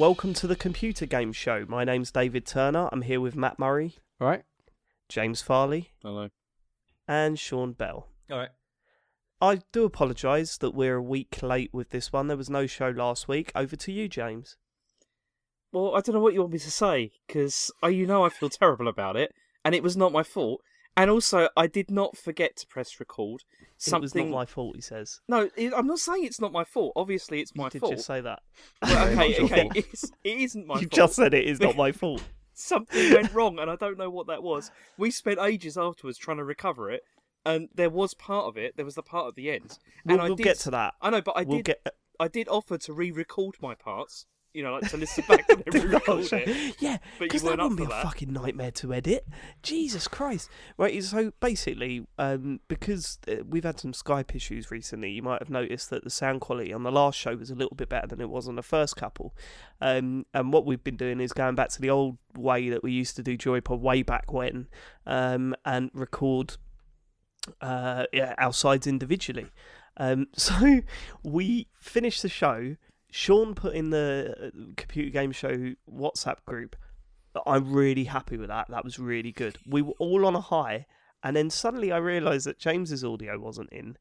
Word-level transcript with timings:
Hello 0.00 0.08
and 0.08 0.16
welcome 0.16 0.32
to 0.32 0.46
the 0.46 0.56
Computer 0.56 1.04
Game 1.04 1.30
Show. 1.30 1.66
My 1.68 1.84
name's 1.84 2.10
David 2.10 2.46
Turner. 2.46 2.88
I'm 2.90 3.02
here 3.02 3.20
with 3.20 3.36
Matt 3.36 3.58
Murray, 3.58 3.96
All 4.18 4.28
right. 4.28 4.44
James 5.10 5.42
Farley, 5.42 5.90
Hello. 6.02 6.30
and 7.06 7.38
Sean 7.38 7.72
Bell. 7.72 8.08
All 8.30 8.38
right. 8.38 8.48
I 9.42 9.60
do 9.72 9.84
apologise 9.84 10.56
that 10.56 10.74
we're 10.74 10.96
a 10.96 11.02
week 11.02 11.42
late 11.42 11.74
with 11.74 11.90
this 11.90 12.14
one. 12.14 12.28
There 12.28 12.36
was 12.38 12.48
no 12.48 12.66
show 12.66 12.88
last 12.88 13.28
week. 13.28 13.52
Over 13.54 13.76
to 13.76 13.92
you, 13.92 14.08
James. 14.08 14.56
Well, 15.70 15.94
I 15.94 16.00
don't 16.00 16.14
know 16.14 16.22
what 16.22 16.32
you 16.32 16.40
want 16.40 16.54
me 16.54 16.60
to 16.60 16.70
say 16.70 17.12
because 17.26 17.70
uh, 17.82 17.88
you 17.88 18.06
know 18.06 18.24
I 18.24 18.30
feel 18.30 18.48
terrible 18.48 18.88
about 18.88 19.18
it, 19.18 19.34
and 19.66 19.74
it 19.74 19.82
was 19.82 19.98
not 19.98 20.12
my 20.12 20.22
fault. 20.22 20.62
And 20.96 21.10
also, 21.10 21.48
I 21.56 21.66
did 21.66 21.90
not 21.90 22.16
forget 22.16 22.56
to 22.56 22.66
press 22.66 23.00
record. 23.00 23.42
Something 23.78 24.00
It 24.00 24.02
was 24.02 24.14
not 24.14 24.28
my 24.28 24.44
fault, 24.44 24.76
he 24.76 24.82
says. 24.82 25.20
No, 25.28 25.48
it, 25.56 25.72
I'm 25.74 25.86
not 25.86 25.98
saying 26.00 26.24
it's 26.24 26.40
not 26.40 26.52
my 26.52 26.64
fault. 26.64 26.92
Obviously, 26.96 27.40
it's 27.40 27.54
my 27.54 27.64
you 27.64 27.70
did 27.70 27.80
fault. 27.80 27.92
just 27.94 28.06
say 28.06 28.20
that. 28.20 28.40
Well, 28.82 29.08
okay, 29.08 29.36
okay, 29.44 29.70
it's, 29.74 30.04
it 30.24 30.38
isn't 30.38 30.66
my 30.66 30.74
fault. 30.74 30.82
you 30.82 30.88
fault. 30.88 30.96
just 30.96 31.14
said 31.16 31.32
it 31.32 31.46
is 31.46 31.60
not 31.60 31.76
my 31.76 31.92
fault. 32.02 32.22
Something 32.52 33.14
went 33.14 33.32
wrong, 33.32 33.58
and 33.58 33.70
I 33.70 33.76
don't 33.76 33.96
know 33.96 34.10
what 34.10 34.26
that 34.26 34.42
was. 34.42 34.70
We 34.98 35.10
spent 35.10 35.38
ages 35.40 35.78
afterwards 35.78 36.18
trying 36.18 36.36
to 36.36 36.44
recover 36.44 36.90
it, 36.90 37.02
and 37.46 37.68
there 37.74 37.88
was 37.88 38.12
part 38.12 38.46
of 38.46 38.58
it. 38.58 38.76
There 38.76 38.84
was 38.84 38.96
the 38.96 39.02
part 39.02 39.28
at 39.28 39.34
the 39.36 39.50
end, 39.50 39.78
We'll, 40.04 40.14
and 40.14 40.22
I 40.22 40.26
we'll 40.26 40.36
did. 40.36 40.42
get 40.44 40.58
to 40.60 40.70
that. 40.72 40.94
I 41.00 41.08
know, 41.08 41.22
but 41.22 41.36
I 41.36 41.42
we'll 41.44 41.58
did. 41.58 41.64
get. 41.66 41.80
Uh, 41.86 41.90
I 42.18 42.28
did 42.28 42.48
offer 42.48 42.76
to 42.76 42.92
re-record 42.92 43.56
my 43.62 43.74
parts. 43.74 44.26
You 44.52 44.64
know, 44.64 44.72
like 44.72 44.90
to 44.90 44.96
listen 44.96 45.24
back 45.28 45.46
then 45.46 45.62
re-record 45.66 46.32
it. 46.32 46.76
Yeah, 46.80 46.98
because 47.18 47.42
that 47.42 47.58
wouldn't 47.58 47.76
be 47.76 47.84
for 47.84 47.92
a 47.92 48.02
fucking 48.02 48.32
nightmare 48.32 48.72
to 48.72 48.92
edit. 48.92 49.26
Jesus 49.62 50.08
Christ! 50.08 50.50
Right, 50.76 51.02
so 51.04 51.32
basically, 51.40 52.06
um, 52.18 52.60
because 52.66 53.18
uh, 53.28 53.44
we've 53.48 53.64
had 53.64 53.78
some 53.78 53.92
Skype 53.92 54.34
issues 54.34 54.70
recently, 54.70 55.10
you 55.10 55.22
might 55.22 55.40
have 55.40 55.50
noticed 55.50 55.90
that 55.90 56.02
the 56.04 56.10
sound 56.10 56.40
quality 56.40 56.72
on 56.72 56.82
the 56.82 56.90
last 56.90 57.18
show 57.18 57.36
was 57.36 57.50
a 57.50 57.54
little 57.54 57.76
bit 57.76 57.88
better 57.88 58.08
than 58.08 58.20
it 58.20 58.28
was 58.28 58.48
on 58.48 58.56
the 58.56 58.62
first 58.62 58.96
couple. 58.96 59.34
Um, 59.80 60.26
and 60.34 60.52
what 60.52 60.66
we've 60.66 60.82
been 60.82 60.96
doing 60.96 61.20
is 61.20 61.32
going 61.32 61.54
back 61.54 61.68
to 61.70 61.80
the 61.80 61.90
old 61.90 62.18
way 62.36 62.70
that 62.70 62.82
we 62.82 62.92
used 62.92 63.16
to 63.16 63.22
do 63.22 63.38
Joypod 63.38 63.80
way 63.80 64.02
back 64.02 64.32
when, 64.32 64.66
um, 65.06 65.54
and 65.64 65.90
record 65.94 66.56
uh, 67.60 68.04
yeah, 68.12 68.34
our 68.38 68.52
sides 68.52 68.86
individually. 68.86 69.46
Um, 69.96 70.28
so 70.36 70.80
we 71.22 71.68
finished 71.80 72.22
the 72.22 72.28
show. 72.28 72.76
Sean 73.10 73.54
put 73.54 73.74
in 73.74 73.90
the 73.90 74.34
uh, 74.40 74.50
computer 74.76 75.10
game 75.10 75.32
show 75.32 75.72
WhatsApp 75.90 76.44
group. 76.46 76.76
I'm 77.46 77.72
really 77.72 78.04
happy 78.04 78.36
with 78.36 78.48
that. 78.48 78.68
That 78.70 78.84
was 78.84 78.98
really 78.98 79.32
good. 79.32 79.58
We 79.66 79.82
were 79.82 79.94
all 79.98 80.26
on 80.26 80.34
a 80.34 80.40
high, 80.40 80.86
and 81.22 81.36
then 81.36 81.50
suddenly 81.50 81.92
I 81.92 81.98
realised 81.98 82.46
that 82.46 82.58
James's 82.58 83.04
audio 83.04 83.38
wasn't 83.38 83.70
in, 83.70 83.96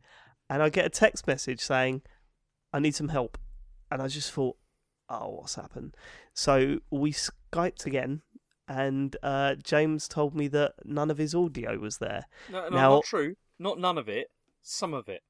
and 0.50 0.64
I 0.64 0.70
get 0.70 0.86
a 0.86 0.90
text 0.90 1.28
message 1.28 1.62
saying, 1.62 2.02
"I 2.74 2.80
need 2.80 2.96
some 2.96 3.10
help," 3.10 3.38
and 3.92 4.02
I 4.02 4.08
just 4.08 4.32
thought, 4.32 4.58
"Oh, 5.10 5.30
what's 5.42 5.56
happened?" 5.56 5.96
So 6.34 6.80
we 6.90 7.12
skyped 7.12 7.86
again, 7.86 8.22
and 8.68 9.16
uh, 9.22 9.56
James 9.56 10.08
told 10.08 10.36
me 10.36 10.48
that 10.50 10.74
none 10.84 11.12
of 11.12 11.18
his 11.20 11.36
audio 11.36 11.78
was 11.78 12.00
there. 12.00 12.26
No, 12.52 12.64
no, 12.64 12.70
Now- 12.70 12.90
not 12.96 13.06
true. 13.06 13.36
Not 13.60 13.78
none 13.78 13.98
of 13.98 14.08
it. 14.08 14.32
Some 14.62 14.94
of 14.94 15.10
it. 15.10 15.22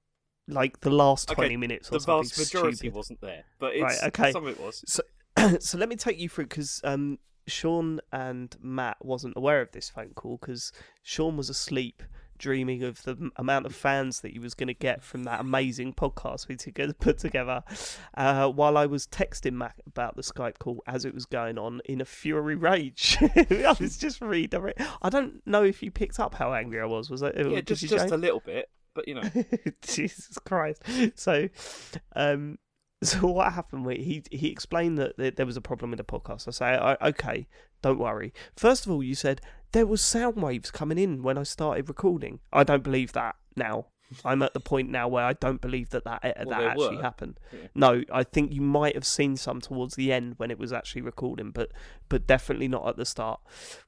Like 0.50 0.80
the 0.82 0.90
last 0.90 1.30
Okay, 1.32 1.36
twenty 1.36 1.58
minutes 1.58 1.90
or 1.90 1.92
The 1.94 2.00
something 2.02 2.24
vast 2.30 2.40
majority 2.40 2.78
stupid. 2.78 2.96
wasn't 2.96 3.22
there, 3.22 3.44
but 3.60 3.76
it's, 3.76 3.84
Right, 3.84 4.04
okay. 4.08 4.32
some 4.32 4.46
of 4.48 4.52
it 4.58 4.60
was. 4.60 4.84
So, 4.88 5.04
so 5.60 5.78
let 5.78 5.88
me 5.90 5.96
take 5.96 6.20
you 6.20 6.28
through 6.30 6.46
because 6.46 6.82
um, 6.84 7.20
Sean 7.48 8.00
and 8.12 8.56
Matt 8.62 8.98
wasn't 9.04 9.36
aware 9.38 9.62
of 9.62 9.72
this 9.72 9.90
phone 9.90 10.12
call 10.16 10.38
because 10.38 10.72
Sean 11.04 11.38
was 11.38 11.50
asleep, 11.50 12.04
dreaming 12.38 12.84
of 12.84 13.04
the 13.04 13.32
amount 13.36 13.66
of 13.66 13.76
fans 13.76 14.22
that 14.22 14.32
he 14.32 14.40
was 14.40 14.54
going 14.54 14.68
to 14.68 14.74
get 14.74 15.04
from 15.04 15.24
that 15.26 15.40
amazing 15.42 15.94
podcast 15.94 16.48
we 16.48 16.56
together 16.56 16.94
put 17.00 17.18
together. 17.18 17.64
Uh, 18.16 18.48
while 18.50 18.78
I 18.78 18.86
was 18.86 19.06
texting 19.08 19.54
Matt 19.54 19.76
about 19.88 20.16
the 20.16 20.22
Skype 20.22 20.58
call 20.60 20.82
as 20.88 21.06
it 21.06 21.14
was 21.14 21.26
going 21.26 21.58
on 21.58 21.82
in 21.86 22.02
a 22.02 22.06
fury 22.06 22.56
rage, 22.56 23.18
I 23.22 23.76
was 23.80 23.98
just 23.98 24.22
redirect. 24.22 24.82
I 25.02 25.10
don't 25.10 25.46
know 25.46 25.64
if 25.64 25.82
you 25.84 25.92
picked 25.92 26.20
up 26.20 26.36
how 26.36 26.54
angry 26.54 26.80
I 26.82 26.86
was. 26.86 27.10
Was 27.10 27.22
it? 27.22 27.36
Yeah, 27.38 27.62
just 27.62 27.88
just 27.88 28.12
a 28.12 28.18
little 28.18 28.42
bit, 28.42 28.70
but 28.94 29.08
you 29.08 29.16
know. 29.16 29.24
Jesus 29.82 30.38
Christ. 30.46 30.84
So, 31.16 31.50
um, 32.16 32.58
so 33.04 33.28
what 33.28 33.54
happened? 33.54 33.90
He 33.94 34.24
he 34.32 34.50
explained 34.50 34.98
that 34.98 35.18
there- 35.36 35.46
was 35.46 35.58
a 35.58 35.62
problem 35.62 35.92
with 35.92 35.98
the 36.00 36.04
podcast. 36.04 36.48
I 36.48 36.52
say, 36.52 36.96
okay, 37.10 37.48
don't 37.82 38.00
worry. 38.00 38.34
First 38.56 38.86
of 38.86 38.92
all, 38.92 39.02
you 39.04 39.16
said 39.16 39.42
there 39.72 39.86
was 39.86 40.02
sound 40.02 40.36
waves 40.42 40.72
coming 40.72 40.98
in 40.98 41.24
when 41.24 41.38
I 41.38 41.44
started 41.44 41.88
recording. 41.88 42.40
I 42.52 42.64
don't 42.64 42.84
believe 42.84 43.14
that 43.14 43.36
now. 43.56 43.88
I'm 44.26 44.42
at 44.42 44.56
the 44.56 44.60
point 44.60 44.90
now 44.90 45.08
where 45.08 45.24
I 45.24 45.34
don't 45.34 45.62
believe 45.62 45.92
that 45.92 46.04
that, 46.06 46.24
that 46.24 46.48
Well, 46.48 46.64
actually 46.64 46.96
were. 46.96 47.02
happened. 47.04 47.40
Yeah. 47.54 47.68
No, 47.76 48.02
I 48.12 48.24
think 48.24 48.52
you 48.52 48.60
might 48.62 48.96
have 48.96 49.06
seen 49.06 49.38
some 49.38 49.62
towards 49.62 49.94
the 49.94 50.12
end 50.12 50.34
when 50.38 50.50
it 50.50 50.58
was 50.58 50.74
actually 50.74 51.04
recording, 51.04 51.52
but 51.52 51.72
but 52.10 52.26
definitely 52.26 52.68
not 52.68 52.88
at 52.88 52.98
the 52.98 53.06
start. 53.06 53.40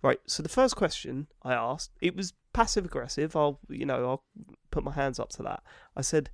Right. 0.03 0.19
So 0.27 0.43
the 0.43 0.49
first 0.49 0.75
question 0.75 1.25
I 1.41 1.55
asked, 1.55 1.89
it 2.01 2.15
was 2.15 2.33
passive 2.53 2.85
aggressive. 2.85 3.35
I'll 3.35 3.59
you 3.69 3.85
know 3.85 4.09
I'll 4.09 4.23
put 4.69 4.83
my 4.83 4.93
hands 4.93 5.19
up 5.19 5.29
to 5.31 5.43
that. 5.43 5.63
I 5.95 6.01
said, 6.01 6.29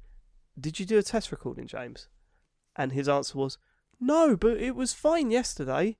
"Did 0.60 0.80
you 0.80 0.86
do 0.86 0.98
a 0.98 1.04
test 1.04 1.32
recording, 1.32 1.68
James?" 1.68 2.08
And 2.76 2.92
his 2.92 3.10
answer 3.10 3.38
was, 3.38 3.58
"No, 4.00 4.36
but 4.36 4.58
it 4.58 4.76
was 4.76 4.94
fine 4.94 5.32
yesterday." 5.32 5.98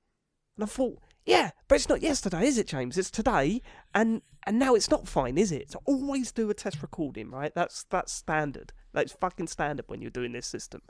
And 0.56 0.64
I 0.64 0.66
thought, 0.66 1.00
"Yeah, 1.24 1.50
but 1.68 1.76
it's 1.76 1.88
not 1.88 2.02
yesterday, 2.02 2.46
is 2.46 2.58
it, 2.58 2.66
James? 2.66 2.98
It's 2.98 3.10
today." 3.10 3.62
And 3.94 4.22
and 4.48 4.58
now 4.58 4.74
it's 4.74 4.90
not 4.90 5.06
fine, 5.06 5.36
is 5.36 5.52
it? 5.52 5.70
So 5.70 5.82
always 5.84 6.32
do 6.32 6.48
a 6.48 6.54
test 6.54 6.80
recording, 6.80 7.30
right? 7.30 7.54
That's 7.54 7.84
that's 7.84 8.12
standard. 8.12 8.72
That's 8.92 9.12
fucking 9.12 9.48
standard 9.48 9.84
when 9.88 10.00
you're 10.00 10.10
doing 10.10 10.32
this 10.32 10.46
system. 10.46 10.80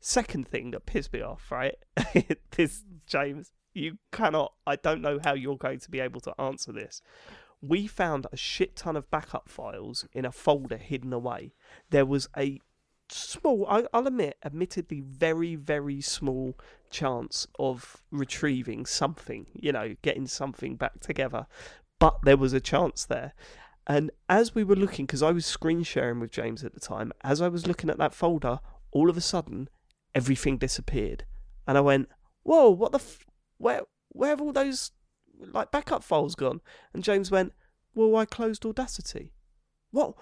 Second 0.00 0.48
thing 0.48 0.70
that 0.70 0.86
pissed 0.86 1.12
me 1.12 1.20
off, 1.20 1.50
right? 1.50 1.74
this 2.56 2.84
James, 3.06 3.52
you 3.74 3.98
cannot. 4.12 4.54
I 4.66 4.76
don't 4.76 5.02
know 5.02 5.18
how 5.22 5.34
you're 5.34 5.58
going 5.58 5.80
to 5.80 5.90
be 5.90 6.00
able 6.00 6.20
to 6.22 6.40
answer 6.40 6.72
this. 6.72 7.02
We 7.62 7.86
found 7.86 8.26
a 8.32 8.36
shit 8.36 8.76
ton 8.76 8.96
of 8.96 9.10
backup 9.10 9.48
files 9.48 10.06
in 10.12 10.24
a 10.24 10.32
folder 10.32 10.76
hidden 10.76 11.12
away. 11.12 11.54
There 11.90 12.04
was 12.04 12.28
a 12.36 12.60
small, 13.08 13.66
I, 13.68 13.84
I'll 13.94 14.06
admit, 14.06 14.36
admittedly, 14.44 15.00
very, 15.00 15.54
very 15.54 16.00
small 16.00 16.58
chance 16.90 17.46
of 17.58 18.02
retrieving 18.10 18.84
something, 18.84 19.46
you 19.54 19.72
know, 19.72 19.94
getting 20.02 20.26
something 20.26 20.76
back 20.76 21.00
together. 21.00 21.46
But 21.98 22.18
there 22.24 22.36
was 22.36 22.52
a 22.52 22.60
chance 22.60 23.04
there. 23.04 23.32
And 23.86 24.10
as 24.28 24.54
we 24.54 24.64
were 24.64 24.76
looking, 24.76 25.06
because 25.06 25.22
I 25.22 25.30
was 25.30 25.46
screen 25.46 25.82
sharing 25.82 26.20
with 26.20 26.30
James 26.30 26.64
at 26.64 26.74
the 26.74 26.80
time, 26.80 27.12
as 27.22 27.40
I 27.40 27.48
was 27.48 27.66
looking 27.66 27.90
at 27.90 27.98
that 27.98 28.14
folder, 28.14 28.60
all 28.90 29.08
of 29.08 29.16
a 29.16 29.20
sudden, 29.20 29.68
everything 30.14 30.58
disappeared. 30.58 31.24
And 31.66 31.78
I 31.78 31.80
went, 31.80 32.08
whoa, 32.42 32.70
what 32.70 32.92
the, 32.92 32.98
f- 32.98 33.24
where, 33.58 33.82
where 34.08 34.30
have 34.30 34.40
all 34.40 34.52
those, 34.52 34.92
like, 35.52 35.70
backup 35.70 36.04
files 36.04 36.34
gone? 36.34 36.60
And 36.92 37.02
James 37.02 37.30
went, 37.30 37.52
well, 37.94 38.16
I 38.16 38.24
closed 38.24 38.64
Audacity. 38.64 39.32
What, 39.90 40.14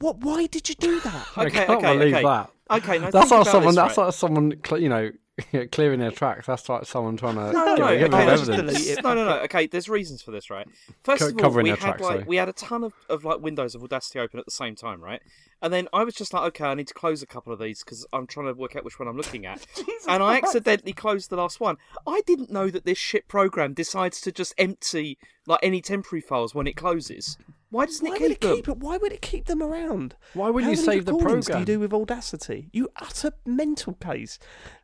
what, 0.00 0.18
why 0.20 0.46
did 0.46 0.68
you 0.68 0.74
do 0.74 1.00
that? 1.00 1.26
I 1.36 1.46
Okay, 1.46 1.66
can't 1.66 1.70
okay, 1.70 1.98
believe 1.98 2.14
okay. 2.14 2.22
that. 2.24 2.50
Okay, 2.70 2.98
now 2.98 3.10
That's 3.10 3.30
think 3.30 3.38
not 3.40 3.46
someone. 3.46 3.66
this, 3.74 3.76
That's 3.76 3.96
right? 3.98 4.04
like 4.06 4.14
someone. 4.14 4.52
cl- 4.64 4.80
You 4.80 4.88
know, 4.88 5.10
clearing 5.72 6.00
their 6.00 6.10
tracks. 6.10 6.46
That's 6.46 6.68
like 6.68 6.84
someone 6.86 7.16
trying 7.16 7.36
to 7.36 7.52
No, 7.52 7.74
no, 7.74 7.76
get, 7.76 7.78
no. 7.78 7.98
get 7.98 8.14
Okay, 8.14 8.22
of 8.22 8.28
let's 8.28 8.42
evidence. 8.48 8.72
delete 8.72 8.98
it. 8.98 9.04
No, 9.04 9.14
no, 9.14 9.24
no. 9.24 9.36
Okay, 9.42 9.66
there's 9.66 9.88
reasons 9.88 10.22
for 10.22 10.30
this, 10.30 10.50
right? 10.50 10.66
First 11.02 11.20
Co- 11.38 11.46
of 11.48 11.56
all, 11.56 11.62
we 11.62 11.70
had 11.70 11.78
tracks, 11.78 12.00
like 12.00 12.10
sorry. 12.12 12.24
we 12.24 12.36
had 12.36 12.48
a 12.48 12.52
ton 12.52 12.84
of, 12.84 12.92
of 13.08 13.24
like 13.24 13.40
windows 13.40 13.74
of 13.74 13.82
Audacity 13.82 14.18
open 14.18 14.38
at 14.38 14.44
the 14.46 14.50
same 14.52 14.74
time, 14.74 15.02
right? 15.02 15.22
And 15.60 15.72
then 15.72 15.88
I 15.92 16.04
was 16.04 16.14
just 16.14 16.32
like, 16.32 16.42
okay, 16.48 16.64
I 16.64 16.74
need 16.74 16.86
to 16.88 16.94
close 16.94 17.20
a 17.22 17.26
couple 17.26 17.52
of 17.52 17.58
these 17.58 17.82
because 17.82 18.06
I'm 18.12 18.26
trying 18.26 18.46
to 18.46 18.52
work 18.54 18.76
out 18.76 18.84
which 18.84 18.98
one 18.98 19.08
I'm 19.08 19.16
looking 19.16 19.44
at. 19.44 19.66
and 20.08 20.22
I 20.22 20.36
accidentally 20.36 20.92
closed 20.92 21.30
the 21.30 21.36
last 21.36 21.58
one. 21.60 21.76
I 22.06 22.20
didn't 22.26 22.50
know 22.50 22.70
that 22.70 22.84
this 22.84 22.98
shit 22.98 23.26
program 23.26 23.74
decides 23.74 24.20
to 24.22 24.32
just 24.32 24.54
empty 24.56 25.18
like 25.46 25.60
any 25.62 25.80
temporary 25.80 26.20
files 26.20 26.54
when 26.54 26.66
it 26.68 26.76
closes. 26.76 27.36
Why 27.70 27.84
doesn't 27.84 28.08
Why 28.08 28.14
it 28.14 28.18
keep 28.18 28.30
it 28.30 28.40
them? 28.40 28.54
keep 28.56 28.68
it? 28.68 28.76
Why 28.78 28.96
would 28.96 29.12
it 29.12 29.20
keep 29.20 29.44
them 29.44 29.62
around? 29.62 30.14
Why 30.32 30.48
wouldn't 30.48 30.64
How 30.74 30.80
you 30.80 30.86
many 30.86 30.96
save 30.98 31.04
the 31.04 31.12
recordings 31.12 31.46
program? 31.46 31.64
Do 31.66 31.72
you 31.72 31.76
do 31.76 31.80
with 31.80 31.92
Audacity? 31.92 32.70
You 32.72 32.88
utter 32.96 33.32
mental 33.44 33.92
case. 33.94 34.38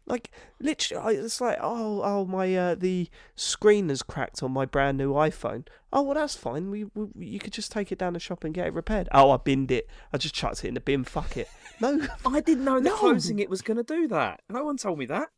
Like 0.07 0.31
literally, 0.61 1.17
it's 1.17 1.41
like 1.41 1.57
oh 1.63 2.03
oh 2.05 2.27
my 2.27 2.55
uh, 2.55 2.75
the 2.75 3.09
screen 3.37 3.89
has 3.89 4.03
cracked 4.03 4.43
on 4.43 4.53
my 4.53 4.67
brand 4.67 4.99
new 4.99 5.15
iPhone. 5.15 5.67
Oh 5.93 6.03
well, 6.03 6.15
that's 6.15 6.35
fine. 6.37 6.71
We, 6.71 6.85
we 6.95 7.09
you 7.27 7.39
could 7.39 7.55
just 7.55 7.73
take 7.73 7.91
it 7.91 7.99
down 7.99 8.13
the 8.13 8.19
shop 8.21 8.45
and 8.45 8.53
get 8.53 8.67
it 8.67 8.75
repaired. 8.75 9.09
Oh, 9.13 9.31
I 9.31 9.39
binned 9.39 9.71
it. 9.71 9.89
I 10.13 10.19
just 10.19 10.35
chucked 10.35 10.63
it 10.65 10.69
in 10.69 10.75
the 10.75 10.81
bin. 10.81 11.05
Fuck 11.05 11.37
it. 11.37 11.49
No, 11.81 12.07
I 12.25 12.39
didn't 12.41 12.65
know 12.65 12.77
that 12.79 12.85
No. 12.85 12.97
closing 12.97 13.41
it 13.41 13.51
was 13.51 13.61
going 13.61 13.79
to 13.79 13.83
do 13.83 14.07
that. 14.07 14.43
No 14.49 14.63
one 14.65 14.77
told 14.77 14.97
me 14.97 15.07
that. 15.07 15.31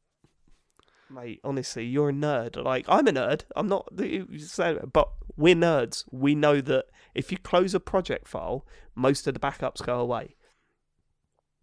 mate. 1.09 1.41
Honestly, 1.43 1.87
you're 1.87 2.11
a 2.11 2.13
nerd. 2.13 2.63
Like 2.63 2.85
I'm 2.89 3.07
a 3.07 3.13
nerd. 3.13 3.43
I'm 3.57 3.69
not. 3.69 3.89
But 3.97 5.09
we're 5.37 5.55
nerds. 5.55 6.05
We 6.11 6.35
know 6.35 6.61
that 6.61 6.87
if 7.15 7.33
you 7.33 7.39
close 7.39 7.73
a 7.75 7.81
project 7.81 8.29
file, 8.29 8.67
most 8.95 9.27
of 9.27 9.33
the 9.35 9.41
backups 9.41 9.83
go 9.85 9.99
away. 10.01 10.35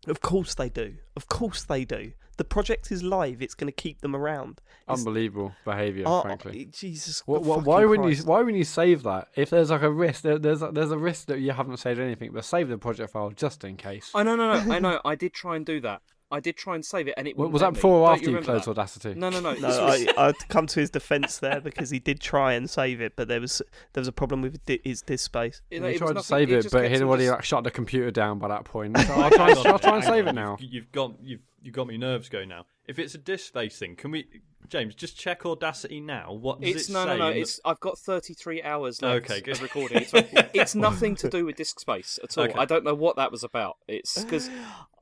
Of 0.08 0.22
course 0.22 0.56
they 0.56 0.70
do. 0.70 0.96
Of 1.16 1.28
course 1.28 1.64
they 1.64 1.86
do. 1.86 2.14
The 2.38 2.44
project 2.44 2.92
is 2.92 3.04
live. 3.04 3.42
It's 3.42 3.54
going 3.54 3.68
to 3.68 3.72
keep 3.76 4.02
them 4.02 4.16
around. 4.16 4.62
It's- 4.84 5.00
Unbelievable 5.00 5.54
behaviour, 5.66 6.04
Oh, 6.08 6.14
ah, 6.14 6.22
frankly. 6.24 6.66
Jesus. 6.66 7.22
Wh- 7.22 7.40
wh- 7.42 7.46
fucking 7.48 7.64
why 7.64 7.86
wouldn't 7.86 8.18
you? 8.18 8.24
Why 8.24 8.40
wouldn't 8.40 8.58
you 8.58 8.64
save 8.64 9.04
that? 9.04 9.28
If 9.36 9.50
there's 9.52 9.70
like 9.70 9.82
a 9.84 9.92
risk, 9.92 10.24
there, 10.24 10.40
there's 10.40 10.62
a, 10.64 10.72
there's 10.72 10.92
a 10.92 10.98
risk 10.98 11.28
that 11.28 11.40
you 11.40 11.52
haven't 11.52 11.78
saved 11.78 12.00
anything, 12.00 12.32
but 12.34 12.44
save 12.46 12.70
the 12.70 12.78
project 12.78 13.12
file 13.12 13.30
just 13.32 13.64
in 13.64 13.78
case. 13.78 14.10
I 14.16 14.24
know, 14.24 14.36
no, 14.36 14.62
no. 14.64 14.74
I 14.74 14.80
know. 14.86 15.00
I 15.06 15.16
did 15.16 15.34
try 15.34 15.56
and 15.56 15.66
do 15.66 15.80
that. 15.82 16.02
I 16.32 16.40
did 16.40 16.58
try 16.58 16.74
and 16.74 16.84
save 16.84 17.08
it, 17.08 17.14
and 17.16 17.28
it 17.28 17.38
Was 17.38 17.52
that 17.62 17.68
let 17.68 17.74
me. 17.74 17.76
before 17.76 18.00
or 18.00 18.12
after 18.12 18.24
you 18.24 18.28
remember 18.30 18.46
closed 18.54 18.66
that? 18.66 18.72
Audacity? 18.72 19.14
No, 19.14 19.30
no, 19.30 19.40
no. 19.40 19.54
No, 19.54 19.60
this 19.60 20.08
was- 20.08 20.16
I, 20.18 20.28
I'd 20.30 20.50
come 20.50 20.66
to 20.66 20.80
his 20.80 20.90
defence 20.90 21.38
there 21.38 21.62
because 21.62 21.92
he 21.92 22.00
did 22.00 22.20
try 22.20 22.54
and 22.54 22.68
save 22.68 23.02
it, 23.02 23.16
but 23.16 23.28
there 23.28 23.40
was 23.40 23.62
there 23.94 24.02
was 24.02 24.08
a 24.08 24.12
problem 24.12 24.42
with 24.42 24.66
di- 24.66 24.82
his 24.84 25.04
disk 25.04 25.26
space. 25.26 25.62
you 25.70 25.76
He 25.78 25.80
know, 25.82 25.88
it 25.90 25.92
was 25.92 26.00
tried 26.00 26.14
to 26.14 26.24
save 26.24 26.52
it, 26.52 26.64
just 26.64 26.74
but 26.74 26.90
he'd 26.90 27.04
already 27.04 27.26
just- 27.26 27.36
like, 27.36 27.44
shut 27.44 27.64
the 27.64 27.70
computer 27.70 28.10
down 28.10 28.40
by 28.40 28.48
that 28.48 28.66
point. 28.66 28.98
So 29.06 29.14
I'll 29.14 29.30
try, 29.30 29.50
and- 29.52 29.60
I'll 29.68 29.78
try 29.78 29.98
and 29.98 30.04
a 30.04 30.06
minute, 30.06 30.06
save 30.08 30.28
it 30.28 30.34
now. 30.34 30.58
You've, 30.60 30.74
you've 30.74 30.92
got 30.92 31.12
you've 31.22 31.42
you've 31.64 31.74
got 31.74 31.88
me 31.88 31.98
nerves 31.98 32.30
going 32.30 32.50
now. 32.50 32.66
If 32.88 33.00
it's 33.00 33.16
a 33.16 33.18
disk 33.18 33.48
space 33.48 33.78
thing, 33.80 33.96
can 33.96 34.12
we, 34.12 34.28
James, 34.68 34.94
just 34.94 35.18
check 35.18 35.46
Audacity 35.46 36.02
now? 36.02 36.34
What 36.34 36.60
does 36.62 36.76
It's 36.76 36.90
it 36.90 36.94
no, 36.94 37.06
say 37.06 37.10
no, 37.12 37.18
no. 37.18 37.28
in 37.30 37.34
the- 37.36 37.40
It's 37.42 37.60
I've 37.64 37.80
got 37.80 37.98
33 37.98 38.62
hours 38.62 39.02
left 39.02 39.26
Okay, 39.26 39.42
good. 39.42 39.56
of 39.56 39.62
recording. 39.64 40.02
It's, 40.02 40.12
it's 40.54 40.76
nothing 40.76 41.16
to 41.18 41.30
do 41.30 41.46
with 41.46 41.56
disk 41.56 41.80
space 41.80 42.20
at 42.22 42.38
all. 42.38 42.44
Okay. 42.46 42.54
I 42.60 42.66
don't 42.66 42.84
know 42.84 42.94
what 42.94 43.16
that 43.16 43.32
was 43.32 43.44
about. 43.44 43.78
It's 43.88 44.22
because 44.22 44.50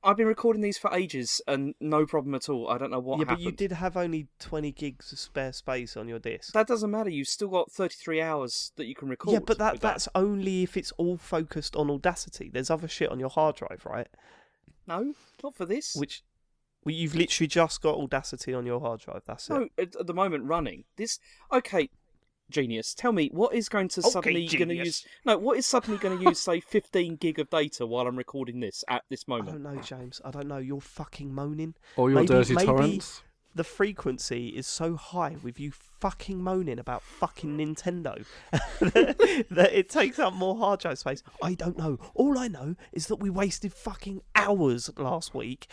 I've 0.03 0.17
been 0.17 0.27
recording 0.27 0.61
these 0.61 0.77
for 0.77 0.93
ages 0.93 1.41
and 1.47 1.73
no 1.79 2.05
problem 2.05 2.35
at 2.35 2.49
all. 2.49 2.69
I 2.69 2.77
don't 2.77 2.91
know 2.91 2.99
what 2.99 3.17
yeah, 3.19 3.25
happened. 3.25 3.37
but 3.37 3.43
you 3.43 3.51
did 3.51 3.71
have 3.71 3.97
only 3.97 4.27
twenty 4.39 4.71
gigs 4.71 5.11
of 5.11 5.17
spare 5.19 5.53
space 5.53 5.97
on 5.97 6.07
your 6.07 6.19
disk. 6.19 6.53
That 6.53 6.67
doesn't 6.67 6.89
matter. 6.91 7.09
You've 7.09 7.27
still 7.27 7.49
got 7.49 7.71
33 7.71 8.21
hours 8.21 8.71
that 8.77 8.85
you 8.85 8.93
can 8.95 9.09
record. 9.09 9.33
yeah, 9.33 9.39
but 9.39 9.57
that 9.57 9.73
with 9.73 9.81
that's 9.81 10.07
only 10.15 10.63
if 10.63 10.77
it's 10.77 10.91
all 10.93 11.17
focused 11.17 11.75
on 11.75 11.89
Audacity. 11.89 12.49
There's 12.53 12.69
other 12.69 12.87
shit 12.87 13.09
on 13.09 13.19
your 13.19 13.29
hard 13.29 13.55
drive, 13.55 13.83
right? 13.85 14.07
no, 14.87 15.13
not 15.43 15.55
for 15.55 15.65
this. 15.65 15.95
Which 15.95 16.23
well, 16.83 16.95
you've 16.95 17.15
literally 17.15 17.47
just 17.47 17.81
got 17.81 17.95
Audacity 17.97 18.53
on 18.53 18.65
your 18.65 18.79
hard 18.79 19.01
drive. 19.01 19.23
That's 19.25 19.49
it. 19.49 19.53
no, 19.53 19.67
at, 19.77 19.95
at 19.95 20.07
the 20.07 20.13
moment 20.13 20.45
running 20.45 20.83
this. 20.97 21.19
Okay, 21.51 21.89
genius. 22.49 22.93
Tell 22.93 23.11
me 23.11 23.29
what 23.31 23.53
is 23.53 23.69
going 23.69 23.87
to 23.89 24.01
Okay, 24.01 24.09
suddenly 24.09 24.47
going 24.47 24.69
to 24.69 24.75
use? 24.75 25.05
No, 25.25 25.37
what 25.37 25.57
is 25.57 25.65
suddenly 25.65 25.97
going 25.99 26.17
to 26.17 26.23
use? 26.25 26.39
Say 26.39 26.59
15 26.67 27.15
gig 27.17 27.39
of 27.39 27.49
data 27.49 27.85
while 27.85 28.07
I'm 28.07 28.17
recording 28.17 28.59
this 28.59 28.83
at 28.87 29.03
this 29.09 29.27
moment. 29.27 29.49
I 29.49 29.51
don't 29.53 29.63
know, 29.75 29.81
James. 29.81 30.21
I 30.25 30.31
don't 30.31 30.47
know. 30.47 30.57
You're 30.57 30.81
fucking 30.81 31.33
moaning. 31.33 31.75
All 31.97 32.09
your 32.09 32.15
Maybe- 32.17 32.27
dirty 32.27 32.53
maybe- 32.55 32.65
torrents. 32.65 33.23
The 33.53 33.63
frequency 33.65 34.49
is 34.49 34.65
so 34.65 34.95
high 34.95 35.35
with 35.43 35.59
you 35.59 35.71
fucking 35.71 36.41
moaning 36.41 36.79
about 36.79 37.03
fucking 37.03 37.57
Nintendo 37.57 38.25
that 38.51 39.69
it 39.71 39.89
takes 39.89 40.19
up 40.19 40.33
more 40.33 40.55
hard 40.57 40.79
drive 40.79 40.99
space. 40.99 41.21
I 41.43 41.53
don't 41.53 41.77
know. 41.77 41.99
All 42.15 42.39
I 42.39 42.47
know 42.47 42.75
is 42.93 43.07
that 43.07 43.17
we 43.17 43.29
wasted 43.29 43.73
fucking 43.73 44.21
hours 44.35 44.89
last 44.97 45.33
week 45.33 45.67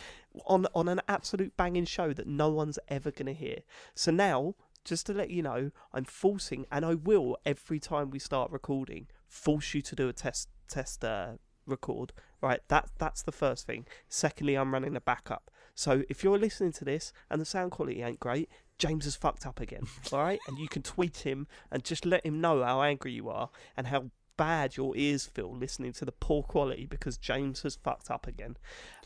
on 0.45 0.67
on 0.75 0.87
an 0.87 1.01
absolute 1.07 1.55
banging 1.55 1.85
show 1.85 2.13
that 2.13 2.27
no 2.27 2.49
one's 2.49 2.79
ever 2.89 3.11
gonna 3.11 3.33
hear. 3.33 3.59
So 3.95 4.11
now, 4.11 4.55
just 4.83 5.05
to 5.07 5.13
let 5.13 5.29
you 5.29 5.41
know, 5.41 5.71
I'm 5.93 6.05
forcing, 6.05 6.65
and 6.71 6.85
I 6.85 6.95
will 6.95 7.37
every 7.45 7.79
time 7.79 8.09
we 8.11 8.19
start 8.19 8.51
recording, 8.51 9.07
force 9.27 9.73
you 9.73 9.81
to 9.81 9.95
do 9.95 10.09
a 10.09 10.13
test 10.13 10.49
test 10.67 11.03
uh, 11.03 11.33
record. 11.65 12.13
Right, 12.41 12.61
that 12.67 12.89
that's 12.97 13.23
the 13.23 13.31
first 13.31 13.65
thing. 13.65 13.85
Secondly, 14.07 14.55
I'm 14.55 14.73
running 14.73 14.95
a 14.95 15.01
backup. 15.01 15.49
So 15.79 16.03
if 16.09 16.25
you're 16.25 16.37
listening 16.37 16.73
to 16.73 16.83
this 16.83 17.13
and 17.29 17.39
the 17.39 17.45
sound 17.45 17.71
quality 17.71 18.01
ain't 18.01 18.19
great, 18.19 18.49
James 18.77 19.05
has 19.05 19.15
fucked 19.15 19.45
up 19.45 19.61
again. 19.61 19.83
all 20.11 20.19
right, 20.19 20.41
and 20.49 20.57
you 20.57 20.67
can 20.67 20.81
tweet 20.81 21.19
him 21.19 21.47
and 21.71 21.85
just 21.85 22.05
let 22.05 22.25
him 22.25 22.41
know 22.41 22.61
how 22.61 22.81
angry 22.81 23.13
you 23.13 23.29
are 23.29 23.49
and 23.77 23.87
how 23.87 24.11
bad 24.35 24.75
your 24.75 24.97
ears 24.97 25.25
feel 25.25 25.55
listening 25.55 25.93
to 25.93 26.03
the 26.03 26.11
poor 26.11 26.43
quality 26.43 26.85
because 26.85 27.17
James 27.17 27.61
has 27.61 27.77
fucked 27.77 28.11
up 28.11 28.27
again. 28.27 28.57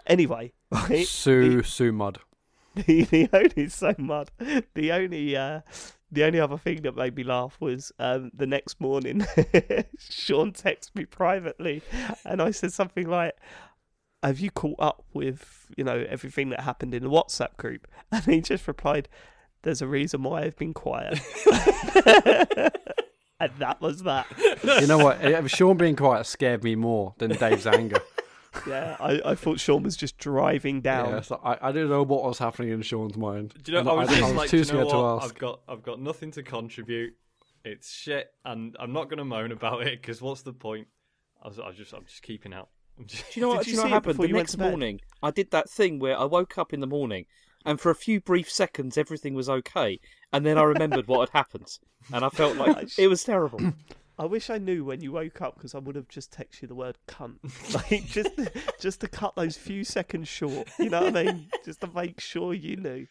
Anyway, 0.07 0.51
right, 0.71 1.05
Sue, 1.05 1.61
Sue 1.61 1.91
Mud. 1.91 2.17
the, 2.75 3.03
the 3.03 3.29
only 3.31 3.69
so 3.69 3.93
mud. 3.99 4.31
The 4.73 4.91
only 4.93 5.37
uh, 5.37 5.61
the 6.11 6.23
only 6.23 6.39
other 6.39 6.57
thing 6.57 6.81
that 6.81 6.95
made 6.95 7.15
me 7.15 7.23
laugh 7.23 7.55
was 7.59 7.91
um, 7.99 8.31
the 8.33 8.47
next 8.47 8.81
morning. 8.81 9.27
Sean 9.99 10.53
texted 10.53 10.95
me 10.95 11.05
privately, 11.05 11.83
and 12.25 12.41
I 12.41 12.49
said 12.49 12.73
something 12.73 13.07
like, 13.07 13.35
"Have 14.23 14.39
you 14.39 14.51
caught 14.51 14.79
up 14.79 15.03
with 15.13 15.67
you 15.77 15.83
know 15.83 16.05
everything 16.09 16.49
that 16.49 16.61
happened 16.61 16.93
in 16.93 17.03
the 17.03 17.09
WhatsApp 17.09 17.57
group?" 17.57 17.87
And 18.11 18.23
he 18.25 18.41
just 18.41 18.67
replied, 18.67 19.09
"There's 19.63 19.81
a 19.81 19.87
reason 19.87 20.23
why 20.23 20.43
I've 20.43 20.57
been 20.57 20.73
quiet." 20.73 21.19
and 23.39 23.51
that 23.59 23.77
was 23.81 24.03
that. 24.03 24.27
You 24.81 24.87
know 24.87 24.97
what? 24.97 25.23
Eh, 25.23 25.45
Sean 25.47 25.77
being 25.77 25.95
quiet 25.95 26.25
scared 26.25 26.63
me 26.63 26.75
more 26.75 27.13
than 27.17 27.31
Dave's 27.31 27.67
anger. 27.67 27.99
Yeah, 28.67 28.95
I, 28.99 29.21
I 29.25 29.35
thought 29.35 29.59
Sean 29.59 29.83
was 29.83 29.97
just 29.97 30.17
driving 30.17 30.81
down. 30.81 31.09
Yeah, 31.09 31.21
so 31.21 31.41
I, 31.43 31.57
I 31.69 31.71
didn't 31.71 31.89
know 31.89 32.03
what 32.03 32.23
was 32.23 32.39
happening 32.39 32.69
in 32.69 32.81
Sean's 32.81 33.17
mind. 33.17 33.53
Do 33.61 33.71
you 33.71 33.75
know? 33.75 33.79
And 33.81 33.89
I 33.89 33.93
was 33.93 34.09
I, 34.09 34.13
just 34.13 34.21
was 34.21 34.33
like, 34.33 34.49
too 34.49 34.63
do 34.63 34.67
you 34.67 34.79
know 34.79 34.87
scared 34.87 35.01
what? 35.03 35.19
to 35.19 35.25
ask. 35.25 35.33
I've 35.33 35.39
got, 35.39 35.59
I've 35.67 35.83
got 35.83 36.01
nothing 36.01 36.31
to 36.31 36.43
contribute. 36.43 37.13
It's 37.65 37.91
shit, 37.91 38.31
and 38.45 38.75
I'm 38.79 38.93
not 38.93 39.05
going 39.05 39.17
to 39.17 39.25
moan 39.25 39.51
about 39.51 39.81
it 39.87 40.01
because 40.01 40.21
what's 40.21 40.41
the 40.43 40.53
point? 40.53 40.87
I 41.41 41.47
was, 41.47 41.59
I 41.59 41.67
was 41.67 41.77
just, 41.77 41.93
I'm 41.93 42.05
just 42.05 42.21
keeping 42.21 42.53
out. 42.53 42.69
I'm 42.97 43.05
just, 43.05 43.31
Do 43.31 43.39
you 43.39 43.45
know 43.45 43.49
what? 43.49 43.59
you 43.59 43.63
do 43.65 43.71
you 43.71 43.77
know 43.77 43.83
what 43.83 43.91
happened? 43.91 44.19
The 44.19 44.27
next 44.27 44.57
morning, 44.57 45.01
I 45.21 45.31
did 45.31 45.51
that 45.51 45.69
thing 45.69 45.99
where 45.99 46.17
I 46.17 46.25
woke 46.25 46.57
up 46.57 46.73
in 46.73 46.79
the 46.79 46.87
morning, 46.87 47.25
and 47.65 47.79
for 47.79 47.89
a 47.89 47.95
few 47.95 48.19
brief 48.21 48.49
seconds, 48.51 48.97
everything 48.97 49.33
was 49.33 49.49
okay, 49.49 49.99
and 50.31 50.45
then 50.45 50.57
I 50.57 50.63
remembered 50.63 51.07
what 51.07 51.29
had 51.29 51.37
happened, 51.37 51.77
and 52.13 52.23
I 52.23 52.29
felt 52.29 52.57
like 52.57 52.89
it 52.97 53.07
was 53.07 53.23
terrible. 53.23 53.59
I 54.19 54.25
wish 54.25 54.51
I 54.51 54.59
knew 54.59 54.85
when 54.85 55.01
you 55.01 55.11
woke 55.11 55.41
up 55.41 55.55
because 55.55 55.73
I 55.73 55.79
would 55.79 55.95
have 55.95 56.07
just 56.07 56.31
texted 56.31 56.61
you 56.61 56.67
the 56.67 56.75
word 56.75 56.99
cunt, 57.07 57.37
like 57.91 58.05
just 58.05 58.29
just 58.79 59.01
to 59.01 59.07
cut 59.07 59.35
those 59.35 59.57
few 59.57 59.83
seconds 59.83 60.27
short. 60.27 60.69
You 60.77 60.91
know 60.91 61.01
what 61.05 61.17
I 61.17 61.23
mean? 61.23 61.47
Just 61.65 61.81
to 61.81 61.89
make 61.95 62.19
sure 62.19 62.53
you 62.53 62.75
knew. 62.75 63.07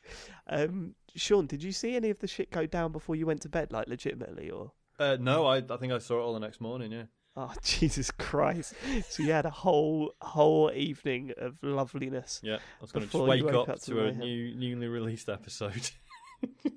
Um, 0.46 0.94
Sean, 1.16 1.46
did 1.46 1.62
you 1.62 1.72
see 1.72 1.96
any 1.96 2.10
of 2.10 2.20
the 2.20 2.28
shit 2.28 2.52
go 2.52 2.66
down 2.66 2.92
before 2.92 3.16
you 3.16 3.26
went 3.26 3.42
to 3.42 3.48
bed, 3.48 3.72
like 3.72 3.88
legitimately, 3.88 4.48
or? 4.50 4.72
uh, 5.00 5.16
no, 5.18 5.44
I, 5.46 5.56
I 5.56 5.76
think 5.76 5.92
I 5.92 5.98
saw 5.98 6.18
it 6.18 6.22
all 6.22 6.34
the 6.34 6.40
next 6.40 6.60
morning. 6.60 6.92
Yeah. 6.92 7.04
Oh 7.36 7.52
Jesus 7.62 8.10
Christ! 8.10 8.74
So 9.08 9.22
you 9.22 9.32
had 9.32 9.46
a 9.46 9.50
whole 9.50 10.14
whole 10.20 10.70
evening 10.74 11.32
of 11.38 11.56
loveliness. 11.62 12.40
Yeah, 12.42 12.56
I 12.56 12.58
was 12.80 12.92
going 12.92 13.08
to 13.08 13.18
you 13.18 13.24
wake 13.24 13.44
up 13.44 13.68
up 13.68 13.80
to 13.80 13.92
to 13.92 14.04
a 14.06 14.12
new, 14.12 14.54
newly 14.54 14.88
released 14.88 15.28
episode. 15.28 15.90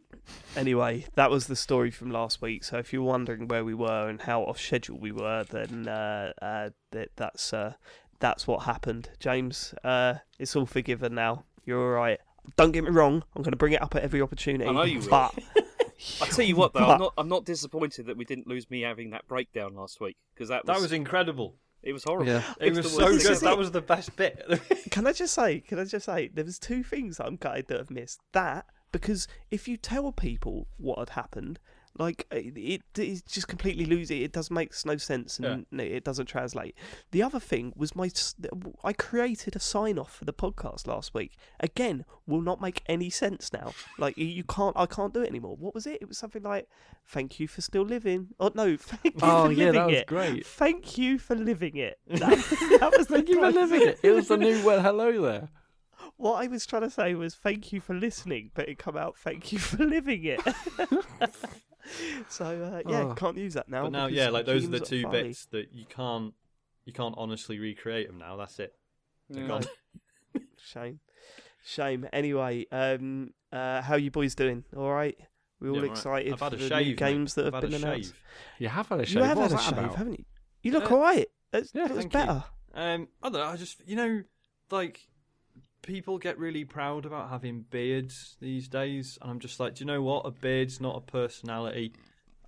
Anyway, 0.55 1.05
that 1.15 1.29
was 1.29 1.47
the 1.47 1.55
story 1.55 1.91
from 1.91 2.11
last 2.11 2.41
week. 2.41 2.63
So 2.63 2.77
if 2.77 2.93
you're 2.93 3.03
wondering 3.03 3.47
where 3.47 3.65
we 3.65 3.73
were 3.73 4.07
and 4.07 4.21
how 4.21 4.41
off 4.43 4.59
schedule 4.59 4.97
we 4.97 5.11
were, 5.11 5.43
then 5.43 5.87
uh, 5.87 6.31
uh, 6.41 6.69
that, 6.91 7.09
that's 7.15 7.53
uh, 7.53 7.73
that's 8.19 8.47
what 8.47 8.63
happened. 8.63 9.09
James, 9.19 9.73
uh, 9.83 10.15
it's 10.39 10.55
all 10.55 10.65
forgiven 10.65 11.15
now. 11.15 11.43
You're 11.65 11.81
all 11.81 12.01
right. 12.01 12.19
Don't 12.55 12.71
get 12.71 12.83
me 12.83 12.89
wrong. 12.89 13.23
I'm 13.35 13.41
going 13.41 13.51
to 13.51 13.57
bring 13.57 13.73
it 13.73 13.81
up 13.81 13.95
at 13.95 14.03
every 14.03 14.21
opportunity. 14.21 14.69
I 14.69 14.71
know 14.71 14.83
you 14.83 14.99
will. 14.99 15.09
But 15.09 15.37
I 16.21 16.25
tell 16.27 16.45
you 16.45 16.55
what, 16.55 16.73
though, 16.73 16.79
But- 16.81 16.89
I'm 16.93 16.99
not, 16.99 17.13
I'm 17.17 17.29
not 17.29 17.45
disappointed 17.45 18.05
that 18.07 18.17
we 18.17 18.25
didn't 18.25 18.47
lose 18.47 18.69
me 18.69 18.81
having 18.81 19.09
that 19.11 19.27
breakdown 19.27 19.73
last 19.75 19.99
week 19.99 20.17
because 20.33 20.49
that 20.49 20.65
was, 20.65 20.75
that 20.75 20.81
was 20.81 20.91
incredible. 20.91 21.55
it 21.83 21.93
was 21.93 22.03
horrible. 22.03 22.31
Yeah. 22.31 22.43
It 22.59 22.69
It's 22.69 22.77
was 22.77 22.85
the 22.93 22.99
so 22.99 23.07
good. 23.11 23.21
thing. 23.39 23.47
That 23.49 23.57
was 23.57 23.71
the 23.71 23.81
best 23.81 24.15
bit. 24.15 24.41
can 24.91 25.07
I 25.07 25.13
just 25.13 25.33
say? 25.33 25.59
Can 25.61 25.79
I 25.79 25.85
just 25.85 26.05
say? 26.05 26.29
There 26.33 26.45
was 26.45 26.59
two 26.59 26.83
things 26.83 27.19
I'm 27.19 27.35
gutted 27.35 27.67
that 27.67 27.79
I've 27.79 27.91
missed. 27.91 28.19
That 28.33 28.65
because 28.91 29.27
if 29.51 29.67
you 29.67 29.77
tell 29.77 30.11
people 30.11 30.67
what 30.77 30.97
had 30.99 31.09
happened, 31.09 31.59
like 31.97 32.27
uh, 32.31 32.35
it, 32.35 32.57
it, 32.57 32.81
it 32.99 33.23
just 33.27 33.47
completely 33.47 33.85
lose 33.85 34.11
it. 34.11 34.15
It 34.21 34.31
does 34.33 34.51
makes 34.51 34.85
no 34.85 34.97
sense 34.97 35.39
and 35.39 35.65
it 35.79 36.03
doesn't 36.03 36.25
translate. 36.25 36.75
The 37.11 37.23
other 37.23 37.39
thing 37.39 37.71
was 37.75 37.95
my 37.95 38.09
I 38.83 38.93
created 38.93 39.55
a 39.55 39.59
sign 39.59 39.97
off 39.97 40.13
for 40.15 40.25
the 40.25 40.33
podcast 40.33 40.87
last 40.87 41.13
week. 41.13 41.37
Again, 41.59 42.03
will 42.27 42.41
not 42.41 42.59
make 42.59 42.83
any 42.87 43.09
sense 43.09 43.53
now. 43.53 43.73
Like 43.97 44.17
you- 44.17 44.25
you 44.25 44.43
can't, 44.43 44.75
I 44.77 44.85
can't 44.87 45.13
do 45.13 45.21
it 45.21 45.29
anymore. 45.29 45.55
What 45.55 45.73
was 45.73 45.87
it? 45.87 45.99
It 46.01 46.07
was 46.07 46.17
something 46.17 46.43
like, 46.43 46.67
"Thank 47.07 47.39
you 47.39 47.47
for 47.47 47.61
still 47.61 47.83
living." 47.83 48.29
Oh 48.39 48.51
no, 48.53 48.75
thank 48.79 49.15
you 49.15 49.21
Oh, 49.21 49.45
for 49.45 49.51
yeah, 49.53 49.65
living 49.67 49.79
that 49.81 49.87
was 49.87 49.95
it. 49.97 50.07
great. 50.07 50.45
Thank 50.45 50.97
you 50.97 51.17
for 51.19 51.35
living 51.35 51.77
it. 51.77 51.97
That, 52.07 52.79
that 52.81 52.93
was 52.97 53.07
Thank 53.07 53.29
you 53.29 53.39
for 53.39 53.51
living 53.51 53.81
it. 53.83 53.99
It 54.03 54.11
was 54.11 54.27
the 54.27 54.37
new 54.37 54.61
well, 54.65 54.81
hello 54.81 55.21
there. 55.21 55.49
what 56.17 56.43
I 56.43 56.47
was 56.47 56.65
trying 56.65 56.81
to 56.83 56.89
say 56.89 57.13
was 57.15 57.35
thank 57.35 57.71
you 57.71 57.79
for 57.79 57.93
listening, 57.95 58.51
but 58.53 58.67
it 58.67 58.77
come 58.79 58.97
out 58.97 59.17
thank 59.17 59.51
you 59.53 59.59
for 59.59 59.83
living 59.83 60.23
it. 60.25 60.41
so 62.29 62.45
uh, 62.45 62.89
yeah, 62.89 63.01
Oh. 63.03 63.13
can't 63.15 63.37
use 63.37 63.53
that 63.55 63.69
now. 63.69 63.83
but 63.83 63.91
now, 63.91 64.07
yeah, 64.07 64.29
like 64.29 64.45
those 64.45 64.65
are 64.65 64.69
the 64.69 64.79
two 64.79 65.03
Farley- 65.03 65.23
bits 65.23 65.45
that 65.47 65.73
you 65.73 65.85
can't, 65.85 66.33
you 66.85 66.93
can't 66.93 67.15
honestly 67.17 67.59
recreate 67.59 68.07
them 68.07 68.17
now. 68.17 68.35
That's 68.37 68.59
it. 68.59 68.73
They're 69.29 69.43
Yeah. 69.43 69.47
gone. 69.47 69.63
Shame, 70.57 70.99
shame. 71.63 72.07
Anyway, 72.11 72.65
um, 72.71 73.33
uh, 73.51 73.81
how 73.81 73.95
you 73.95 74.09
boys 74.11 74.35
doing? 74.35 74.63
All 74.75 74.91
right. 74.91 75.17
We 75.59 75.69
all 75.69 75.75
Yeah, 75.75 75.81
right. 75.83 75.91
excited 75.91 76.33
I've 76.33 76.39
had 76.39 76.49
for 76.49 76.55
a 76.55 76.59
the 76.59 76.67
shave, 76.69 76.79
new 76.85 76.91
mate. 76.91 76.97
games 76.97 77.33
that 77.35 77.47
I've 77.47 77.53
have 77.53 77.61
been 77.61 77.73
a 77.73 77.77
announced. 77.77 78.09
shave. 78.09 78.19
You 78.59 78.67
have 78.69 78.89
had 78.89 78.99
a 78.99 79.05
shave. 79.05 79.15
You 79.15 79.23
have 79.23 79.37
What 79.37 79.51
had 79.51 79.59
a 79.59 79.63
shave, 79.63 79.77
about? 79.77 79.95
haven't 79.95 80.19
you? 80.19 80.25
You 80.63 80.71
look 80.73 80.91
Uh, 80.91 80.95
all 80.95 81.01
right. 81.01 81.27
That's, 81.51 81.71
yeah, 81.73 81.87
that's 81.87 81.99
thank 81.99 82.13
you. 82.13 82.19
better. 82.19 82.43
Um, 82.73 83.07
I 83.23 83.29
don't 83.29 83.33
know. 83.39 83.45
I 83.45 83.55
just, 83.55 83.81
you 83.87 83.95
know, 83.95 84.23
like 84.71 85.07
people 85.85 86.17
get 86.17 86.37
really 86.37 86.65
proud 86.65 87.05
about 87.05 87.29
having 87.29 87.65
beards 87.69 88.35
these 88.41 88.67
days, 88.67 89.17
and 89.21 89.31
I'm 89.31 89.39
just 89.39 89.59
like, 89.59 89.75
do 89.75 89.83
you 89.83 89.85
know 89.85 90.01
what? 90.01 90.25
A 90.25 90.31
beard's 90.31 90.81
not 90.81 90.97
a 90.97 91.01
personality, 91.01 91.93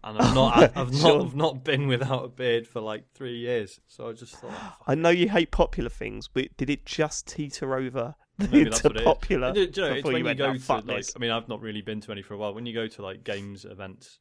and 0.03 0.17
I've 0.17 0.35
not, 0.35 0.57
I've 0.77 0.91
not, 0.91 0.95
Sure. 0.95 1.21
I've 1.21 1.35
not 1.35 1.63
been 1.63 1.87
without 1.87 2.25
a 2.25 2.29
beard 2.29 2.67
for 2.67 2.81
like 2.81 3.11
three 3.13 3.37
years. 3.37 3.79
So 3.87 4.09
I 4.09 4.13
just 4.13 4.35
thought, 4.35 4.53
oh, 4.53 4.75
I 4.87 4.95
know 4.95 5.09
you 5.09 5.29
hate 5.29 5.51
popular 5.51 5.89
things, 5.89 6.27
but 6.27 6.55
did 6.57 6.69
it 6.69 6.85
just 6.85 7.27
teeter 7.27 7.75
over 7.75 8.15
Maybe 8.37 8.63
that's 8.65 8.81
into 8.83 9.01
popular 9.01 9.51
do- 9.51 9.65
do 9.67 9.81
you 9.81 9.87
know, 9.87 9.93
it's 9.95 10.03
when 10.03 10.17
you 10.17 10.27
you 10.27 10.35
go 10.35 10.45
oh, 10.47 10.57
to 10.57 10.73
like, 10.73 10.85
this"? 10.85 11.13
I 11.15 11.19
mean, 11.19 11.31
I've 11.31 11.47
not 11.47 11.61
really 11.61 11.81
been 11.81 12.01
to 12.01 12.11
any 12.11 12.21
for 12.21 12.33
a 12.33 12.37
while. 12.37 12.53
When 12.53 12.65
you 12.65 12.73
go 12.73 12.87
to 12.87 13.01
like 13.01 13.23
games 13.23 13.65
events, 13.65 14.19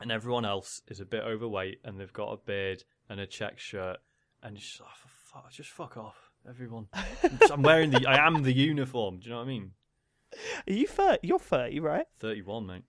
and 0.00 0.12
everyone 0.12 0.44
else 0.44 0.82
is 0.88 1.00
a 1.00 1.04
bit 1.06 1.22
overweight 1.22 1.80
and 1.84 1.98
they've 1.98 2.12
got 2.12 2.32
a 2.32 2.36
beard 2.36 2.84
and 3.08 3.20
a 3.20 3.26
check 3.26 3.58
shirt, 3.58 3.98
and 4.42 4.56
you 4.56 4.60
just, 4.60 4.80
oh, 4.82 5.08
fuck, 5.32 5.50
just 5.50 5.70
fuck 5.70 5.96
off. 5.96 6.25
Everyone. 6.48 6.86
I'm 7.50 7.62
wearing 7.62 7.90
the. 7.90 8.06
I 8.06 8.26
am 8.26 8.42
the 8.42 8.52
uniform. 8.52 9.18
Do 9.18 9.24
you 9.24 9.30
know 9.30 9.38
what 9.38 9.44
I 9.44 9.48
mean? 9.48 9.70
Are 10.68 10.72
you 10.72 10.86
30? 10.86 11.26
You're 11.26 11.38
30, 11.38 11.80
right? 11.80 12.06
Thirty-one, 12.18 12.66
mate. 12.66 12.82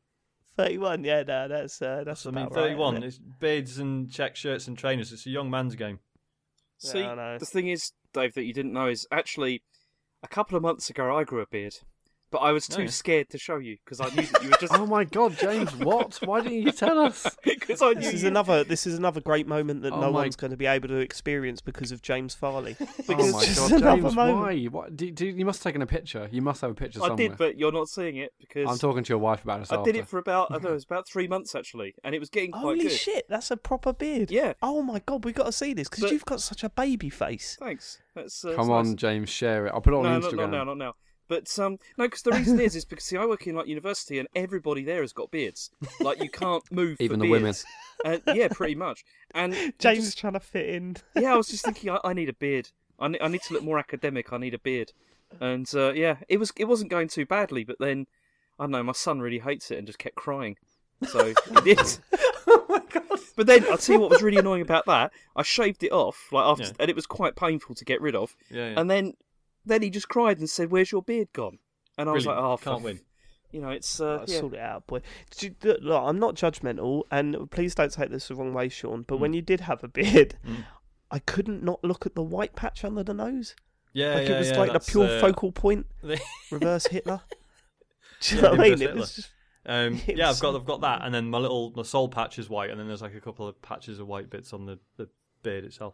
31, 0.57 1.03
yeah, 1.03 1.23
no, 1.23 1.47
that's 1.47 1.81
uh, 1.81 2.03
that's. 2.03 2.25
I 2.25 2.31
mean, 2.31 2.45
about 2.47 2.55
right, 2.55 2.63
thirty-one. 2.63 2.97
it? 2.97 3.03
it's 3.03 3.19
beards 3.19 3.77
and 3.77 4.11
check 4.11 4.35
shirts 4.35 4.67
and 4.67 4.77
trainers. 4.77 5.13
It's 5.13 5.25
a 5.27 5.29
young 5.29 5.49
man's 5.49 5.75
game. 5.75 5.99
See, 6.79 7.03
I 7.03 7.15
know. 7.15 7.37
the 7.37 7.45
thing 7.45 7.67
is, 7.67 7.91
Dave, 8.13 8.33
that 8.33 8.43
you 8.43 8.53
didn't 8.53 8.73
know 8.73 8.87
is 8.87 9.07
actually 9.11 9.63
a 10.23 10.27
couple 10.27 10.55
of 10.57 10.63
months 10.63 10.89
ago 10.89 11.15
I 11.15 11.23
grew 11.23 11.41
a 11.41 11.47
beard, 11.47 11.75
but 12.31 12.39
I 12.39 12.51
was 12.51 12.67
too 12.67 12.83
yeah. 12.83 12.89
scared 12.89 13.29
to 13.29 13.37
show 13.37 13.57
you 13.57 13.77
because 13.83 14.01
I 14.01 14.09
knew 14.09 14.23
that 14.27 14.43
you 14.43 14.49
were 14.49 14.57
just 14.59 14.73
Oh 14.77 14.85
my 14.85 15.03
God, 15.03 15.37
James! 15.37 15.75
What? 15.75 16.19
Why 16.23 16.41
didn't 16.41 16.61
you 16.61 16.71
tell 16.71 16.99
us? 16.99 17.25
because 17.43 17.81
I 17.81 17.89
knew 17.93 18.01
This 18.01 18.13
is 18.13 18.21
you. 18.23 18.27
another. 18.29 18.63
This 18.63 18.85
is 18.87 18.97
another 18.97 19.21
great 19.21 19.47
moment 19.47 19.81
that 19.83 19.93
Oh 19.93 20.01
no 20.01 20.11
my- 20.11 20.21
one's 20.23 20.35
going 20.35 20.51
to 20.51 20.57
be 20.57 20.65
able 20.65 20.87
to 20.89 20.95
experience 20.97 21.61
because 21.61 21.91
of 21.91 22.01
James 22.01 22.35
Farley. 22.35 22.75
oh 23.09 23.31
my 23.31 23.45
God, 23.45 23.69
James! 23.79 24.15
moment. 24.15 24.37
Why? 24.39 24.63
What? 24.65 24.95
Do, 24.97 25.09
do, 25.11 25.25
you 25.25 25.45
must 25.45 25.59
have 25.63 25.71
taken 25.71 25.81
a 25.81 25.87
picture. 25.87 26.27
You 26.31 26.41
must 26.41 26.61
have 26.61 26.71
a 26.71 26.75
picture 26.75 26.99
I 27.01 27.07
somewhere. 27.07 27.29
did, 27.29 27.37
but 27.37 27.57
you're 27.57 27.71
not 27.71 27.89
seeing 27.89 28.17
it 28.17 28.33
because 28.39 28.69
I'm 28.69 28.77
talking 28.77 29.03
to 29.03 29.09
your 29.09 29.19
wife 29.19 29.43
about 29.43 29.61
it. 29.61 29.71
I 29.71 29.83
did 29.83 29.95
it 29.95 30.07
for 30.07 30.17
about 30.17 30.51
I 30.51 30.55
don't 30.55 30.63
know, 30.63 30.69
it 30.71 30.73
was 30.73 30.83
about 30.85 31.07
three 31.07 31.27
months 31.27 31.55
actually, 31.55 31.95
and 32.03 32.13
it 32.13 32.19
was 32.19 32.29
getting 32.29 32.51
quite 32.51 32.61
Holy 32.61 32.79
good. 32.83 32.91
shit, 32.91 33.25
that's 33.29 33.51
a 33.51 33.57
proper 33.57 33.93
beard. 33.93 34.31
Yeah, 34.31 34.53
Oh 34.61 34.81
my 34.81 34.99
god, 35.05 35.25
we 35.25 35.31
got 35.31 35.45
to 35.45 35.51
see 35.51 35.73
this 35.73 35.87
because 35.89 36.03
But- 36.03 36.11
you've 36.11 36.25
got 36.25 36.41
such 36.41 36.63
a 36.63 36.69
baby 36.69 37.09
face. 37.09 37.57
thanks. 37.59 37.99
That's 38.15 38.43
uh, 38.43 38.53
Come 38.55 38.71
on, 38.71 38.85
nice. 38.87 38.95
James, 38.95 39.29
share 39.29 39.67
it. 39.67 39.73
I'll 39.73 39.81
put 39.81 39.93
it 39.93 39.97
on 39.97 40.03
no, 40.03 40.19
Instagram. 40.19 40.37
not, 40.37 40.49
not 40.49 40.51
now, 40.51 40.63
not 40.63 40.77
now. 40.77 40.95
But 41.27 41.57
um, 41.59 41.79
no, 41.97 42.05
because 42.05 42.21
the 42.21 42.31
reason 42.31 42.59
is, 42.59 42.75
is 42.75 42.85
because 42.85 43.03
see, 43.05 43.17
I 43.17 43.25
work 43.25 43.45
in 43.47 43.55
like 43.55 43.67
university, 43.67 44.17
and 44.19 44.27
everybody 44.35 44.83
there 44.83 45.01
has 45.01 45.13
got 45.13 45.29
beards. 45.31 45.69
Like 45.99 46.21
you 46.23 46.29
can't 46.29 46.63
move. 46.71 46.97
for 46.97 47.03
Even 47.03 47.19
the 47.19 47.29
women. 47.29 47.43
beards. 47.45 47.65
And 48.05 48.21
yeah, 48.33 48.47
pretty 48.49 48.75
much. 48.75 49.03
And 49.33 49.53
James 49.79 50.05
just- 50.05 50.17
trying 50.17 50.33
to 50.33 50.39
fit 50.39 50.69
in. 50.69 50.97
yeah, 51.15 51.33
I 51.33 51.37
was 51.37 51.47
just 51.49 51.65
thinking, 51.65 51.89
I, 51.89 51.99
I 52.03 52.13
need 52.13 52.29
a 52.29 52.33
beard. 52.33 52.69
I 52.99 53.09
need, 53.09 53.21
I 53.21 53.27
need 53.27 53.41
to 53.43 53.53
look 53.53 53.63
more 53.63 53.77
academic. 53.79 54.31
I 54.33 54.37
need 54.37 54.53
a 54.53 54.59
beard. 54.59 54.91
And 55.41 55.69
uh, 55.75 55.91
yeah, 55.93 56.17
it 56.29 56.37
was 56.39 56.51
it 56.55 56.65
wasn't 56.65 56.89
going 56.89 57.09
too 57.09 57.25
badly, 57.25 57.63
but 57.65 57.77
then 57.79 58.07
I 58.59 58.63
don't 58.63 58.71
know, 58.71 58.83
my 58.83 58.93
son 58.93 59.19
really 59.19 59.39
hates 59.39 59.69
it 59.71 59.77
and 59.77 59.85
just 59.85 59.99
kept 59.99 60.15
crying. 60.15 60.55
So 61.09 61.25
he 61.27 61.61
did. 61.63 61.79
oh 62.47 62.65
my 62.69 62.81
god. 62.89 63.03
But 63.35 63.45
then 63.45 63.65
I'll 63.69 63.77
tell 63.77 63.95
you 63.95 64.01
what 64.01 64.09
was 64.09 64.23
really 64.23 64.37
annoying 64.37 64.63
about 64.63 64.85
that. 64.87 65.11
I 65.35 65.43
shaved 65.43 65.83
it 65.83 65.91
off, 65.91 66.29
like 66.31 66.43
after, 66.45 66.63
Yeah. 66.63 66.71
and 66.79 66.89
it 66.89 66.95
was 66.95 67.05
quite 67.05 67.35
painful 67.35 67.75
to 67.75 67.85
get 67.85 68.01
rid 68.01 68.15
of. 68.15 68.35
Yeah, 68.49 68.69
yeah. 68.69 68.79
And 68.79 68.89
then 68.89 69.13
then 69.67 69.81
he 69.81 69.89
just 69.89 70.09
cried 70.09 70.39
and 70.39 70.49
said, 70.49 70.71
"Where's 70.71 70.91
your 70.91 71.01
beard 71.01 71.29
gone?" 71.33 71.59
And 71.97 72.09
I 72.09 72.13
was 72.13 72.25
like, 72.25 72.37
"Oh, 72.37 72.57
Can't 72.57 72.79
for- 72.79 72.83
win. 72.85 72.99
You 73.51 73.61
know, 73.61 73.69
it's 73.69 74.01
uh, 74.01 74.17
I'll 74.21 74.25
yeah. 74.27 74.39
sort 74.41 74.53
it 74.55 74.59
out, 74.59 74.87
boy. 74.87 75.01
Did 75.31 75.41
you, 75.43 75.55
look, 75.63 75.79
look, 75.81 76.03
I'm 76.03 76.19
not 76.19 76.35
judgmental, 76.35 77.03
and 77.11 77.49
please 77.49 77.73
don't 77.75 77.91
take 77.93 78.09
this 78.11 78.27
the 78.27 78.35
wrong 78.35 78.53
way, 78.53 78.67
Sean. 78.67 79.03
But 79.07 79.15
Mm. 79.15 79.19
when 79.19 79.33
you 79.33 79.41
did 79.41 79.61
have 79.61 79.83
a 79.83 79.87
beard, 79.87 80.35
Mm. 80.45 80.65
I 81.11 81.19
couldn't 81.19 81.63
not 81.63 81.81
look 81.83 82.05
at 82.05 82.13
the 82.15 82.21
white 82.23 82.55
patch 82.57 82.83
under 82.83 83.03
the 83.03 83.13
nose. 83.13 83.55
Yeah, 83.93 84.15
like 84.15 84.27
yeah, 84.27 84.35
it 84.35 84.39
was 84.39 84.51
yeah, 84.51 84.57
like 84.59 84.73
the 84.73 84.79
pure 84.81 85.05
uh, 85.07 85.21
focal 85.21 85.53
point, 85.53 85.85
the- 86.03 86.19
reverse 86.51 86.87
Hitler. 86.87 87.21
Do 88.21 88.35
you 88.35 88.41
Yeah, 88.41 88.41
know 88.47 88.51
what 88.51 88.59
I 88.59 88.63
mean? 88.63 88.71
reverse 88.73 88.81
It 88.81 88.85
Hitler. 88.87 88.99
was 88.99 89.15
just, 89.15 89.31
Um, 89.65 90.01
It 90.07 90.17
yeah, 90.17 90.27
was 90.27 90.37
I've 90.37 90.41
got 90.41 90.51
so 90.53 90.59
I've 90.59 90.65
got 90.65 90.81
that, 90.81 91.01
and 91.05 91.13
then 91.15 91.29
my 91.29 91.37
little 91.37 91.71
my 91.75 91.83
soul 91.83 92.09
patch 92.09 92.37
is 92.37 92.49
white, 92.49 92.69
and 92.69 92.77
then 92.79 92.87
there's 92.87 93.01
like 93.01 93.15
a 93.15 93.21
couple 93.21 93.47
of 93.47 93.61
patches 93.61 93.99
of 93.99 94.07
white 94.07 94.29
bits 94.29 94.51
on 94.51 94.65
the, 94.65 94.77
the 94.97 95.07
beard 95.41 95.63
itself. 95.63 95.93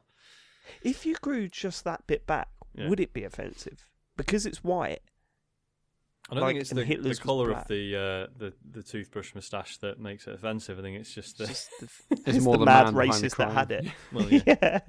if 0.81 1.05
you 1.05 1.13
grew 1.21 1.47
just 1.47 1.83
that 1.83 2.05
bit 2.07 2.25
back, 2.25 2.47
Yeah. 2.75 2.89
would 2.89 2.99
it 2.99 3.13
be 3.13 3.23
offensive? 3.23 3.87
Because 4.17 4.45
it's 4.45 4.63
white. 4.63 4.99
I 6.29 6.35
don't 6.35 6.41
Like, 6.43 6.51
think 6.51 6.61
it's 6.61 6.69
the, 6.69 6.75
the 6.75 6.85
Hitler's 6.85 7.09
was 7.09 7.19
color 7.19 7.51
of 7.51 7.67
the 7.67 7.95
uh, 7.95 8.27
the 8.37 8.53
the 8.71 8.81
toothbrush 8.81 9.35
moustache 9.35 9.77
that 9.79 9.99
makes 9.99 10.25
it 10.27 10.33
offensive. 10.33 10.79
I 10.79 10.81
think 10.81 10.97
it's 10.99 11.13
just 11.13 11.37
the 11.37 11.47
Just 11.47 11.69
the, 11.79 11.87
It's 12.11 12.21
it's 12.37 12.45
more 12.45 12.53
the 12.55 12.59
the 12.59 12.65
mad 12.65 12.85
man 12.85 12.93
the 12.93 12.99
racist 13.01 13.35
that 13.37 13.51
had 13.51 13.71
it. 13.71 13.87
well, 14.13 14.29
yeah. 14.29 14.41
yeah. 14.47 14.79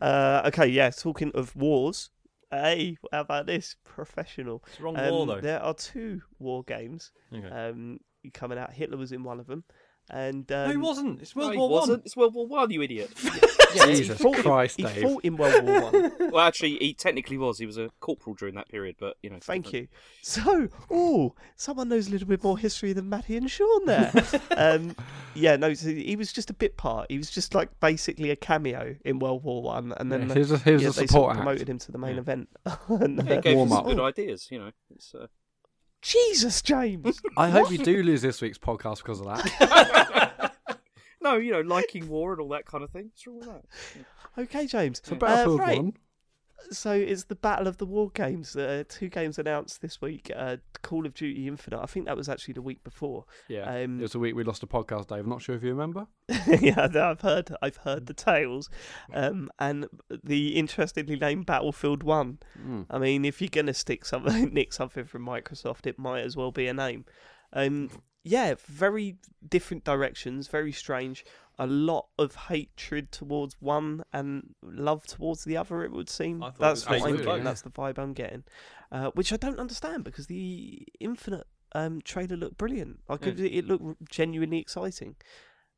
Uh, 0.00 0.42
okay, 0.46 0.66
yeah. 0.66 0.90
Talking 0.90 1.30
of 1.34 1.54
wars, 1.56 2.10
hey, 2.50 2.96
how 3.12 3.20
about 3.20 3.46
this? 3.46 3.76
Professional. 3.84 4.64
It's 4.68 4.80
wrong 4.80 4.96
Um, 4.96 5.10
war 5.10 5.26
though. 5.26 5.40
There 5.40 5.62
are 5.62 5.74
two 5.74 6.22
war 6.38 6.64
games 6.64 7.12
Okay. 7.34 7.46
um, 7.48 8.00
coming 8.32 8.58
out. 8.58 8.72
Hitler 8.72 8.96
was 8.96 9.12
in 9.12 9.22
one 9.24 9.40
of 9.40 9.46
them, 9.46 9.64
and 10.10 10.48
no, 10.48 10.64
um, 10.64 10.70
he 10.70 10.76
wasn't. 10.78 11.20
It's 11.20 11.36
World 11.36 11.52
he 11.52 11.58
War. 11.58 11.68
One. 11.70 12.02
It's 12.04 12.16
World 12.16 12.34
War 12.34 12.46
One, 12.46 12.70
you 12.70 12.80
idiot. 12.82 13.10
Yeah, 13.74 13.86
he 13.86 13.96
Jesus 13.96 14.20
fought 14.20 14.36
in- 14.36 14.42
Christ, 14.42 14.76
he 14.76 14.84
fought 14.84 15.24
in 15.24 15.36
World 15.36 15.64
War 15.64 15.80
One. 15.90 16.12
well, 16.32 16.46
actually, 16.46 16.76
he 16.78 16.94
technically 16.94 17.36
was. 17.38 17.58
He 17.58 17.66
was 17.66 17.78
a 17.78 17.90
corporal 18.00 18.34
during 18.34 18.54
that 18.54 18.68
period, 18.68 18.96
but 18.98 19.16
you 19.22 19.30
know. 19.30 19.38
Thank 19.40 19.66
different. 19.66 19.90
you. 19.90 19.98
So, 20.22 20.68
oh, 20.90 21.34
someone 21.56 21.88
knows 21.88 22.08
a 22.08 22.10
little 22.10 22.28
bit 22.28 22.42
more 22.42 22.58
history 22.58 22.92
than 22.92 23.08
Matty 23.08 23.36
and 23.36 23.50
Sean 23.50 23.86
there. 23.86 24.12
um, 24.56 24.94
yeah, 25.34 25.56
no, 25.56 25.72
so 25.74 25.88
he 25.88 26.16
was 26.16 26.32
just 26.32 26.50
a 26.50 26.54
bit 26.54 26.76
part. 26.76 27.06
He 27.10 27.18
was 27.18 27.30
just 27.30 27.54
like 27.54 27.78
basically 27.80 28.30
a 28.30 28.36
cameo 28.36 28.96
in 29.04 29.18
World 29.18 29.42
War 29.44 29.62
One, 29.62 29.92
and 29.98 30.10
then 30.10 30.28
Yeah, 30.28 30.34
he 30.34 30.38
was 30.40 30.52
a, 30.52 30.58
he 30.58 30.72
was 30.72 30.82
yeah, 30.82 30.88
a 30.88 30.92
they 30.92 31.06
support 31.06 31.10
sort 31.10 31.30
of 31.30 31.36
act. 31.36 31.44
promoted 31.44 31.68
him 31.68 31.78
to 31.78 31.92
the 31.92 31.98
main 31.98 32.14
Yeah. 32.14 32.20
event. 32.20 32.48
And, 32.88 33.20
It 33.20 33.38
uh, 33.38 33.40
gave 33.40 33.56
Warm 33.56 33.72
us 33.72 33.78
up. 33.78 33.84
some 33.86 33.94
good 33.96 34.02
ideas, 34.04 34.48
you 34.50 34.58
know. 34.58 34.70
It's, 34.94 35.14
uh... 35.14 35.26
Jesus, 36.02 36.62
James. 36.62 37.20
I 37.36 37.50
hope 37.50 37.70
you 37.70 37.78
do 37.78 38.02
lose 38.02 38.22
this 38.22 38.40
week's 38.40 38.58
podcast 38.58 38.98
because 38.98 39.20
of 39.20 39.26
that. 39.26 40.29
No, 41.20 41.36
you 41.36 41.52
know, 41.52 41.60
liking 41.60 42.08
war 42.08 42.32
and 42.32 42.40
all 42.40 42.48
that 42.50 42.66
kind 42.66 42.82
of 42.84 42.90
thing. 42.90 43.10
What's 43.12 43.26
wrong 43.26 43.38
with 43.38 43.48
that? 43.48 44.42
okay, 44.42 44.66
James. 44.66 45.00
So 45.04 45.14
Uh, 45.16 45.18
Battlefield 45.18 45.60
right. 45.60 45.76
one. 45.78 45.92
So 46.70 46.92
it's 46.92 47.24
the 47.24 47.34
Battle 47.34 47.66
of 47.66 47.78
the 47.78 47.86
War 47.86 48.10
games. 48.10 48.54
Uh, 48.54 48.84
two 48.86 49.08
games 49.08 49.38
announced 49.38 49.80
this 49.80 50.00
week. 50.02 50.30
Uh, 50.36 50.58
Call 50.82 51.06
of 51.06 51.14
Duty 51.14 51.48
Infinite. 51.48 51.80
I 51.80 51.86
think 51.86 52.04
that 52.04 52.16
was 52.18 52.28
actually 52.28 52.52
the 52.54 52.62
week 52.62 52.84
before. 52.84 53.24
Yeah, 53.48 53.62
Um, 53.82 53.98
it 53.98 54.02
was 54.02 54.14
a 54.14 54.18
week 54.18 54.34
we 54.36 54.44
lost 54.44 54.62
a 54.62 54.66
podcast, 54.66 55.08
Dave. 55.08 55.20
I'm 55.20 55.30
not 55.30 55.40
sure 55.40 55.56
if 55.56 55.62
you 55.62 55.70
remember. 55.70 56.06
yeah, 56.60 56.86
no, 56.92 57.10
I've 57.12 57.22
heard. 57.22 57.50
I've 57.62 57.78
heard 57.78 58.06
the 58.06 58.14
tales. 58.14 58.68
Um, 59.12 59.50
and 59.58 59.86
the 60.22 60.56
interestingly 60.56 61.16
named 61.16 61.46
Battlefield 61.46 62.02
One. 62.02 62.38
Mm. 62.62 62.86
I 62.90 62.98
mean, 62.98 63.24
if 63.24 63.40
you're 63.40 63.48
gonna 63.50 63.74
stick 63.74 64.04
something, 64.04 64.50
nick 64.54 64.74
something 64.74 65.06
from 65.06 65.24
Microsoft, 65.26 65.86
it 65.86 65.98
might 65.98 66.20
as 66.26 66.36
well 66.36 66.52
be 66.52 66.66
a 66.66 66.74
name. 66.74 67.06
Um, 67.54 67.90
yeah, 68.22 68.54
very 68.66 69.16
different 69.48 69.84
directions. 69.84 70.48
Very 70.48 70.72
strange. 70.72 71.24
A 71.58 71.66
lot 71.66 72.06
of 72.18 72.34
hatred 72.34 73.12
towards 73.12 73.56
one 73.60 74.02
and 74.12 74.54
love 74.62 75.06
towards 75.06 75.44
the 75.44 75.56
other. 75.58 75.84
It 75.84 75.92
would 75.92 76.08
seem. 76.08 76.42
That's 76.58 76.86
what 76.88 77.02
I'm 77.02 77.16
getting. 77.16 77.36
yeah. 77.38 77.42
That's 77.44 77.62
the 77.62 77.70
vibe 77.70 77.98
I'm 77.98 78.12
getting. 78.14 78.44
Uh, 78.90 79.10
which 79.14 79.32
I 79.32 79.36
don't 79.36 79.58
understand 79.58 80.04
because 80.04 80.26
the 80.26 80.86
Infinite 81.00 81.46
um, 81.74 82.00
trailer 82.02 82.36
looked 82.36 82.56
brilliant. 82.58 83.00
Like 83.08 83.26
Yeah. 83.26 83.32
it, 83.32 83.40
it 83.40 83.66
looked 83.66 84.08
genuinely 84.10 84.58
exciting. 84.58 85.16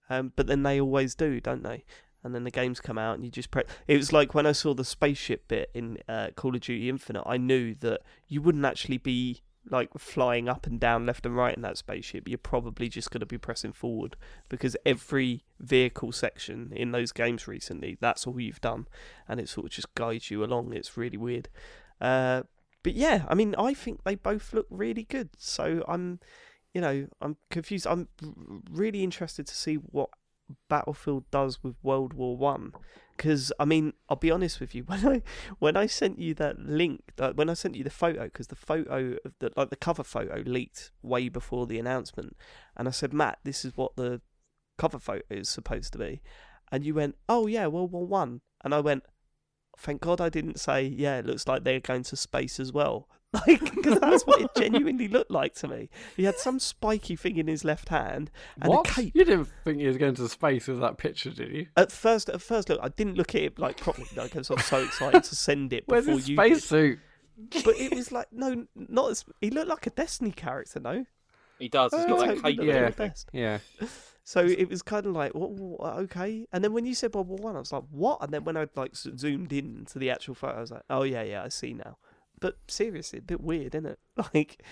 Um, 0.08 0.32
but 0.36 0.46
then 0.46 0.62
they 0.62 0.80
always 0.80 1.14
do, 1.14 1.40
don't 1.40 1.62
they? 1.62 1.84
And 2.24 2.32
then 2.34 2.44
the 2.44 2.50
games 2.52 2.80
come 2.80 2.98
out, 2.98 3.16
and 3.16 3.24
you 3.24 3.30
just 3.32 3.50
press. 3.50 3.64
It 3.88 3.96
was 3.96 4.12
like 4.12 4.32
when 4.34 4.46
I 4.46 4.52
saw 4.52 4.74
the 4.74 4.84
spaceship 4.84 5.48
bit 5.48 5.70
in 5.74 5.98
uh, 6.08 6.28
Call 6.36 6.54
of 6.54 6.60
Duty 6.60 6.88
Infinite. 6.88 7.24
I 7.26 7.36
knew 7.36 7.74
that 7.80 8.02
you 8.28 8.40
wouldn't 8.40 8.64
actually 8.64 8.98
be 8.98 9.42
like 9.70 9.90
flying 9.98 10.48
up 10.48 10.66
and 10.66 10.80
down, 10.80 11.06
left 11.06 11.24
and 11.24 11.36
right 11.36 11.54
in 11.54 11.62
that 11.62 11.78
spaceship. 11.78 12.28
You're 12.28 12.38
probably 12.38 12.88
just 12.88 13.10
going 13.10 13.20
to 13.20 13.26
be 13.26 13.38
pressing 13.38 13.72
forward 13.72 14.16
because 14.48 14.76
every 14.84 15.44
vehicle 15.60 16.12
section 16.12 16.72
in 16.74 16.92
those 16.92 17.12
games 17.12 17.46
recently, 17.46 17.96
that's 18.00 18.26
all 18.26 18.40
you've 18.40 18.60
done, 18.60 18.88
and 19.28 19.40
it 19.40 19.48
sort 19.48 19.66
of 19.66 19.72
just 19.72 19.94
guides 19.94 20.30
you 20.30 20.42
along. 20.44 20.72
It's 20.72 20.96
really 20.96 21.16
weird. 21.16 21.48
Uh, 22.00 22.42
but 22.82 22.94
yeah, 22.94 23.24
I 23.28 23.34
mean, 23.34 23.54
I 23.56 23.74
think 23.74 24.02
they 24.04 24.16
both 24.16 24.52
look 24.52 24.66
really 24.68 25.04
good. 25.04 25.30
So 25.38 25.84
I'm, 25.86 26.18
you 26.74 26.80
know, 26.80 27.06
I'm 27.20 27.36
confused. 27.50 27.86
I'm 27.86 28.08
really 28.70 29.04
interested 29.04 29.46
to 29.46 29.54
see 29.54 29.76
what 29.76 30.10
Battlefield 30.68 31.30
does 31.30 31.62
with 31.62 31.76
World 31.82 32.12
War 32.12 32.36
One. 32.36 32.72
Because 33.22 33.52
I 33.60 33.64
mean, 33.64 33.92
I'll 34.08 34.16
be 34.16 34.32
honest 34.32 34.58
with 34.58 34.74
you. 34.74 34.82
When 34.88 35.06
I 35.06 35.22
when 35.60 35.76
I 35.76 35.86
sent 35.86 36.18
you 36.18 36.34
that 36.34 36.58
link, 36.58 37.02
uh, 37.20 37.32
when 37.32 37.48
I 37.48 37.54
sent 37.54 37.76
you 37.76 37.84
the 37.84 37.90
photo, 37.90 38.24
because 38.24 38.48
the 38.48 38.56
photo 38.56 39.16
of 39.24 39.34
the 39.38 39.52
like 39.56 39.70
the 39.70 39.76
cover 39.76 40.02
photo 40.02 40.42
leaked 40.44 40.90
way 41.02 41.28
before 41.28 41.68
the 41.68 41.78
announcement, 41.78 42.36
and 42.76 42.88
I 42.88 42.90
said, 42.90 43.12
Matt, 43.12 43.38
this 43.44 43.64
is 43.64 43.76
what 43.76 43.94
the 43.94 44.20
cover 44.76 44.98
photo 44.98 45.22
is 45.30 45.48
supposed 45.48 45.92
to 45.92 46.00
be, 46.00 46.20
and 46.72 46.84
you 46.84 46.94
went, 46.94 47.14
Oh 47.28 47.46
yeah, 47.46 47.68
World 47.68 47.92
War 47.92 48.04
One, 48.04 48.40
and 48.64 48.74
I 48.74 48.80
went, 48.80 49.04
Thank 49.78 50.00
God 50.00 50.20
I 50.20 50.28
didn't 50.28 50.58
say, 50.58 50.82
Yeah, 50.82 51.18
it 51.18 51.26
looks 51.26 51.46
like 51.46 51.62
they're 51.62 51.78
going 51.78 52.02
to 52.02 52.16
space 52.16 52.58
as 52.58 52.72
well. 52.72 53.08
Like, 53.46 53.74
because 53.74 53.98
that's 53.98 54.26
what 54.26 54.42
it 54.42 54.50
genuinely 54.56 55.08
looked 55.08 55.30
like 55.30 55.54
to 55.54 55.68
me. 55.68 55.88
He 56.16 56.24
had 56.24 56.36
some 56.36 56.58
spiky 56.58 57.16
thing 57.16 57.38
in 57.38 57.46
his 57.46 57.64
left 57.64 57.88
hand 57.88 58.30
and 58.60 58.68
what? 58.70 58.90
a 58.90 58.92
cape. 58.92 59.12
You 59.14 59.24
didn't 59.24 59.48
think 59.64 59.78
he 59.80 59.86
was 59.86 59.96
going 59.96 60.14
to 60.16 60.28
space 60.28 60.68
with 60.68 60.80
that 60.80 60.98
picture, 60.98 61.30
did 61.30 61.50
you? 61.50 61.66
At 61.76 61.90
first, 61.90 62.28
at 62.28 62.42
first 62.42 62.68
look, 62.68 62.78
I 62.82 62.88
didn't 62.90 63.16
look 63.16 63.34
at 63.34 63.40
it 63.40 63.58
like 63.58 63.78
properly. 63.78 64.06
Like 64.14 64.36
I 64.36 64.40
was 64.40 64.48
so 64.48 64.82
excited 64.82 65.24
to 65.24 65.34
send 65.34 65.72
it 65.72 65.84
Where's 65.86 66.04
before 66.04 66.18
his 66.18 66.28
you. 66.28 66.36
did. 66.36 66.56
spacesuit? 66.58 66.98
But 67.64 67.76
it 67.78 67.94
was 67.96 68.12
like 68.12 68.26
no, 68.32 68.66
not 68.74 69.10
as 69.10 69.24
he 69.40 69.48
looked 69.50 69.68
like 69.68 69.86
a 69.86 69.90
Destiny 69.90 70.32
character, 70.32 70.78
no. 70.78 71.06
He 71.58 71.68
does. 71.68 71.92
He's 71.94 72.04
got 72.04 72.18
oh, 72.18 72.22
He 72.22 72.28
that 72.28 72.34
totally 72.42 72.56
cape. 72.56 72.58
looked 72.58 72.98
Yeah. 72.98 73.04
like 73.04 73.16
Yeah. 73.32 73.88
So 74.24 74.40
it 74.44 74.68
was 74.68 74.82
kind 74.82 75.06
of 75.06 75.12
like, 75.14 75.34
what, 75.34 75.50
what, 75.50 75.94
okay. 76.00 76.46
And 76.52 76.62
then 76.62 76.72
when 76.72 76.86
you 76.86 76.94
said 76.94 77.12
World 77.14 77.28
War 77.28 77.38
One, 77.38 77.56
I, 77.56 77.58
was 77.58 77.72
like, 77.72 77.82
what? 77.90 78.18
And 78.22 78.32
then 78.32 78.44
when 78.44 78.56
I 78.56 78.68
like 78.76 78.94
zoomed 78.94 79.52
in 79.52 79.84
to 79.86 79.98
the 79.98 80.10
actual 80.10 80.34
photo, 80.34 80.58
I 80.58 80.60
was 80.60 80.70
like, 80.70 80.82
oh 80.90 81.02
yeah, 81.02 81.22
yeah, 81.22 81.42
I 81.42 81.48
see 81.48 81.72
now. 81.72 81.96
But 82.42 82.58
seriously, 82.68 83.20
a 83.20 83.22
bit 83.22 83.40
weird, 83.40 83.74
isn't 83.74 83.86
it? 83.86 83.98
Like, 84.34 84.62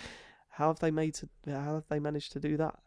how 0.51 0.69
have 0.69 0.81
they 0.81 0.91
made 0.91 1.15
to? 1.15 1.29
How 1.47 1.77
have 1.77 1.85
they 1.89 1.99
managed 1.99 2.33
to 2.33 2.41
do 2.41 2.57
that? 2.59 2.79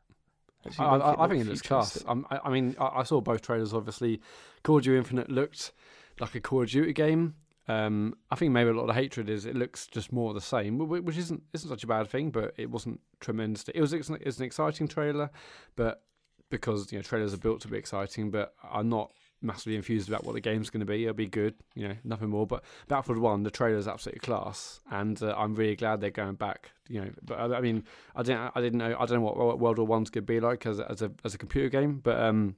Actually 0.65 0.85
I, 0.85 0.97
make 0.97 1.05
I, 1.05 1.23
I 1.23 1.27
think 1.27 1.41
it 1.41 1.47
looks 1.47 1.61
class. 1.61 2.03
Um, 2.07 2.27
I, 2.29 2.39
I 2.45 2.49
mean, 2.49 2.75
I, 2.79 2.99
I 2.99 3.03
saw 3.03 3.19
both 3.21 3.41
trailers. 3.41 3.73
Obviously, 3.73 4.21
Call 4.63 4.77
of 4.77 4.83
Duty 4.83 4.97
Infinite 4.97 5.29
looked 5.29 5.71
like 6.19 6.35
a 6.35 6.39
Call 6.39 6.61
of 6.61 6.69
Duty 6.69 6.93
game. 6.93 7.35
Um, 7.67 8.15
I 8.29 8.35
think 8.35 8.51
maybe 8.51 8.69
a 8.69 8.73
lot 8.73 8.89
of 8.89 8.95
hatred 8.95 9.29
is 9.29 9.45
it 9.45 9.55
looks 9.55 9.87
just 9.87 10.11
more 10.11 10.33
the 10.33 10.41
same, 10.41 10.77
which 10.77 11.17
isn't 11.17 11.41
isn't 11.53 11.69
such 11.69 11.83
a 11.83 11.87
bad 11.87 12.09
thing. 12.09 12.29
But 12.29 12.53
it 12.57 12.69
wasn't 12.69 12.99
tremendous. 13.19 13.65
It 13.73 13.81
was 13.81 13.93
it's 13.93 14.09
an, 14.09 14.17
it's 14.21 14.37
an 14.37 14.45
exciting 14.45 14.87
trailer, 14.87 15.31
but 15.75 16.03
because 16.49 16.91
you 16.91 16.97
know 16.97 17.01
trailers 17.01 17.33
are 17.33 17.37
built 17.37 17.61
to 17.61 17.67
be 17.67 17.77
exciting, 17.77 18.29
but 18.29 18.53
I'm 18.63 18.89
not 18.89 19.11
massively 19.43 19.75
infused 19.75 20.07
about 20.07 20.23
what 20.23 20.33
the 20.33 20.41
game's 20.41 20.69
going 20.69 20.79
to 20.79 20.85
be. 20.85 21.03
It'll 21.03 21.13
be 21.13 21.27
good, 21.27 21.53
you 21.75 21.87
know, 21.87 21.95
nothing 22.03 22.29
more. 22.29 22.47
But 22.47 22.63
Battlefield 22.87 23.19
One, 23.19 23.43
the 23.43 23.51
trailer's 23.51 23.87
absolutely 23.87 24.21
class, 24.21 24.79
and 24.89 25.21
uh, 25.21 25.35
I'm 25.37 25.53
really 25.53 25.75
glad 25.75 26.01
they're 26.01 26.09
going 26.09 26.35
back. 26.35 26.71
You 26.89 27.01
know, 27.01 27.11
but 27.23 27.39
I, 27.39 27.57
I 27.57 27.61
mean, 27.61 27.83
I 28.15 28.23
didn't 28.23 28.51
I 28.55 28.61
didn't 28.61 28.79
know 28.79 28.95
I 28.99 29.05
don't 29.05 29.19
know 29.19 29.21
what, 29.21 29.37
what 29.37 29.59
World 29.59 29.77
War 29.77 29.87
One's 29.87 30.09
going 30.09 30.23
to 30.23 30.27
be 30.27 30.39
like 30.39 30.65
as 30.65 30.79
as 30.79 31.01
a 31.01 31.11
as 31.23 31.33
a 31.33 31.37
computer 31.37 31.69
game, 31.69 31.99
but 32.03 32.19
um, 32.19 32.55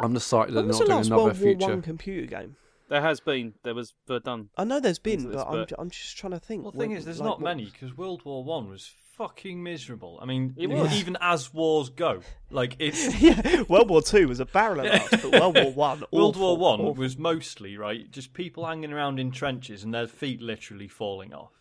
I'm 0.00 0.14
just 0.14 0.26
excited 0.26 0.54
that 0.54 0.62
they're 0.62 0.72
not 0.72 0.78
the 0.78 0.84
doing 0.86 1.06
another 1.06 1.16
World 1.16 1.26
War 1.26 1.34
future. 1.34 1.66
One 1.70 1.82
computer 1.82 2.26
game? 2.26 2.56
There 2.88 3.00
has 3.00 3.20
been. 3.20 3.54
There 3.62 3.74
was 3.74 3.94
Verdun. 4.06 4.50
I 4.58 4.64
know 4.64 4.78
there's 4.78 4.98
been, 4.98 5.20
Into 5.20 5.28
this, 5.30 5.42
but 5.42 5.72
I'm, 5.72 5.84
I'm 5.84 5.90
just 5.90 6.18
trying 6.18 6.32
to 6.32 6.38
think. 6.38 6.62
Well, 6.62 6.72
the 6.72 6.78
thing 6.78 6.90
when- 6.90 6.98
is, 6.98 7.04
there's 7.06 7.20
like, 7.20 7.26
not 7.26 7.40
what- 7.40 7.56
many 7.56 7.64
because 7.64 7.96
World 7.96 8.24
War 8.24 8.44
One 8.44 8.68
was 8.68 8.92
fucking 9.16 9.62
miserable. 9.62 10.18
I 10.20 10.26
mean, 10.26 10.54
even 10.58 11.16
as 11.20 11.52
wars 11.52 11.88
go, 11.90 12.20
like 12.50 12.76
it's 12.78 13.20
yeah, 13.20 13.62
World 13.62 13.88
War 13.90 14.02
Two 14.02 14.28
was 14.28 14.40
a 14.40 14.46
barrel 14.46 14.80
of 14.80 14.86
laughs, 14.86 15.10
but 15.22 15.32
World 15.32 15.56
War 15.56 15.72
One, 15.72 16.04
World 16.12 16.36
War 16.36 16.56
One 16.56 16.80
awful. 16.80 16.94
was 16.94 17.16
mostly 17.16 17.76
right, 17.76 18.10
just 18.10 18.34
people 18.34 18.66
hanging 18.66 18.92
around 18.92 19.18
in 19.18 19.30
trenches 19.30 19.84
and 19.84 19.94
their 19.94 20.06
feet 20.06 20.40
literally 20.40 20.88
falling 20.88 21.32
off, 21.32 21.52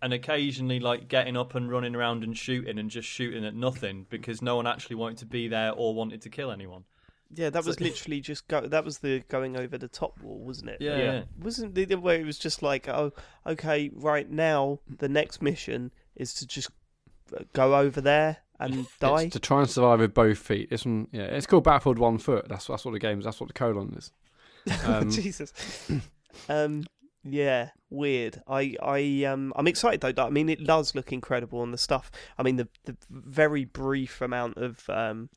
and 0.00 0.12
occasionally 0.12 0.80
like 0.80 1.08
getting 1.08 1.36
up 1.36 1.54
and 1.54 1.70
running 1.70 1.94
around 1.94 2.24
and 2.24 2.36
shooting 2.36 2.78
and 2.78 2.90
just 2.90 3.08
shooting 3.08 3.44
at 3.44 3.54
nothing 3.54 4.06
because 4.08 4.42
no 4.42 4.56
one 4.56 4.66
actually 4.66 4.96
wanted 4.96 5.18
to 5.18 5.26
be 5.26 5.48
there 5.48 5.72
or 5.72 5.94
wanted 5.94 6.22
to 6.22 6.30
kill 6.30 6.50
anyone. 6.50 6.84
Yeah, 7.34 7.50
that 7.50 7.64
was 7.64 7.80
literally 7.88 8.20
just 8.20 8.46
go. 8.46 8.60
That 8.60 8.84
was 8.84 8.98
the 8.98 9.20
going 9.28 9.56
over 9.56 9.78
the 9.78 9.88
top 9.88 10.20
wall, 10.20 10.38
wasn't 10.40 10.70
it? 10.70 10.76
Yeah, 10.80 10.96
Yeah. 10.96 11.12
yeah. 11.12 11.22
Wasn't 11.40 11.74
the, 11.74 11.94
way 11.96 12.20
it 12.20 12.26
was 12.26 12.38
just 12.38 12.62
like, 12.62 12.88
oh, 12.88 13.12
okay, 13.46 13.90
right 13.94 14.30
now 14.30 14.80
the 14.98 15.08
next 15.08 15.40
mission 15.40 15.90
is 16.14 16.34
to 16.34 16.46
just 16.46 16.70
go 17.52 17.76
over 17.76 18.00
there 18.00 18.38
and 18.60 18.86
die. 19.00 19.22
It's 19.22 19.32
to 19.34 19.40
try 19.40 19.60
and 19.60 19.70
survive 19.70 20.00
with 20.00 20.14
both 20.14 20.38
feet. 20.38 20.68
It's 20.70 20.84
one, 20.84 21.08
yeah, 21.12 21.22
it's 21.22 21.46
called 21.46 21.64
Battlefield 21.64 21.98
One 21.98 22.18
Foot. 22.18 22.48
That's 22.48 22.66
that's 22.66 22.84
what 22.84 22.92
the 22.92 22.98
game 22.98 23.18
is. 23.18 23.24
That's 23.24 23.40
what 23.40 23.48
the 23.48 23.54
colon 23.54 23.94
is. 23.96 24.12
Um, 24.86 25.10
Jesus. 25.10 25.52
um. 26.48 26.84
Yeah. 27.24 27.70
Weird. 27.90 28.42
I. 28.46 28.76
I. 28.80 29.24
Um. 29.24 29.52
I'm 29.56 29.66
excited 29.66 30.00
though. 30.00 30.24
I 30.24 30.30
mean, 30.30 30.48
it 30.48 30.64
does 30.64 30.94
look 30.94 31.12
incredible 31.12 31.62
and 31.64 31.74
the 31.74 31.78
stuff. 31.78 32.12
I 32.38 32.44
mean, 32.44 32.56
the 32.56 32.68
the 32.84 32.96
very 33.10 33.64
brief 33.64 34.20
amount 34.20 34.58
of 34.58 34.88
um. 34.88 35.30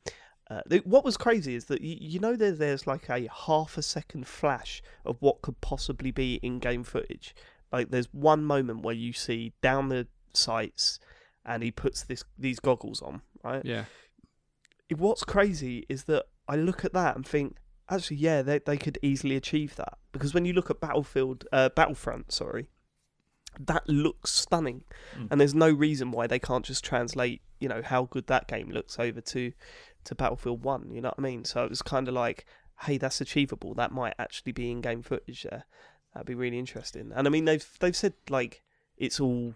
Uh, 0.48 0.60
what 0.84 1.04
was 1.04 1.16
crazy 1.16 1.56
is 1.56 1.64
that 1.64 1.80
you, 1.80 1.96
you 1.98 2.20
know 2.20 2.36
there, 2.36 2.52
there's 2.52 2.86
like 2.86 3.08
a 3.08 3.28
half 3.46 3.76
a 3.76 3.82
second 3.82 4.28
flash 4.28 4.80
of 5.04 5.16
what 5.18 5.42
could 5.42 5.60
possibly 5.60 6.12
be 6.12 6.34
in-game 6.40 6.84
footage. 6.84 7.34
Like 7.72 7.90
there's 7.90 8.12
one 8.12 8.44
moment 8.44 8.82
where 8.82 8.94
you 8.94 9.12
see 9.12 9.54
down 9.60 9.88
the 9.88 10.06
sights, 10.32 11.00
and 11.46 11.62
he 11.62 11.70
puts 11.70 12.02
this 12.04 12.24
these 12.38 12.58
goggles 12.60 13.00
on, 13.00 13.22
right? 13.42 13.64
yeah, 13.64 13.84
what's 14.96 15.24
crazy 15.24 15.86
is 15.88 16.04
that 16.04 16.26
I 16.48 16.56
look 16.56 16.84
at 16.84 16.92
that 16.92 17.16
and 17.16 17.26
think, 17.26 17.56
actually, 17.88 18.18
yeah, 18.18 18.42
they 18.42 18.58
they 18.58 18.76
could 18.76 18.98
easily 19.02 19.36
achieve 19.36 19.76
that 19.76 19.94
because 20.12 20.34
when 20.34 20.44
you 20.44 20.52
look 20.52 20.70
at 20.70 20.80
Battlefield, 20.80 21.44
uh, 21.52 21.68
Battlefront, 21.70 22.32
sorry, 22.32 22.68
that 23.58 23.88
looks 23.88 24.32
stunning, 24.32 24.84
Mm. 25.16 25.28
and 25.30 25.40
there's 25.40 25.54
no 25.54 25.70
reason 25.70 26.10
why 26.10 26.26
they 26.26 26.38
can't 26.38 26.64
just 26.64 26.84
translate, 26.84 27.42
you 27.60 27.68
know, 27.68 27.82
how 27.82 28.04
good 28.04 28.26
that 28.26 28.46
game 28.48 28.70
looks 28.70 28.98
over 28.98 29.20
to 29.20 29.52
to 30.04 30.14
Battlefield 30.14 30.62
One. 30.62 30.90
You 30.92 31.00
know 31.00 31.08
what 31.08 31.18
I 31.18 31.22
mean? 31.22 31.44
So 31.44 31.64
it 31.64 31.70
was 31.70 31.82
kind 31.82 32.06
of 32.08 32.14
like, 32.14 32.44
hey, 32.82 32.98
that's 32.98 33.20
achievable. 33.20 33.74
That 33.74 33.90
might 33.92 34.14
actually 34.18 34.52
be 34.52 34.70
in-game 34.70 35.02
footage 35.02 35.42
there. 35.42 35.64
That'd 36.12 36.26
be 36.26 36.34
really 36.34 36.58
interesting. 36.58 37.10
And 37.14 37.26
I 37.26 37.30
mean, 37.30 37.44
they've 37.44 37.66
they've 37.80 37.96
said 37.96 38.14
like 38.28 38.62
it's 38.96 39.18
all 39.20 39.54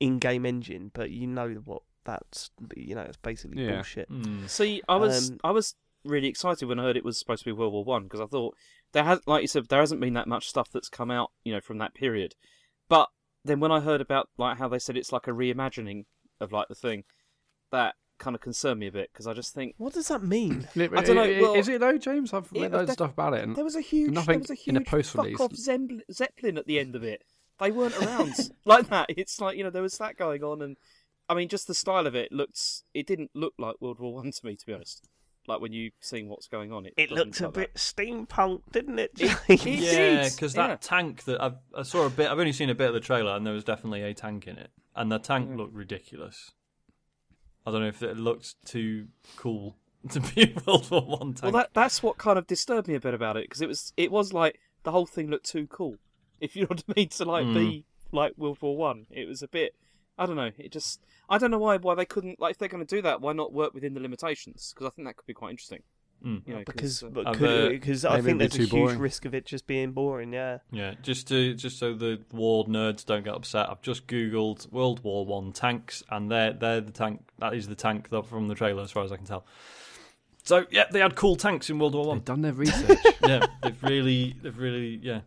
in-game 0.00 0.46
engine, 0.46 0.90
but 0.94 1.10
you 1.10 1.26
know 1.26 1.48
what 1.64 1.82
that's 2.04 2.50
you 2.76 2.94
know 2.94 3.02
it's 3.02 3.16
basically 3.18 3.62
Yeah. 3.64 3.74
bullshit. 3.76 4.10
Mm. 4.10 4.48
See, 4.48 4.82
I 4.88 4.96
was 4.96 5.30
Um, 5.30 5.40
I 5.44 5.50
was 5.50 5.74
really 6.04 6.28
excited 6.28 6.66
when 6.68 6.78
I 6.78 6.84
heard 6.84 6.96
it 6.96 7.04
was 7.04 7.18
supposed 7.18 7.40
to 7.42 7.48
be 7.48 7.52
World 7.52 7.72
War 7.72 7.84
One 7.84 8.04
because 8.04 8.20
I 8.20 8.26
thought 8.26 8.56
there 8.92 9.04
has, 9.04 9.20
like 9.26 9.42
you 9.42 9.48
said, 9.48 9.66
there 9.68 9.80
hasn't 9.80 10.00
been 10.00 10.14
that 10.14 10.28
much 10.28 10.48
stuff 10.48 10.70
that's 10.72 10.88
come 10.88 11.10
out, 11.10 11.32
you 11.44 11.52
know, 11.52 11.60
from 11.60 11.78
that 11.78 11.94
period. 11.94 12.34
But 12.88 13.08
then 13.44 13.60
when 13.60 13.72
I 13.72 13.80
heard 13.80 14.00
about 14.00 14.30
like 14.38 14.58
how 14.58 14.68
they 14.68 14.78
said 14.78 14.96
it's 14.96 15.12
like 15.12 15.26
a 15.26 15.32
reimagining 15.32 16.04
of 16.40 16.52
like 16.52 16.68
the 16.68 16.74
thing, 16.74 17.04
that 17.72 17.96
kind 18.18 18.34
of 18.34 18.40
concerned 18.40 18.80
me 18.80 18.86
a 18.88 18.92
bit 18.92 19.10
because 19.12 19.26
I 19.28 19.32
just 19.34 19.54
think 19.54 19.74
What 19.78 19.92
does 19.92 20.08
that 20.08 20.22
mean? 20.24 20.66
I 20.76 20.86
don't 21.02 21.14
know, 21.14 21.38
well- 21.40 21.54
is 21.54 21.68
it 21.68 21.80
though, 21.80 21.98
James? 21.98 22.32
I've 22.32 22.48
Yeah, 22.52 22.62
read 22.62 22.72
loads 22.72 22.86
that- 22.86 22.92
of 22.92 22.94
stuff 22.94 23.12
about 23.12 23.34
it. 23.34 23.44
And 23.44 23.54
there 23.54 23.64
was 23.64 23.76
a 23.76 23.80
huge, 23.80 24.10
Nothing 24.12 24.26
there 24.34 24.38
was 24.40 24.50
a 24.50 24.54
huge 24.54 24.76
in 24.76 24.82
a 24.82 24.84
post 24.84 25.12
fuck 25.12 25.24
release. 25.26 25.40
off 25.40 25.54
Zeppelin 26.10 26.56
at 26.58 26.66
the 26.66 26.78
end 26.78 26.96
of 26.96 27.02
it. 27.04 27.22
They 27.58 27.70
weren't 27.70 27.96
around 27.98 28.34
like 28.64 28.88
that. 28.88 29.06
It's 29.10 29.40
like 29.40 29.56
you 29.56 29.64
know 29.64 29.70
there 29.70 29.82
was 29.82 29.98
that 29.98 30.16
going 30.16 30.42
on, 30.44 30.62
and 30.62 30.76
I 31.28 31.34
mean 31.34 31.48
just 31.48 31.66
the 31.66 31.74
style 31.74 32.06
of 32.06 32.14
it 32.14 32.32
looks. 32.32 32.84
It 32.94 33.06
didn't 33.06 33.30
look 33.34 33.54
like 33.58 33.76
World 33.80 33.98
War 34.00 34.14
One 34.14 34.30
to 34.30 34.46
me, 34.46 34.56
to 34.56 34.66
be 34.66 34.72
honest. 34.72 35.04
Like 35.46 35.60
when 35.62 35.72
you 35.72 35.92
seeing 36.00 36.28
what's 36.28 36.46
going 36.46 36.72
on, 36.72 36.84
it 36.84 36.92
It 36.98 37.08
doesn't 37.08 37.24
looked 37.26 37.40
a 37.40 37.42
look 37.44 37.56
like 37.56 37.72
bit 37.72 37.74
steampunk, 37.76 38.60
didn't 38.70 38.98
it? 38.98 39.12
It- 39.18 39.38
it- 39.48 39.64
Yeah, 39.66 40.22
did, 40.24 40.32
because 40.34 40.54
yeah. 40.54 40.66
that 40.68 40.82
tank 40.82 41.24
that 41.24 41.42
I've, 41.42 41.56
I 41.74 41.82
saw 41.84 42.04
a 42.04 42.10
bit. 42.10 42.30
I've 42.30 42.38
only 42.38 42.52
seen 42.52 42.68
a 42.68 42.74
bit 42.74 42.88
of 42.88 42.94
the 42.94 43.00
trailer, 43.00 43.34
and 43.34 43.46
there 43.46 43.54
was 43.54 43.64
definitely 43.64 44.02
a 44.02 44.12
tank 44.12 44.46
in 44.46 44.58
it, 44.58 44.70
and 44.94 45.10
the 45.10 45.18
tank 45.18 45.56
looked 45.56 45.72
ridiculous. 45.74 46.52
I 47.66 47.70
don't 47.70 47.80
know 47.80 47.88
if 47.88 48.02
it 48.02 48.16
looked 48.18 48.56
too 48.66 49.08
cool 49.36 49.76
to 50.10 50.20
be 50.20 50.42
a 50.54 50.60
World 50.66 50.90
War 50.90 51.00
One 51.02 51.32
tank. 51.34 51.42
Well, 51.42 51.52
that 51.62 51.70
that's 51.72 52.02
what 52.02 52.18
kind 52.18 52.38
of 52.38 52.46
disturbed 52.46 52.86
me 52.86 52.94
a 52.94 53.00
bit 53.00 53.14
about 53.14 53.36
it 53.38 53.44
because 53.44 53.62
it 53.62 53.68
was 53.68 53.92
it 53.96 54.10
was 54.12 54.32
like 54.32 54.58
the 54.84 54.92
whole 54.92 55.06
thing 55.06 55.28
looked 55.30 55.48
too 55.50 55.66
cool. 55.66 55.96
If 56.40 56.56
you 56.56 56.62
know 56.62 56.68
what 56.68 56.84
I 56.88 56.92
mean, 56.96 57.08
to 57.08 57.24
like 57.24 57.46
be 57.46 57.84
like 58.12 58.32
World 58.36 58.58
War 58.60 58.76
One, 58.76 59.06
it 59.10 59.26
was 59.26 59.42
a 59.42 59.48
bit. 59.48 59.74
I 60.18 60.26
don't 60.26 60.36
know. 60.36 60.50
It 60.58 60.72
just 60.72 61.00
I 61.28 61.38
don't 61.38 61.50
know 61.50 61.58
why 61.58 61.76
why 61.76 61.94
they 61.94 62.04
couldn't 62.04 62.40
like 62.40 62.52
if 62.52 62.58
they're 62.58 62.68
going 62.68 62.84
to 62.84 62.96
do 62.96 63.02
that, 63.02 63.20
why 63.20 63.32
not 63.32 63.52
work 63.52 63.74
within 63.74 63.94
the 63.94 64.00
limitations? 64.00 64.72
Because 64.74 64.90
I 64.90 64.94
think 64.94 65.06
that 65.06 65.16
could 65.16 65.26
be 65.26 65.34
quite 65.34 65.50
interesting. 65.50 65.82
Mm. 66.24 66.42
You 66.46 66.54
know, 66.54 66.62
because 66.66 67.04
uh, 67.04 67.10
I've, 67.26 67.42
uh, 67.42 67.68
because 67.68 68.04
I 68.04 68.20
think 68.20 68.40
it'd 68.40 68.52
there's 68.52 68.54
a 68.54 68.56
too 68.56 68.62
huge 68.62 68.70
boring. 68.70 68.98
risk 68.98 69.24
of 69.24 69.34
it 69.34 69.46
just 69.46 69.68
being 69.68 69.92
boring. 69.92 70.32
Yeah. 70.32 70.58
Yeah, 70.72 70.94
just 71.00 71.28
to 71.28 71.54
just 71.54 71.78
so 71.78 71.94
the 71.94 72.20
war 72.32 72.66
nerds 72.66 73.06
don't 73.06 73.24
get 73.24 73.34
upset, 73.34 73.70
I've 73.70 73.82
just 73.82 74.08
googled 74.08 74.70
World 74.72 75.04
War 75.04 75.24
One 75.24 75.52
tanks, 75.52 76.02
and 76.10 76.30
they're 76.30 76.52
they're 76.52 76.80
the 76.80 76.90
tank. 76.90 77.22
That 77.38 77.54
is 77.54 77.68
the 77.68 77.76
tank 77.76 78.08
from 78.08 78.48
the 78.48 78.56
trailer, 78.56 78.82
as 78.82 78.90
far 78.90 79.04
as 79.04 79.12
I 79.12 79.16
can 79.16 79.26
tell. 79.26 79.46
So 80.42 80.66
yeah, 80.70 80.86
they 80.90 80.98
had 80.98 81.14
cool 81.14 81.36
tanks 81.36 81.70
in 81.70 81.78
World 81.78 81.94
War 81.94 82.04
they've 82.04 82.08
One. 82.08 82.20
done 82.20 82.42
their 82.42 82.52
research. 82.52 82.98
yeah, 83.24 83.46
they've 83.62 83.82
really 83.84 84.34
they've 84.42 84.58
really 84.58 84.98
yeah 85.00 85.20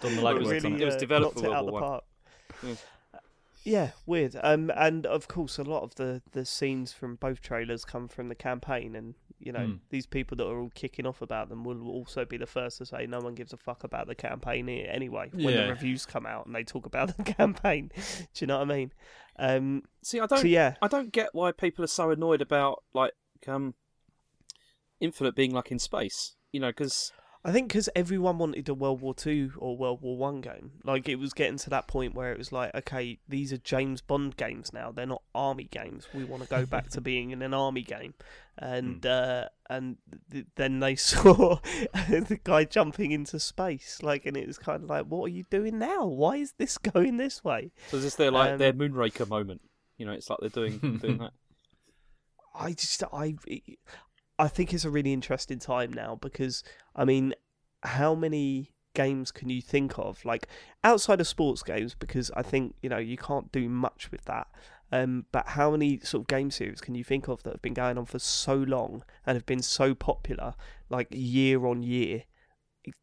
done 0.00 0.16
the 0.16 0.22
Well, 0.22 0.32
it 0.32 0.34
legwork 0.34 0.38
was 0.40 0.48
on 0.48 0.72
really, 0.72 0.74
it. 0.74 0.82
It 0.82 0.84
was 0.86 0.96
developed 0.96 1.34
for 1.40 1.46
out 1.46 1.50
World 1.50 1.66
the 1.66 1.72
War 1.72 1.80
One. 1.82 1.82
park. 1.82 2.04
Yeah. 2.62 2.74
Yeah, 3.66 3.90
weird. 4.04 4.36
Um, 4.42 4.70
and 4.76 5.06
of 5.06 5.26
course, 5.26 5.58
a 5.58 5.62
lot 5.64 5.82
of 5.82 5.94
the, 5.94 6.20
the 6.32 6.44
scenes 6.44 6.92
from 6.92 7.16
both 7.16 7.40
trailers 7.40 7.84
come 7.86 8.08
from 8.08 8.28
the 8.28 8.34
campaign, 8.34 8.94
and 8.94 9.14
you 9.40 9.52
know 9.52 9.64
Hmm. 9.66 9.72
these 9.88 10.04
people 10.06 10.36
that 10.36 10.46
are 10.46 10.58
all 10.60 10.70
kicking 10.74 11.06
off 11.06 11.22
about 11.22 11.48
them 11.48 11.64
will 11.64 11.88
also 11.88 12.26
be 12.26 12.36
the 12.36 12.46
first 12.46 12.78
to 12.78 12.86
say 12.86 13.06
no 13.06 13.20
one 13.20 13.34
gives 13.34 13.52
a 13.54 13.56
fuck 13.56 13.82
about 13.82 14.06
the 14.06 14.14
campaign 14.14 14.68
anyway. 14.68 15.30
When 15.32 15.54
Yeah. 15.54 15.62
the 15.64 15.70
reviews 15.70 16.04
come 16.04 16.26
out 16.26 16.44
and 16.44 16.54
they 16.54 16.62
talk 16.62 16.84
about 16.84 17.16
the 17.16 17.24
campaign, 17.32 17.90
do 18.34 18.44
you 18.44 18.46
know 18.46 18.58
what 18.58 18.70
I 18.70 18.74
mean? 18.74 18.92
Um, 19.38 19.82
See, 20.02 20.20
I 20.20 20.26
don't 20.26 20.40
so 20.40 20.46
yeah, 20.46 20.74
I 20.82 20.88
don't 20.88 21.10
get 21.10 21.30
why 21.32 21.50
people 21.52 21.84
are 21.84 21.88
so 21.88 22.10
annoyed 22.10 22.42
about 22.42 22.82
like 22.92 23.12
um 23.48 23.74
Infinite 25.00 25.34
being 25.34 25.52
like 25.52 25.70
in 25.70 25.78
space. 25.78 26.36
You 26.52 26.60
know, 26.60 26.68
because 26.68 27.12
I 27.46 27.52
think 27.52 27.68
because 27.68 27.90
everyone 27.94 28.38
wanted 28.38 28.66
a 28.70 28.74
World 28.74 29.02
War 29.02 29.12
Two 29.14 29.52
or 29.58 29.76
World 29.76 30.00
War 30.00 30.16
One 30.16 30.40
game, 30.40 30.72
like 30.82 31.10
it 31.10 31.16
was 31.16 31.34
getting 31.34 31.58
to 31.58 31.70
that 31.70 31.86
point 31.86 32.14
where 32.14 32.32
it 32.32 32.38
was 32.38 32.52
like, 32.52 32.74
okay, 32.74 33.18
these 33.28 33.52
are 33.52 33.58
James 33.58 34.00
Bond 34.00 34.38
games 34.38 34.72
now; 34.72 34.90
they're 34.90 35.04
not 35.04 35.22
army 35.34 35.68
games. 35.70 36.08
We 36.14 36.24
want 36.24 36.42
to 36.42 36.48
go 36.48 36.64
back 36.64 36.88
to 36.90 37.00
being 37.02 37.32
in 37.32 37.42
an 37.42 37.52
army 37.52 37.82
game, 37.82 38.14
and 38.56 39.04
uh, 39.04 39.48
and 39.68 39.98
th- 40.32 40.46
then 40.56 40.80
they 40.80 40.94
saw 41.10 41.58
the 41.92 42.40
guy 42.42 42.64
jumping 42.64 43.12
into 43.12 43.38
space, 43.38 43.98
like, 44.02 44.24
and 44.24 44.38
it 44.38 44.46
was 44.46 44.56
kind 44.56 44.82
of 44.82 44.88
like, 44.88 45.04
what 45.04 45.26
are 45.26 45.34
you 45.34 45.44
doing 45.50 45.78
now? 45.78 46.06
Why 46.06 46.36
is 46.36 46.54
this 46.56 46.78
going 46.94 47.18
this 47.18 47.44
way? 47.44 47.72
so 47.90 47.98
is 47.98 48.04
this 48.04 48.14
their 48.14 48.30
like 48.30 48.52
Um, 48.52 48.58
their 48.58 48.72
Moonraker 48.72 49.28
moment? 49.28 49.60
You 49.98 50.06
know, 50.06 50.12
it's 50.12 50.30
like 50.30 50.38
they're 50.40 50.48
doing 50.48 50.78
doing 50.78 51.18
that. 51.18 51.32
I 52.54 52.72
just 52.72 53.02
I 53.12 53.34
I 54.38 54.48
think 54.48 54.72
it's 54.72 54.84
a 54.84 54.90
really 54.90 55.12
interesting 55.12 55.58
time 55.58 55.92
now 55.92 56.18
because 56.20 56.62
I 56.96 57.04
mean, 57.04 57.34
how 57.82 58.14
many 58.14 58.70
games 58.94 59.32
can 59.32 59.50
you 59.50 59.60
think 59.60 59.98
of 59.98 60.24
like 60.24 60.46
outside 60.84 61.20
of 61.20 61.26
sports 61.26 61.62
games? 61.62 61.94
Because 61.94 62.30
I 62.36 62.42
think 62.42 62.74
you 62.82 62.88
know 62.88 62.98
you 62.98 63.16
can't 63.16 63.50
do 63.52 63.68
much 63.68 64.10
with 64.10 64.24
that. 64.26 64.46
Um, 64.92 65.24
but 65.32 65.48
how 65.48 65.72
many 65.72 65.98
sort 66.00 66.20
of 66.22 66.26
game 66.28 66.50
series 66.52 66.80
can 66.80 66.94
you 66.94 67.02
think 67.02 67.26
of 67.26 67.42
that 67.42 67.54
have 67.54 67.62
been 67.62 67.74
going 67.74 67.98
on 67.98 68.04
for 68.04 68.20
so 68.20 68.54
long 68.54 69.02
and 69.26 69.34
have 69.34 69.46
been 69.46 69.62
so 69.62 69.94
popular, 69.94 70.54
like 70.88 71.08
year 71.10 71.66
on 71.66 71.82
year? 71.82 72.24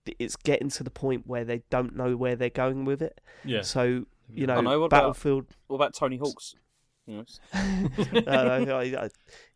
It's 0.05 0.35
getting 0.35 0.69
to 0.69 0.83
the 0.83 0.91
point 0.91 1.25
where 1.27 1.43
they 1.43 1.63
don't 1.69 1.95
know 1.95 2.15
where 2.15 2.35
they're 2.35 2.49
going 2.51 2.85
with 2.85 3.01
it. 3.01 3.19
Yeah, 3.43 3.63
So 3.63 4.05
you 4.29 4.45
know, 4.47 4.61
know, 4.61 4.79
what 4.79 4.85
about- 4.85 5.01
Battlefield 5.01 5.47
What 5.67 5.77
about 5.77 5.93
Tony 5.95 6.17
Hawk's? 6.17 6.55
You 7.07 7.17
know, 7.17 7.23
I, 8.27 8.95
I, 8.95 9.09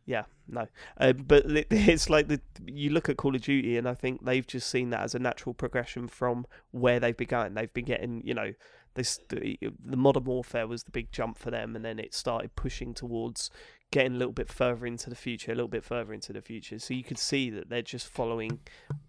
Yeah, 0.06 0.24
no. 0.48 0.68
Uh, 0.98 1.14
but 1.14 1.44
it's 1.48 2.10
like 2.10 2.28
the 2.28 2.40
you 2.66 2.92
look 2.92 3.10
at 3.10 3.18
Call 3.18 3.36
of 3.36 3.42
Duty, 3.42 3.78
and 3.78 3.88
I 3.88 3.94
think 3.94 4.24
they've 4.24 4.46
just 4.46 4.70
seen 4.70 4.92
that 4.92 5.02
as 5.02 5.16
a 5.16 5.20
natural 5.20 5.54
progression 5.54 6.08
from 6.08 6.46
where 6.72 7.00
they've 7.00 7.18
been 7.18 7.28
going. 7.28 7.54
They've 7.54 7.74
been 7.74 7.86
getting, 7.86 8.22
you 8.26 8.34
know, 8.34 8.54
this 8.94 9.20
the, 9.30 9.58
the 9.84 9.98
modern 9.98 10.26
warfare 10.26 10.68
was 10.68 10.84
the 10.84 10.92
big 10.92 11.12
jump 11.12 11.38
for 11.38 11.52
them, 11.52 11.76
and 11.76 11.84
then 11.84 12.00
it 12.00 12.14
started 12.14 12.56
pushing 12.56 12.94
towards 12.94 13.50
getting 13.92 14.16
a 14.16 14.18
little 14.18 14.34
bit 14.34 14.50
further 14.50 14.86
into 14.86 15.10
the 15.10 15.16
future, 15.16 15.52
a 15.52 15.56
little 15.56 15.68
bit 15.70 15.84
further 15.84 16.14
into 16.14 16.34
the 16.34 16.42
future. 16.42 16.78
So 16.80 16.94
you 16.94 17.04
could 17.04 17.20
see 17.20 17.50
that 17.52 17.70
they're 17.70 17.82
just 17.82 18.08
following, 18.08 18.60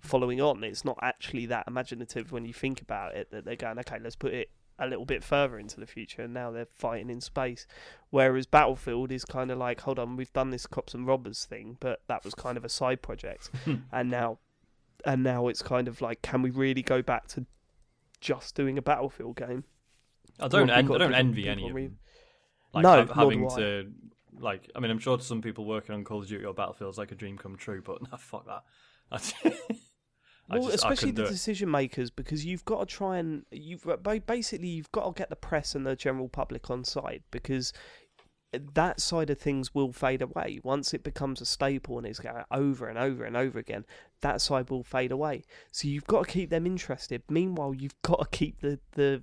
following 0.01 0.41
on. 0.41 0.63
It's 0.65 0.85
not 0.85 0.99
actually 1.03 1.47
that 1.47 1.65
imaginative 1.67 2.33
when 2.33 2.45
you 2.45 2.53
think 2.53 2.81
about 2.81 3.15
it. 3.15 3.31
That 3.31 3.45
they're 3.45 3.57
going, 3.57 3.79
okay, 3.81 3.99
let's 4.03 4.17
put 4.17 4.33
it 4.33 4.51
a 4.79 4.87
little 4.87 5.05
bit 5.05 5.25
further 5.25 5.59
into 5.59 5.81
the 5.81 5.87
future, 5.87 6.23
and 6.23 6.35
now 6.35 6.51
they're 6.51 6.69
fighting 6.75 7.09
in 7.11 7.21
space. 7.21 7.67
Whereas 8.11 8.47
Battlefield 8.47 9.11
is 9.13 9.25
kind 9.25 9.51
of 9.51 9.59
like, 9.59 9.81
hold 9.83 9.99
on, 9.99 10.17
we've 10.17 10.33
done 10.33 10.51
this 10.51 10.67
cops 10.67 10.95
and 10.95 11.07
robbers 11.07 11.45
thing, 11.45 11.77
but 11.81 12.03
that 12.09 12.25
was 12.25 12.35
kind 12.35 12.57
of 12.57 12.65
a 12.65 12.69
side 12.69 13.03
project, 13.03 13.51
and 13.93 14.11
now, 14.11 14.39
and 15.05 15.23
now 15.23 15.49
it's 15.49 15.63
kind 15.63 15.89
of 15.89 16.01
like, 16.01 16.23
can 16.23 16.43
we 16.43 16.51
really 16.51 16.83
go 16.83 17.03
back 17.03 17.27
to 17.29 17.47
just 18.21 18.55
doing 18.55 18.77
a 18.79 18.83
Battlefield 18.83 19.37
game? 19.37 19.65
I 20.39 20.49
don't. 20.49 20.69
En- 20.69 20.93
I 20.93 20.99
don't 20.99 21.15
envy 21.15 21.49
any 21.49 21.69
of 21.69 21.75
them. 21.75 21.99
Like 22.75 22.83
No, 22.83 22.91
hav- 22.97 23.11
having 23.13 23.41
do 23.49 23.55
I. 23.55 23.57
to, 23.59 23.93
like, 24.39 24.71
I 24.77 24.81
mean, 24.81 24.91
I'm 24.91 24.99
sure 24.99 25.17
to 25.17 25.23
some 25.25 25.41
people 25.41 25.65
working 25.65 25.95
on 25.95 26.05
Call 26.05 26.21
of 26.21 26.29
Duty 26.29 26.45
or 26.45 26.53
Battlefield's 26.53 26.99
like 26.99 27.13
a 27.13 27.15
dream 27.15 27.39
come 27.39 27.57
true, 27.57 27.81
but 27.83 28.03
no, 28.11 28.17
fuck 28.19 28.47
that. 28.47 28.63
Well, 30.49 30.63
just, 30.63 30.77
especially 30.77 31.11
the 31.11 31.25
decision 31.25 31.71
makers, 31.71 32.11
because 32.11 32.45
you've 32.45 32.65
got 32.65 32.89
to 32.89 32.95
try 32.95 33.19
and 33.19 33.45
you've 33.51 33.87
basically 34.27 34.69
you've 34.69 34.93
got 34.93 35.07
to 35.07 35.19
get 35.19 35.29
the 35.29 35.37
press 35.37 35.75
and 35.75 35.87
the 35.87 35.97
general 35.97 36.29
public 36.29 36.71
on 36.71 36.85
side 36.85 37.23
because 37.31 37.73
that 38.53 39.01
side 39.01 39.31
of 39.31 39.39
things 39.39 39.75
will 39.75 39.93
fade 39.93 40.23
away 40.23 40.61
once 40.63 40.95
it 40.95 41.03
becomes 41.03 41.41
a 41.41 41.47
staple 41.47 41.99
and 41.99 42.07
it's 42.07 42.21
going 42.21 42.45
over 42.51 42.89
and 42.89 42.99
over 42.99 43.25
and 43.25 43.37
over 43.37 43.59
again. 43.59 43.85
That 44.23 44.41
side 44.41 44.71
will 44.71 44.83
fade 44.83 45.13
away. 45.13 45.45
So 45.73 45.89
you've 45.89 46.07
got 46.07 46.27
to 46.27 46.33
keep 46.33 46.51
them 46.51 46.65
interested. 46.65 47.23
Meanwhile, 47.29 47.75
you've 47.75 48.01
got 48.03 48.21
to 48.21 48.37
keep 48.37 48.61
the 48.61 48.79
the 48.93 49.23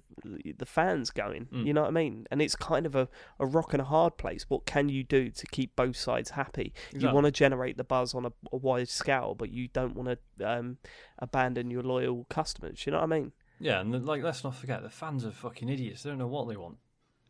the 0.58 0.66
fans 0.66 1.10
going. 1.10 1.48
Mm. 1.48 1.66
You 1.66 1.74
know 1.74 1.82
what 1.82 1.88
I 1.88 1.92
mean? 1.92 2.28
And 2.32 2.42
it's 2.42 2.56
kind 2.56 2.86
of 2.86 2.96
a, 2.96 3.08
a 3.40 3.46
rock 3.46 3.74
and 3.74 3.82
a 3.82 3.86
hard 3.86 4.18
place. 4.18 4.46
What 4.50 4.66
can 4.66 4.90
you 4.90 5.04
do 5.04 5.30
to 5.30 5.46
keep 5.48 5.76
both 5.76 5.98
sides 5.98 6.32
happy? 6.32 6.74
You 6.94 7.12
want 7.12 7.26
to 7.26 7.32
generate 7.32 7.78
the 7.78 7.84
buzz 7.84 8.14
on 8.14 8.26
a, 8.26 8.32
a 8.52 8.58
wide 8.58 8.90
scale, 8.90 9.36
but 9.36 9.50
you 9.52 9.68
don't 9.68 9.96
want 9.96 10.20
to 10.38 10.48
um, 10.48 10.78
abandon 11.18 11.72
your 11.72 11.84
loyal 11.84 12.26
customers. 12.30 12.86
You 12.86 12.92
know 12.92 13.00
what 13.00 13.12
I 13.12 13.20
mean? 13.20 13.32
Yeah, 13.60 13.80
and 13.80 13.94
then, 13.94 14.06
like, 14.06 14.22
let's 14.24 14.44
not 14.44 14.56
forget 14.56 14.84
the 14.84 14.90
fans 14.90 15.26
are 15.26 15.32
fucking 15.32 15.70
idiots. 15.70 16.04
They 16.04 16.10
don't 16.10 16.20
know 16.20 16.28
what 16.28 16.50
they 16.50 16.58
want. 16.58 16.78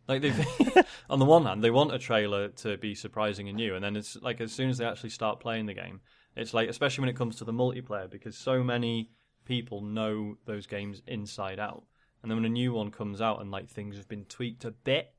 Like 0.07 0.21
they, 0.21 0.33
on 1.09 1.19
the 1.19 1.25
one 1.25 1.45
hand, 1.45 1.63
they 1.63 1.71
want 1.71 1.93
a 1.93 1.99
trailer 1.99 2.49
to 2.49 2.77
be 2.77 2.93
surprising 2.93 3.47
and 3.47 3.55
new, 3.55 3.75
and 3.75 3.83
then 3.83 3.95
it's 3.95 4.17
like 4.21 4.41
as 4.41 4.51
soon 4.51 4.69
as 4.69 4.77
they 4.77 4.85
actually 4.85 5.11
start 5.11 5.39
playing 5.39 5.65
the 5.65 5.73
game, 5.73 6.01
it's 6.35 6.53
like 6.53 6.67
especially 6.69 7.03
when 7.03 7.09
it 7.09 7.15
comes 7.15 7.37
to 7.37 7.45
the 7.45 7.53
multiplayer 7.53 8.09
because 8.09 8.37
so 8.37 8.63
many 8.63 9.09
people 9.45 9.81
know 9.81 10.35
those 10.45 10.67
games 10.67 11.01
inside 11.07 11.59
out, 11.59 11.83
and 12.21 12.29
then 12.29 12.37
when 12.37 12.45
a 12.45 12.49
new 12.49 12.73
one 12.73 12.91
comes 12.91 13.21
out 13.21 13.39
and 13.41 13.49
like 13.49 13.69
things 13.69 13.95
have 13.95 14.07
been 14.09 14.25
tweaked 14.25 14.65
a 14.65 14.71
bit, 14.71 15.13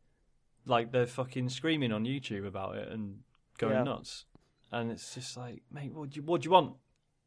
like 0.67 0.93
they're 0.93 1.07
fucking 1.07 1.49
screaming 1.49 1.93
on 1.93 2.05
YouTube 2.05 2.47
about 2.47 2.77
it 2.77 2.89
and 2.91 3.21
going 3.57 3.77
Yeah. 3.77 3.85
nuts, 3.85 4.27
and 4.71 4.91
it's 4.91 5.15
just 5.15 5.37
like, 5.37 5.63
mate, 5.73 5.95
what 5.95 6.11
do 6.11 6.21
you 6.21 6.27
what 6.27 6.43
do 6.43 6.47
you 6.47 6.51
want? 6.51 6.75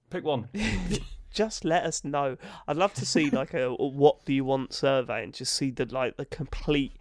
Pick 0.10 0.24
one. 0.24 0.48
just 1.34 1.66
let 1.66 1.84
us 1.84 2.04
know. 2.04 2.38
I'd 2.68 2.78
love 2.78 2.94
to 2.96 3.06
see 3.06 3.30
like 3.30 3.54
a, 3.54 3.68
a 3.70 3.76
what 3.76 4.26
do 4.26 4.34
you 4.34 4.46
want 4.46 4.74
survey 4.74 5.24
and 5.24 5.34
just 5.34 5.54
see 5.54 5.72
the 5.72 5.86
like 5.86 6.18
the 6.18 6.26
complete 6.26 6.94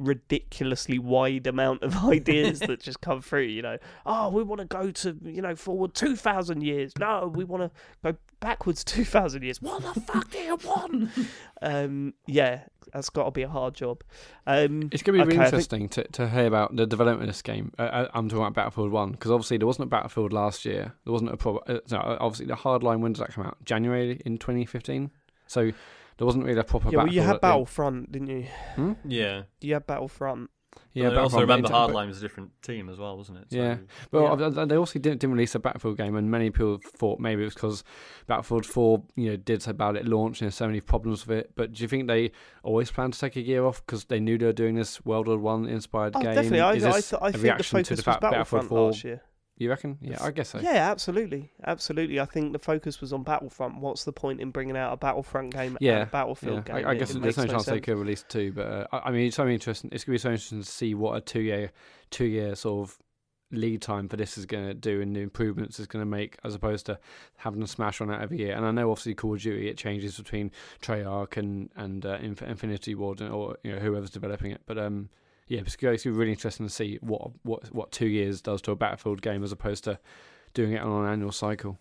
ridiculously 0.00 0.98
wide 0.98 1.46
amount 1.46 1.82
of 1.82 1.96
ideas 2.04 2.58
that 2.66 2.80
just 2.80 3.00
come 3.00 3.20
through 3.20 3.42
you 3.42 3.62
know 3.62 3.76
oh 4.06 4.28
we 4.30 4.42
want 4.42 4.58
to 4.60 4.64
go 4.64 4.90
to 4.90 5.16
you 5.22 5.42
know 5.42 5.54
forward 5.54 5.94
2000 5.94 6.62
years 6.62 6.92
no 6.98 7.30
we 7.34 7.44
want 7.44 7.62
to 7.62 7.70
go 8.02 8.16
backwards 8.40 8.82
2000 8.84 9.42
years 9.42 9.60
what 9.60 9.82
the 9.82 10.00
fuck 10.00 10.30
do 10.30 10.38
you 10.38 10.56
want 10.64 11.10
um 11.62 12.14
yeah 12.26 12.62
that's 12.92 13.10
got 13.10 13.24
to 13.26 13.30
be 13.30 13.42
a 13.42 13.48
hard 13.48 13.74
job 13.74 14.02
um 14.46 14.88
It's 14.90 15.02
going 15.02 15.18
to 15.18 15.24
be 15.24 15.28
really 15.36 15.38
okay, 15.38 15.50
think- 15.50 15.72
interesting 15.72 15.88
to, 15.90 16.04
to 16.12 16.28
hear 16.28 16.46
about 16.46 16.74
the 16.74 16.86
development 16.86 17.28
of 17.28 17.34
this 17.34 17.42
game. 17.42 17.70
Uh, 17.78 18.06
I- 18.12 18.18
I'm 18.18 18.28
talking 18.28 18.38
about 18.42 18.54
Battlefield 18.54 18.90
1, 18.90 19.12
because 19.12 19.30
obviously 19.30 19.58
there 19.58 19.66
wasn't 19.66 19.84
a 19.84 19.90
Battlefield 19.90 20.32
last 20.32 20.64
year. 20.64 20.94
There 21.04 21.12
wasn't 21.12 21.30
a 21.32 21.36
proper. 21.36 21.60
Uh, 21.70 21.78
no, 21.90 22.16
obviously, 22.18 22.46
the 22.46 22.54
Hardline, 22.54 23.00
when 23.00 23.12
did 23.12 23.20
that 23.22 23.32
come 23.32 23.44
out? 23.44 23.58
January 23.64 24.20
in 24.24 24.38
2015? 24.38 25.10
So 25.46 25.70
there 26.20 26.26
wasn't 26.26 26.44
really 26.44 26.60
a 26.60 26.64
proper 26.64 26.90
yeah 26.90 26.98
well 26.98 27.08
you 27.08 27.22
had 27.22 27.36
at 27.36 27.40
the- 27.40 27.48
Battlefront 27.48 28.12
didn't 28.12 28.28
you 28.28 28.46
Hmm? 28.76 28.92
Yeah, 29.04 29.42
you 29.60 29.72
had 29.74 29.86
Battlefront 29.86 30.50
Yeah, 30.92 31.08
And 31.08 31.18
I 31.18 31.22
also 31.22 31.40
remember 31.40 31.68
but 31.68 31.74
Hardline 31.74 32.06
was 32.06 32.18
a 32.18 32.20
different 32.20 32.50
team 32.62 32.88
as 32.88 32.96
well, 32.98 33.16
wasn't 33.16 33.38
it? 33.38 33.46
Yeah. 33.50 33.74
So- 33.76 33.80
Well, 34.12 34.38
Yeah. 34.40 34.46
uh, 34.62 34.64
they 34.66 34.76
also 34.76 34.98
didn't, 35.00 35.18
didn't 35.20 35.32
release 35.34 35.54
a 35.56 35.58
Battlefield 35.58 35.96
game, 35.96 36.14
and 36.14 36.30
many 36.30 36.50
people 36.50 36.78
thought 36.84 37.18
maybe 37.18 37.42
it 37.42 37.46
was 37.46 37.54
because 37.54 37.82
Battlefield 38.28 38.66
4, 38.66 39.02
you 39.16 39.30
know, 39.30 39.36
did 39.36 39.62
so 39.62 39.72
bad 39.72 39.96
at 39.96 40.04
launch 40.06 40.40
and 40.40 40.46
there's 40.46 40.54
so 40.54 40.66
many 40.68 40.80
problems 40.80 41.26
with 41.26 41.38
it. 41.38 41.52
But 41.56 41.72
do 41.72 41.82
you 41.82 41.88
think 41.88 42.06
they 42.06 42.30
always 42.62 42.90
planned 42.92 43.14
to 43.14 43.18
take 43.18 43.34
a 43.36 43.40
year 43.40 43.64
off 43.64 43.84
because 43.84 44.04
they 44.04 44.20
knew 44.20 44.38
they 44.38 44.46
were 44.46 44.52
doing 44.52 44.76
this 44.76 45.04
World 45.04 45.26
War 45.26 45.38
One 45.38 45.66
inspired 45.66 46.14
oh 46.14 46.20
game? 46.20 46.34
definitely 46.34 46.60
I, 46.60 46.74
Is 46.74 46.84
I, 46.84 46.92
this 46.92 47.10
th- 47.10 47.22
I 47.22 47.28
a 47.28 47.32
think 47.32 47.42
the 47.58 47.64
focus 47.64 47.88
to 47.88 47.94
the 47.94 47.98
was 47.98 48.04
fact 48.04 48.20
Battlefield 48.20 48.30
Battlefront 48.62 48.68
4? 48.68 48.86
last 48.86 49.04
year 49.04 49.22
You 49.60 49.68
reckon? 49.68 49.98
Yeah, 50.00 50.16
I 50.22 50.30
guess 50.30 50.48
so. 50.48 50.58
Yeah, 50.58 50.90
absolutely, 50.90 51.52
absolutely. 51.66 52.18
I 52.18 52.24
think 52.24 52.54
the 52.54 52.58
focus 52.58 53.02
was 53.02 53.12
on 53.12 53.24
Battlefront. 53.24 53.76
What's 53.76 54.04
the 54.04 54.12
point 54.12 54.40
in 54.40 54.50
bringing 54.50 54.74
out 54.74 54.94
a 54.94 54.96
Battlefront 54.96 55.52
game 55.52 55.72
and 55.76 55.78
Yeah, 55.82 56.02
a 56.04 56.06
Battlefield 56.06 56.66
Yeah, 56.66 56.76
game? 56.76 56.86
I, 56.86 56.92
I 56.92 56.94
guess 56.94 57.10
it 57.10 57.20
there's 57.20 57.36
no 57.36 57.46
chance 57.46 57.66
they 57.66 57.72
sense. 57.72 57.84
could 57.84 57.98
release 57.98 58.24
two, 58.26 58.52
but 58.52 58.66
uh, 58.66 58.86
I, 58.90 58.98
I 59.00 59.10
mean, 59.10 59.26
it's 59.26 59.36
so 59.36 59.46
interesting. 59.46 59.90
It's 59.92 60.04
gonna 60.04 60.14
be 60.14 60.18
so 60.18 60.30
interesting 60.30 60.62
to 60.62 60.66
see 60.66 60.94
what 60.94 61.14
a 61.18 61.20
two 61.20 61.42
year, 61.42 61.72
two 62.08 62.24
year 62.24 62.54
sort 62.54 62.88
of 62.88 62.98
lead 63.52 63.82
time 63.82 64.08
for 64.08 64.16
this 64.16 64.38
is 64.38 64.46
going 64.46 64.66
to 64.66 64.72
do 64.72 65.02
and 65.02 65.14
the 65.14 65.20
improvements 65.20 65.78
it's 65.78 65.88
going 65.88 66.00
to 66.00 66.06
make 66.08 66.38
as 66.42 66.54
opposed 66.54 66.86
to 66.86 66.98
having 67.36 67.60
to 67.60 67.66
smash 67.66 68.00
on 68.00 68.10
out 68.10 68.22
every 68.22 68.38
year. 68.38 68.54
And 68.56 68.64
I 68.64 68.70
know 68.70 68.90
obviously 68.90 69.14
Call 69.14 69.34
of 69.34 69.42
Duty 69.42 69.68
it 69.68 69.76
changes 69.76 70.16
between 70.16 70.52
Treyarch 70.80 71.36
and 71.36 71.68
and 71.76 72.06
uh, 72.06 72.16
Infinity 72.22 72.94
Ward 72.94 73.20
or 73.20 73.58
you 73.62 73.72
know 73.72 73.78
whoever's 73.78 74.10
developing 74.10 74.52
it, 74.52 74.62
but 74.64 74.78
um. 74.78 75.10
Yeah, 75.50 75.62
it's 75.62 75.74
going 75.74 75.98
to 75.98 76.12
be 76.12 76.16
really 76.16 76.30
interesting 76.30 76.64
to 76.64 76.72
see 76.72 76.98
what 77.00 77.32
what 77.42 77.74
what 77.74 77.90
two 77.90 78.06
years 78.06 78.40
does 78.40 78.62
to 78.62 78.70
a 78.70 78.76
Battlefield 78.76 79.20
game 79.20 79.42
as 79.42 79.50
opposed 79.50 79.82
to 79.82 79.98
doing 80.54 80.74
it 80.74 80.80
on 80.80 81.04
an 81.04 81.12
annual 81.12 81.32
cycle. 81.32 81.76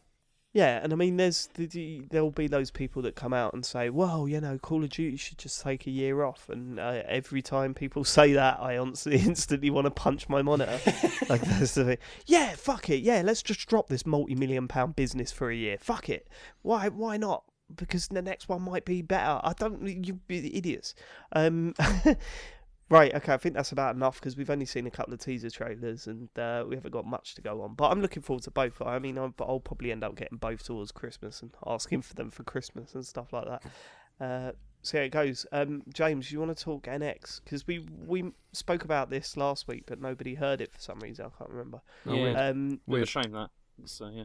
Yeah, 0.53 0.79
and 0.81 0.91
I 0.91 0.95
mean, 0.95 1.17
there's 1.17 1.45
the, 1.53 1.67
the, 1.67 2.01
there'll 2.09 2.31
be 2.31 2.47
those 2.47 2.71
people 2.71 3.03
that 3.03 3.15
come 3.15 3.31
out 3.31 3.53
and 3.53 3.63
say, 3.63 3.91
"Well, 3.91 4.27
you 4.27 4.41
know, 4.41 4.57
Call 4.57 4.83
of 4.83 4.89
Duty 4.89 5.17
should 5.17 5.37
just 5.37 5.61
take 5.61 5.85
a 5.85 5.91
year 5.91 6.23
off." 6.23 6.49
And 6.49 6.79
uh, 6.79 7.03
every 7.05 7.43
time 7.43 7.75
people 7.75 8.03
say 8.03 8.33
that, 8.33 8.59
I 8.59 8.79
honestly 8.79 9.17
instantly 9.19 9.69
want 9.69 9.85
to 9.85 9.91
punch 9.91 10.27
my 10.27 10.41
monitor. 10.41 10.79
like 11.29 11.41
that's 11.41 11.75
the 11.75 11.85
thing. 11.85 11.97
Yeah, 12.25 12.55
fuck 12.55 12.89
it. 12.89 13.03
Yeah, 13.03 13.21
let's 13.23 13.43
just 13.43 13.67
drop 13.67 13.87
this 13.87 14.03
multi-million 14.03 14.67
pound 14.67 14.95
business 14.95 15.31
for 15.31 15.51
a 15.51 15.55
year. 15.55 15.77
Fuck 15.79 16.09
it. 16.09 16.27
Why? 16.63 16.89
Why 16.89 17.17
not? 17.17 17.43
Because 17.75 18.07
the 18.07 18.23
next 18.23 18.49
one 18.49 18.63
might 18.63 18.83
be 18.83 19.03
better. 19.03 19.39
I 19.43 19.53
don't. 19.55 20.03
You 20.03 20.13
be 20.27 20.57
idiots. 20.57 20.95
Um. 21.33 21.75
Right, 22.89 23.13
okay, 23.13 23.33
I 23.33 23.37
think 23.37 23.53
that's 23.55 23.71
about 23.71 23.95
enough 23.95 24.19
because 24.19 24.35
we've 24.35 24.49
only 24.49 24.65
seen 24.65 24.87
a 24.87 24.91
couple 24.91 25.13
of 25.13 25.19
teaser 25.19 25.51
trailers 25.51 26.07
and 26.07 26.27
uh, 26.39 26.65
we 26.67 26.75
haven't 26.75 26.91
got 26.91 27.05
much 27.05 27.35
to 27.35 27.41
go 27.41 27.61
on. 27.61 27.75
But 27.75 27.91
I'm 27.91 28.01
looking 28.01 28.23
forward 28.23 28.43
to 28.45 28.51
both. 28.51 28.81
I 28.81 28.97
mean, 28.97 29.17
I'll, 29.17 29.33
I'll 29.39 29.59
probably 29.59 29.91
end 29.91 30.03
up 30.03 30.15
getting 30.15 30.39
both 30.39 30.63
towards 30.63 30.91
Christmas 30.91 31.41
and 31.43 31.51
asking 31.67 32.01
for 32.01 32.15
them 32.15 32.31
for 32.31 32.43
Christmas 32.43 32.95
and 32.95 33.05
stuff 33.05 33.31
like 33.31 33.45
that. 33.45 33.63
Uh, 34.19 34.51
so 34.81 34.97
yeah, 34.97 35.03
it 35.03 35.09
goes. 35.09 35.45
Um, 35.51 35.83
James, 35.93 36.31
you 36.31 36.39
want 36.39 36.57
to 36.57 36.63
talk 36.63 36.83
NX 36.85 37.41
because 37.43 37.67
we 37.67 37.85
we 38.07 38.31
spoke 38.53 38.83
about 38.85 39.09
this 39.09 39.37
last 39.37 39.67
week, 39.67 39.83
but 39.85 40.01
nobody 40.01 40.33
heard 40.35 40.59
it 40.61 40.71
for 40.71 40.79
some 40.79 40.99
reason. 40.99 41.25
I 41.25 41.37
can't 41.37 41.49
remember. 41.49 41.81
Oh, 42.07 42.13
Yeah. 42.13 42.23
weird. 42.23 42.37
Um, 42.37 42.69
Bit 42.69 42.73
of 42.75 42.79
a 42.87 42.91
Weird. 42.91 43.07
shame 43.09 43.31
that. 43.33 43.49
So 43.85 44.09
yeah. 44.09 44.23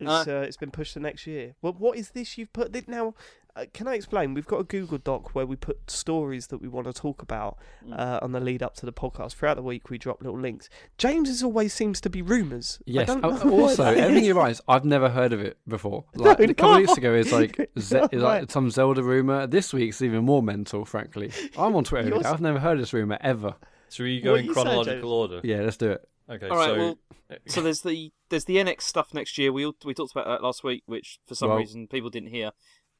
it's 0.00 0.28
uh, 0.28 0.44
it's 0.46 0.56
been 0.56 0.70
pushed 0.70 0.94
to 0.94 1.00
next 1.00 1.26
year. 1.26 1.54
Well, 1.60 1.74
what 1.76 1.98
is 1.98 2.10
this 2.10 2.38
you've 2.38 2.52
put 2.52 2.88
now? 2.88 3.14
Uh, 3.56 3.66
can 3.72 3.86
I 3.86 3.94
explain? 3.94 4.34
We've 4.34 4.46
got 4.46 4.58
a 4.60 4.64
Google 4.64 4.98
Doc 4.98 5.32
where 5.34 5.46
we 5.46 5.54
put 5.54 5.88
stories 5.88 6.48
that 6.48 6.58
we 6.58 6.66
want 6.66 6.86
to 6.88 6.92
talk 6.92 7.22
about 7.22 7.56
Mm. 7.86 7.96
uh, 7.98 8.18
on 8.20 8.32
the 8.32 8.40
lead 8.40 8.62
up 8.64 8.74
to 8.76 8.86
the 8.86 8.92
podcast. 8.92 9.34
Throughout 9.34 9.54
the 9.54 9.62
week, 9.62 9.90
we 9.90 9.96
drop 9.98 10.20
little 10.22 10.38
links. 10.40 10.68
James's 10.98 11.40
always 11.42 11.72
seems 11.72 12.00
to 12.00 12.10
be 12.10 12.20
rumours. 12.20 12.78
I 12.80 12.82
Yes. 12.86 13.06
don't 13.06 13.24
Oh, 13.24 13.30
know 13.30 13.60
also, 13.60 13.84
everything 13.84 14.24
you 14.24 14.34
write, 14.34 14.50
is- 14.52 14.62
I've 14.66 14.84
never 14.84 15.08
heard 15.10 15.32
of 15.32 15.40
it 15.40 15.56
before. 15.68 16.04
Like 16.16 16.38
No, 16.40 16.44
a 16.46 16.54
couple 16.54 16.72
of 16.74 16.78
weeks 16.80 16.96
ago, 16.96 17.14
it's 17.14 17.30
like 17.30 17.70
Ze- 17.78 17.96
No 17.98 18.04
it's 18.10 18.14
like 18.22 18.40
way. 18.42 18.46
some 18.48 18.70
Zelda 18.70 19.02
rumor. 19.04 19.46
This 19.46 19.72
week's 19.72 20.02
even 20.02 20.24
more 20.24 20.42
mental, 20.42 20.84
frankly. 20.84 21.30
I'm 21.56 21.76
on 21.76 21.84
Twitter. 21.84 22.08
every 22.08 22.10
day. 22.10 22.16
Yours- 22.16 22.26
I've 22.26 22.40
never 22.40 22.58
heard 22.58 22.80
this 22.80 22.92
rumor 22.92 23.18
ever. 23.20 23.54
Should 23.90 24.02
we 24.02 24.20
go 24.20 24.32
What 24.32 24.40
in 24.40 24.46
you 24.46 24.52
chronological 24.52 24.94
James? 24.96 25.04
order? 25.04 25.40
Yeah, 25.44 25.60
let's 25.62 25.76
do 25.76 25.92
it. 25.92 26.08
Okay. 26.28 26.48
All 26.48 26.56
right. 26.56 26.66
so, 26.70 26.76
well, 26.76 26.98
so 27.46 27.60
there's 27.60 27.82
the 27.82 28.10
there's 28.30 28.46
the 28.46 28.56
NX 28.56 28.80
stuff 28.82 29.14
next 29.14 29.38
year. 29.38 29.52
We 29.52 29.64
all, 29.66 29.76
we 29.84 29.94
talked 29.94 30.10
about 30.12 30.26
that 30.26 30.42
last 30.42 30.64
week, 30.64 30.82
which 30.86 31.20
for 31.26 31.34
some 31.36 31.50
Well- 31.50 31.58
reason 31.58 31.86
people 31.86 32.10
didn't 32.10 32.30
hear. 32.30 32.50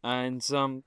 And 0.05 0.49
um, 0.53 0.85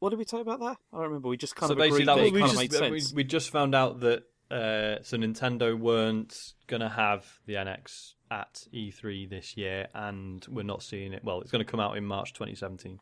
what 0.00 0.10
did 0.10 0.18
we 0.18 0.24
talk 0.26 0.42
about 0.42 0.60
that? 0.60 0.76
I 0.92 0.96
don't 0.96 1.04
remember. 1.04 1.28
We 1.28 1.36
just 1.38 1.56
kind 1.56 1.68
so 1.68 1.72
of 1.72 1.78
basically, 1.78 2.02
agreed 2.02 2.08
that 2.08 2.16
that 2.16 2.22
was 2.22 2.28
it 2.30 2.34
we 2.34 2.40
kind 2.40 2.52
just, 2.52 2.74
of 2.74 2.80
made 2.82 2.90
we, 2.90 3.00
sense. 3.00 3.14
we 3.14 3.24
just 3.24 3.50
found 3.50 3.74
out 3.74 4.00
that 4.00 4.24
uh, 4.50 5.02
so 5.02 5.16
Nintendo 5.16 5.78
weren't 5.78 6.54
gonna 6.66 6.88
have 6.88 7.38
the 7.46 7.54
NX 7.54 8.14
at 8.30 8.66
E3 8.74 9.30
this 9.30 9.56
year, 9.56 9.86
and 9.94 10.44
we're 10.50 10.62
not 10.64 10.82
seeing 10.82 11.12
it. 11.12 11.22
Well, 11.24 11.40
it's 11.40 11.50
going 11.50 11.64
to 11.64 11.70
come 11.70 11.78
out 11.78 11.96
in 11.96 12.04
March 12.04 12.32
2017. 12.32 12.98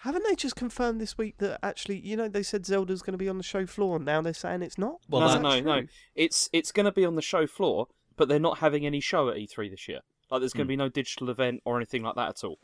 Haven't 0.00 0.24
they 0.26 0.34
just 0.34 0.56
confirmed 0.56 1.00
this 1.00 1.16
week 1.16 1.36
that 1.38 1.60
actually, 1.62 2.00
you 2.00 2.16
know, 2.16 2.26
they 2.26 2.42
said 2.42 2.66
Zelda's 2.66 3.02
going 3.02 3.12
to 3.12 3.18
be 3.18 3.28
on 3.28 3.36
the 3.36 3.44
show 3.44 3.64
floor, 3.66 3.96
and 3.96 4.04
now 4.04 4.20
they're 4.22 4.32
saying 4.34 4.62
it's 4.62 4.78
not? 4.78 4.96
Well, 5.08 5.20
no, 5.20 5.40
no, 5.40 5.60
no, 5.60 5.80
no. 5.80 5.86
It's 6.16 6.48
it's 6.52 6.72
going 6.72 6.86
to 6.86 6.92
be 6.92 7.04
on 7.04 7.14
the 7.14 7.22
show 7.22 7.46
floor, 7.46 7.86
but 8.16 8.28
they're 8.28 8.40
not 8.40 8.58
having 8.58 8.84
any 8.86 8.98
show 9.00 9.28
at 9.28 9.36
E3 9.36 9.70
this 9.70 9.86
year. 9.88 10.00
Like, 10.30 10.40
there's 10.40 10.52
going 10.52 10.66
to 10.66 10.72
Hmm. 10.72 10.78
be 10.78 10.84
no 10.84 10.88
digital 10.88 11.30
event 11.30 11.60
or 11.64 11.76
anything 11.76 12.02
like 12.02 12.14
that 12.16 12.28
at 12.30 12.44
all. 12.44 12.58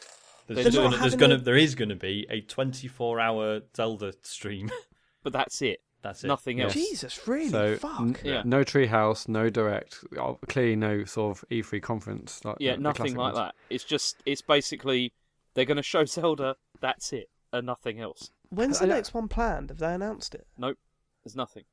There's, 0.46 0.56
They're 0.56 0.64
just 0.64 0.76
not 0.76 0.90
gonna, 0.90 0.96
there's 0.98 1.16
gonna, 1.16 1.35
a- 1.35 1.38
there 1.38 1.56
is 1.56 1.74
going 1.74 1.88
to 1.88 1.96
be 1.96 2.26
a 2.30 2.40
24 2.40 3.20
hour 3.20 3.61
Zelda 3.76 4.12
stream. 4.22 4.70
But 5.22 5.32
that's 5.32 5.61
it. 5.61 5.80
That's 6.02 6.22
it. 6.22 6.28
Nothing 6.28 6.61
else. 6.61 6.72
Jesus, 6.72 7.26
really? 7.26 7.48
So 7.48 7.76
Fuck. 7.78 8.00
n- 8.00 8.16
Yeah. 8.22 8.42
no 8.44 8.62
treehouse, 8.62 9.26
no 9.26 9.50
direct, 9.50 10.04
oh, 10.16 10.38
clearly 10.46 10.76
no 10.76 11.02
sort 11.04 11.37
of 11.37 11.44
E3 11.50 11.82
conference. 11.82 12.44
Like 12.44 12.59
Yeah, 12.61 12.72
the- 12.72 12.76
the 12.76 12.82
nothing 12.85 13.14
classic 13.14 13.18
like 13.18 13.35
ones. 13.35 13.37
that. 13.38 13.54
It's 13.74 13.82
just, 13.82 14.22
it's 14.24 14.40
basically 14.40 15.12
they're 15.54 15.64
going 15.64 15.78
to 15.78 15.82
show 15.82 16.04
Zelda. 16.16 16.54
That's 16.80 17.12
it, 17.12 17.28
and 17.52 17.66
nothing 17.66 17.98
else. 17.98 18.30
When's 18.50 18.78
the 18.78 18.85
I 18.85 18.88
next 18.90 19.14
one 19.14 19.26
planned? 19.26 19.70
Have 19.70 19.78
they 19.78 19.92
announced 19.94 20.37
it? 20.37 20.46
Nope. 20.56 20.78
There's 21.24 21.35
nothing. 21.35 21.64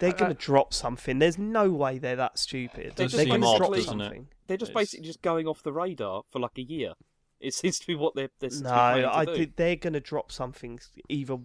They're 0.00 0.10
I- 0.10 0.18
going 0.18 0.34
to 0.34 0.42
drop 0.42 0.74
something. 0.74 1.20
There's 1.20 1.38
no 1.38 1.70
way 1.70 1.98
they're 1.98 2.16
that 2.16 2.40
stupid. 2.40 2.94
They're 2.96 3.06
just 3.06 3.14
They're 3.16 3.26
going 3.26 3.42
to 3.42 3.56
drop 3.58 3.70
odd, 3.70 3.82
something. 3.82 4.26
They're 4.48 4.56
just 4.56 4.74
basically 4.74 5.06
just 5.06 5.22
going 5.22 5.46
off 5.46 5.62
the 5.62 5.72
radar 5.72 6.22
for 6.32 6.40
like 6.40 6.58
a 6.58 6.62
year. 6.62 6.94
It 7.40 7.52
seems 7.54 7.78
to 7.80 7.86
be 7.86 7.94
what 7.94 8.14
they're. 8.14 8.30
they're 8.38 8.50
No, 8.62 8.68
to 8.70 9.14
I 9.14 9.24
do. 9.24 9.34
think 9.36 9.56
they're 9.56 9.76
going 9.76 9.92
to 9.92 10.00
drop 10.00 10.32
something 10.32 10.80
either 11.08 11.36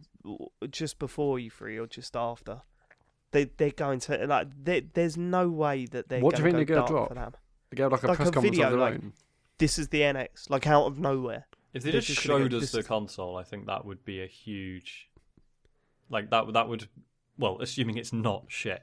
just 0.69 0.99
before 0.99 1.37
E3 1.37 1.81
or 1.83 1.87
just 1.87 2.15
after. 2.15 2.61
They 3.31 3.45
they're 3.45 3.71
going 3.71 3.99
to 4.01 4.25
like. 4.27 4.47
They, 4.63 4.81
there's 4.81 5.17
no 5.17 5.49
way 5.49 5.85
that 5.87 6.09
they're. 6.09 6.19
What 6.21 6.35
do 6.35 6.43
you 6.43 6.49
gonna 6.51 6.57
think 6.59 6.67
go 6.69 6.73
they're 6.75 6.83
gonna 6.83 6.87
drop? 6.87 7.07
For 7.09 7.13
them. 7.15 7.33
They 7.69 7.75
get 7.77 7.91
like 7.91 8.03
a 8.03 8.07
Like 8.07 8.15
press 8.17 8.29
a 8.29 8.31
conference 8.31 8.55
video, 8.57 8.67
of 8.67 8.71
their 8.73 8.79
like- 8.79 8.93
own. 8.95 9.13
This 9.57 9.77
is 9.77 9.89
the 9.89 10.01
NX, 10.01 10.49
like 10.49 10.65
out 10.65 10.85
of 10.85 10.97
nowhere. 10.97 11.45
If 11.73 11.83
they 11.83 11.91
They're 11.91 12.01
just 12.01 12.07
just 12.15 12.21
showed 12.21 12.49
go, 12.51 12.57
us 12.57 12.71
the 12.71 12.79
is-" 12.79 12.87
console, 12.87 13.37
I 13.37 13.43
think 13.43 13.67
that 13.67 13.85
would 13.85 14.03
be 14.03 14.21
a 14.23 14.27
huge, 14.27 15.09
like 16.09 16.29
that. 16.31 16.51
That 16.53 16.67
would, 16.67 16.87
well, 17.37 17.57
assuming 17.61 17.97
it's 17.97 18.11
not 18.11 18.45
shit, 18.47 18.81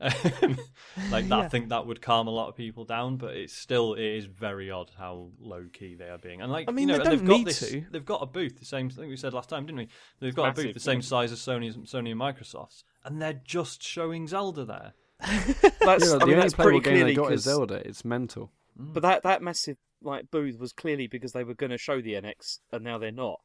Um, 0.00 0.58
like 1.10 1.28
that. 1.28 1.38
Yeah. 1.38 1.38
I 1.38 1.48
think 1.48 1.68
that 1.68 1.86
would 1.86 2.00
calm 2.00 2.26
a 2.26 2.30
lot 2.30 2.48
of 2.48 2.56
people 2.56 2.84
down. 2.84 3.16
But 3.16 3.36
it's 3.36 3.52
still, 3.56 3.94
it 3.94 4.02
is 4.04 4.24
very 4.26 4.70
odd 4.70 4.90
how 4.98 5.28
low 5.38 5.66
key 5.72 5.94
they 5.94 6.08
are 6.08 6.18
being. 6.18 6.40
And 6.42 6.50
like, 6.50 6.68
I 6.68 6.72
mean, 6.72 6.88
you 6.88 6.94
know, 6.96 6.98
they 6.98 7.04
don't 7.10 7.18
they've 7.18 7.26
got 7.28 7.36
need 7.38 7.46
this. 7.46 7.60
to. 7.70 7.84
They've 7.90 8.04
got 8.04 8.22
a 8.22 8.26
booth, 8.26 8.58
the 8.58 8.64
same 8.64 8.90
thing 8.90 9.08
we 9.08 9.16
said 9.16 9.32
last 9.34 9.48
time, 9.48 9.66
didn't 9.66 9.78
we? 9.78 9.88
They've 10.20 10.34
got 10.34 10.50
a 10.58 10.62
booth 10.62 10.74
the 10.74 10.80
same 10.80 10.98
yeah. 11.00 11.04
size 11.06 11.32
as 11.32 11.40
Sony, 11.40 11.74
Sony 11.86 12.12
and 12.12 12.20
Microsoft's, 12.20 12.84
and 13.04 13.20
they're 13.20 13.40
just 13.44 13.82
showing 13.82 14.26
Zelda 14.26 14.64
there. 14.64 14.92
That's, 15.20 16.06
Yeah, 16.08 16.14
I 16.14 16.18
the 16.18 16.18
mean, 16.20 16.22
only 16.22 16.34
that's 16.36 16.54
playable 16.54 16.80
pretty 16.80 16.80
game 16.80 16.92
clearly 16.94 17.10
they 17.12 17.16
got 17.16 17.32
is 17.32 17.44
'cause- 17.44 17.54
Zelda. 17.54 17.74
It's 17.86 18.04
mental. 18.04 18.50
Mm. 18.80 18.94
But 18.94 19.02
that 19.02 19.22
that 19.24 19.42
massive 19.42 19.76
like 20.02 20.30
booth 20.30 20.58
was 20.58 20.72
clearly 20.72 21.08
because 21.08 21.32
they 21.32 21.44
were 21.44 21.52
going 21.54 21.70
to 21.70 21.76
show 21.78 22.00
the 22.00 22.14
NX, 22.14 22.60
and 22.72 22.82
now 22.82 22.96
they're 22.96 23.12
not. 23.12 23.38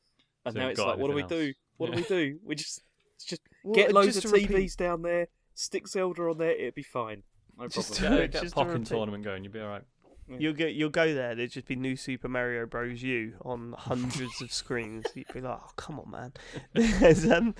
And 0.45 0.53
So 0.53 0.59
now 0.59 0.65
you've 0.67 0.71
it's 0.71 0.79
got 0.79 0.87
like, 0.87 0.97
what 0.99 1.07
do 1.09 1.13
we 1.15 1.23
everything 1.23 1.47
do? 1.47 1.53
What 1.77 1.89
Yeah. 1.89 1.95
do 1.95 2.01
we 2.01 2.07
do? 2.07 2.39
We 2.45 2.55
just 2.55 2.81
just 3.25 3.41
Well, 3.65 3.75
get 3.75 3.89
uh, 3.89 3.93
loads 3.93 4.13
just 4.13 4.25
of 4.25 4.31
TVs 4.31 4.49
repeat- 4.49 4.77
down 4.77 5.01
there, 5.01 5.27
stick 5.55 5.87
Zelda 5.87 6.21
on 6.29 6.37
there, 6.37 6.51
it'd 6.51 6.75
be 6.75 6.83
fine. 6.83 7.23
No 7.57 7.67
Just 7.67 7.93
problem. 7.99 8.11
to- 8.11 8.17
Get, 8.27 8.31
get 8.33 8.39
a 8.41 8.43
just 8.45 8.55
to 8.55 8.61
Pokken 8.61 8.73
repeat- 8.73 8.87
tournament 8.87 9.23
going, 9.23 9.43
you'll 9.43 9.53
be 9.53 9.59
all 9.61 9.69
right. 9.69 9.83
You'll 10.27 10.53
get 10.53 10.73
you'll 10.73 10.89
go 10.89 11.13
there. 11.13 11.35
There'd 11.35 11.51
just 11.51 11.67
be 11.67 11.75
new 11.75 11.95
Super 11.95 12.27
Mario 12.27 12.65
Bros. 12.65 13.03
U 13.03 13.33
on 13.45 13.75
hundreds 13.77 14.41
of 14.41 14.51
screens. 14.51 15.05
You'd 15.13 15.31
be 15.31 15.39
like, 15.39 15.59
oh 15.63 15.69
come 15.75 15.99
on, 15.99 16.09
man. 16.09 16.33
There's, 16.99 17.29
um, 17.29 17.53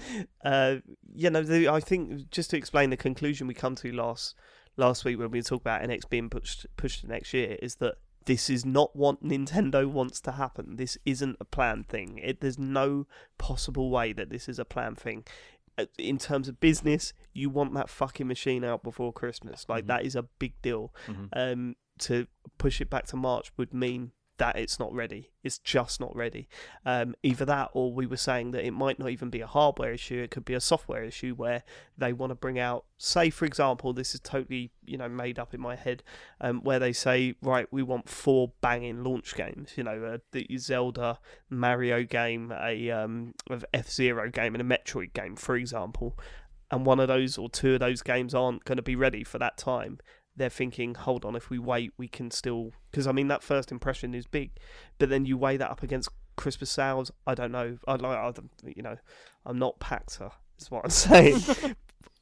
uh, 0.44 0.78
you 1.14 1.30
know, 1.30 1.44
the, 1.44 1.68
I 1.68 1.80
think 1.80 2.32
just 2.32 2.50
to 2.50 2.58
explain 2.58 2.90
the 2.90 2.98
conclusion 2.98 3.46
we 3.46 3.54
come 3.54 3.76
to 3.76 3.92
last 3.92 4.34
last 4.78 5.06
week 5.06 5.20
when 5.20 5.30
we 5.30 5.44
talked 5.44 5.62
about 5.62 5.84
NX 5.84 6.10
being 6.10 6.28
pushed 6.28 6.66
pushed 6.76 7.02
to 7.02 7.08
next 7.08 7.36
year 7.36 7.56
is 7.62 7.76
that 7.76 7.98
this 8.26 8.50
is 8.50 8.66
not 8.66 8.96
what 8.96 9.24
Nintendo 9.24 9.86
wants 9.86 10.20
to 10.22 10.32
happen. 10.32 10.78
This 10.78 10.98
isn't 11.06 11.38
a 11.40 11.46
planned 11.46 11.88
thing. 11.88 12.18
It, 12.24 12.42
there's 12.42 12.58
no 12.58 13.06
possible 13.38 13.92
way 13.92 14.12
that 14.14 14.32
this 14.32 14.50
is 14.50 14.58
a 14.58 14.66
planned 14.66 14.98
thing. 14.98 15.24
Uh, 15.78 15.86
In 15.98 16.18
terms 16.18 16.48
of 16.48 16.60
business, 16.60 17.14
you 17.34 17.50
want 17.50 17.74
that 17.74 17.90
fucking 17.90 18.28
machine 18.28 18.64
out 18.64 18.82
before 18.84 19.12
Christmas. 19.12 19.66
Like 19.68 19.84
Mhm. 19.84 19.88
that 19.88 20.06
is 20.06 20.16
a 20.16 20.24
big 20.24 20.54
deal 20.62 20.94
Mhm. 21.08 21.30
um, 21.34 21.76
to 22.00 22.28
push 22.58 22.80
it 22.82 22.90
back 22.90 23.06
to 23.08 23.16
March 23.18 23.52
would 23.58 23.74
mean 23.74 24.12
that 24.38 24.58
it's 24.58 24.80
not 24.80 24.94
ready. 24.94 25.32
It's 25.44 25.58
just 25.58 26.00
not 26.00 26.16
ready. 26.16 26.48
Um, 26.86 27.16
either 27.24 27.46
that, 27.46 27.70
or 27.74 27.94
we 27.94 28.06
were 28.06 28.18
saying 28.18 28.52
that 28.52 28.66
it 28.66 28.72
might 28.72 29.00
not 29.00 29.10
even 29.10 29.30
be 29.30 29.42
a 29.42 29.48
hardware 29.48 29.94
issue. 29.94 30.22
It 30.22 30.32
could 30.32 30.46
be 30.46 30.54
a 30.54 30.60
software 30.60 31.04
issue 31.04 31.34
where 31.34 31.64
they 31.98 32.14
want 32.14 32.32
to 32.32 32.36
bring 32.36 32.60
out, 32.60 32.86
say, 32.98 33.30
for 33.30 33.46
example, 33.46 33.94
this 33.94 34.14
is 34.14 34.20
totally 34.20 34.72
you 34.84 34.98
know 34.98 35.10
made 35.10 35.40
up 35.40 35.54
in 35.54 35.62
my 35.62 35.76
head, 35.76 36.04
um, 36.42 36.62
where 36.64 36.80
they 36.80 36.94
say, 36.94 37.36
right, 37.42 37.68
we 37.72 37.84
want 37.84 38.10
four 38.10 38.52
banging 38.62 39.04
launch 39.04 39.36
games. 39.36 39.74
You 39.76 39.84
know, 39.84 40.04
uh, 40.04 40.18
the 40.32 40.48
Zelda, 40.58 41.20
Mario 41.50 42.04
game, 42.04 42.52
a 42.52 42.92
um, 42.92 43.34
F 43.74 43.90
Zero 43.90 44.30
game, 44.30 44.56
and 44.56 44.72
a 44.72 44.78
Metroid 44.78 45.14
game, 45.14 45.36
for 45.36 45.56
example. 45.56 46.18
And 46.72 46.86
one 46.86 47.00
of 47.00 47.08
those 47.08 47.38
or 47.38 47.50
two 47.50 47.76
of 47.76 47.80
those 47.80 48.02
games 48.02 48.34
aren't 48.34 48.66
going 48.66 48.78
to 48.78 48.82
be 48.82 48.96
ready 48.96 49.24
for 49.24 49.38
that 49.38 49.58
time 49.58 50.00
they're 50.36 50.50
thinking, 50.50 50.96
hold 50.96 51.26
on, 51.26 51.36
if 51.36 51.50
we 51.50 51.60
wait, 51.60 51.94
we 51.98 52.08
can 52.08 52.32
still. 52.32 52.72
Because 52.92 53.08
I 53.08 53.12
mean, 53.12 53.28
that 53.30 53.44
first 53.44 53.72
impression 53.72 54.14
is 54.14 54.28
big, 54.28 54.52
but 54.98 55.10
then 55.10 55.26
you 55.26 55.38
weigh 55.38 55.58
that 55.58 55.72
up 55.72 55.84
against 55.84 56.10
Christmas 56.36 56.70
sales. 56.70 57.12
I 57.26 57.36
don't 57.36 57.52
know. 57.52 57.78
I 57.88 57.96
like, 57.96 58.18
I 58.18 58.32
don't, 58.32 58.50
you 58.76 58.84
know, 58.84 58.98
I'm 59.46 59.60
not 59.60 59.80
Pachter. 59.80 60.32
Is 60.60 60.72
what 60.72 60.84
I'm 60.84 60.90
saying. 60.92 61.42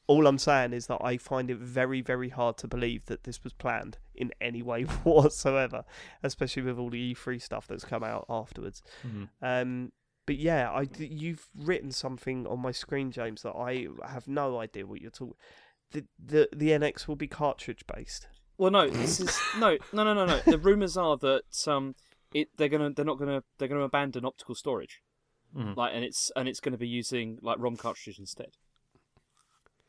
All 0.08 0.28
I'm 0.28 0.38
saying 0.38 0.73
is 0.73 0.88
that 0.88 0.99
I 1.02 1.15
find 1.17 1.49
it 1.49 1.58
very, 1.58 2.02
very 2.02 2.28
hard 2.28 2.58
to 2.58 2.67
believe 2.67 3.06
that 3.06 3.23
this 3.23 3.41
was 3.43 3.54
planned 3.54 3.97
in 4.13 4.32
any 4.41 4.62
way 4.62 4.84
whatsoever, 5.04 5.86
especially 6.21 6.63
with 6.63 6.78
all 6.78 6.89
the 6.89 7.13
E3 7.15 7.41
stuff 7.41 7.67
that's 7.67 7.86
come 7.86 8.04
out 8.04 8.26
afterwards. 8.30 8.84
Mhm. 9.08 9.30
Um, 9.41 9.91
but 10.26 10.36
yeah, 10.36 10.69
I 10.69 10.88
you've 10.97 11.47
written 11.58 11.91
something 11.91 12.45
on 12.47 12.60
my 12.60 12.71
screen, 12.71 13.12
James, 13.12 13.43
that 13.43 13.56
I 13.56 13.88
have 14.06 14.28
no 14.28 14.60
idea 14.60 14.86
what 14.86 15.02
you're 15.02 15.10
talking. 15.10 15.36
The 15.93 16.03
the 16.23 16.49
the 16.56 16.69
NX 16.69 17.08
will 17.08 17.15
be 17.15 17.27
cartridge 17.27 17.84
based. 17.88 18.27
Well, 18.58 18.69
no, 18.71 18.89
this 18.89 19.19
is 19.19 19.39
no, 19.58 19.77
no, 19.93 20.03
no, 20.03 20.13
no, 20.13 20.25
no. 20.25 20.39
The 20.45 20.58
rumors 20.60 20.95
are 20.97 21.17
that 21.17 21.67
um, 21.67 21.95
it 22.34 22.49
they're 22.58 22.69
gonna 22.69 22.91
they're 22.91 23.06
not 23.06 23.17
gonna 23.17 23.43
they're 23.58 23.67
gonna 23.67 23.82
abandon 23.82 24.25
optical 24.25 24.53
storage, 24.56 25.01
Mhm. 25.56 25.75
like, 25.75 25.91
and 25.95 26.03
it's 26.03 26.32
and 26.36 26.47
it's 26.47 26.60
gonna 26.60 26.77
be 26.77 26.88
using 26.88 27.39
like 27.41 27.58
ROM 27.60 27.77
cartridges 27.77 28.19
instead. 28.19 28.51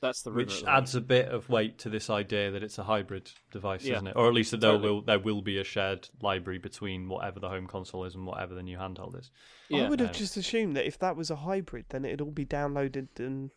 That's 0.00 0.22
the 0.22 0.30
rumor. 0.30 0.44
Which 0.44 0.58
at 0.58 0.64
moment. 0.66 0.76
adds 0.82 0.94
a 0.94 1.00
bit 1.00 1.28
of 1.28 1.48
weight 1.48 1.78
to 1.78 1.88
this 1.88 2.10
idea 2.10 2.50
that 2.50 2.62
it's 2.62 2.76
a 2.78 2.84
hybrid 2.84 3.30
device, 3.50 3.84
Yeah. 3.84 3.94
isn't 3.96 4.08
it? 4.08 4.16
Or 4.16 4.28
at 4.28 4.34
least 4.34 4.50
that 4.50 4.60
there 4.60 4.72
Totally. 4.72 4.90
will 4.92 5.02
there 5.02 5.18
will 5.18 5.40
be 5.40 5.58
a 5.58 5.64
shared 5.64 6.08
library 6.20 6.58
between 6.58 7.08
whatever 7.08 7.40
the 7.40 7.48
home 7.48 7.66
console 7.66 8.04
is 8.04 8.14
and 8.14 8.26
whatever 8.26 8.54
the 8.54 8.62
new 8.62 8.76
handheld 8.76 9.18
is. 9.18 9.30
Yeah. 9.70 9.84
I 9.86 9.88
would 9.88 10.00
have 10.00 10.10
Um, 10.10 10.14
just 10.14 10.36
assumed 10.36 10.76
that 10.76 10.86
if 10.86 10.98
that 10.98 11.16
was 11.16 11.30
a 11.30 11.36
hybrid, 11.36 11.86
then 11.88 12.04
it'd 12.04 12.20
all 12.20 12.30
be 12.32 12.44
downloaded 12.46 13.08
and. 13.18 13.50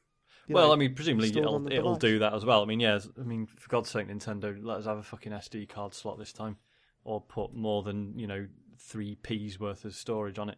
You 0.47 0.55
well, 0.55 0.67
know, 0.67 0.73
I 0.73 0.75
mean, 0.77 0.95
presumably 0.95 1.29
it'll, 1.29 1.71
it'll 1.71 1.95
do 1.95 2.19
that 2.19 2.33
as 2.33 2.45
well. 2.45 2.62
I 2.62 2.65
mean, 2.65 2.79
yeah. 2.79 2.99
I 3.19 3.23
mean, 3.23 3.45
for 3.45 3.67
God's 3.69 3.89
sake, 3.89 4.07
Nintendo, 4.07 4.57
let 4.62 4.77
us 4.77 4.86
have 4.86 4.97
a 4.97 5.03
fucking 5.03 5.31
SD 5.31 5.69
card 5.69 5.93
slot 5.93 6.17
this 6.17 6.33
time, 6.33 6.57
or 7.03 7.21
put 7.21 7.53
more 7.53 7.83
than 7.83 8.17
you 8.17 8.27
know 8.27 8.47
three 8.79 9.15
p's 9.15 9.60
worth 9.60 9.86
of 9.86 9.93
storage 9.93 10.39
on 10.39 10.49
it. 10.49 10.57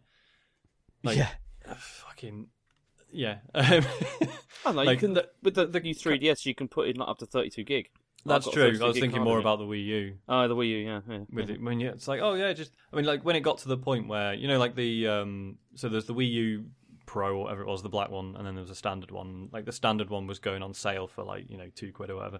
Like, 1.02 1.16
yeah, 1.16 1.30
Fucking 1.76 2.46
yeah. 3.12 3.38
Um, 3.54 3.84
I 4.66 4.72
know 4.72 4.82
like, 4.82 4.94
you 4.94 4.96
can 4.96 5.14
the- 5.14 5.28
with 5.42 5.54
the, 5.54 5.66
the 5.66 5.80
new 5.80 5.94
3DS 5.94 6.46
you 6.46 6.54
can 6.54 6.68
put 6.68 6.88
in 6.88 6.96
like 6.96 7.08
up 7.08 7.18
to 7.18 7.26
32 7.26 7.64
gig. 7.64 7.90
That's 8.26 8.46
I've 8.46 8.54
got 8.54 8.62
a 8.62 8.70
true. 8.72 8.84
I 8.84 8.88
was 8.88 8.98
thinking 8.98 9.22
more 9.22 9.38
about 9.38 9.60
the 9.60 9.64
Wii 9.64 9.84
U. 9.86 10.14
Oh, 10.28 10.46
the 10.46 10.54
Wii 10.54 10.68
U, 10.68 10.76
yeah, 10.76 11.00
yeah. 11.08 11.18
with 11.32 11.48
yeah. 11.48 11.54
it 11.54 11.62
when 11.62 11.80
you 11.80 11.88
it's 11.88 12.06
like 12.06 12.20
oh 12.20 12.34
yeah 12.34 12.52
just 12.52 12.72
I 12.92 12.96
mean 12.96 13.06
like 13.06 13.24
when 13.24 13.34
it 13.34 13.40
got 13.40 13.58
to 13.58 13.68
the 13.68 13.78
point 13.78 14.08
where 14.08 14.34
you 14.34 14.46
know 14.46 14.58
like 14.58 14.74
the 14.74 15.08
um 15.08 15.56
so 15.74 15.88
there's 15.88 16.04
the 16.04 16.14
Wii 16.14 16.30
U 16.30 16.66
Pro 17.10 17.38
or 17.38 17.42
whatever 17.42 17.62
it 17.62 17.66
was 17.66 17.82
the 17.82 17.88
black 17.88 18.08
one 18.08 18.36
and 18.36 18.46
then 18.46 18.54
there 18.54 18.62
was 18.62 18.70
a 18.70 18.76
standard 18.76 19.10
one. 19.10 19.48
Like 19.52 19.64
the 19.64 19.72
standard 19.72 20.10
one 20.10 20.28
was 20.28 20.38
going 20.38 20.62
on 20.62 20.72
sale 20.74 21.08
for 21.08 21.24
like 21.24 21.50
you 21.50 21.56
know 21.56 21.68
two 21.74 21.90
quid 21.90 22.08
or 22.08 22.14
whatever. 22.14 22.38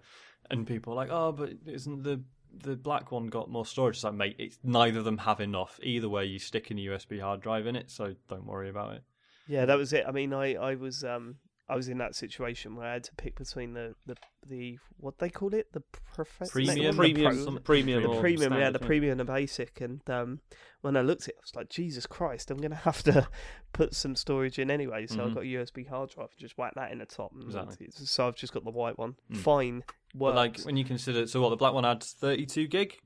And 0.48 0.64
people 0.64 0.92
were 0.92 0.96
like 0.96 1.11
oh 1.11 1.33
but 1.33 1.50
isn't 1.66 2.04
the 2.04 2.22
the 2.56 2.76
black 2.76 3.11
one 3.11 3.26
got 3.26 3.50
more 3.50 3.66
storage? 3.66 3.96
It's 3.96 4.04
like 4.04 4.14
mate 4.14 4.37
it's 4.38 4.59
neither 4.62 5.00
of 5.00 5.04
them 5.04 5.18
have 5.18 5.40
enough. 5.40 5.80
Either 5.83 6.09
way 6.09 6.24
you 6.24 6.38
stick 6.38 6.70
in 6.70 6.78
a 6.78 6.83
USB 6.83 7.20
hard 7.20 7.40
drive 7.40 7.66
in 7.66 7.74
it 7.74 7.90
so 7.90 8.14
don't 8.28 8.46
worry 8.46 8.68
about 8.68 8.94
it. 8.94 9.02
Yeah, 9.48 9.64
that 9.64 9.76
was 9.76 9.92
it. 9.92 10.04
I 10.06 10.12
mean, 10.12 10.33
I 10.33 10.54
I 10.54 10.76
was 10.76 11.02
um 11.02 11.38
I 11.70 11.76
was 11.76 11.88
in 11.88 11.98
that 11.98 12.14
situation 12.16 12.74
where 12.74 12.87
I 12.87 12.92
had 12.94 13.04
to 13.04 13.14
pick 13.14 13.37
between 13.38 13.74
the 13.74 13.94
the, 14.06 14.16
the 14.48 14.78
what 14.98 15.18
they 15.18 15.30
call 15.30 15.54
it 15.54 15.72
the 15.72 15.83
prof- 16.14 16.50
Premium? 16.50 16.96
the 16.96 17.00
premium, 17.02 17.35
pro- 17.35 17.44
some- 17.44 17.59
premium, 17.62 18.02
the 18.02 18.09
or 18.09 18.20
premium, 18.20 18.52
yeah, 18.52 18.59
standard, 18.59 18.80
the 18.80 18.87
premium 18.87 19.11
and 19.12 19.20
the 19.20 19.24
basic. 19.33 19.80
And 19.80 20.00
um, 20.11 20.40
when 20.80 20.96
I 20.96 21.02
looked 21.02 21.22
at 21.22 21.28
it, 21.30 21.35
I 21.38 21.42
was 21.42 21.54
like, 21.54 21.68
Jesus 21.70 22.06
Christ, 22.06 22.50
I'm 22.50 22.59
going 22.59 22.70
to 22.72 22.76
have 22.76 23.02
to 23.04 23.28
put 23.72 23.94
some 23.94 24.16
storage 24.16 24.59
in 24.59 24.70
anyway. 24.70 25.06
So 25.06 25.22
I've 25.24 25.30
Mhm. 25.30 25.35
got 25.35 25.42
a 25.44 25.46
USB 25.46 25.88
hard 25.88 26.11
drive, 26.11 26.37
just 26.37 26.59
whack 26.59 26.74
that 26.74 26.90
in 26.92 26.98
the 26.98 27.06
top. 27.06 27.33
and 27.33 27.44
Exactly. 27.44 27.88
So 27.92 28.26
I've 28.26 28.35
just 28.37 28.52
got 28.52 28.64
the 28.64 28.70
white 28.70 28.98
one. 28.98 29.14
Mm. 29.33 29.37
Fine, 29.37 29.85
but 30.14 30.35
like 30.35 30.61
when 30.62 30.76
you 30.76 30.85
consider 30.85 31.26
so 31.28 31.40
what 31.40 31.50
the 31.50 31.56
black 31.56 31.72
one 31.72 31.85
had 31.85 32.02
32 32.02 32.66
gig 32.66 32.98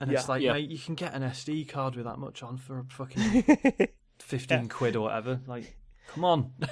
and 0.00 0.12
it's 0.12 0.28
like 0.28 0.42
Yeah. 0.42 0.52
mate 0.52 0.68
you 0.68 0.78
can 0.78 0.94
get 0.94 1.14
an 1.14 1.22
SD 1.22 1.66
card 1.68 1.96
with 1.96 2.04
that 2.04 2.18
much 2.18 2.42
on 2.42 2.58
for 2.58 2.78
a 2.80 2.84
fucking 2.84 3.88
15 4.18 4.68
quid 4.68 4.96
or 4.96 5.00
whatever. 5.04 5.40
Like, 5.46 5.76
come 6.08 6.24
on. 6.24 6.52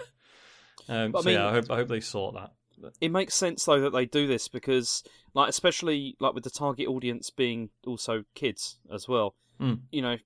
um, 0.88 1.12
But 1.12 1.18
I 1.18 1.22
so 1.22 1.30
yeah, 1.30 1.38
mean- 1.38 1.46
I 1.46 1.52
hope, 1.52 1.70
I 1.70 1.76
hope 1.76 1.88
they 1.88 2.00
sort 2.00 2.34
that. 2.34 2.52
it 3.00 3.10
makes 3.10 3.34
sense 3.34 3.64
though 3.64 3.80
that 3.80 3.90
they 3.92 4.06
do 4.06 4.26
this 4.26 4.48
because 4.48 5.02
like 5.34 5.48
especially 5.48 6.16
like 6.20 6.34
with 6.34 6.44
the 6.44 6.50
target 6.50 6.86
audience 6.88 7.30
being 7.30 7.70
also 7.86 8.24
kids 8.34 8.78
as 8.92 9.08
well 9.08 9.34
Mm. 9.60 9.80
you 9.90 10.00
know 10.02 10.16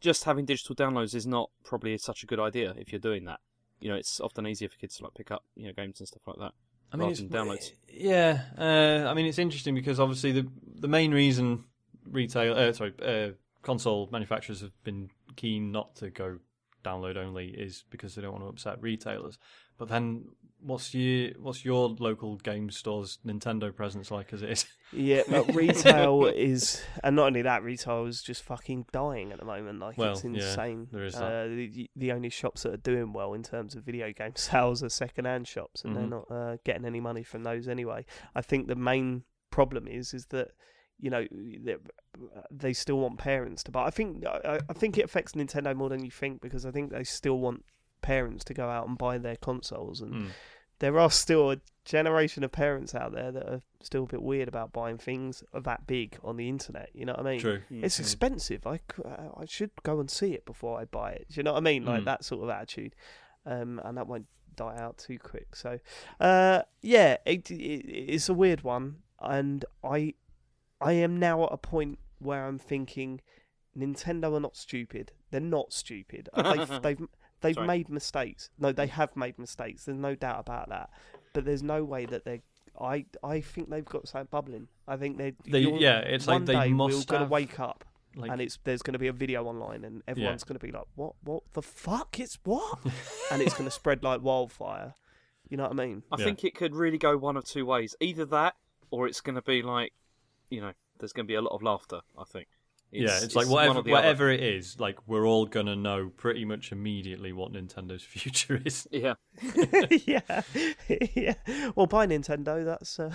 just 0.00 0.24
having 0.24 0.46
digital 0.46 0.74
downloads 0.74 1.14
is 1.14 1.26
not 1.26 1.50
probably 1.62 1.98
such 1.98 2.22
a 2.22 2.26
good 2.26 2.40
idea 2.40 2.72
if 2.78 2.90
you're 2.90 2.98
doing 2.98 3.26
that 3.26 3.40
you 3.80 3.90
know 3.90 3.94
it's 3.96 4.18
often 4.20 4.46
easier 4.46 4.70
for 4.70 4.76
kids 4.78 4.96
to 4.96 5.04
like 5.04 5.12
pick 5.12 5.30
up 5.30 5.44
you 5.54 5.66
know 5.66 5.72
games 5.74 6.00
and 6.00 6.08
stuff 6.08 6.22
like 6.26 6.38
that 6.38 6.52
I 6.90 6.96
mean, 6.96 7.00
rather 7.08 7.10
it's, 7.12 7.20
than 7.20 7.28
downloads 7.28 7.72
yeah. 7.90 8.42
Uh, 8.58 9.06
I 9.10 9.12
mean, 9.14 9.26
it's 9.26 9.38
interesting 9.38 9.74
because 9.74 10.00
obviously 10.00 10.32
the 10.32 10.46
the 10.74 10.88
main 10.88 11.12
reason 11.12 11.64
retail, 12.10 12.54
uh, 12.54 12.72
sorry, 12.72 12.92
uh, 13.02 13.32
console 13.62 14.08
manufacturers 14.10 14.60
have 14.62 14.72
been 14.84 15.10
keen 15.36 15.70
not 15.72 15.94
to 15.96 16.08
go 16.10 16.38
download 16.82 17.16
only 17.16 17.48
is 17.48 17.84
because 17.90 18.14
they 18.14 18.22
don't 18.22 18.32
want 18.32 18.44
to 18.44 18.48
upset 18.48 18.80
retailers. 18.82 19.38
But 19.78 19.88
then, 19.88 20.26
what's 20.60 20.94
your 20.94 21.30
what's 21.40 21.64
your 21.64 21.88
local 21.98 22.36
game 22.36 22.70
store's 22.70 23.18
Nintendo 23.26 23.74
presence 23.74 24.10
like 24.10 24.32
as 24.32 24.42
it 24.42 24.50
is? 24.50 24.66
Yeah, 24.94 25.22
but 25.26 25.54
retail 25.54 26.26
is, 26.26 26.82
and 27.02 27.16
not 27.16 27.28
only 27.28 27.40
that, 27.40 27.62
retail 27.62 28.04
is 28.04 28.22
just 28.22 28.42
fucking 28.42 28.84
dying 28.92 29.32
at 29.32 29.38
the 29.38 29.44
moment. 29.46 29.78
Like 29.80 29.96
Well, 29.96 30.12
it's 30.12 30.22
yeah, 30.22 30.30
insane. 30.30 30.88
there 30.92 31.04
is 31.04 31.14
uh. 31.16 31.46
The, 31.48 31.90
the 31.96 32.12
only 32.12 32.28
shops 32.28 32.64
that 32.64 32.74
are 32.74 32.76
doing 32.76 33.14
well 33.14 33.32
in 33.32 33.42
terms 33.42 33.74
of 33.74 33.84
video 33.84 34.12
game 34.12 34.32
sales 34.36 34.82
are 34.82 34.90
second-hand 34.90 35.48
shops, 35.48 35.82
and 35.82 35.94
Mhm. 35.94 35.96
they're 35.96 36.06
not 36.08 36.30
uh, 36.30 36.56
getting 36.66 36.84
any 36.84 37.00
money 37.00 37.22
from 37.22 37.42
those 37.42 37.68
anyway. 37.68 38.04
I 38.34 38.42
think 38.42 38.66
the 38.68 38.76
main 38.76 39.22
problem 39.50 39.88
is 39.88 40.12
is 40.12 40.26
that 40.26 40.48
you 41.00 41.10
know 41.10 41.26
they- 41.30 41.76
they 42.50 42.72
still 42.72 42.98
want 43.00 43.18
parents 43.18 43.62
to 43.64 43.70
buy. 43.70 43.86
I 43.86 43.90
think 43.90 44.24
I, 44.26 44.60
I 44.68 44.72
think 44.74 44.98
it 44.98 45.04
affects 45.04 45.32
Nintendo 45.32 45.74
more 45.74 45.88
than 45.88 46.04
you 46.04 46.10
think 46.10 46.40
because 46.42 46.66
I 46.66 46.70
think 46.70 46.90
they 46.92 47.04
still 47.04 47.38
want 47.38 47.64
parents 48.02 48.44
to 48.44 48.54
go 48.54 48.68
out 48.68 48.86
and 48.88 48.98
buy 48.98 49.16
their 49.18 49.36
consoles 49.36 50.00
and 50.00 50.12
Mm. 50.14 50.28
there 50.80 50.98
are 50.98 51.10
still 51.10 51.50
a 51.52 51.56
generation 51.84 52.44
of 52.44 52.52
parents 52.52 52.94
out 52.94 53.12
there 53.12 53.32
that 53.32 53.48
are 53.48 53.62
still 53.82 54.04
a 54.04 54.06
bit 54.06 54.22
weird 54.22 54.46
about 54.48 54.72
buying 54.72 54.98
things 54.98 55.42
that 55.54 55.86
big 55.86 56.18
on 56.22 56.36
the 56.36 56.48
internet. 56.48 56.90
You 56.94 57.06
know 57.06 57.12
what 57.14 57.26
I 57.26 57.30
mean? 57.30 57.40
True. 57.40 57.62
It's 57.70 57.98
expensive. 57.98 58.66
I, 58.66 58.76
c- 58.76 59.02
uh, 59.04 59.28
I 59.36 59.44
should 59.46 59.70
go 59.82 59.98
and 60.00 60.10
see 60.10 60.32
it 60.34 60.44
before 60.44 60.78
I 60.80 60.84
buy 60.84 61.12
it. 61.12 61.26
Do 61.30 61.36
you 61.38 61.42
know 61.44 61.52
what 61.54 61.58
I 61.58 61.62
mean? 61.62 61.84
Like 61.84 62.02
Mm. 62.02 62.04
that 62.06 62.24
sort 62.24 62.42
of 62.44 62.50
attitude, 62.50 62.94
um, 63.46 63.80
and 63.84 63.96
that 63.96 64.06
won't 64.06 64.26
die 64.54 64.76
out 64.76 64.98
too 64.98 65.18
quick. 65.18 65.56
So, 65.56 65.78
uh, 66.20 66.62
yeah, 66.82 67.16
it, 67.24 67.50
it, 67.50 67.54
it's 67.88 68.28
a 68.28 68.34
weird 68.34 68.62
one, 68.62 68.96
and 69.20 69.64
I, 69.82 70.14
I 70.82 70.92
am 70.92 71.18
now 71.18 71.44
at 71.44 71.52
a 71.52 71.56
point 71.56 71.98
where 72.18 72.46
I'm 72.46 72.58
thinking, 72.58 73.20
Nintendo 73.76 74.36
are 74.36 74.40
not 74.40 74.56
stupid. 74.56 75.12
They're 75.30 75.40
not 75.40 75.72
stupid. 75.72 76.28
They've 76.36 76.68
they've 76.82 77.00
they've 77.40 77.54
Sorry. 77.54 77.66
made 77.66 77.88
mistakes. 77.88 78.50
No, 78.58 78.72
they 78.72 78.86
have 78.88 79.16
made 79.16 79.38
mistakes. 79.38 79.84
There's 79.84 79.98
no 79.98 80.14
doubt 80.14 80.40
about 80.40 80.68
that. 80.68 80.90
But 81.32 81.44
there's 81.44 81.62
no 81.62 81.84
way 81.84 82.06
that 82.06 82.24
they're. 82.24 82.40
I 82.80 83.06
I 83.22 83.40
think 83.40 83.70
they've 83.70 83.84
got 83.84 84.08
something 84.08 84.28
bubbling. 84.30 84.68
I 84.88 84.96
think 84.96 85.18
they. 85.18 85.34
They, 85.46 85.60
yeah, 85.60 85.98
it's 86.00 86.26
one 86.26 86.44
like 86.44 86.46
they 86.46 86.68
day 86.68 86.72
we're 86.74 87.02
gonna 87.04 87.26
wake 87.26 87.60
up 87.60 87.84
like, 88.14 88.30
and 88.30 88.40
it's 88.40 88.58
there's 88.64 88.82
going 88.82 88.92
to 88.92 88.98
be 88.98 89.08
a 89.08 89.12
video 89.12 89.44
online 89.44 89.84
and 89.84 90.02
everyone's 90.06 90.44
going 90.44 90.58
to 90.58 90.64
be 90.64 90.72
like, 90.72 90.84
"What? 90.94 91.14
What 91.22 91.42
the 91.54 91.62
fuck? 91.62 92.20
It's 92.20 92.38
what?" 92.44 92.78
and 93.30 93.40
it's 93.40 93.54
going 93.54 93.64
to 93.64 93.70
spread 93.70 94.02
like 94.02 94.22
wildfire. 94.22 94.94
You 95.48 95.56
know 95.56 95.64
what 95.64 95.72
I 95.72 95.86
mean? 95.86 96.02
I 96.10 96.18
Yeah. 96.18 96.24
think 96.24 96.44
it 96.44 96.54
could 96.54 96.74
really 96.74 96.98
go 96.98 97.16
one 97.16 97.36
of 97.36 97.44
two 97.44 97.66
ways. 97.66 97.94
Either 98.00 98.24
that, 98.26 98.54
or 98.90 99.06
it's 99.06 99.20
going 99.20 99.34
to 99.36 99.42
be 99.42 99.62
like, 99.62 99.92
you 100.52 100.60
know, 100.60 100.72
there's 100.98 101.12
going 101.12 101.26
to 101.26 101.28
be 101.28 101.34
a 101.34 101.40
lot 101.40 101.54
of 101.54 101.62
laughter. 101.62 102.00
I 102.18 102.24
think. 102.24 102.48
yeah, 102.90 103.18
it's, 103.22 103.34
like 103.34 103.46
one 103.46 103.54
whatever 103.54 103.78
other. 103.78 103.90
whatever 103.90 104.30
it 104.30 104.42
is, 104.42 104.78
like 104.78 104.98
we're 105.06 105.26
all 105.26 105.46
gonna 105.46 105.74
know 105.74 106.10
pretty 106.14 106.44
much 106.44 106.72
immediately 106.72 107.32
what 107.32 107.52
Nintendo's 107.52 108.02
future 108.14 108.60
is. 108.64 108.86
Yeah, 108.92 109.14
yeah, 110.06 110.42
yeah. 111.14 111.34
Well, 111.74 111.86
buy 111.86 112.06
Nintendo. 112.06 112.64
That's 112.64 113.00
uh, 113.00 113.14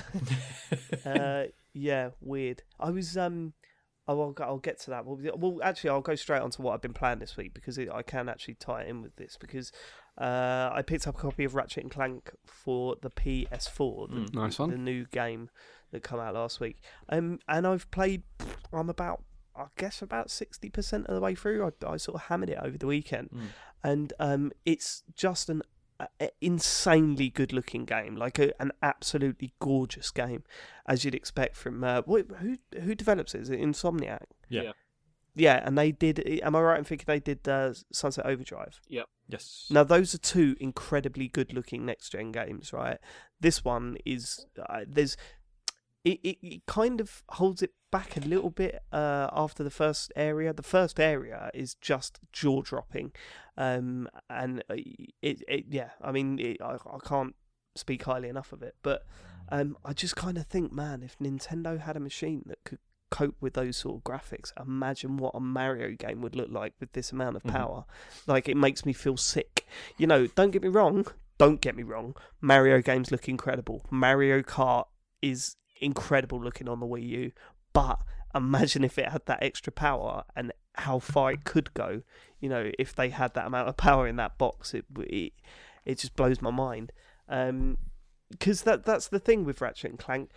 uh, 1.08 1.44
yeah, 1.74 2.10
weird. 2.22 2.64
I 2.80 2.90
was 2.90 3.16
um, 3.16 3.54
oh, 4.08 4.22
I'll, 4.22 4.46
I'll 4.46 4.58
get 4.58 4.80
to 4.82 4.90
that. 4.92 5.06
Well, 5.06 5.20
well, 5.38 5.60
actually, 5.64 5.92
I'll 5.92 6.02
go 6.02 6.16
straight 6.16 6.42
on 6.42 6.50
to 6.52 6.62
what 6.62 6.74
I've 6.74 6.82
been 6.82 6.94
playing 6.94 7.20
this 7.20 7.38
week 7.38 7.54
because 7.54 7.78
it, 7.78 7.90
I 7.92 8.02
can 8.02 8.30
actually 8.30 8.56
tie 8.56 8.82
it 8.82 8.90
in 8.90 9.04
with 9.04 9.16
this 9.16 9.38
because 9.40 9.72
uh, 10.18 10.72
I 10.74 10.82
picked 10.82 11.08
up 11.08 11.18
a 11.18 11.22
copy 11.22 11.44
of 11.44 11.54
Ratchet 11.54 11.84
and 11.84 11.92
Clank 11.92 12.32
for 12.46 12.96
the 13.02 13.12
PS4, 13.12 14.10
the, 14.10 14.16
Mm. 14.16 14.34
Nice 14.34 14.58
the 14.58 14.68
new 14.68 15.06
game 15.06 15.50
that 15.92 16.04
come 16.04 16.20
out 16.20 16.34
last 16.34 16.60
week. 16.60 16.78
Um, 17.10 17.40
and 17.48 17.66
I've 17.68 17.90
played. 17.92 18.24
I'm 18.74 18.90
about, 18.90 19.24
I 19.56 19.66
guess, 19.78 20.02
about 20.02 20.30
sixty 20.32 20.70
percent 20.70 21.08
of 21.08 21.16
the 21.16 21.22
way 21.22 21.36
through. 21.36 21.66
I, 21.66 21.88
I 21.94 21.98
sort 21.98 22.16
of 22.16 22.22
hammered 22.28 22.50
it 22.50 22.60
over 22.62 22.78
the 22.78 22.88
weekend, 22.88 23.30
Mm. 23.32 23.48
and 23.84 24.14
um, 24.20 24.52
it's 24.66 25.04
just 25.16 25.50
an 25.50 25.62
a- 26.00 26.08
a 26.22 26.30
insanely 26.42 27.30
good-looking 27.30 27.86
game, 27.86 28.16
like 28.16 28.38
a, 28.38 28.52
an 28.62 28.72
absolutely 28.84 29.54
gorgeous 29.60 30.12
game, 30.12 30.44
as 30.86 31.04
you'd 31.04 31.16
expect 31.16 31.56
from. 31.56 31.84
Uh, 31.84 32.02
wh- 32.04 32.32
who 32.40 32.58
who 32.82 32.94
develops 32.94 33.34
it? 33.34 33.42
Is 33.42 33.50
it 33.50 33.60
Insomniac? 33.60 34.26
Yeah. 34.50 34.62
Yeah. 34.64 34.72
Yeah, 35.40 35.62
and 35.64 35.78
they 35.78 35.92
did. 35.92 36.20
Am 36.42 36.56
I 36.56 36.62
right 36.62 36.80
in 36.80 36.84
thinking 36.84 37.06
they 37.08 37.20
did 37.20 37.48
uh, 37.48 37.72
Sunset 37.92 38.26
Overdrive? 38.26 38.82
Yeah. 38.88 39.04
Yes. 39.28 39.68
Now, 39.70 39.84
those 39.84 40.16
are 40.16 40.18
two 40.18 40.56
incredibly 40.60 41.28
good-looking 41.28 41.86
next-gen 41.86 42.32
games, 42.32 42.74
right? 42.74 42.98
This 43.40 43.64
one 43.64 43.98
is 44.04 44.48
uh, 44.68 44.86
there's 44.88 45.16
it, 46.12 46.20
it, 46.24 46.38
it 46.42 46.66
kind 46.66 47.02
of 47.02 47.24
holds 47.30 47.62
it 47.62 47.74
back 47.92 48.18
a 48.18 48.20
little 48.22 48.50
bit 48.50 48.74
uh, 48.92 49.28
after 49.32 49.64
the 49.64 49.72
first 49.72 50.12
area. 50.16 50.54
The 50.54 50.64
first 50.64 51.00
area 51.00 51.50
is 51.54 51.76
just 51.76 52.20
jaw-dropping, 52.32 53.12
um, 53.58 54.08
and 54.30 54.64
uh, 54.70 54.76
it, 55.22 55.44
it 55.48 55.66
yeah, 55.70 55.92
I 56.02 56.12
mean, 56.12 56.40
it, 56.40 56.58
I, 56.62 56.76
I 56.76 57.00
can't 57.04 57.36
speak 57.76 58.04
highly 58.04 58.30
enough 58.30 58.52
of 58.54 58.62
it, 58.64 58.76
but 58.82 59.06
um, 59.50 59.78
I 59.86 59.94
just 59.94 60.16
kind 60.16 60.38
of 60.38 60.46
think, 60.48 60.72
man, 60.72 61.04
if 61.04 61.18
Nintendo 61.20 61.80
had 61.80 61.96
a 61.96 62.00
machine 62.02 62.44
that 62.48 62.60
could 62.66 62.80
cope 63.10 63.36
with 63.40 63.54
those 63.54 63.78
sort 63.78 63.96
of 63.98 64.04
graphics, 64.04 64.52
imagine 64.60 65.18
what 65.18 65.34
a 65.36 65.40
Mario 65.40 65.92
game 65.96 66.22
would 66.22 66.36
look 66.36 66.50
like 66.52 66.74
with 66.80 66.92
this 66.92 67.12
amount 67.12 67.36
of 67.38 67.44
Mhm. 67.44 67.52
power. 67.52 67.86
Like, 68.26 68.50
it 68.50 68.58
makes 68.58 68.86
me 68.86 68.94
feel 68.94 69.16
sick. 69.18 69.66
You 69.98 70.08
know, 70.08 70.28
don't 70.28 70.52
get 70.52 70.62
me 70.62 70.68
wrong. 70.68 71.06
Don't 71.38 71.62
get 71.62 71.76
me 71.76 71.84
wrong. 71.84 72.16
Mario 72.42 72.82
games 72.82 73.12
look 73.12 73.30
incredible. 73.30 73.86
Mario 73.90 74.42
Kart 74.42 74.88
is 75.22 75.56
incredible 75.82 76.40
looking 76.42 76.68
on 76.68 76.80
the 76.80 76.86
Wii 76.86 77.08
U, 77.08 77.32
but 77.74 78.02
imagine 78.34 78.84
if 78.84 78.98
it 78.98 79.10
had 79.10 79.26
that 79.26 79.44
extra 79.44 79.72
power 79.72 80.24
and 80.36 80.52
how 80.76 81.00
far 81.00 81.32
it 81.32 81.44
could 81.44 81.74
go. 81.74 82.02
You 82.40 82.50
know, 82.50 82.72
if 82.78 82.96
they 82.96 83.10
had 83.10 83.34
that 83.34 83.48
amount 83.48 83.70
of 83.70 83.78
power 83.78 84.08
in 84.08 84.16
that 84.18 84.38
box, 84.38 84.74
it 84.74 84.86
it, 85.00 85.34
it 85.86 86.00
just 86.00 86.16
blows 86.16 86.42
my 86.42 86.52
mind. 86.52 86.92
Um, 87.30 87.78
because 88.30 88.64
that 88.64 88.86
that's 88.86 89.08
the 89.08 89.20
thing 89.20 89.46
with 89.46 89.62
Ratchet 89.62 89.92
and 89.92 90.00
Clank. 90.00 90.32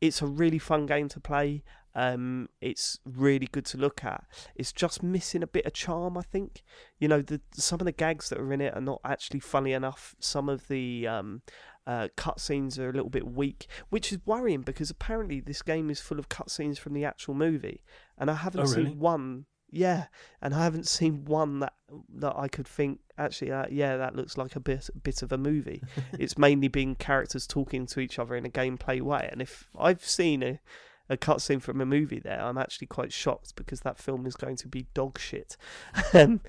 It's 0.00 0.20
a 0.20 0.26
really 0.26 0.58
fun 0.58 0.86
game 0.86 1.08
to 1.08 1.20
play. 1.20 1.62
Um, 1.94 2.50
it's 2.60 2.98
really 3.06 3.46
good 3.46 3.64
to 3.66 3.78
look 3.78 4.04
at. 4.04 4.24
It's 4.54 4.72
just 4.72 5.02
missing 5.02 5.42
a 5.42 5.46
bit 5.46 5.64
of 5.64 5.72
charm, 5.72 6.18
I 6.18 6.22
think. 6.22 6.62
You 6.98 7.08
know, 7.08 7.22
the 7.22 7.40
some 7.52 7.80
of 7.80 7.86
the 7.86 7.92
gags 7.92 8.28
that 8.28 8.38
are 8.38 8.52
in 8.52 8.60
it 8.60 8.74
are 8.74 8.82
not 8.82 9.00
actually 9.04 9.40
funny 9.40 9.72
enough. 9.72 10.14
Some 10.20 10.48
of 10.50 10.68
the 10.68 11.06
um, 11.06 11.42
uh, 11.86 12.08
cutscenes 12.16 12.78
are 12.78 12.88
a 12.90 12.92
little 12.92 13.10
bit 13.10 13.26
weak, 13.26 13.66
which 13.90 14.12
is 14.12 14.18
worrying 14.26 14.62
because 14.62 14.90
apparently 14.90 15.40
this 15.40 15.62
game 15.62 15.88
is 15.90 16.00
full 16.00 16.18
of 16.18 16.28
cutscenes 16.28 16.78
from 16.78 16.94
the 16.94 17.04
actual 17.04 17.34
movie, 17.34 17.82
and 18.18 18.30
I 18.30 18.34
haven't 18.34 18.60
Oh, 18.60 18.64
really? 18.64 18.86
seen 18.90 18.98
one. 18.98 19.46
Yeah, 19.70 20.06
and 20.40 20.54
I 20.54 20.62
haven't 20.64 20.86
seen 20.86 21.24
one 21.24 21.58
that 21.60 21.74
that 22.14 22.34
I 22.36 22.48
could 22.48 22.66
think 22.68 23.00
actually, 23.18 23.52
uh, 23.52 23.66
yeah, 23.70 23.96
that 23.96 24.14
looks 24.14 24.36
like 24.38 24.56
a 24.56 24.60
bit 24.60 24.88
bit 25.02 25.22
of 25.22 25.32
a 25.32 25.38
movie. 25.38 25.82
it's 26.18 26.38
mainly 26.38 26.68
been 26.68 26.94
characters 26.94 27.46
talking 27.46 27.86
to 27.86 28.00
each 28.00 28.18
other 28.18 28.36
in 28.36 28.46
a 28.46 28.50
gameplay 28.50 29.00
way, 29.02 29.28
and 29.30 29.42
if 29.42 29.68
I've 29.78 30.04
seen 30.04 30.42
a 30.42 30.60
a 31.08 31.16
cutscene 31.16 31.62
from 31.62 31.80
a 31.80 31.86
movie 31.86 32.18
there, 32.18 32.40
I'm 32.42 32.58
actually 32.58 32.88
quite 32.88 33.12
shocked 33.12 33.54
because 33.54 33.80
that 33.82 33.96
film 33.96 34.26
is 34.26 34.34
going 34.34 34.56
to 34.56 34.66
be 34.68 34.86
dog 34.92 35.20
shit. 35.20 35.56
um, 36.14 36.40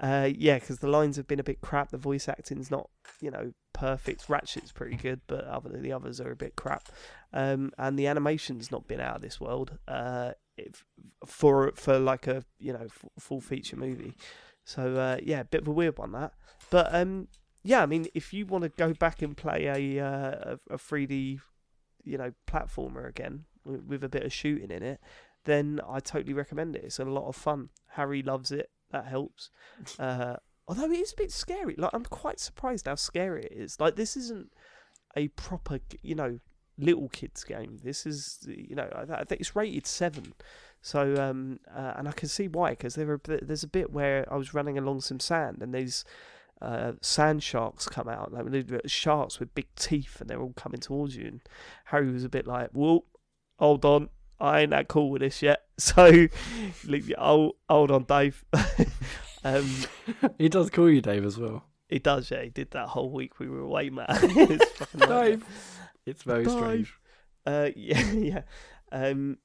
uh, 0.00 0.30
yeah, 0.36 0.58
because 0.58 0.78
the 0.78 0.88
lines 0.88 1.16
have 1.16 1.26
been 1.26 1.40
a 1.40 1.44
bit 1.44 1.60
crap. 1.60 1.90
The 1.90 1.98
voice 1.98 2.28
acting's 2.28 2.70
not, 2.70 2.88
you 3.20 3.30
know, 3.30 3.52
perfect. 3.72 4.28
Ratchet's 4.28 4.72
pretty 4.72 4.96
good, 4.96 5.20
but 5.26 5.44
other 5.44 5.70
the 5.78 5.92
others 5.92 6.20
are 6.20 6.30
a 6.30 6.36
bit 6.36 6.56
crap. 6.56 6.88
Um, 7.32 7.72
and 7.78 7.98
the 7.98 8.06
animation's 8.06 8.70
not 8.70 8.86
been 8.86 9.00
out 9.00 9.16
of 9.16 9.22
this 9.22 9.40
world. 9.40 9.78
Uh, 9.86 10.32
for 11.26 11.72
for 11.74 11.98
like 11.98 12.26
a 12.26 12.44
you 12.58 12.72
know 12.72 12.84
f- 12.84 13.04
full 13.18 13.40
feature 13.40 13.76
movie. 13.76 14.14
So 14.64 14.96
uh, 14.96 15.18
yeah, 15.22 15.40
a 15.40 15.44
bit 15.44 15.62
of 15.62 15.68
a 15.68 15.72
weird 15.72 15.98
one 15.98 16.12
that. 16.12 16.32
But 16.70 16.94
um, 16.94 17.28
yeah, 17.62 17.82
I 17.82 17.86
mean, 17.86 18.06
if 18.14 18.32
you 18.32 18.46
want 18.46 18.64
to 18.64 18.70
go 18.70 18.92
back 18.92 19.22
and 19.22 19.36
play 19.36 19.66
a 19.66 20.04
uh, 20.04 20.56
a 20.70 20.74
a 20.74 20.78
3D, 20.78 21.40
you 22.04 22.18
know, 22.18 22.32
platformer 22.46 23.08
again 23.08 23.44
with 23.64 24.02
a 24.02 24.08
bit 24.08 24.24
of 24.24 24.32
shooting 24.32 24.70
in 24.70 24.82
it, 24.82 25.00
then 25.44 25.80
I 25.88 26.00
totally 26.00 26.34
recommend 26.34 26.76
it. 26.76 26.84
It's 26.84 26.98
a 26.98 27.04
lot 27.04 27.28
of 27.28 27.36
fun. 27.36 27.70
Harry 27.92 28.22
loves 28.22 28.50
it. 28.50 28.70
That 28.90 29.06
helps. 29.06 29.50
Uh, 29.98 30.36
although 30.66 30.90
it 30.90 30.98
is 30.98 31.12
a 31.12 31.16
bit 31.16 31.32
scary. 31.32 31.74
Like 31.76 31.90
I'm 31.92 32.04
quite 32.04 32.40
surprised 32.40 32.86
how 32.86 32.94
scary 32.94 33.44
it 33.44 33.52
is. 33.52 33.80
Like 33.80 33.96
this 33.96 34.16
isn't 34.16 34.52
a 35.16 35.28
proper, 35.28 35.80
you 36.02 36.14
know, 36.14 36.38
little 36.78 37.08
kids 37.08 37.44
game. 37.44 37.78
This 37.82 38.06
is, 38.06 38.38
you 38.46 38.76
know, 38.76 38.88
I 38.94 39.20
I 39.20 39.24
think 39.24 39.40
it's 39.40 39.56
rated 39.56 39.86
seven. 39.86 40.34
So, 40.80 41.20
um, 41.20 41.58
uh, 41.74 41.94
and 41.96 42.08
I 42.08 42.12
can 42.12 42.28
see 42.28 42.48
why 42.48 42.70
because 42.70 42.94
there 42.94 43.20
there's 43.24 43.64
a 43.64 43.68
bit 43.68 43.92
where 43.92 44.32
I 44.32 44.36
was 44.36 44.54
running 44.54 44.78
along 44.78 45.00
some 45.00 45.20
sand 45.20 45.58
and 45.60 45.74
these 45.74 46.04
uh, 46.62 46.92
sand 47.00 47.42
sharks 47.42 47.88
come 47.88 48.08
out, 48.08 48.32
like 48.32 48.46
sharks 48.86 49.38
with 49.38 49.54
big 49.54 49.68
teeth, 49.76 50.20
and 50.20 50.28
they're 50.28 50.40
all 50.40 50.54
coming 50.54 50.80
towards 50.80 51.16
you. 51.16 51.26
And 51.26 51.40
Harry 51.86 52.10
was 52.10 52.24
a 52.24 52.28
bit 52.28 52.46
like, 52.46 52.70
"Whoa, 52.70 53.04
hold 53.58 53.84
on, 53.84 54.08
I 54.40 54.60
ain't 54.60 54.70
that 54.70 54.88
cool 54.88 55.10
with 55.10 55.20
this 55.22 55.42
yet." 55.42 55.62
So, 55.80 56.26
hold, 57.16 57.54
hold 57.68 57.90
on, 57.92 58.02
Dave. 58.02 58.44
um, 59.44 59.70
he 60.38 60.48
does 60.48 60.70
call 60.70 60.90
you 60.90 61.00
Dave 61.00 61.24
as 61.24 61.38
well. 61.38 61.64
he 61.88 62.00
does, 62.00 62.30
yeah. 62.32 62.42
He 62.42 62.50
did 62.50 62.72
that 62.72 62.88
whole 62.88 63.10
week 63.12 63.38
we 63.38 63.48
were 63.48 63.60
away, 63.60 63.90
man. 63.90 64.06
It's 64.10 64.70
fucking. 64.72 65.00
Dave. 65.08 65.44
It's 66.04 66.22
very 66.24 66.44
Dave. 66.44 66.52
strange. 66.52 66.94
Uh, 67.46 67.70
yeah, 67.76 68.10
yeah. 68.12 68.42
Um, 68.90 69.38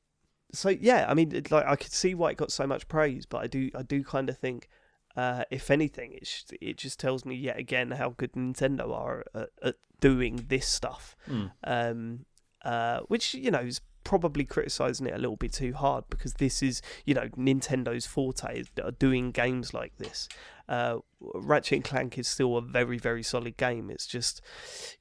so 0.52 0.70
yeah, 0.70 1.06
I 1.08 1.14
mean, 1.14 1.32
it- 1.36 1.52
like 1.52 1.66
I 1.68 1.76
could 1.76 1.92
see 1.92 2.16
why 2.16 2.32
it 2.32 2.38
got 2.38 2.52
so 2.52 2.66
much 2.66 2.88
praise, 2.88 3.26
but 3.28 3.38
I 3.44 3.48
do, 3.48 3.70
I 3.76 3.84
do 3.84 4.04
kind 4.04 4.28
of 4.30 4.38
think, 4.40 4.70
uh, 5.16 5.44
if 5.52 5.70
anything, 5.70 6.14
it 6.14 6.26
sh- 6.26 6.44
it 6.60 6.78
just 6.78 7.00
tells 7.00 7.26
me 7.26 7.36
yet 7.36 7.58
again 7.60 7.92
how 7.92 8.10
good 8.18 8.34
Nintendo 8.34 8.92
are 8.92 9.24
at, 9.36 9.50
at 9.62 9.76
doing 10.00 10.46
this 10.50 10.68
stuff. 10.68 11.16
Mm. 11.30 11.52
Um, 11.64 12.26
uh, 12.66 13.02
which 13.02 13.36
you 13.36 13.52
know 13.52 13.60
is 13.60 13.82
probably 14.04 14.46
criticizing 14.46 15.08
it 15.08 15.14
a 15.14 15.18
little 15.18 15.36
bit 15.36 15.54
too 15.54 15.74
hard 15.74 16.06
because 16.10 16.34
this 16.36 16.62
is 16.62 16.82
you 17.06 17.14
know 17.14 17.28
Nintendo's 17.38 18.06
forte 18.06 18.64
are 18.84 18.92
doing 18.92 19.32
games 19.32 19.74
like 19.74 19.98
this. 19.98 20.28
Uh, 20.68 20.98
Ratchet 21.20 21.78
and 21.78 21.84
Clank 21.84 22.18
is 22.18 22.28
still 22.28 22.58
a 22.58 22.62
very 22.62 22.98
very 22.98 23.24
solid 23.24 23.58
game. 23.58 23.90
It's 23.90 24.08
just 24.08 24.42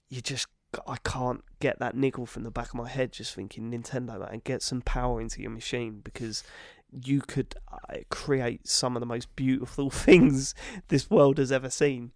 you 0.09 0.20
just 0.20 0.46
I 0.86 0.96
can't 1.05 1.44
get 1.61 1.78
that 1.80 1.96
niggle 1.96 2.26
from 2.26 2.44
the 2.44 2.50
back 2.50 2.68
of 2.68 2.74
my 2.74 2.88
head 2.88 3.12
just 3.12 3.34
thinking 3.34 3.70
Nintendo 3.70 4.18
man 4.18 4.40
get 4.44 4.62
some 4.62 4.80
power 4.80 5.20
into 5.20 5.42
your 5.42 5.50
machine 5.50 6.00
because 6.03 6.42
you 6.92 7.20
could 7.20 7.55
uh, 7.72 7.98
create 8.11 8.66
some 8.68 8.96
of 8.96 9.00
the 9.00 9.07
most 9.07 9.34
beautiful 9.36 9.90
things 10.07 10.55
this 10.88 11.11
world 11.11 11.38
has 11.38 11.50
ever 11.50 11.70
seen, 11.70 12.12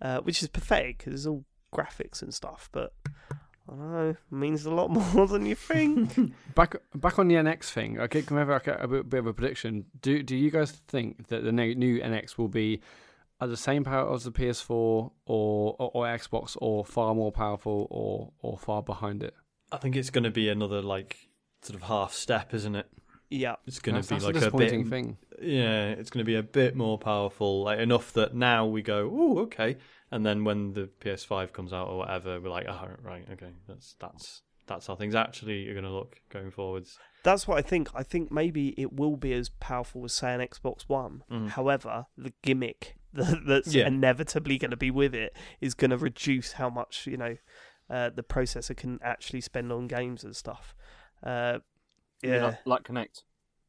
uh, 0.00 0.20
which 0.20 0.42
is 0.42 0.48
pathetic 0.48 0.98
because 0.98 1.14
it's 1.14 1.26
all 1.26 1.44
graphics 1.74 2.22
and 2.22 2.34
stuff, 2.34 2.68
but. 2.72 2.92
I 3.70 3.76
don't 3.76 3.92
know, 3.92 4.16
means 4.30 4.64
a 4.66 4.70
lot 4.70 4.90
more 5.14 5.26
than 5.28 5.46
you 5.46 5.54
think. 5.54 6.32
Back 6.54 6.74
back 6.94 7.18
on 7.20 7.28
the 7.28 7.36
NX 7.36 7.64
thing, 7.70 8.00
okay, 8.00 8.22
can 8.22 8.34
we 8.36 8.40
have 8.40 8.48
like 8.48 8.66
a, 8.66 8.74
a 8.80 8.88
bit, 8.88 9.08
bit 9.08 9.18
of 9.20 9.26
a 9.26 9.32
prediction? 9.32 9.84
Do 10.02 10.22
do 10.22 10.36
you 10.36 10.50
guys 10.50 10.72
think 10.88 11.28
that 11.28 11.44
the 11.44 11.52
new 11.52 11.74
new 11.74 12.00
NX 12.00 12.36
will 12.38 12.48
be 12.48 12.80
at 13.40 13.48
the 13.48 13.56
same 13.56 13.84
power 13.84 14.12
as 14.12 14.24
the 14.24 14.32
PS4 14.32 14.70
or, 14.70 15.12
or 15.26 15.74
or 15.78 16.04
Xbox, 16.06 16.56
or 16.60 16.84
far 16.84 17.14
more 17.14 17.30
powerful, 17.32 17.86
or 17.90 18.32
or 18.40 18.58
far 18.58 18.82
behind 18.82 19.22
it? 19.22 19.34
I 19.72 19.76
think 19.76 19.94
it's 19.94 20.10
going 20.10 20.24
to 20.24 20.30
be 20.30 20.48
another 20.48 20.82
like 20.82 21.28
sort 21.62 21.76
of 21.80 21.86
half 21.86 22.12
step, 22.12 22.52
isn't 22.54 22.74
it? 22.74 22.86
yeah, 23.32 23.54
It's 23.66 23.78
going 23.78 23.94
That's- 23.94 24.08
to 24.08 24.14
be 24.16 24.32
that's 24.32 24.52
like 24.52 24.52
a 24.52 24.56
a 24.56 24.58
bit. 24.80 24.88
thing. 24.88 25.16
Yeah, 25.40 25.90
it's 25.90 26.10
going 26.10 26.18
to 26.18 26.24
be 26.26 26.34
a 26.34 26.42
bit 26.42 26.74
more 26.74 26.98
powerful, 26.98 27.62
like 27.62 27.78
enough 27.78 28.12
that 28.14 28.34
now 28.34 28.66
we 28.66 28.82
go, 28.82 29.08
oh, 29.14 29.38
okay, 29.42 29.76
and 30.10 30.24
then 30.26 30.44
when 30.44 30.72
the 30.74 30.88
PS5 31.00 31.52
comes 31.52 31.72
out 31.72 31.88
or 31.88 31.98
whatever, 31.98 32.40
we're 32.40 32.50
like, 32.50 32.66
oh, 32.68 32.88
right, 33.02 33.24
okay, 33.32 33.52
that's 33.68 33.94
that's 34.00 34.42
that's 34.66 34.86
how 34.86 34.94
things 34.94 35.14
actually 35.14 35.68
are 35.68 35.72
going 35.74 35.84
to 35.84 35.90
look 35.90 36.20
going 36.30 36.50
forwards. 36.50 36.96
that's 37.24 37.48
what 37.48 37.58
I 37.58 37.62
think. 37.62 37.88
I 37.94 38.02
think 38.04 38.30
maybe 38.30 38.68
it 38.80 38.92
will 38.92 39.16
be 39.16 39.32
as 39.32 39.48
powerful 39.48 40.04
as, 40.04 40.12
say, 40.12 40.32
an 40.32 40.40
Xbox 40.40 40.82
One. 40.86 41.24
Mm. 41.30 41.48
However, 41.50 42.06
the 42.16 42.32
gimmick 42.42 42.94
that's 43.12 43.74
Yeah. 43.74 43.88
inevitably 43.88 44.58
going 44.58 44.70
to 44.70 44.76
be 44.76 44.92
with 44.92 45.12
it 45.14 45.34
is 45.60 45.74
going 45.74 45.90
to 45.90 45.96
reduce 45.98 46.52
how 46.52 46.70
much, 46.70 47.06
you 47.08 47.16
know, 47.16 47.36
uh, 47.88 48.10
the 48.10 48.22
processor 48.22 48.76
can 48.76 49.00
actually 49.02 49.40
spend 49.40 49.72
on 49.72 49.88
games 49.88 50.22
and 50.22 50.36
stuff. 50.36 50.74
Uh, 51.22 51.58
yeah, 52.22 52.44
Like, 52.44 52.58
like 52.66 52.82
Kinect. 52.84 53.22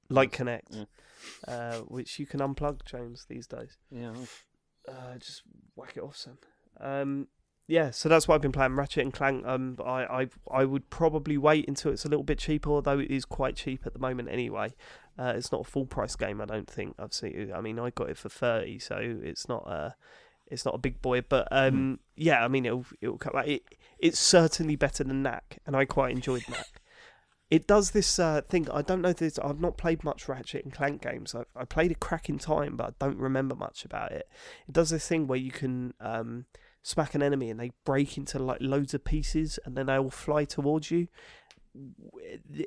like 0.10 0.32
Kinect, 0.32 0.62
Yeah. 0.70 0.84
uh, 1.48 1.78
which 1.80 2.20
you 2.20 2.28
can 2.28 2.40
unplug, 2.42 2.86
James, 2.86 3.26
these 3.28 3.48
days. 3.48 3.78
Yeah. 3.90 4.14
Uh, 4.92 5.18
just 5.18 5.44
whack 5.76 5.94
it 5.96 6.04
off, 6.04 6.18
son. 6.18 6.38
Um, 6.80 7.28
yeah, 7.68 7.92
so 7.92 8.10
that's 8.10 8.28
what 8.28 8.36
I've 8.36 8.42
been 8.42 8.52
playing, 8.52 8.76
Ratchet 8.76 9.04
and 9.04 9.14
Clank. 9.14 9.46
Um, 9.46 9.78
I, 9.86 10.04
I, 10.04 10.28
I 10.52 10.66
would 10.66 10.90
probably 10.90 11.38
wait 11.38 11.68
until 11.68 11.94
it's 11.94 12.04
a 12.04 12.10
little 12.10 12.24
bit 12.24 12.38
cheaper, 12.38 12.70
although 12.70 13.00
it 13.00 13.10
is 13.10 13.24
quite 13.24 13.56
cheap 13.56 13.86
at 13.86 13.94
the 13.94 14.00
moment 14.00 14.28
anyway. 14.30 14.74
Uh, 15.18 15.34
it's 15.36 15.52
not 15.52 15.62
a 15.62 15.64
full 15.64 15.86
price 15.86 16.16
game, 16.16 16.42
I 16.42 16.46
don't 16.46 16.70
think. 16.70 16.96
I've 17.00 17.14
seen. 17.14 17.52
I 17.56 17.62
mean, 17.62 17.80
I 17.80 17.92
got 17.92 18.10
it 18.10 18.18
for 18.18 18.30
thirty, 18.30 18.80
so 18.80 18.98
it's 19.00 19.48
not 19.48 19.68
a, 19.68 19.96
it's 20.48 20.66
not 20.66 20.76
a 20.76 20.80
big 20.80 21.02
boy. 21.02 21.22
But 21.22 21.48
um, 21.52 22.00
yeah, 22.16 22.44
I 22.44 22.48
mean, 22.48 22.66
it'll 22.66 22.86
it'll 23.00 23.18
come. 23.18 23.34
Like, 23.36 23.48
it, 23.48 23.64
it's 24.00 24.20
certainly 24.20 24.76
better 24.76 25.04
than 25.04 25.22
Knack, 25.22 25.60
and 25.66 25.76
I 25.76 25.86
quite 25.86 26.12
enjoyed 26.12 26.44
Knack. 26.50 26.81
It 27.52 27.68
does 27.68 27.92
this 27.92 28.18
uh, 28.18 28.42
thing. 28.48 28.70
I 28.72 28.82
don't 28.82 29.02
know 29.02 29.12
this. 29.12 29.38
I've 29.38 29.60
not 29.60 29.78
played 29.78 30.06
much 30.06 30.30
Ratchet 30.30 30.64
and 30.64 30.74
Clank 30.74 31.02
games. 31.02 31.36
I, 31.36 31.44
I 31.54 31.66
played 31.66 31.92
a 31.92 31.96
crack 31.96 32.30
in 32.30 32.40
time, 32.40 32.78
but 32.78 32.88
I 32.88 33.06
don't 33.06 33.18
remember 33.18 33.56
much 33.56 33.84
about 33.84 34.14
it. 34.14 34.30
It 34.70 34.72
does 34.72 34.92
this 34.92 35.06
thing 35.06 35.28
where 35.28 35.38
you 35.38 35.52
can 35.52 35.94
um, 36.00 36.46
smack 36.82 37.14
an 37.14 37.22
enemy 37.22 37.50
and 37.50 37.60
they 37.60 37.74
break 37.84 38.18
into 38.18 38.40
like 38.40 38.60
loads 38.62 38.94
of 38.94 39.04
pieces, 39.04 39.60
and 39.66 39.76
then 39.76 39.88
they 39.88 39.98
all 39.98 40.10
fly 40.10 40.46
towards 40.46 40.92
you. 40.92 41.10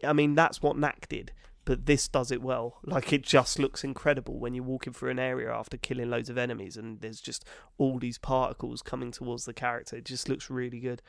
I 0.05 0.13
mean, 0.13 0.35
that's 0.35 0.61
what 0.61 0.77
Knack 0.77 1.09
did, 1.09 1.33
but 1.65 1.87
this 1.87 2.07
does 2.07 2.31
it 2.31 2.43
well. 2.43 2.79
Like 2.85 3.11
it 3.11 3.23
just 3.23 3.59
looks 3.59 3.85
incredible 3.85 4.39
when 4.39 4.55
you're 4.55 4.65
walking 4.65 4.93
through 4.93 5.13
an 5.13 5.19
area 5.19 5.51
after 5.51 5.79
killing 5.79 6.11
loads 6.11 6.29
of 6.29 6.37
enemies, 6.37 6.77
and 6.77 7.01
there's 7.01 7.23
just 7.23 7.47
all 7.79 7.99
these 7.99 8.19
particles 8.19 8.83
coming 8.83 9.13
towards 9.13 9.47
the 9.47 9.55
character. 9.55 9.97
It 9.97 10.05
just 10.05 10.29
looks 10.29 10.51
really 10.51 10.81
good. 10.81 11.01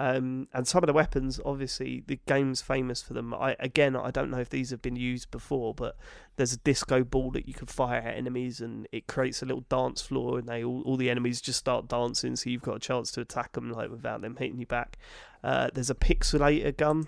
Um, 0.00 0.48
and 0.52 0.66
some 0.66 0.82
of 0.82 0.88
the 0.88 0.92
weapons, 0.92 1.38
obviously, 1.44 2.02
the 2.06 2.18
game's 2.26 2.60
famous 2.60 3.00
for 3.00 3.14
them. 3.14 3.32
I 3.32 3.54
again, 3.60 3.94
I 3.94 4.10
don't 4.10 4.30
know 4.30 4.40
if 4.40 4.50
these 4.50 4.70
have 4.70 4.82
been 4.82 4.96
used 4.96 5.30
before, 5.30 5.72
but 5.72 5.96
there's 6.36 6.52
a 6.52 6.58
disco 6.58 7.04
ball 7.04 7.30
that 7.30 7.46
you 7.46 7.54
can 7.54 7.68
fire 7.68 8.00
at 8.00 8.16
enemies, 8.16 8.60
and 8.60 8.88
it 8.90 9.06
creates 9.06 9.40
a 9.40 9.46
little 9.46 9.64
dance 9.68 10.02
floor, 10.02 10.38
and 10.38 10.48
they 10.48 10.64
all, 10.64 10.82
all 10.82 10.96
the 10.96 11.10
enemies 11.10 11.40
just 11.40 11.60
start 11.60 11.86
dancing, 11.86 12.34
so 12.34 12.50
you've 12.50 12.62
got 12.62 12.76
a 12.76 12.80
chance 12.80 13.12
to 13.12 13.20
attack 13.20 13.52
them 13.52 13.70
like 13.70 13.90
without 13.90 14.20
them 14.20 14.36
hitting 14.36 14.58
you 14.58 14.66
back. 14.66 14.98
Uh, 15.44 15.70
there's 15.72 15.90
a 15.90 15.94
pixelator 15.94 16.76
gun 16.76 17.06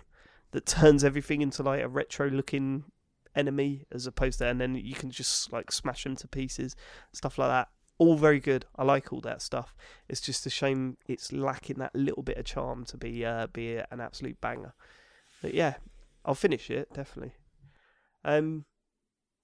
that 0.52 0.66
turns 0.66 1.02
everything 1.02 1.42
into 1.42 1.64
like 1.64 1.82
a 1.82 1.88
retro-looking 1.88 2.84
enemy, 3.34 3.84
as 3.90 4.06
opposed 4.06 4.38
to, 4.38 4.46
and 4.46 4.60
then 4.60 4.76
you 4.76 4.94
can 4.94 5.10
just 5.10 5.52
like 5.52 5.72
smash 5.72 6.04
them 6.04 6.14
to 6.16 6.28
pieces, 6.28 6.76
stuff 7.12 7.36
like 7.36 7.50
that. 7.50 7.68
All 7.98 8.16
very 8.16 8.40
good. 8.40 8.66
I 8.76 8.84
like 8.84 9.12
all 9.12 9.20
that 9.22 9.40
stuff. 9.40 9.74
It's 10.08 10.20
just 10.20 10.44
a 10.46 10.50
shame 10.50 10.98
it's 11.06 11.32
lacking 11.32 11.78
that 11.78 11.94
little 11.94 12.22
bit 12.22 12.36
of 12.36 12.44
charm 12.44 12.84
to 12.86 12.96
be 12.96 13.24
uh, 13.24 13.46
be 13.46 13.76
an 13.76 14.00
absolute 14.00 14.40
banger. 14.40 14.74
But 15.40 15.54
yeah, 15.54 15.74
I'll 16.24 16.34
finish 16.34 16.70
it 16.70 16.92
definitely. 16.92 17.32
Um, 18.24 18.64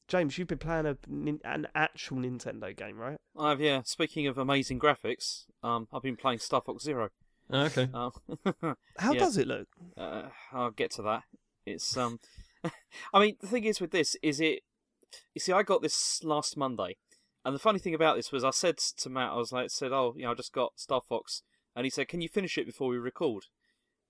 James, 0.09 0.36
you've 0.36 0.48
been 0.48 0.59
playing 0.59 0.86
a 0.86 0.96
an 1.44 1.66
actual 1.74 2.18
Nintendo 2.18 2.76
game, 2.76 2.98
right? 2.98 3.18
I've 3.38 3.61
yeah. 3.61 3.82
Speaking 3.84 4.26
of 4.26 4.36
amazing 4.36 4.78
graphics, 4.78 5.44
um, 5.62 5.88
I've 5.92 6.03
been 6.03 6.16
playing 6.16 6.40
Star 6.40 6.61
Fox 6.61 6.84
Zero. 6.84 7.09
Oh, 7.50 7.61
okay. 7.62 7.88
Um, 7.94 8.12
How 8.98 9.14
Yeah. 9.14 9.20
does 9.20 9.38
it 9.38 9.46
look? 9.46 9.68
uh, 9.96 10.28
I'll 10.53 10.70
get 10.70 10.90
to 10.92 11.03
that. 11.03 11.22
It's 11.64 11.96
um, 11.96 12.20
I 13.14 13.20
mean, 13.20 13.36
the 13.40 13.46
thing 13.46 13.64
is 13.64 13.80
with 13.80 13.90
this 13.92 14.16
is 14.22 14.40
it. 14.40 14.61
You 15.34 15.40
see, 15.40 15.53
I 15.53 15.62
got 15.62 15.82
this 15.82 16.22
last 16.24 16.57
Monday, 16.57 16.96
and 17.45 17.55
the 17.55 17.59
funny 17.59 17.78
thing 17.78 17.95
about 17.95 18.16
this 18.16 18.32
was 18.32 18.45
I 18.45 18.51
said 18.51 18.78
to 18.78 19.11
Matt, 19.11 19.32
I 19.32 19.36
was 19.36 19.53
like, 19.53 19.70
said, 19.70 19.93
oh, 19.93 20.14
you 20.16 20.24
know, 20.24 20.30
I 20.32 20.34
just 20.34 20.53
got 20.53 20.72
Star 20.78 21.01
Fox, 21.01 21.43
and 21.74 21.84
he 21.84 21.90
said, 21.90 22.09
can 22.09 22.20
you 22.20 22.28
finish 22.28 22.57
it 22.59 22.66
before 22.66 22.88
we 22.88 22.99
record? 22.99 23.45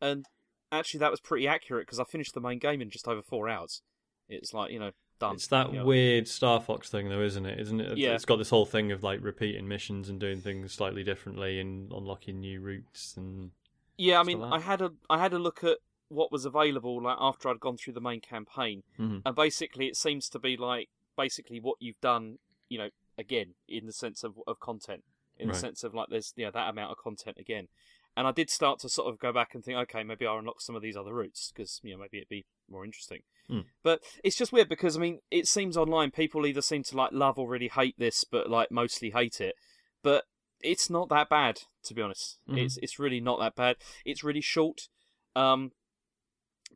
And 0.00 0.26
actually, 0.70 0.98
that 1.00 1.10
was 1.10 1.20
pretty 1.20 1.46
accurate 1.46 1.86
because 1.86 2.00
I 2.00 2.04
finished 2.04 2.34
the 2.34 2.40
main 2.40 2.58
game 2.58 2.80
in 2.82 2.90
just 2.90 3.06
over 3.08 3.22
four 3.22 3.48
hours. 3.48 3.82
It's 4.28 4.52
like 4.54 4.72
you 4.72 4.78
know 4.78 4.90
done. 5.18 5.34
It's 5.34 5.46
that 5.48 5.72
you 5.72 5.78
know. 5.80 5.84
weird 5.84 6.26
Star 6.26 6.60
Fox 6.60 6.88
thing, 6.90 7.08
though, 7.08 7.22
isn't 7.22 7.46
it? 7.46 7.60
Isn't 7.60 7.80
it? 7.80 7.98
Yeah. 7.98 8.14
It's 8.14 8.24
got 8.24 8.36
this 8.36 8.50
whole 8.50 8.66
thing 8.66 8.90
of 8.92 9.02
like 9.02 9.20
repeating 9.22 9.68
missions 9.68 10.08
and 10.08 10.18
doing 10.18 10.40
things 10.40 10.72
slightly 10.72 11.04
differently 11.04 11.60
and 11.60 11.92
unlocking 11.92 12.40
new 12.40 12.60
routes 12.60 13.14
and 13.16 13.50
Yeah, 13.98 14.18
I 14.20 14.22
mean, 14.24 14.40
like 14.40 14.52
I 14.60 14.64
had 14.64 14.80
a 14.80 14.92
I 15.10 15.18
had 15.18 15.32
a 15.32 15.38
look 15.38 15.62
at 15.62 15.78
what 16.08 16.32
was 16.32 16.44
available 16.44 17.02
like 17.02 17.16
after 17.20 17.48
I'd 17.48 17.60
gone 17.60 17.76
through 17.76 17.94
the 17.94 18.00
main 18.00 18.20
campaign, 18.20 18.82
Mhm. 18.98 19.22
and 19.24 19.36
basically 19.36 19.86
it 19.86 19.96
seems 19.96 20.28
to 20.30 20.38
be 20.38 20.56
like 20.56 20.88
basically 21.16 21.60
what 21.60 21.76
you've 21.80 22.00
done, 22.00 22.38
you 22.68 22.78
know, 22.78 22.90
again 23.18 23.54
in 23.68 23.86
the 23.86 23.92
sense 23.92 24.24
of 24.24 24.38
of 24.46 24.60
content, 24.60 25.04
in 25.38 25.48
the 25.48 25.54
sense 25.54 25.84
of 25.84 25.94
like 25.94 26.08
there's 26.10 26.32
you 26.36 26.44
know 26.44 26.50
that 26.50 26.68
amount 26.68 26.92
of 26.92 26.98
content 26.98 27.36
again, 27.38 27.68
and 28.16 28.26
I 28.26 28.32
did 28.32 28.50
start 28.50 28.78
to 28.80 28.88
sort 28.88 29.12
of 29.12 29.18
go 29.18 29.32
back 29.32 29.54
and 29.54 29.64
think, 29.64 29.78
okay, 29.78 30.02
maybe 30.02 30.26
I'll 30.26 30.38
unlock 30.38 30.60
some 30.60 30.76
of 30.76 30.82
these 30.82 30.96
other 30.96 31.14
routes 31.14 31.52
because 31.54 31.80
you 31.82 31.92
know 31.92 32.00
maybe 32.00 32.18
it'd 32.18 32.28
be 32.28 32.44
more 32.70 32.84
interesting. 32.84 33.20
Hmm. 33.48 33.60
But 33.82 34.00
it's 34.22 34.36
just 34.36 34.52
weird 34.52 34.68
because 34.68 34.96
I 34.96 35.00
mean, 35.00 35.20
it 35.30 35.48
seems 35.48 35.76
online 35.76 36.10
people 36.10 36.46
either 36.46 36.62
seem 36.62 36.82
to 36.84 36.96
like 36.96 37.12
love 37.12 37.38
or 37.38 37.48
really 37.48 37.68
hate 37.68 37.98
this, 37.98 38.24
but 38.24 38.50
like 38.50 38.70
mostly 38.70 39.10
hate 39.10 39.40
it. 39.40 39.54
But 40.02 40.24
it's 40.60 40.90
not 40.90 41.08
that 41.08 41.28
bad 41.28 41.62
to 41.84 41.94
be 41.94 42.02
honest. 42.02 42.38
Mhm. 42.48 42.58
It's 42.58 42.78
it's 42.82 42.98
really 42.98 43.20
not 43.20 43.40
that 43.40 43.56
bad. 43.56 43.76
It's 44.04 44.22
really 44.24 44.40
short. 44.40 44.88
Um, 45.34 45.72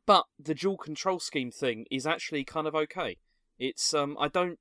but 0.05 0.25
the 0.39 0.55
dual 0.55 0.77
control 0.77 1.19
scheme 1.19 1.51
thing 1.51 1.85
is 1.91 2.07
actually 2.07 2.43
kind 2.43 2.67
of 2.67 2.75
okay. 2.75 3.17
It's 3.59 3.93
um, 3.93 4.17
I 4.19 4.27
don't 4.27 4.59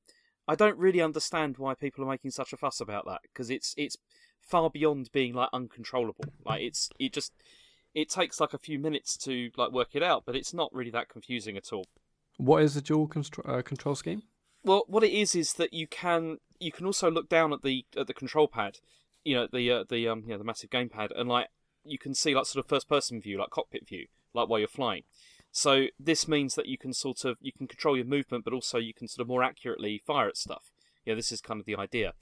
I 0.48 0.54
don't 0.54 0.78
really 0.78 1.00
understand 1.00 1.58
why 1.58 1.74
people 1.74 2.04
are 2.04 2.08
making 2.08 2.30
such 2.30 2.52
a 2.52 2.56
fuss 2.56 2.80
about 2.80 3.04
that 3.06 3.22
because 3.22 3.50
it's 3.50 3.74
it's 3.76 3.96
far 4.40 4.70
beyond 4.70 5.10
being 5.12 5.34
like 5.34 5.48
uncontrollable. 5.52 6.24
Like 6.44 6.62
it's 6.62 6.88
it 6.98 7.12
just 7.12 7.32
it 7.94 8.08
takes 8.08 8.40
like 8.40 8.54
a 8.54 8.58
few 8.58 8.78
minutes 8.78 9.16
to 9.18 9.50
like 9.56 9.72
work 9.72 9.94
it 9.94 10.02
out, 10.02 10.24
but 10.24 10.36
it's 10.36 10.54
not 10.54 10.72
really 10.72 10.90
that 10.90 11.08
confusing 11.08 11.56
at 11.56 11.72
all. 11.72 11.86
What 12.36 12.62
is 12.62 12.74
the 12.74 12.82
dual 12.82 13.08
constr- 13.08 13.48
uh, 13.48 13.62
control 13.62 13.94
scheme? 13.94 14.22
Well, 14.62 14.84
what 14.86 15.04
it 15.04 15.12
is 15.12 15.34
is 15.34 15.54
that 15.54 15.72
you 15.72 15.86
can 15.86 16.38
you 16.60 16.72
can 16.72 16.86
also 16.86 17.10
look 17.10 17.28
down 17.28 17.52
at 17.52 17.62
the 17.62 17.84
at 17.96 18.06
the 18.06 18.14
control 18.14 18.48
pad, 18.48 18.78
you 19.24 19.34
know 19.34 19.48
the 19.52 19.70
uh, 19.70 19.84
the 19.88 20.08
um 20.08 20.22
you 20.24 20.30
know 20.30 20.38
the 20.38 20.44
massive 20.44 20.70
gamepad, 20.70 21.08
and 21.16 21.28
like 21.28 21.48
you 21.84 21.98
can 21.98 22.14
see 22.14 22.34
like 22.34 22.46
sort 22.46 22.64
of 22.64 22.68
first 22.68 22.88
person 22.88 23.20
view, 23.20 23.38
like 23.38 23.50
cockpit 23.50 23.88
view, 23.88 24.06
like 24.34 24.48
while 24.48 24.58
you're 24.58 24.68
flying. 24.68 25.02
So 25.56 25.86
this 25.98 26.28
means 26.28 26.54
that 26.56 26.66
you 26.66 26.76
can 26.76 26.92
sort 26.92 27.24
of 27.24 27.38
you 27.40 27.50
can 27.50 27.66
control 27.66 27.96
your 27.96 28.04
movement, 28.04 28.44
but 28.44 28.52
also 28.52 28.76
you 28.76 28.92
can 28.92 29.08
sort 29.08 29.22
of 29.22 29.28
more 29.28 29.42
accurately 29.42 30.02
fire 30.06 30.28
at 30.28 30.36
stuff. 30.36 30.70
Yeah, 31.06 31.14
this 31.14 31.32
is 31.32 31.40
kind 31.40 31.58
of 31.58 31.64
the 31.64 31.76
idea. 31.76 32.12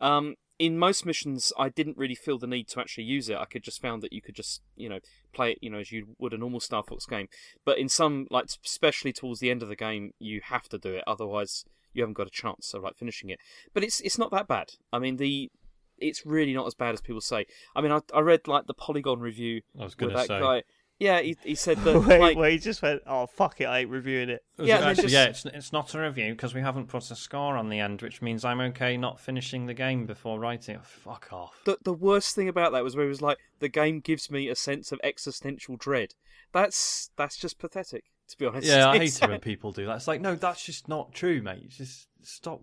Um, 0.00 0.34
in 0.58 0.76
most 0.76 1.06
missions, 1.06 1.52
I 1.56 1.68
didn't 1.68 1.96
really 1.96 2.16
feel 2.16 2.36
the 2.36 2.48
need 2.48 2.66
to 2.70 2.80
actually 2.80 3.04
use 3.04 3.28
it. 3.28 3.36
I 3.36 3.44
could 3.44 3.62
just 3.62 3.80
found 3.80 4.02
that 4.02 4.12
you 4.12 4.20
could 4.20 4.34
just, 4.34 4.60
you 4.74 4.88
know, 4.88 4.98
play 5.32 5.52
it, 5.52 5.58
you 5.60 5.70
know, 5.70 5.78
as 5.78 5.92
you 5.92 6.16
would 6.18 6.34
a 6.34 6.36
normal 6.36 6.58
Star 6.58 6.82
Fox 6.82 7.06
game. 7.06 7.28
But 7.64 7.78
in 7.78 7.88
some, 7.88 8.26
like, 8.28 8.46
especially 8.66 9.12
towards 9.12 9.38
the 9.38 9.52
end 9.52 9.62
of 9.62 9.68
the 9.68 9.76
game, 9.76 10.10
you 10.18 10.40
have 10.42 10.68
to 10.70 10.76
do 10.78 10.92
it. 10.94 11.04
Otherwise, 11.06 11.64
you 11.92 12.02
haven't 12.02 12.14
got 12.14 12.26
a 12.26 12.30
chance 12.30 12.74
of 12.74 12.82
like 12.82 12.96
finishing 12.96 13.30
it. 13.30 13.38
But 13.72 13.84
it's 13.84 14.00
it's 14.00 14.18
not 14.18 14.32
that 14.32 14.48
bad. 14.48 14.70
I 14.92 14.98
mean, 14.98 15.16
the 15.16 15.48
it's 15.96 16.26
really 16.26 16.54
not 16.54 16.66
as 16.66 16.74
bad 16.74 16.94
as 16.94 17.00
people 17.00 17.20
say. 17.20 17.46
I 17.76 17.82
mean, 17.82 17.92
I 17.92 18.00
I 18.12 18.18
read 18.18 18.48
like 18.48 18.66
the 18.66 18.74
Polygon 18.74 19.20
review 19.20 19.60
I 19.78 19.84
was 19.84 19.92
with 19.92 19.98
going 19.98 20.10
to 20.10 20.16
that 20.18 20.26
say. 20.26 20.40
guy. 20.40 20.62
Yeah, 21.00 21.20
he 21.22 21.36
he 21.42 21.54
said 21.54 21.78
that 21.84 21.98
wait, 22.06 22.20
like 22.20 22.36
wait, 22.36 22.52
he 22.52 22.58
just 22.58 22.82
went, 22.82 23.00
oh, 23.06 23.26
fuck 23.26 23.60
it, 23.60 23.64
I 23.64 23.80
ain't 23.80 23.90
reviewing 23.90 24.28
it. 24.28 24.44
Yeah, 24.58 24.78
it 24.78 24.82
actually, 24.84 25.02
just- 25.04 25.14
yeah, 25.14 25.24
it's 25.24 25.44
it's 25.46 25.72
not 25.72 25.94
a 25.94 26.00
review 26.00 26.32
because 26.32 26.54
we 26.54 26.60
haven't 26.60 26.88
put 26.88 27.10
a 27.10 27.16
score 27.16 27.56
on 27.56 27.70
the 27.70 27.80
end, 27.80 28.02
which 28.02 28.20
means 28.20 28.44
I'm 28.44 28.60
okay 28.60 28.96
not 28.98 29.18
finishing 29.18 29.64
the 29.66 29.74
game 29.74 30.04
before 30.06 30.38
writing. 30.38 30.76
it. 30.76 30.84
fuck 30.84 31.32
off. 31.32 31.62
the 31.64 31.78
the 31.82 31.94
worst 31.94 32.36
thing 32.36 32.48
about 32.48 32.72
that 32.72 32.84
was 32.84 32.94
where 32.94 33.06
he 33.06 33.08
was 33.08 33.22
like, 33.22 33.38
the 33.58 33.68
game 33.70 34.00
gives 34.00 34.30
me 34.30 34.48
a 34.48 34.54
sense 34.54 34.92
of 34.92 35.00
existential 35.02 35.76
dread. 35.76 36.14
That's 36.52 37.10
that's 37.16 37.38
just 37.38 37.58
pathetic, 37.58 38.04
to 38.28 38.36
be 38.36 38.44
honest. 38.44 38.66
Yeah, 38.68 38.90
I 38.90 38.98
hate 38.98 39.22
it 39.22 39.28
when 39.28 39.40
people 39.40 39.72
do 39.72 39.86
that. 39.86 39.96
It's 39.96 40.08
like, 40.08 40.20
no, 40.20 40.34
that's 40.34 40.64
just 40.64 40.86
not 40.86 41.14
true, 41.14 41.40
mate. 41.40 41.70
Just 41.70 42.08
stop. 42.22 42.60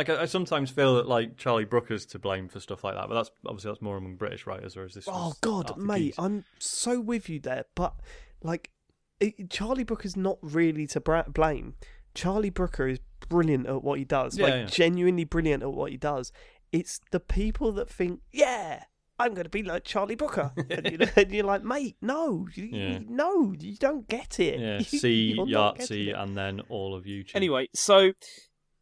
Like, 0.00 0.08
I, 0.08 0.22
I 0.22 0.24
sometimes 0.24 0.70
feel 0.70 0.96
that 0.96 1.06
like 1.06 1.36
Charlie 1.36 1.66
Brooker's 1.66 2.06
to 2.06 2.18
blame 2.18 2.48
for 2.48 2.58
stuff 2.58 2.82
like 2.82 2.94
that, 2.94 3.06
but 3.06 3.14
that's 3.14 3.30
obviously 3.46 3.70
that's 3.70 3.82
more 3.82 3.98
among 3.98 4.16
British 4.16 4.46
writers, 4.46 4.74
whereas 4.74 4.94
this. 4.94 5.04
Oh 5.06 5.34
God, 5.42 5.70
Arthur 5.72 5.80
mate, 5.80 5.98
Keyes. 5.98 6.14
I'm 6.18 6.44
so 6.58 7.00
with 7.00 7.28
you 7.28 7.38
there. 7.38 7.66
But 7.74 7.94
like, 8.42 8.70
it, 9.20 9.50
Charlie 9.50 9.84
Brooker's 9.84 10.16
not 10.16 10.38
really 10.40 10.86
to 10.86 11.00
bra- 11.00 11.24
blame. 11.28 11.74
Charlie 12.14 12.48
Brooker 12.48 12.88
is 12.88 12.98
brilliant 13.28 13.66
at 13.66 13.84
what 13.84 13.98
he 13.98 14.06
does. 14.06 14.38
Yeah, 14.38 14.44
like 14.46 14.54
yeah. 14.54 14.64
genuinely 14.64 15.24
brilliant 15.24 15.62
at 15.62 15.72
what 15.72 15.90
he 15.90 15.98
does. 15.98 16.32
It's 16.72 17.00
the 17.10 17.20
people 17.20 17.72
that 17.72 17.90
think, 17.90 18.20
yeah, 18.32 18.84
I'm 19.18 19.34
going 19.34 19.44
to 19.44 19.50
be 19.50 19.62
like 19.62 19.84
Charlie 19.84 20.14
Brooker, 20.14 20.50
and, 20.70 20.90
you 20.90 20.98
and 21.14 21.30
you're 21.30 21.44
like, 21.44 21.62
mate, 21.62 21.96
no, 22.00 22.48
you, 22.54 22.64
Yeah. 22.64 22.98
no, 23.06 23.52
you 23.52 23.76
don't 23.76 24.08
get 24.08 24.40
it. 24.40 24.58
Yeah, 24.58 24.78
see 24.98 25.34
you're 25.34 25.46
not 25.46 25.76
getting 25.78 26.06
Yahtzee 26.06 26.18
and 26.22 26.34
then 26.34 26.60
all 26.70 26.94
of 26.94 27.04
YouTube. 27.04 27.32
Anyway, 27.34 27.68
so 27.74 28.12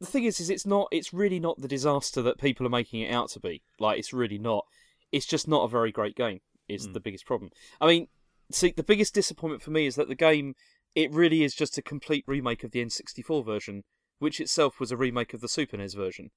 the 0.01 0.07
thing 0.07 0.25
is, 0.25 0.41
is 0.41 0.51
it's 0.51 0.67
not. 0.67 0.89
It's 0.91 1.13
really 1.13 1.41
not 1.41 1.61
the 1.61 1.69
disaster 1.69 2.23
that 2.23 2.39
people 2.39 2.67
are 2.67 2.71
making 2.71 3.01
it 3.01 3.13
out 3.13 3.31
to 3.31 3.41
be. 3.41 3.63
Like, 3.79 3.99
it's 3.99 4.13
really 4.13 4.39
not. 4.39 4.65
It's 5.13 5.27
just 5.27 5.49
not 5.49 5.65
a 5.65 5.69
very 5.69 5.91
great 5.93 6.15
game. 6.17 6.41
Is 6.69 6.87
Hmm. 6.87 6.93
the 6.93 7.01
biggest 7.01 7.25
problem. 7.27 7.51
I 7.81 7.87
mean, 7.87 8.09
see, 8.53 8.73
the 8.77 8.83
biggest 8.83 9.15
disappointment 9.15 9.63
for 9.63 9.71
me 9.71 9.87
is 9.87 9.95
that 9.97 10.09
the 10.09 10.15
game, 10.15 10.55
it 10.95 11.11
really 11.11 11.43
is 11.43 11.55
just 11.55 11.79
a 11.79 11.83
complete 11.83 12.25
remake 12.27 12.63
of 12.63 12.73
the 12.73 12.81
N64 12.81 13.45
version, 13.45 13.85
which 14.19 14.39
itself 14.41 14.79
was 14.79 14.93
a 14.93 14.97
remake 14.97 15.33
of 15.33 15.41
the 15.41 15.49
Super 15.49 15.79
NES 15.79 15.95
version. 15.95 16.31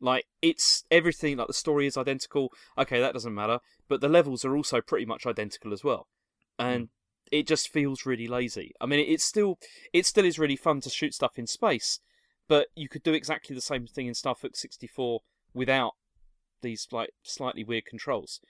Like, 0.00 0.26
it's 0.42 0.84
everything. 0.90 1.36
Like, 1.38 1.46
the 1.46 1.52
story 1.54 1.86
is 1.86 1.96
identical. 1.96 2.52
Okay, 2.76 3.00
that 3.00 3.12
doesn't 3.14 3.34
matter. 3.34 3.60
But 3.88 4.00
the 4.00 4.08
levels 4.08 4.44
are 4.44 4.54
also 4.56 4.80
pretty 4.80 5.06
much 5.06 5.26
identical 5.26 5.72
as 5.72 5.82
well, 5.82 6.08
and 6.58 6.90
it 7.32 7.46
just 7.46 7.68
feels 7.68 8.04
really 8.06 8.26
lazy. 8.28 8.72
I 8.80 8.86
mean, 8.86 9.00
it's 9.00 9.24
still 9.24 9.58
it 9.92 10.04
still 10.06 10.24
is 10.24 10.38
really 10.38 10.56
fun 10.56 10.80
to 10.82 10.90
shoot 10.90 11.14
stuff 11.14 11.38
in 11.38 11.46
space, 11.46 12.00
but 12.50 12.66
you 12.74 12.88
could 12.88 13.04
do 13.04 13.12
exactly 13.12 13.54
the 13.54 13.62
same 13.62 13.86
thing 13.86 14.08
in 14.08 14.14
Star 14.14 14.34
Fox 14.34 14.60
64 14.60 15.20
without 15.54 15.92
these 16.62 16.88
like 16.90 17.10
slightly 17.22 17.62
weird 17.62 17.86
controls. 17.86 18.40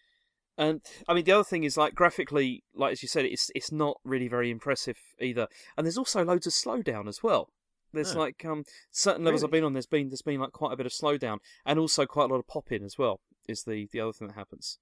And 0.57 0.81
I 1.07 1.13
mean, 1.13 1.25
the 1.25 1.33
other 1.33 1.45
thing 1.45 1.65
is 1.65 1.77
like 1.77 1.95
graphically, 1.95 2.65
like 2.75 2.93
as 2.93 3.03
you 3.03 3.09
said, 3.09 3.27
it's 3.27 3.51
it's 3.55 3.71
not 3.71 3.99
really 4.03 4.27
very 4.27 4.51
impressive 4.51 4.97
either. 5.21 5.49
And 5.77 5.87
there's 5.87 5.99
also 5.99 6.25
loads 6.25 6.47
of 6.47 6.55
slowdown 6.55 7.09
as 7.09 7.23
well. 7.23 7.51
There's 7.93 8.17
Oh. 8.17 8.21
like 8.21 8.43
um 8.47 8.65
certain 8.91 9.23
levels 9.23 9.45
I've 9.45 9.51
been 9.51 9.65
on. 9.65 9.75
There's 9.75 9.85
been 9.87 10.09
there's 10.09 10.23
been 10.23 10.41
like 10.41 10.53
quite 10.53 10.73
a 10.73 10.77
bit 10.77 10.87
of 10.87 10.93
slowdown, 10.93 11.37
and 11.67 11.79
also 11.79 12.07
quite 12.07 12.25
a 12.31 12.33
lot 12.33 12.41
of 12.41 12.47
pop 12.47 12.73
in 12.73 12.83
as 12.83 12.97
well. 12.97 13.21
Is 13.47 13.65
the 13.65 13.87
the 13.93 14.01
other 14.01 14.15
thing 14.15 14.29
that 14.29 14.35
happens. 14.35 14.79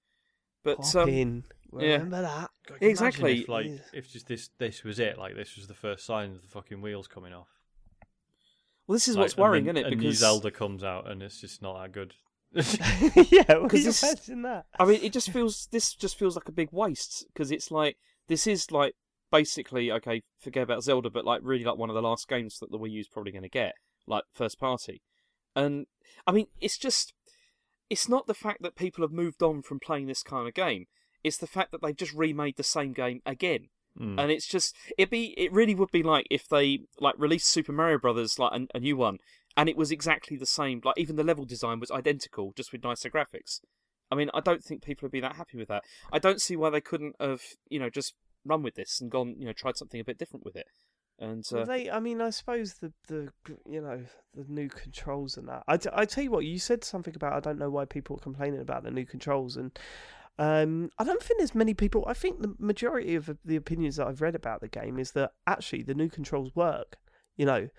But 0.63 0.77
Pop 0.77 0.95
um, 0.95 1.09
in. 1.09 1.43
yeah. 1.77 1.93
Remember 1.93 2.21
that? 2.21 2.51
God, 2.67 2.79
can 2.79 2.87
you 2.87 2.95
imagine 2.95 3.07
exactly. 3.07 3.41
If, 3.41 3.49
like, 3.49 3.67
if 3.93 4.11
just 4.11 4.27
this 4.27 4.49
this 4.59 4.85
was 4.85 4.97
it, 4.99 5.17
like 5.17 5.35
this 5.35 5.57
was 5.57 5.67
the 5.67 5.73
first 5.73 6.05
sign 6.05 6.31
of 6.31 6.41
the 6.41 6.47
fucking 6.47 6.81
wheels 6.81 7.07
coming 7.07 7.33
off. 7.33 7.58
Well, 8.89 8.95
this 8.95 9.07
is 9.07 9.17
Like, 9.17 9.25
what's 9.25 9.37
worrying, 9.37 9.65
then 9.65 9.77
isn't 9.77 9.85
it? 9.85 9.93
A 9.93 9.95
new 9.95 10.01
Because 10.01 10.17
Zelda 10.17 10.49
comes 10.49 10.83
out 10.83 11.07
and 11.07 11.21
it's 11.21 11.39
just 11.39 11.61
not 11.61 11.79
that 11.79 11.91
good. 11.91 12.15
yeah, 13.31 13.59
because 13.61 14.01
you 14.01 14.07
imagine 14.09 14.41
that. 14.41 14.65
I 14.79 14.85
mean, 14.85 14.99
it 15.03 15.13
just 15.13 15.29
feels 15.29 15.67
this 15.71 15.93
just 15.93 16.17
feels 16.17 16.35
like 16.35 16.47
a 16.47 16.51
big 16.51 16.69
waste 16.71 17.27
because 17.31 17.51
it's 17.51 17.69
like 17.69 17.97
this 18.27 18.47
is 18.47 18.71
like 18.71 18.95
basically 19.31 19.91
okay, 19.91 20.23
forget 20.39 20.63
about 20.63 20.81
Zelda, 20.81 21.11
but 21.11 21.23
like 21.23 21.41
really 21.43 21.63
like 21.63 21.77
one 21.77 21.91
of 21.91 21.93
the 21.93 22.01
last 22.01 22.27
games 22.27 22.57
that 22.57 22.71
the 22.71 22.79
Wii 22.79 22.89
U's 22.93 23.07
probably 23.07 23.31
going 23.31 23.43
to 23.43 23.49
get, 23.49 23.75
like 24.07 24.23
first 24.33 24.59
party. 24.59 25.03
And 25.55 25.85
I 26.25 26.31
mean, 26.31 26.47
it's 26.59 26.79
just 26.79 27.13
it's 27.91 28.09
not 28.09 28.25
the 28.25 28.33
fact 28.33 28.63
that 28.63 28.75
people 28.75 29.03
have 29.03 29.11
moved 29.11 29.43
on 29.43 29.61
from 29.61 29.79
playing 29.79 30.07
this 30.07 30.23
kind 30.23 30.47
of 30.47 30.55
game. 30.55 30.87
It's 31.23 31.37
the 31.37 31.45
fact 31.45 31.71
that 31.73 31.83
they've 31.83 31.95
just 31.95 32.15
remade 32.15 32.57
the 32.57 32.63
same 32.63 32.93
game 32.93 33.21
again. 33.23 33.67
Mm. 33.97 34.19
And 34.19 34.31
it's 34.31 34.47
just 34.47 34.75
it 34.97 35.09
be 35.09 35.33
it 35.37 35.51
really 35.51 35.75
would 35.75 35.91
be 35.91 36.03
like 36.03 36.27
if 36.29 36.47
they 36.47 36.79
like 36.99 37.15
released 37.17 37.47
Super 37.47 37.71
Mario 37.71 37.97
Brothers 37.97 38.39
like 38.39 38.53
a, 38.53 38.77
a 38.77 38.79
new 38.79 38.97
one 38.97 39.17
and 39.57 39.67
it 39.67 39.77
was 39.77 39.91
exactly 39.91 40.37
the 40.37 40.45
same 40.45 40.81
like 40.83 40.97
even 40.97 41.15
the 41.15 41.23
level 41.23 41.45
design 41.45 41.79
was 41.79 41.91
identical 41.91 42.53
just 42.55 42.71
with 42.71 42.83
nicer 42.83 43.09
graphics. 43.09 43.59
I 44.11 44.15
mean, 44.15 44.29
I 44.33 44.39
don't 44.39 44.63
think 44.63 44.83
people 44.83 45.05
would 45.05 45.11
be 45.11 45.19
that 45.19 45.35
happy 45.35 45.57
with 45.57 45.67
that. 45.67 45.83
I 46.11 46.17
don't 46.17 46.41
see 46.41 46.55
why 46.55 46.71
they 46.71 46.81
couldn't 46.81 47.15
have, 47.19 47.41
you 47.69 47.79
know, 47.79 47.89
just 47.89 48.15
run 48.43 48.63
with 48.63 48.75
this 48.75 48.99
and 48.99 49.11
gone, 49.11 49.35
you 49.37 49.45
know, 49.45 49.53
tried 49.53 49.77
something 49.77 49.99
a 49.99 50.03
bit 50.03 50.17
different 50.17 50.45
with 50.45 50.55
it. 50.55 50.65
And 51.19 51.43
Well, 51.51 51.63
uh, 51.63 51.65
they, 51.65 51.91
I 51.91 51.99
mean, 51.99 52.21
I 52.21 52.29
suppose 52.29 52.75
the, 52.75 52.93
the 53.07 53.29
you 53.69 53.81
know 53.81 54.05
the 54.33 54.45
new 54.47 54.69
controls 54.69 55.35
and 55.37 55.49
that. 55.49 55.63
I, 55.67 55.77
I 55.93 56.05
tell 56.05 56.23
you 56.23 56.31
what, 56.31 56.45
you 56.45 56.59
said 56.59 56.83
something 56.83 57.13
about 57.15 57.33
I 57.33 57.39
don't 57.41 57.59
know 57.59 57.69
why 57.69 57.85
people 57.85 58.15
are 58.15 58.21
complaining 58.21 58.61
about 58.61 58.83
the 58.83 58.91
new 58.91 59.05
controls, 59.05 59.57
and 59.57 59.77
um, 60.39 60.89
I 60.97 61.03
don't 61.03 61.21
think 61.21 61.39
there's 61.39 61.53
many 61.53 61.73
people. 61.73 62.03
I 62.07 62.13
think 62.13 62.41
the 62.41 62.55
majority 62.57 63.13
of 63.15 63.37
the 63.45 63.55
opinions 63.55 63.97
that 63.97 64.07
I've 64.07 64.21
read 64.21 64.35
about 64.35 64.61
the 64.61 64.67
game 64.69 64.97
is 64.97 65.11
that 65.11 65.33
actually 65.45 65.83
the 65.83 65.93
new 65.93 66.09
controls 66.09 66.55
work, 66.55 66.97
you 67.37 67.45
know, 67.45 67.69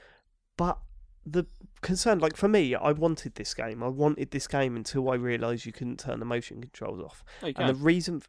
but 0.56 0.78
the 1.26 1.46
concern, 1.80 2.18
like 2.18 2.36
for 2.36 2.48
me, 2.48 2.74
I 2.74 2.92
wanted 2.92 3.34
this 3.36 3.54
game. 3.54 3.82
I 3.82 3.88
wanted 3.88 4.30
this 4.30 4.46
game 4.46 4.76
until 4.76 5.10
I 5.10 5.14
realised 5.14 5.64
you 5.66 5.72
couldn't 5.72 5.98
turn 6.00 6.18
the 6.20 6.24
motion 6.26 6.60
controls 6.60 7.00
off, 7.02 7.24
no, 7.42 7.48
you 7.48 7.54
and 7.56 7.68
the 7.70 7.74
reason 7.74 8.16
f- 8.16 8.28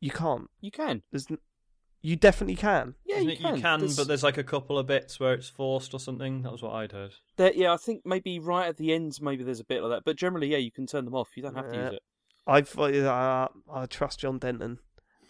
you 0.00 0.10
can't, 0.10 0.48
You 0.60 0.70
can. 0.70 1.02
there's, 1.10 1.26
n- 1.30 1.38
you 2.00 2.16
definitely 2.16 2.54
can. 2.56 2.94
Yeah, 3.04 3.16
Isn't 3.16 3.28
you 3.28 3.32
it- 3.34 3.38
can. 3.40 3.56
you 3.56 3.62
can 3.62 3.80
There's- 3.80 3.96
but 3.96 4.06
there's 4.08 4.22
like 4.22 4.38
a 4.38 4.44
couple 4.44 4.78
of 4.78 4.86
bits 4.86 5.18
where 5.20 5.34
it's 5.34 5.48
forced 5.48 5.92
or 5.92 6.00
something. 6.00 6.42
That 6.42 6.52
was 6.52 6.62
what 6.62 6.72
I'd 6.74 6.92
heard. 6.92 7.14
there- 7.36 7.52
yeah, 7.54 7.72
I 7.72 7.76
think 7.76 8.02
maybe 8.06 8.38
right 8.38 8.66
at 8.68 8.76
the 8.76 8.92
end, 8.94 9.18
maybe 9.20 9.42
there's 9.44 9.60
a 9.60 9.64
bit 9.64 9.82
like 9.82 9.90
that. 9.90 10.04
But 10.04 10.16
generally, 10.16 10.48
yeah, 10.48 10.58
you 10.58 10.70
can 10.70 10.86
turn 10.86 11.04
them 11.04 11.14
off. 11.14 11.30
You 11.36 11.42
don't 11.42 11.56
have 11.56 11.70
to 11.70 11.76
use 11.76 11.92
it. 11.94 12.02
I've 12.48 12.76
uh, 12.78 13.48
I 13.70 13.86
trust 13.86 14.20
John 14.20 14.38
Denton, 14.38 14.78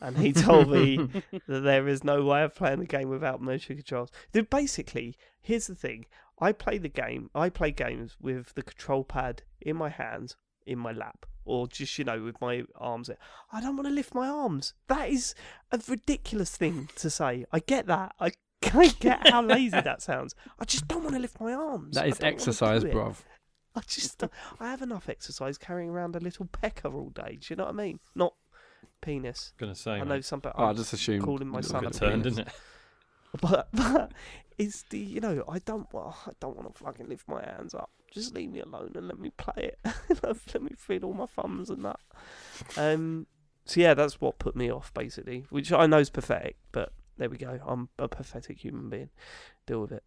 and 0.00 0.16
he 0.16 0.32
told 0.32 0.70
me 0.70 0.96
that 1.48 1.60
there 1.60 1.88
is 1.88 2.04
no 2.04 2.24
way 2.24 2.44
of 2.44 2.54
playing 2.54 2.78
the 2.78 2.86
game 2.86 3.08
without 3.08 3.42
motion 3.42 3.76
controls. 3.76 4.10
Dude, 4.32 4.48
basically, 4.48 5.16
here's 5.40 5.66
the 5.66 5.74
thing: 5.74 6.06
I 6.38 6.52
play 6.52 6.78
the 6.78 6.88
game. 6.88 7.28
I 7.34 7.48
play 7.48 7.72
games 7.72 8.16
with 8.20 8.54
the 8.54 8.62
control 8.62 9.02
pad 9.02 9.42
in 9.60 9.76
my 9.76 9.88
hands, 9.88 10.36
in 10.64 10.78
my 10.78 10.92
lap, 10.92 11.26
or 11.44 11.66
just 11.66 11.98
you 11.98 12.04
know 12.04 12.22
with 12.22 12.40
my 12.40 12.62
arms. 12.76 13.10
I 13.52 13.60
don't 13.60 13.76
want 13.76 13.88
to 13.88 13.94
lift 13.94 14.14
my 14.14 14.28
arms. 14.28 14.74
That 14.86 15.10
is 15.10 15.34
a 15.72 15.80
ridiculous 15.88 16.56
thing 16.56 16.88
to 16.96 17.10
say. 17.10 17.44
I 17.52 17.58
get 17.58 17.86
that. 17.86 18.14
I. 18.20 18.30
I 18.74 18.88
get 18.88 19.28
how 19.28 19.40
lazy 19.40 19.80
that 19.80 20.02
sounds. 20.02 20.34
I 20.58 20.64
just 20.64 20.88
don't 20.88 21.04
want 21.04 21.14
to 21.14 21.20
lift 21.20 21.40
my 21.40 21.54
arms. 21.54 21.94
That 21.94 22.08
is 22.08 22.14
I 22.14 22.14
is 22.14 22.18
don't 22.18 22.24
wanna 22.24 22.32
do 22.32 22.36
exercise, 22.36 22.84
bruv. 22.84 23.16
I 23.78 23.82
just 23.86 24.22
I 24.60 24.70
have 24.70 24.82
enough 24.82 25.08
exercise 25.08 25.56
carrying 25.58 25.90
around 25.90 26.16
a 26.16 26.20
little 26.20 26.46
pecker 26.46 26.88
all 26.88 27.10
day. 27.10 27.38
Do 27.40 27.46
you 27.52 27.56
know 27.56 27.64
what 27.64 27.70
I 27.74 27.76
mean? 27.76 28.00
Not 28.14 28.34
penis. 29.00 29.52
Gonna 29.58 29.74
say. 29.74 29.92
I 29.92 29.98
know 30.00 30.04
mate. 30.16 30.24
some, 30.24 30.40
but 30.40 30.52
Oh, 30.56 30.66
I 30.66 30.72
just 30.72 30.92
assumed. 30.92 31.22
calling 31.24 31.48
my 31.48 31.60
son 31.60 31.84
a 31.84 31.88
a 31.88 31.90
Good 31.90 32.00
penis. 32.00 32.22
didn't 32.34 32.48
it? 32.48 32.54
But, 33.42 33.68
but 33.74 34.12
it's 34.56 34.84
the 34.88 34.98
you 34.98 35.20
know 35.20 35.44
I 35.46 35.58
don't 35.58 35.86
well, 35.92 36.16
I 36.26 36.30
don't 36.40 36.56
want 36.56 36.74
to 36.74 36.82
fucking 36.82 37.08
lift 37.08 37.28
my 37.28 37.42
hands 37.44 37.74
up. 37.74 37.90
Just 38.10 38.34
leave 38.34 38.50
me 38.50 38.60
alone 38.60 38.92
and 38.94 39.06
let 39.06 39.18
me 39.18 39.30
play 39.36 39.72
it. 39.72 39.78
let 40.22 40.62
me 40.62 40.70
feel 40.78 41.04
all 41.04 41.12
my 41.12 41.26
thumbs 41.26 41.68
and 41.68 41.84
that. 41.84 42.00
Um. 42.78 43.26
So 43.66 43.80
yeah, 43.80 43.92
that's 43.92 44.18
what 44.18 44.38
put 44.38 44.56
me 44.56 44.72
off 44.72 44.94
basically, 44.94 45.44
which 45.50 45.70
I 45.72 45.84
know 45.86 45.98
is 45.98 46.08
pathetic, 46.08 46.56
but 46.72 46.90
there 47.18 47.28
we 47.28 47.36
go. 47.36 47.60
I'm 47.66 47.90
a 47.98 48.08
pathetic 48.08 48.58
human 48.64 48.88
being. 48.88 49.10
Deal 49.66 49.82
with 49.82 49.92
it. 49.92 50.04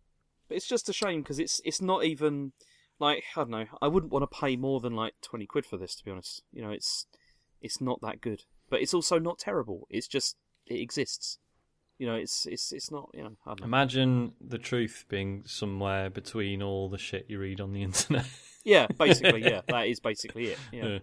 But 0.48 0.58
it's 0.58 0.68
just 0.68 0.90
a 0.90 0.94
shame 0.94 1.22
because 1.22 1.38
it's 1.38 1.62
it's 1.64 1.80
not 1.80 2.04
even 2.04 2.54
like 3.02 3.24
I 3.36 3.42
don't 3.42 3.50
know. 3.50 3.66
I 3.82 3.88
wouldn't 3.90 4.12
want 4.14 4.24
to 4.30 4.40
pay 4.40 4.56
more 4.56 4.80
than 4.80 4.96
like 4.96 5.16
twenty 5.22 5.46
quid 5.46 5.66
for 5.66 5.76
this, 5.78 5.96
to 5.96 6.06
be 6.06 6.12
honest. 6.12 6.44
You 6.54 6.62
know, 6.62 6.72
it's 6.72 7.06
it's 7.62 7.82
not 7.82 8.00
that 8.02 8.22
good, 8.22 8.44
but 8.70 8.82
it's 8.82 8.94
also 8.94 9.20
not 9.20 9.40
terrible. 9.40 9.88
It's 9.90 10.08
just 10.08 10.38
it 10.68 10.80
exists. 10.80 11.38
You 11.98 12.08
know, 12.08 12.16
it's 12.16 12.46
it's 12.46 12.72
it's 12.72 12.90
not. 12.92 13.10
You 13.14 13.24
know, 13.24 13.32
I 13.46 13.50
don't 13.50 13.60
know. 13.62 13.66
Imagine 13.66 14.32
the 14.40 14.58
truth 14.58 15.06
being 15.10 15.44
somewhere 15.46 16.10
between 16.10 16.64
all 16.64 16.90
the 16.90 16.98
shit 16.98 17.26
you 17.28 17.38
read 17.40 17.60
on 17.60 17.74
the 17.74 17.84
internet. 17.90 18.26
Yeah, 18.64 18.88
basically, 18.98 19.42
yeah, 19.52 19.62
that 19.68 19.88
is 19.88 20.00
basically 20.00 20.46
it. 20.48 20.58
Yeah. 20.72 20.86
Yeah. 20.88 21.00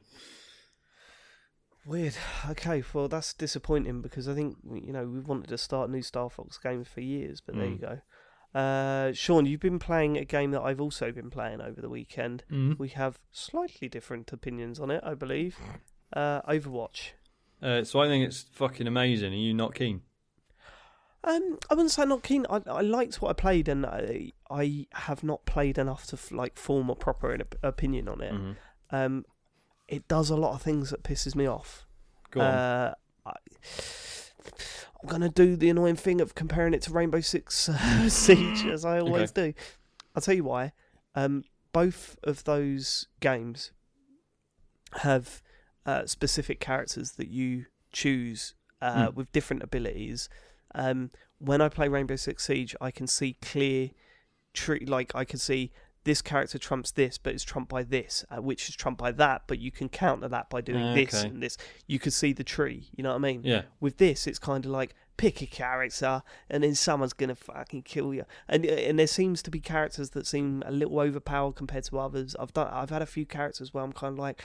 Weird. 1.87 2.15
Okay, 2.51 2.83
well 2.93 3.09
that's 3.09 3.33
disappointing 3.33 4.03
because 4.03 4.29
I 4.29 4.35
think 4.35 4.57
you 4.85 4.93
know 4.93 5.07
we 5.07 5.21
wanted 5.21 5.49
to 5.49 5.59
start 5.59 5.89
a 5.89 5.93
new 5.93 6.03
Star 6.03 6.29
Fox 6.29 6.59
game 6.59 6.85
for 6.85 7.01
years, 7.01 7.41
but 7.41 7.55
there 7.57 7.65
you 7.67 7.77
Mm. 7.77 7.81
go. 7.81 8.01
Uh, 8.55 9.13
Sean, 9.13 9.47
you've 9.47 9.61
been 9.61 9.79
playing 9.79 10.17
a 10.17 10.25
game 10.25 10.51
that 10.53 10.63
I've 10.63 10.81
also 10.81 11.13
been 11.13 11.31
playing 11.31 11.61
over 11.61 11.81
the 11.81 11.89
weekend. 11.89 12.45
Mm. 12.51 12.79
We 12.79 12.89
have 12.89 13.19
slightly 13.31 13.89
different 13.89 14.33
opinions 14.33 14.81
on 14.81 14.91
it, 14.91 15.03
I 15.05 15.15
believe. 15.15 15.57
Uh, 16.13 16.41
Overwatch. 16.43 17.11
Uh, 17.63 17.85
so 17.85 18.01
I 18.01 18.07
think 18.07 18.27
it's 18.27 18.47
fucking 18.53 18.87
amazing. 18.87 19.33
Are 19.33 19.37
you 19.37 19.53
not 19.55 19.75
keen? 19.75 20.03
Um, 21.25 21.59
I 21.69 21.75
wouldn't 21.75 21.91
say 21.91 22.05
not 22.07 22.23
keen. 22.23 22.47
I, 22.49 22.63
I 22.67 22.81
liked 22.81 23.21
what 23.21 23.31
I 23.31 23.33
played, 23.35 23.69
and 23.69 23.85
I, 23.85 24.33
I 24.51 24.87
have 24.93 25.23
not 25.25 25.45
played 25.45 25.77
enough 25.77 26.07
to 26.07 26.17
f- 26.17 26.31
like 26.31 26.57
form 26.57 26.89
a 26.89 26.95
proper 26.95 27.35
op- 27.35 27.57
opinion 27.63 28.09
on 28.09 28.21
it. 28.23 28.33
Mhm. 28.33 28.57
Um, 28.91 29.25
it 29.89 30.07
does 30.09 30.31
a 30.31 30.37
lot 30.37 30.55
of 30.55 30.63
things 30.63 30.91
that 30.91 31.03
pisses 31.03 31.35
me 31.35 31.47
off. 31.47 31.87
Go 32.31 32.41
on. 32.41 32.47
Uh, 32.47 32.95
I, 33.27 33.33
I'm 35.03 35.09
gonna 35.09 35.29
do 35.29 35.57
the 35.57 35.71
annoying 35.71 35.97
thing 35.97 36.21
of 36.21 36.35
comparing 36.35 36.75
it 36.75 36.83
to 36.83 36.93
Rainbow 36.93 37.21
Six 37.21 37.69
uh, 37.69 38.09
Siege, 38.09 38.67
as 38.67 38.85
I 38.85 39.01
always 39.01 39.31
do. 39.31 39.55
I'll 40.15 40.23
tell 40.23 40.35
you 40.35 40.45
why. 40.45 40.73
Um, 41.15 41.45
both 41.73 42.17
of 42.25 42.45
those 42.45 43.07
games 43.21 43.73
have 45.03 45.43
uh, 45.87 46.07
specific 46.07 46.61
characters 46.61 47.13
that 47.13 47.29
you 47.29 47.67
choose 47.93 48.55
uh, 48.81 49.09
Hmm. 49.11 49.15
with 49.17 49.33
different 49.33 49.63
abilities. 49.63 50.29
Um, 50.75 51.11
when 51.39 51.61
I 51.61 51.69
play 51.69 51.89
Rainbow 51.89 52.17
Six 52.17 52.45
Siege, 52.47 52.75
I 52.81 52.91
can 52.91 53.07
see 53.07 53.35
clear, 53.41 53.91
tree 54.55 54.85
like 54.87 55.15
I 55.15 55.25
can 55.25 55.39
see 55.39 55.71
this 56.09 56.23
character 56.23 56.57
trumps 56.59 56.91
this, 56.91 57.19
but 57.19 57.35
it's 57.35 57.45
trumped 57.45 57.69
by 57.69 57.83
this, 57.83 58.25
uh, 58.31 58.41
which 58.41 58.67
is 58.71 58.75
trumped 58.75 58.99
by 58.99 59.13
that. 59.13 59.43
But 59.47 59.59
you 59.59 59.71
can 59.71 59.91
counter 59.91 60.27
that 60.29 60.49
by 60.49 60.63
doing 60.63 60.95
this 60.95 61.23
and 61.23 61.43
this. 61.43 61.59
You 61.87 61.99
can 61.99 62.11
see 62.11 62.33
the 62.33 62.43
tree. 62.45 62.89
You 62.97 63.03
know 63.03 63.11
what 63.11 63.17
I 63.17 63.19
mean? 63.19 63.43
yeah. 63.45 63.63
With 63.79 63.99
this, 63.99 64.27
it's 64.27 64.39
kind 64.39 64.65
of 64.65 64.71
like 64.71 64.95
pick 65.19 65.43
a 65.43 65.47
character, 65.47 66.23
and 66.49 66.63
then 66.65 66.75
someone's 66.75 67.13
gonna 67.13 67.35
fucking 67.35 67.83
kill 67.83 68.15
you. 68.15 68.25
And 68.49 68.65
and 68.65 68.99
there 68.99 69.07
seems 69.07 69.43
to 69.43 69.51
be 69.51 69.61
characters 69.61 70.11
that 70.11 70.27
seem 70.27 70.63
a 70.65 70.73
little 70.73 70.99
overpowered 70.99 71.57
compared 71.57 71.85
to 71.85 71.99
others. 71.99 72.35
I've 72.41 72.55
done. 72.55 72.69
I've 72.73 72.91
had 72.91 73.03
a 73.03 73.07
few 73.07 73.27
characters 73.27 73.75
where 73.75 73.85
I'm 73.85 73.93
kind 73.93 74.15
of 74.15 74.19
like, 74.19 74.43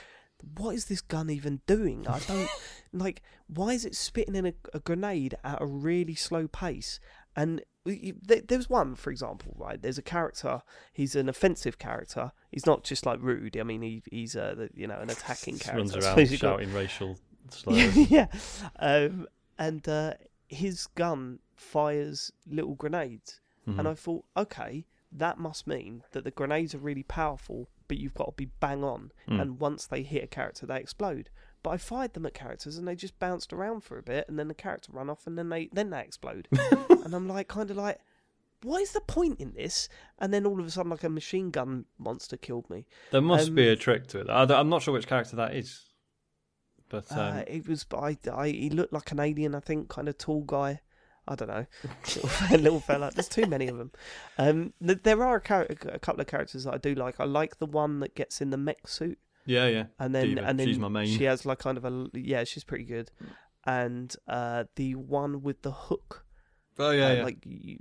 what 0.58 0.74
is 0.74 0.84
this 0.84 1.00
gun 1.00 1.30
even 1.30 1.62
doing? 1.66 2.06
I 2.06 2.18
don't 2.18 2.50
like. 2.92 3.22
Why 3.46 3.70
is 3.72 3.86
it 3.86 3.94
spitting 3.94 4.34
in 4.34 4.44
a, 4.44 4.54
a 4.74 4.80
grenade 4.80 5.34
at 5.42 5.62
a 5.62 5.66
really 5.66 6.14
slow 6.14 6.46
pace? 6.46 7.00
And 7.34 7.62
there's 7.84 8.68
one, 8.70 8.94
for 8.94 9.10
example, 9.10 9.54
right? 9.58 9.80
There's 9.80 9.98
a 9.98 10.02
character. 10.02 10.62
He's 10.92 11.14
an 11.14 11.28
offensive 11.28 11.78
character. 11.78 12.32
He's 12.50 12.66
not 12.66 12.82
just 12.84 13.04
like 13.06 13.18
rude. 13.20 13.56
I 13.56 13.62
mean, 13.62 13.82
he, 13.82 14.02
he's 14.10 14.34
a 14.36 14.68
you 14.74 14.86
know 14.86 14.98
an 15.00 15.10
attacking 15.16 15.58
character. 15.58 15.78
runs 15.78 15.92
around 15.94 16.02
suppose 16.02 16.32
you 16.32 16.38
could- 16.38 16.46
shouting 16.46 16.72
racial 16.72 17.18
slurs. 17.50 17.96
yeah. 18.10 18.26
Um, 18.78 19.26
and 19.58 19.86
uh, 19.88 20.14
his 20.48 20.86
gun 20.86 21.40
fires 21.56 22.32
little 22.46 22.74
grenades. 22.74 23.40
Mhm. 23.68 23.78
And 23.78 23.88
I 23.88 23.94
thought, 23.94 24.24
okay, 24.36 24.84
that 25.12 25.38
must 25.38 25.66
mean 25.66 26.02
that 26.12 26.24
the 26.24 26.30
grenades 26.30 26.74
are 26.74 26.78
really 26.78 27.02
powerful, 27.04 27.68
but 27.88 27.98
you've 27.98 28.14
got 28.14 28.26
to 28.26 28.32
be 28.36 28.50
bang 28.60 28.82
on. 28.84 29.12
Mm. 29.28 29.40
And 29.40 29.60
once 29.60 29.86
they 29.86 30.02
hit 30.02 30.24
a 30.24 30.26
character, 30.26 30.66
they 30.66 30.78
explode. 30.78 31.30
But 31.64 31.70
I 31.70 31.76
fired 31.78 32.12
them 32.12 32.26
at 32.26 32.34
characters 32.34 32.78
and 32.78 32.86
they 32.86 32.94
just 32.94 33.18
bounced 33.18 33.52
around 33.52 33.82
for 33.82 33.98
a 33.98 34.02
bit, 34.02 34.26
and 34.28 34.38
then 34.38 34.46
the 34.48 34.54
character 34.54 34.92
run 34.92 35.10
off, 35.10 35.26
and 35.26 35.36
then 35.36 35.48
they 35.48 35.68
then 35.72 35.90
they 35.90 36.00
explode. 36.00 36.46
and 36.52 37.12
I'm 37.14 37.26
like, 37.26 37.48
kind 37.48 37.68
of 37.70 37.76
like, 37.76 37.98
what 38.62 38.82
is 38.82 38.92
the 38.92 39.00
point 39.00 39.40
in 39.40 39.52
this? 39.54 39.88
And 40.20 40.32
then 40.32 40.46
all 40.46 40.60
of 40.60 40.66
a 40.66 40.70
sudden, 40.70 40.90
like 40.90 41.02
a 41.04 41.08
machine 41.08 41.50
gun 41.50 41.86
monster 41.98 42.36
killed 42.36 42.70
me. 42.70 42.86
There 43.10 43.20
must 43.20 43.48
Um, 43.48 43.54
be 43.56 43.66
a 43.68 43.76
trick 43.76 44.06
to 44.08 44.20
it. 44.20 44.30
I, 44.30 44.42
I'm 44.44 44.68
not 44.68 44.82
sure 44.82 44.94
which 44.94 45.06
character 45.08 45.36
that 45.36 45.54
is, 45.56 45.80
but 46.88 47.10
um, 47.12 47.18
Uh, 47.38 47.42
it 47.46 47.66
was 47.66 47.86
I, 47.92 48.18
I 48.32 48.48
he 48.50 48.70
looked 48.70 48.92
like 48.92 49.10
an 49.10 49.20
alien, 49.20 49.54
I 49.54 49.60
think, 49.60 49.88
kind 49.88 50.08
of 50.08 50.18
tall 50.18 50.42
guy. 50.42 50.80
I 51.26 51.34
don't 51.36 51.48
know, 51.48 51.64
little, 52.16 52.58
little 52.58 52.80
fella. 52.80 53.10
There's 53.14 53.30
too 53.30 53.46
many 53.46 53.66
of 53.68 53.78
them. 53.78 53.92
Um, 54.36 54.74
there 54.78 55.24
are 55.24 55.36
a, 55.36 55.42
char- 55.42 55.66
a 55.70 55.98
couple 55.98 56.20
of 56.20 56.26
characters 56.26 56.64
that 56.64 56.74
I 56.74 56.76
do 56.76 56.94
like. 56.94 57.18
I 57.18 57.24
like 57.24 57.56
the 57.56 57.64
one 57.64 58.00
that 58.00 58.14
gets 58.14 58.42
in 58.42 58.50
the 58.50 58.58
mech 58.58 58.86
suit, 58.86 59.18
yeah, 59.46 59.66
yeah. 59.66 59.84
and 59.98 60.14
then 60.14 60.28
D.Va. 60.34 60.44
and 60.44 60.58
then 60.58 60.66
She's 60.66 60.78
my 60.78 60.88
main. 60.88 61.06
she 61.06 61.24
has 61.24 61.44
like 61.46 61.58
kind 61.58 61.76
of 61.78 61.84
a 61.84 62.08
yeah, 62.14 62.44
she's 62.44 62.64
pretty 62.64 62.84
good. 62.84 63.10
And 63.66 64.14
uh, 64.28 64.64
the 64.76 64.94
one 64.94 65.42
with 65.42 65.62
the 65.62 65.70
hook, 65.72 66.26
Oh 66.78 66.90
yeah, 66.90 67.06
uh, 67.06 67.12
yeah. 67.14 67.22
like 67.22 67.38
you, 67.46 67.78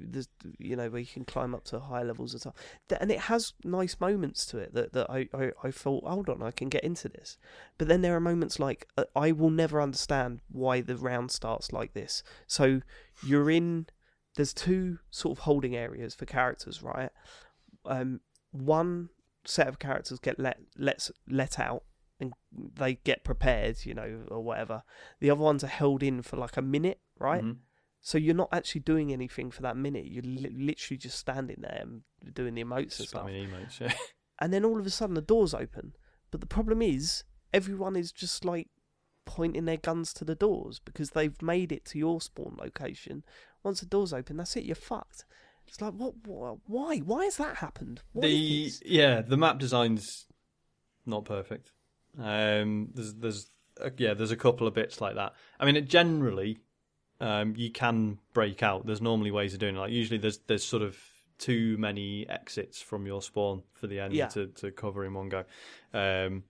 you 0.60 0.76
know 0.76 0.88
where 0.90 1.02
you 1.02 1.08
can 1.08 1.26
climb 1.26 1.54
up 1.56 1.64
to 1.66 1.80
higher 1.80 2.06
levels 2.06 2.34
and 2.34 2.42
stuff. 2.42 2.54
And 3.00 3.12
it 3.12 3.22
has 3.22 3.54
nice 3.66 4.00
moments 4.00 4.46
to 4.48 4.60
it 4.60 4.74
that 4.76 4.94
that 4.94 5.10
I, 5.10 5.28
I 5.34 5.52
I 5.64 5.72
thought, 5.72 6.04
hold 6.06 6.30
on, 6.30 6.42
I 6.44 6.52
can 6.52 6.70
get 6.70 6.84
into 6.84 7.10
this. 7.10 7.38
But 7.78 7.88
then 7.88 8.02
there 8.02 8.16
are 8.16 8.20
moments 8.22 8.60
like 8.60 8.88
uh, 8.98 9.06
I 9.16 9.32
will 9.32 9.50
never 9.50 9.82
understand 9.82 10.42
why 10.50 10.82
the 10.82 10.96
round 10.96 11.32
starts 11.32 11.74
like 11.74 11.94
this. 11.94 12.24
So 12.48 12.82
you're 13.26 13.50
in. 13.50 13.88
There's 14.36 14.54
two 14.54 15.00
sort 15.12 15.38
of 15.38 15.44
holding 15.44 15.76
areas 15.76 16.16
for 16.16 16.26
characters, 16.26 16.82
right? 16.82 17.10
Um, 17.86 18.22
one 18.52 19.10
set 19.46 19.68
of 19.68 19.80
characters 19.80 20.20
get 20.20 20.40
let 20.40 20.60
let 20.78 21.10
let 21.30 21.60
out 21.60 21.84
and 22.20 22.34
they 22.52 22.96
get 22.96 23.24
prepared, 23.24 23.86
you 23.86 23.94
know, 23.94 24.24
or 24.30 24.42
whatever. 24.42 24.84
The 25.20 25.30
other 25.30 25.42
ones 25.42 25.64
are 25.64 25.68
held 25.68 26.04
in 26.04 26.22
for 26.22 26.38
like 26.38 26.58
a 26.58 26.62
minute, 26.62 27.00
right? 27.20 27.44
Mhm. 27.44 27.58
So 28.02 28.18
you're 28.18 28.36
not 28.36 28.50
actually 28.52 28.82
doing 28.82 29.12
anything 29.14 29.50
for 29.50 29.62
that 29.62 29.78
minute. 29.78 30.06
You're 30.06 30.24
li- 30.24 30.54
literally 30.54 30.98
just 30.98 31.18
standing 31.18 31.58
there 31.62 31.80
and 31.82 32.04
doing 32.34 32.54
the 32.56 32.64
emotes 32.64 33.00
and 33.00 33.08
stuff. 33.08 33.28
Emotes. 33.28 33.80
Yeah. 33.80 33.94
And 34.40 34.52
then 34.52 34.66
all 34.66 34.80
of 34.80 34.86
a 34.86 34.90
sudden 34.90 35.14
the 35.16 35.22
doors 35.22 35.54
open. 35.54 35.94
But 36.32 36.42
the 36.42 36.48
problem 36.48 36.82
is 36.82 37.24
everyone 37.54 37.96
is 37.96 38.12
just 38.12 38.44
like 38.44 38.68
pointing 39.26 39.66
their 39.66 39.78
guns 39.78 40.12
to 40.16 40.26
the 40.26 40.36
doors 40.36 40.80
because 40.80 41.12
they've 41.12 41.40
made 41.42 41.72
it 41.72 41.86
to 41.86 42.00
your 42.00 42.20
spawn 42.20 42.58
location. 42.60 43.24
Once 43.64 43.80
the 43.80 43.86
doors 43.86 44.12
open, 44.12 44.38
that's 44.38 44.56
it. 44.58 44.64
You're 44.66 44.76
fucked. 44.76 45.24
It's 45.68 45.82
like 45.82 45.94
what? 45.94 46.14
what 46.26 46.58
why? 46.68 46.98
Why 47.00 47.26
has 47.26 47.38
that 47.38 47.58
happened? 47.58 48.02
What 48.14 48.24
the 48.24 48.72
yeah, 48.86 49.22
the 49.22 49.38
map 49.38 49.60
design's 49.60 50.26
not 51.06 51.26
perfect. 51.26 51.72
Um, 52.20 52.90
there's 52.94 53.14
there's 53.16 53.50
uh, 53.84 53.90
yeah, 53.98 54.14
there's 54.14 54.32
a 54.32 54.38
couple 54.38 54.68
of 54.68 54.74
bits 54.74 55.02
like 55.02 55.16
that. 55.16 55.34
I 55.60 55.66
mean, 55.66 55.76
it 55.76 55.88
generally, 55.88 56.60
um, 57.20 57.56
you 57.58 57.72
can 57.72 58.20
break 58.34 58.62
out. 58.62 58.86
There's 58.86 59.02
normally 59.02 59.32
ways 59.32 59.54
of 59.54 59.60
doing 59.60 59.76
it. 59.76 59.80
Like 59.80 59.92
usually, 59.92 60.20
there's 60.20 60.38
there's 60.40 60.64
sort 60.64 60.84
of 60.84 60.98
too 61.40 61.76
many 61.80 62.30
exits 62.30 62.82
from 62.82 63.08
your 63.08 63.22
spawn 63.22 63.64
for 63.74 63.88
the 63.88 64.00
enemy 64.00 64.18
Yeah. 64.20 64.28
to 64.28 64.48
to 64.48 64.72
cover 64.72 65.04
in 65.06 65.14
one 65.14 65.30
go. 65.30 65.44
Um, 65.94 66.44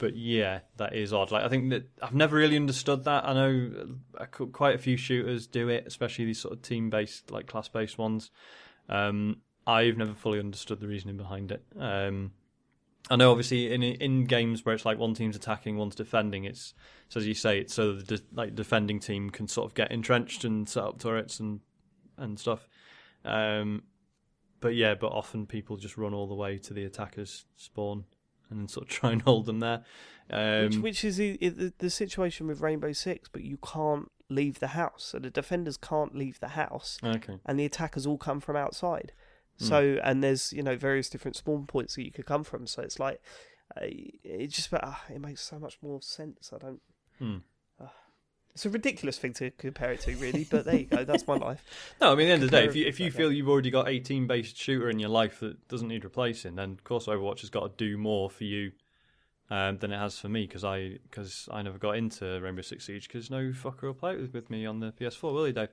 but 0.00 0.16
yeah, 0.16 0.60
that 0.78 0.96
is 0.96 1.12
odd. 1.12 1.30
Like 1.30 1.44
I 1.44 1.48
think 1.48 1.70
that 1.70 1.84
I've 2.02 2.14
never 2.14 2.34
really 2.34 2.56
understood 2.56 3.04
that. 3.04 3.28
I 3.28 3.34
know 3.34 3.96
uh, 4.18 4.24
qu- 4.24 4.48
quite 4.48 4.74
a 4.74 4.78
few 4.78 4.96
shooters 4.96 5.46
do 5.46 5.68
it, 5.68 5.84
especially 5.86 6.24
these 6.24 6.40
sort 6.40 6.54
of 6.54 6.62
team-based, 6.62 7.30
like 7.30 7.46
class-based 7.46 7.98
ones. 7.98 8.30
Um, 8.88 9.42
I've 9.66 9.98
never 9.98 10.14
fully 10.14 10.40
understood 10.40 10.80
the 10.80 10.88
reasoning 10.88 11.18
behind 11.18 11.52
it. 11.52 11.62
Um, 11.78 12.32
I 13.10 13.16
know, 13.16 13.30
obviously, 13.30 13.72
in 13.72 13.82
in 13.82 14.24
games 14.24 14.64
where 14.64 14.74
it's 14.74 14.86
like 14.86 14.98
one 14.98 15.12
team's 15.12 15.36
attacking, 15.36 15.76
one's 15.76 15.94
defending, 15.94 16.44
it's 16.44 16.72
so 17.10 17.20
as 17.20 17.26
you 17.26 17.34
say, 17.34 17.58
it's 17.60 17.74
so 17.74 17.92
the 17.92 18.16
de- 18.16 18.24
like 18.32 18.54
defending 18.54 19.00
team 19.00 19.28
can 19.28 19.48
sort 19.48 19.66
of 19.66 19.74
get 19.74 19.92
entrenched 19.92 20.44
and 20.44 20.66
set 20.66 20.82
up 20.82 20.98
turrets 20.98 21.40
and 21.40 21.60
and 22.16 22.40
stuff. 22.40 22.66
Um, 23.22 23.82
but 24.60 24.74
yeah, 24.74 24.94
but 24.94 25.12
often 25.12 25.46
people 25.46 25.76
just 25.76 25.98
run 25.98 26.14
all 26.14 26.26
the 26.26 26.34
way 26.34 26.56
to 26.56 26.72
the 26.72 26.84
attacker's 26.84 27.44
spawn 27.56 28.04
and 28.50 28.60
then 28.60 28.68
sort 28.68 28.86
of 28.86 28.92
try 28.92 29.12
and 29.12 29.22
hold 29.22 29.46
them 29.46 29.60
there. 29.60 29.84
Um, 30.32 30.64
which, 30.64 30.76
which 30.78 31.04
is 31.04 31.16
the, 31.16 31.36
the 31.38 31.72
the 31.78 31.90
situation 31.90 32.46
with 32.46 32.60
Rainbow 32.60 32.92
Six, 32.92 33.28
but 33.28 33.42
you 33.42 33.58
can't 33.58 34.10
leave 34.28 34.60
the 34.60 34.68
house. 34.68 35.04
So 35.04 35.18
the 35.18 35.30
defenders 35.30 35.76
can't 35.76 36.14
leave 36.14 36.38
the 36.40 36.48
house. 36.48 36.98
okay. 37.04 37.38
and 37.44 37.58
the 37.58 37.64
attackers 37.64 38.06
all 38.06 38.18
come 38.18 38.40
from 38.40 38.56
outside. 38.56 39.12
Hmm. 39.58 39.64
So 39.64 39.98
and 40.04 40.22
there's 40.22 40.52
you 40.52 40.62
know 40.62 40.76
various 40.76 41.10
different 41.10 41.36
spawn 41.36 41.66
points 41.66 41.96
that 41.96 42.04
you 42.04 42.12
could 42.12 42.26
come 42.26 42.44
from. 42.44 42.66
So 42.66 42.82
it's 42.82 42.98
like 42.98 43.20
uh, 43.76 43.86
it 43.86 44.48
just 44.48 44.72
uh, 44.72 44.94
it 45.08 45.20
makes 45.20 45.42
so 45.42 45.58
much 45.58 45.78
more 45.82 46.00
sense. 46.00 46.52
I 46.54 46.58
don't. 46.58 46.80
Hmm. 47.18 47.36
It's 48.54 48.66
a 48.66 48.70
ridiculous 48.70 49.16
thing 49.18 49.32
to 49.34 49.50
compare 49.52 49.92
it 49.92 50.00
to, 50.00 50.16
really. 50.16 50.44
But 50.44 50.64
there 50.64 50.76
you 50.76 50.84
go. 50.86 51.04
That's 51.04 51.26
my 51.26 51.36
life. 51.36 51.64
No, 52.00 52.12
I 52.12 52.14
mean, 52.14 52.26
at 52.26 52.28
the 52.28 52.32
end 52.34 52.42
of 52.42 52.50
the 52.50 52.56
day, 52.56 52.64
if 52.66 52.74
you 52.76 52.86
if 52.86 52.98
you 53.00 53.10
feel 53.10 53.30
you've 53.30 53.48
already 53.48 53.70
got 53.70 53.88
a 53.88 53.98
team 54.00 54.26
based 54.26 54.56
shooter 54.56 54.90
in 54.90 54.98
your 54.98 55.10
life 55.10 55.40
that 55.40 55.68
doesn't 55.68 55.88
need 55.88 56.04
replacing, 56.04 56.56
then 56.56 56.72
of 56.72 56.84
course 56.84 57.06
Overwatch 57.06 57.40
has 57.42 57.50
got 57.50 57.78
to 57.78 57.84
do 57.84 57.96
more 57.96 58.28
for 58.30 58.44
you 58.44 58.72
um, 59.50 59.78
than 59.78 59.92
it 59.92 59.98
has 59.98 60.18
for 60.18 60.28
me 60.28 60.46
because 60.46 60.64
I 60.64 60.98
because 61.10 61.48
I 61.52 61.62
never 61.62 61.78
got 61.78 61.96
into 61.96 62.40
Rainbow 62.40 62.62
Six 62.62 62.86
Siege 62.86 63.08
because 63.08 63.30
no 63.30 63.50
fucker 63.50 63.82
will 63.82 63.94
play 63.94 64.12
it 64.14 64.20
with, 64.20 64.32
with 64.32 64.50
me 64.50 64.66
on 64.66 64.80
the 64.80 64.92
PS4, 64.92 65.32
will 65.32 65.44
he, 65.44 65.52
Dave? 65.52 65.68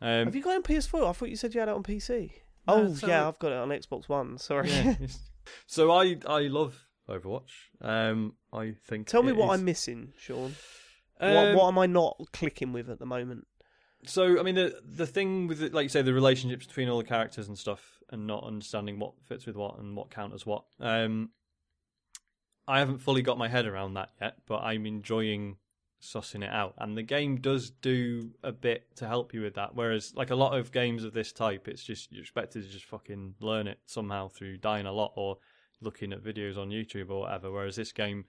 Um, 0.00 0.26
Have 0.26 0.34
you 0.34 0.42
got 0.42 0.52
it 0.52 0.56
on 0.56 0.62
PS4? 0.62 1.08
I 1.08 1.12
thought 1.12 1.28
you 1.28 1.36
said 1.36 1.54
you 1.54 1.60
had 1.60 1.68
it 1.68 1.74
on 1.74 1.82
PC. 1.82 2.32
No, 2.66 2.74
oh 2.74 2.84
uh, 2.86 3.06
yeah, 3.06 3.26
I've 3.28 3.38
got 3.38 3.52
it 3.52 3.58
on 3.58 3.68
Xbox 3.68 4.08
One. 4.08 4.38
Sorry. 4.38 4.70
yeah, 4.70 4.94
so 5.66 5.90
I 5.90 6.16
I 6.26 6.42
love 6.42 6.86
Overwatch. 7.08 7.50
Um, 7.80 8.34
I 8.52 8.74
think. 8.86 9.06
Tell 9.06 9.22
me 9.22 9.32
what 9.32 9.52
is- 9.54 9.60
I'm 9.60 9.64
missing, 9.64 10.12
Sean. 10.18 10.54
Um, 11.20 11.34
what, 11.34 11.54
what 11.54 11.68
am 11.68 11.78
I 11.78 11.86
not 11.86 12.20
clicking 12.32 12.72
with 12.72 12.88
at 12.88 12.98
the 12.98 13.06
moment? 13.06 13.46
So 14.06 14.40
I 14.40 14.42
mean 14.42 14.54
the 14.54 14.80
the 14.82 15.06
thing 15.06 15.46
with 15.46 15.62
it, 15.62 15.74
like 15.74 15.84
you 15.84 15.88
say 15.90 16.02
the 16.02 16.14
relationships 16.14 16.66
between 16.66 16.88
all 16.88 16.98
the 16.98 17.04
characters 17.04 17.48
and 17.48 17.58
stuff, 17.58 18.00
and 18.10 18.26
not 18.26 18.44
understanding 18.44 18.98
what 18.98 19.12
fits 19.24 19.46
with 19.46 19.56
what 19.56 19.78
and 19.78 19.96
what 19.96 20.10
counters 20.10 20.46
what. 20.46 20.64
Um, 20.80 21.30
I 22.66 22.78
haven't 22.78 22.98
fully 22.98 23.22
got 23.22 23.36
my 23.36 23.48
head 23.48 23.66
around 23.66 23.94
that 23.94 24.10
yet, 24.20 24.36
but 24.46 24.58
I'm 24.58 24.86
enjoying 24.86 25.56
sussing 26.00 26.42
it 26.42 26.50
out. 26.50 26.74
And 26.78 26.96
the 26.96 27.02
game 27.02 27.36
does 27.36 27.70
do 27.70 28.30
a 28.42 28.52
bit 28.52 28.96
to 28.96 29.06
help 29.06 29.34
you 29.34 29.42
with 29.42 29.54
that. 29.54 29.74
Whereas, 29.74 30.14
like 30.14 30.30
a 30.30 30.36
lot 30.36 30.56
of 30.56 30.72
games 30.72 31.04
of 31.04 31.12
this 31.12 31.32
type, 31.32 31.68
it's 31.68 31.84
just 31.84 32.12
you're 32.12 32.22
expected 32.22 32.62
to 32.62 32.68
just 32.70 32.84
fucking 32.86 33.34
learn 33.40 33.66
it 33.66 33.80
somehow 33.86 34.28
through 34.28 34.58
dying 34.58 34.86
a 34.86 34.92
lot 34.92 35.12
or 35.16 35.38
looking 35.80 36.12
at 36.12 36.22
videos 36.22 36.56
on 36.56 36.70
YouTube 36.70 37.10
or 37.10 37.20
whatever. 37.20 37.50
Whereas 37.50 37.76
this 37.76 37.92
game 37.92 38.24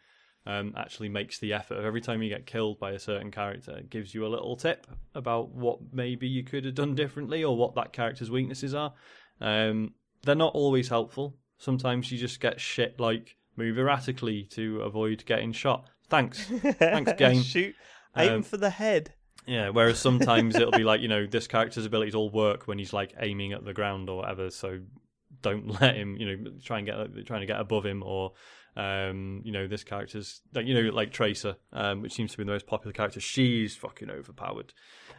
um, 0.45 0.73
actually 0.75 1.09
makes 1.09 1.39
the 1.39 1.53
effort 1.53 1.75
of 1.75 1.85
every 1.85 2.01
time 2.01 2.21
you 2.23 2.29
get 2.29 2.45
killed 2.45 2.79
by 2.79 2.91
a 2.91 2.99
certain 2.99 3.31
character, 3.31 3.77
it 3.77 3.89
gives 3.89 4.13
you 4.15 4.25
a 4.25 4.29
little 4.29 4.55
tip 4.55 4.87
about 5.13 5.49
what 5.49 5.79
maybe 5.93 6.27
you 6.27 6.43
could 6.43 6.65
have 6.65 6.75
done 6.75 6.95
differently 6.95 7.43
or 7.43 7.55
what 7.55 7.75
that 7.75 7.93
character's 7.93 8.31
weaknesses 8.31 8.73
are. 8.73 8.93
Um, 9.39 9.93
they're 10.23 10.35
not 10.35 10.53
always 10.55 10.89
helpful. 10.89 11.35
Sometimes 11.57 12.11
you 12.11 12.17
just 12.17 12.39
get 12.39 12.59
shit 12.59 12.99
like 12.99 13.35
move 13.55 13.77
erratically 13.77 14.43
to 14.51 14.81
avoid 14.81 15.23
getting 15.25 15.51
shot. 15.51 15.87
Thanks. 16.09 16.43
Thanks, 16.45 17.13
game. 17.17 17.41
Shoot, 17.43 17.75
aim 18.17 18.33
Um, 18.33 18.43
for 18.43 18.57
the 18.57 18.69
head. 18.69 19.13
Yeah, 19.47 19.69
whereas 19.69 19.99
sometimes 19.99 20.55
it'll 20.55 20.71
be 20.71 20.83
like, 20.91 21.01
you 21.01 21.07
know, 21.07 21.25
this 21.25 21.47
character's 21.47 21.85
abilities 21.85 22.15
all 22.15 22.29
work 22.29 22.67
when 22.67 22.77
he's 22.79 22.93
like 22.93 23.13
aiming 23.19 23.53
at 23.53 23.63
the 23.65 23.73
ground 23.73 24.09
or 24.09 24.17
whatever, 24.17 24.49
so 24.49 24.79
don't 25.41 25.67
let 25.81 25.95
him, 25.95 26.17
you 26.17 26.25
know, 26.37 26.51
try 26.63 26.77
and 26.79 26.85
get 26.87 27.25
trying 27.25 27.41
to 27.41 27.47
get 27.47 27.59
above 27.59 27.85
him 27.85 28.03
or 28.03 28.33
um, 28.77 29.41
you 29.43 29.51
know, 29.51 29.67
this 29.67 29.83
character's 29.83 30.41
like 30.53 30.65
you 30.65 30.73
know, 30.73 30.89
like 30.91 31.11
Tracer, 31.11 31.57
um, 31.73 32.01
which 32.01 32.13
seems 32.13 32.31
to 32.31 32.37
be 32.37 32.43
the 32.45 32.51
most 32.51 32.67
popular 32.67 32.93
character, 32.93 33.19
she's 33.19 33.75
fucking 33.75 34.09
overpowered. 34.09 34.73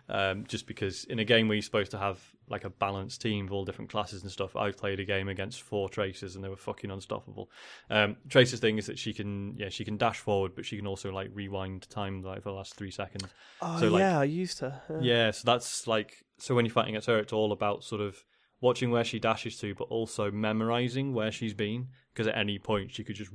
Um, 0.08 0.44
just 0.48 0.66
because 0.66 1.04
in 1.04 1.18
a 1.18 1.24
game 1.24 1.48
where 1.48 1.54
you're 1.54 1.62
supposed 1.62 1.90
to 1.92 1.98
have 1.98 2.18
like 2.48 2.64
a 2.64 2.70
balanced 2.70 3.20
team 3.20 3.46
of 3.46 3.52
all 3.52 3.64
different 3.64 3.90
classes 3.90 4.22
and 4.22 4.30
stuff, 4.32 4.56
I've 4.56 4.76
played 4.76 5.00
a 5.00 5.04
game 5.04 5.28
against 5.28 5.62
four 5.62 5.88
Tracers 5.88 6.34
and 6.34 6.42
they 6.42 6.48
were 6.48 6.56
fucking 6.56 6.90
unstoppable. 6.90 7.50
Um, 7.90 8.16
Tracer's 8.28 8.58
thing 8.60 8.78
is 8.78 8.86
that 8.86 8.98
she 8.98 9.12
can, 9.12 9.54
yeah, 9.56 9.68
she 9.68 9.84
can 9.84 9.96
dash 9.98 10.18
forward, 10.18 10.52
but 10.56 10.64
she 10.64 10.76
can 10.76 10.86
also 10.86 11.12
like 11.12 11.30
rewind 11.34 11.88
time 11.90 12.22
like 12.22 12.42
for 12.42 12.48
the 12.48 12.54
last 12.56 12.74
three 12.74 12.90
seconds. 12.90 13.26
Oh 13.60 13.78
so, 13.78 13.88
like- 13.88 14.00
yeah, 14.00 14.18
I 14.18 14.24
used 14.24 14.58
to. 14.58 14.80
uh, 14.90 14.98
Yeah, 15.00 15.30
so 15.30 15.42
that's 15.44 15.86
like 15.86 16.24
so 16.38 16.54
when 16.54 16.64
you're 16.64 16.72
fighting 16.72 16.94
against 16.94 17.06
her, 17.06 17.18
it's 17.18 17.32
all 17.34 17.52
about 17.52 17.84
sort 17.84 18.00
of 18.00 18.24
watching 18.62 18.90
where 18.90 19.04
she 19.04 19.18
dashes 19.18 19.58
to, 19.58 19.74
but 19.74 19.84
also 19.84 20.30
memorizing 20.30 21.12
where 21.12 21.30
she's 21.30 21.52
been 21.52 21.88
because 22.14 22.26
at 22.26 22.38
any 22.38 22.58
point 22.58 22.94
she 22.94 23.04
could 23.04 23.16
just 23.16 23.30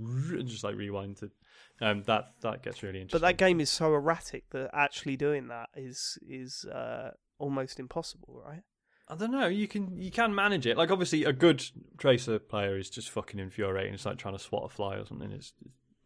just 0.45 0.63
like 0.63 0.75
rewind 0.75 1.17
to. 1.17 1.30
Um, 1.80 2.01
that 2.07 2.32
that 2.41 2.63
gets 2.63 2.82
really 2.82 3.01
interesting. 3.01 3.21
But 3.21 3.28
that 3.28 3.38
game 3.38 3.59
is 3.59 3.69
so 3.69 3.93
erratic 3.93 4.49
that 4.49 4.71
actually 4.73 5.15
doing 5.17 5.49
that 5.49 5.69
is 5.75 6.17
is 6.28 6.65
uh, 6.65 7.11
almost 7.38 7.80
impossible, 7.80 8.41
right? 8.43 8.63
I 9.09 9.15
don't 9.15 9.32
know. 9.32 9.47
You 9.47 9.67
can 9.67 9.95
you 10.01 10.09
can 10.09 10.34
manage 10.34 10.65
it. 10.65 10.75
Like 10.78 10.89
obviously, 10.89 11.23
a 11.23 11.34
good 11.34 11.63
tracer 11.97 12.39
player 12.39 12.78
is 12.78 12.89
just 12.89 13.11
fucking 13.11 13.39
infuriating. 13.39 13.93
It's 13.93 14.05
like 14.05 14.17
trying 14.17 14.36
to 14.36 14.43
swat 14.43 14.71
a 14.71 14.73
fly 14.73 14.95
or 14.95 15.05
something. 15.05 15.32
It's, 15.32 15.53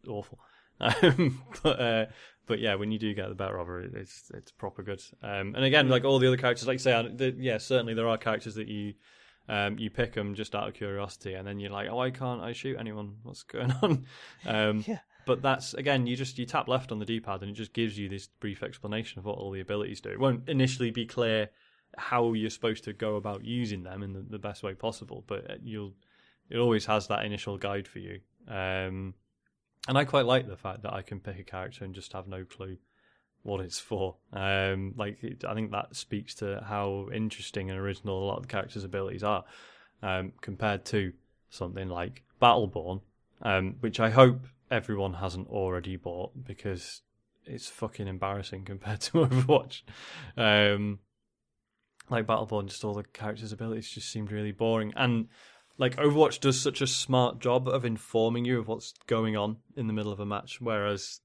it's 0.00 0.08
awful. 0.08 0.38
Um, 0.82 1.42
but 1.62 1.80
uh, 1.80 2.06
but 2.46 2.58
yeah, 2.58 2.74
when 2.74 2.90
you 2.90 2.98
do 2.98 3.14
get 3.14 3.28
the 3.28 3.34
better 3.34 3.58
of 3.58 3.66
her, 3.68 3.80
it- 3.80 3.94
it's 3.94 4.30
it's 4.34 4.50
proper 4.50 4.82
good. 4.82 5.02
Um, 5.22 5.54
and 5.54 5.64
again, 5.64 5.88
like 5.88 6.04
all 6.04 6.18
the 6.18 6.26
other 6.28 6.36
characters, 6.36 6.66
like 6.66 6.74
you 6.74 6.78
say, 6.80 7.10
the, 7.14 7.34
yeah, 7.38 7.58
certainly 7.58 7.94
there 7.94 8.08
are 8.08 8.18
characters 8.18 8.54
that 8.56 8.68
you 8.68 8.94
um, 9.48 9.78
you 9.78 9.90
pick 9.90 10.14
them 10.14 10.34
just 10.34 10.54
out 10.54 10.68
of 10.68 10.74
curiosity, 10.74 11.34
and 11.34 11.46
then 11.46 11.58
you're 11.60 11.70
like, 11.70 11.88
oh, 11.90 11.98
I 12.00 12.10
can't 12.10 12.42
I 12.42 12.52
shoot 12.52 12.76
anyone? 12.78 13.16
What's 13.22 13.42
going 13.42 13.72
on? 13.82 14.04
Um, 14.46 14.84
Yeah. 14.86 14.98
But 15.24 15.40
that's 15.40 15.72
again, 15.74 16.08
you 16.08 16.16
just 16.16 16.36
you 16.38 16.46
tap 16.46 16.66
left 16.66 16.90
on 16.90 16.98
the 16.98 17.04
D-pad, 17.04 17.42
and 17.42 17.50
it 17.50 17.54
just 17.54 17.72
gives 17.72 17.96
you 17.96 18.08
this 18.08 18.26
brief 18.40 18.60
explanation 18.64 19.20
of 19.20 19.24
what 19.24 19.38
all 19.38 19.52
the 19.52 19.60
abilities 19.60 20.00
do. 20.00 20.08
It 20.10 20.18
won't 20.18 20.48
initially 20.48 20.90
be 20.90 21.06
clear 21.06 21.48
how 21.96 22.32
you're 22.32 22.50
supposed 22.50 22.82
to 22.84 22.92
go 22.92 23.14
about 23.14 23.44
using 23.44 23.84
them 23.84 24.02
in 24.02 24.14
the, 24.14 24.22
the 24.28 24.38
best 24.40 24.64
way 24.64 24.74
possible, 24.74 25.22
but 25.28 25.48
uh, 25.48 25.54
you'll 25.62 25.92
it 26.50 26.58
always 26.58 26.86
has 26.86 27.06
that 27.06 27.24
initial 27.24 27.56
guide 27.56 27.86
for 27.86 28.00
you. 28.00 28.18
Um, 28.48 29.14
and 29.88 29.98
I 29.98 30.04
quite 30.04 30.26
like 30.26 30.48
the 30.48 30.56
fact 30.56 30.82
that 30.82 30.92
I 30.92 31.02
can 31.02 31.20
pick 31.20 31.38
a 31.38 31.44
character 31.44 31.84
and 31.84 31.94
just 31.94 32.12
have 32.12 32.28
no 32.28 32.44
clue 32.44 32.76
what 33.42 33.60
it's 33.60 33.80
for. 33.80 34.16
Um, 34.32 34.94
like 34.96 35.22
it, 35.22 35.44
I 35.44 35.54
think 35.54 35.72
that 35.72 35.96
speaks 35.96 36.34
to 36.36 36.64
how 36.66 37.08
interesting 37.12 37.70
and 37.70 37.78
original 37.78 38.22
a 38.22 38.26
lot 38.26 38.36
of 38.36 38.42
the 38.42 38.48
characters' 38.48 38.84
abilities 38.84 39.24
are, 39.24 39.44
um, 40.02 40.32
compared 40.40 40.84
to 40.86 41.12
something 41.50 41.88
like 41.88 42.22
Battleborn, 42.40 43.00
um, 43.42 43.76
which 43.80 44.00
I 44.00 44.10
hope 44.10 44.46
everyone 44.70 45.14
hasn't 45.14 45.48
already 45.48 45.96
bought 45.96 46.44
because 46.44 47.02
it's 47.44 47.68
fucking 47.68 48.08
embarrassing 48.08 48.64
compared 48.66 49.00
to 49.02 49.12
Overwatch. 49.26 49.82
Um, 50.36 51.00
like 52.10 52.26
Battleborn, 52.26 52.66
just 52.66 52.84
all 52.84 52.94
the 52.94 53.04
characters' 53.04 53.52
abilities 53.52 53.88
just 53.88 54.10
seemed 54.10 54.30
really 54.30 54.52
boring. 54.52 54.92
And 54.96 55.28
like 55.78 55.96
Overwatch 55.96 56.40
does 56.40 56.60
such 56.60 56.80
a 56.80 56.86
smart 56.86 57.38
job 57.38 57.68
of 57.68 57.84
informing 57.84 58.44
you 58.44 58.58
of 58.58 58.68
what's 58.68 58.94
going 59.06 59.36
on 59.36 59.56
in 59.76 59.86
the 59.86 59.92
middle 59.92 60.12
of 60.12 60.20
a 60.20 60.26
match, 60.26 60.60
whereas 60.60 61.20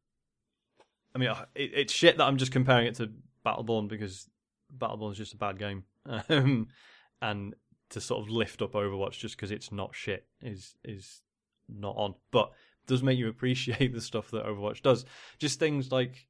I 1.14 1.20
mean, 1.20 1.30
it, 1.56 1.72
it's 1.74 1.94
shit 1.94 2.18
that 2.18 2.26
I'm 2.26 2.38
just 2.38 2.52
comparing 2.52 2.88
it 2.88 2.96
to 2.96 3.12
Battleborn 3.46 3.88
because 3.88 4.30
Battleborn 4.76 5.12
is 5.12 5.18
just 5.18 5.34
a 5.34 5.38
bad 5.38 5.58
game, 5.58 5.84
um, 6.30 6.68
and 7.22 7.56
to 7.90 8.02
sort 8.02 8.22
of 8.22 8.30
lift 8.30 8.62
up 8.62 8.74
Overwatch 8.74 9.20
just 9.20 9.36
because 9.36 9.52
it's 9.52 9.72
not 9.72 9.96
shit 9.96 10.26
is 10.42 10.76
is 10.84 11.22
not 11.70 11.96
on, 11.98 12.16
but 12.32 12.52
does 12.86 13.04
make 13.04 13.18
you 13.18 13.28
appreciate 13.28 13.94
the 13.94 14.02
stuff 14.02 14.32
that 14.32 14.46
Overwatch 14.46 14.82
does. 14.82 15.06
Just 15.40 15.60
things 15.60 15.92
like 15.92 16.28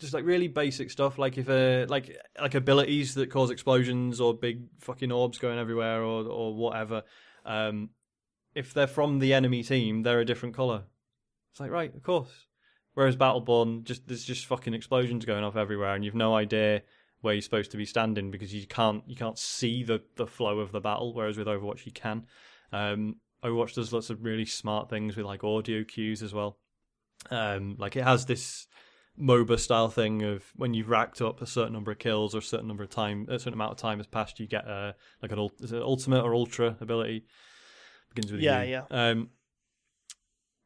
just 0.00 0.14
like 0.14 0.24
really 0.24 0.48
basic 0.48 0.90
stuff, 0.90 1.18
like 1.18 1.38
if 1.38 1.48
uh, 1.48 1.86
like 1.88 2.16
like 2.40 2.54
abilities 2.54 3.14
that 3.14 3.30
cause 3.30 3.50
explosions 3.50 4.20
or 4.20 4.34
big 4.34 4.62
fucking 4.78 5.12
orbs 5.12 5.38
going 5.38 5.58
everywhere 5.58 6.02
or 6.02 6.24
or 6.24 6.54
whatever. 6.54 7.02
Um, 7.44 7.90
if 8.54 8.74
they're 8.74 8.86
from 8.86 9.18
the 9.18 9.32
enemy 9.32 9.62
team, 9.62 10.02
they're 10.02 10.20
a 10.20 10.24
different 10.24 10.54
color. 10.54 10.82
It's 11.52 11.60
like 11.60 11.70
right, 11.70 11.94
of 11.94 12.02
course. 12.02 12.46
Whereas 12.94 13.16
Battleborn, 13.16 13.84
just 13.84 14.06
there's 14.08 14.24
just 14.24 14.46
fucking 14.46 14.74
explosions 14.74 15.24
going 15.24 15.44
off 15.44 15.56
everywhere, 15.56 15.94
and 15.94 16.04
you've 16.04 16.14
no 16.14 16.34
idea 16.34 16.82
where 17.20 17.34
you're 17.34 17.42
supposed 17.42 17.70
to 17.70 17.76
be 17.76 17.84
standing 17.84 18.30
because 18.30 18.52
you 18.52 18.66
can't 18.66 19.04
you 19.06 19.16
can't 19.16 19.38
see 19.38 19.84
the 19.84 20.02
the 20.16 20.26
flow 20.26 20.58
of 20.60 20.72
the 20.72 20.80
battle. 20.80 21.14
Whereas 21.14 21.36
with 21.36 21.46
Overwatch, 21.46 21.86
you 21.86 21.92
can. 21.92 22.26
Um, 22.72 23.16
Overwatch 23.44 23.74
does 23.74 23.92
lots 23.92 24.10
of 24.10 24.24
really 24.24 24.46
smart 24.46 24.90
things 24.90 25.16
with 25.16 25.26
like 25.26 25.44
audio 25.44 25.84
cues 25.84 26.22
as 26.22 26.34
well. 26.34 26.58
Um, 27.30 27.76
like 27.78 27.96
it 27.96 28.04
has 28.04 28.26
this 28.26 28.66
MOBA 29.18 29.58
style 29.58 29.88
thing 29.88 30.22
of 30.22 30.44
when 30.56 30.74
you've 30.74 30.88
racked 30.88 31.20
up 31.20 31.42
a 31.42 31.46
certain 31.46 31.72
number 31.72 31.90
of 31.90 31.98
kills 31.98 32.34
or 32.34 32.38
a 32.38 32.42
certain 32.42 32.68
number 32.68 32.82
of 32.82 32.90
time, 32.90 33.26
a 33.28 33.38
certain 33.38 33.54
amount 33.54 33.72
of 33.72 33.78
time 33.78 33.98
has 33.98 34.06
passed, 34.06 34.40
you 34.40 34.46
get 34.46 34.66
a 34.66 34.94
like 35.22 35.32
an 35.32 35.48
is 35.60 35.72
it 35.72 35.82
ultimate 35.82 36.22
or 36.22 36.34
ultra 36.34 36.76
ability. 36.80 37.24
Begins 38.14 38.32
with 38.32 38.40
Yeah, 38.40 38.62
yeah. 38.62 38.82
Um, 38.90 39.30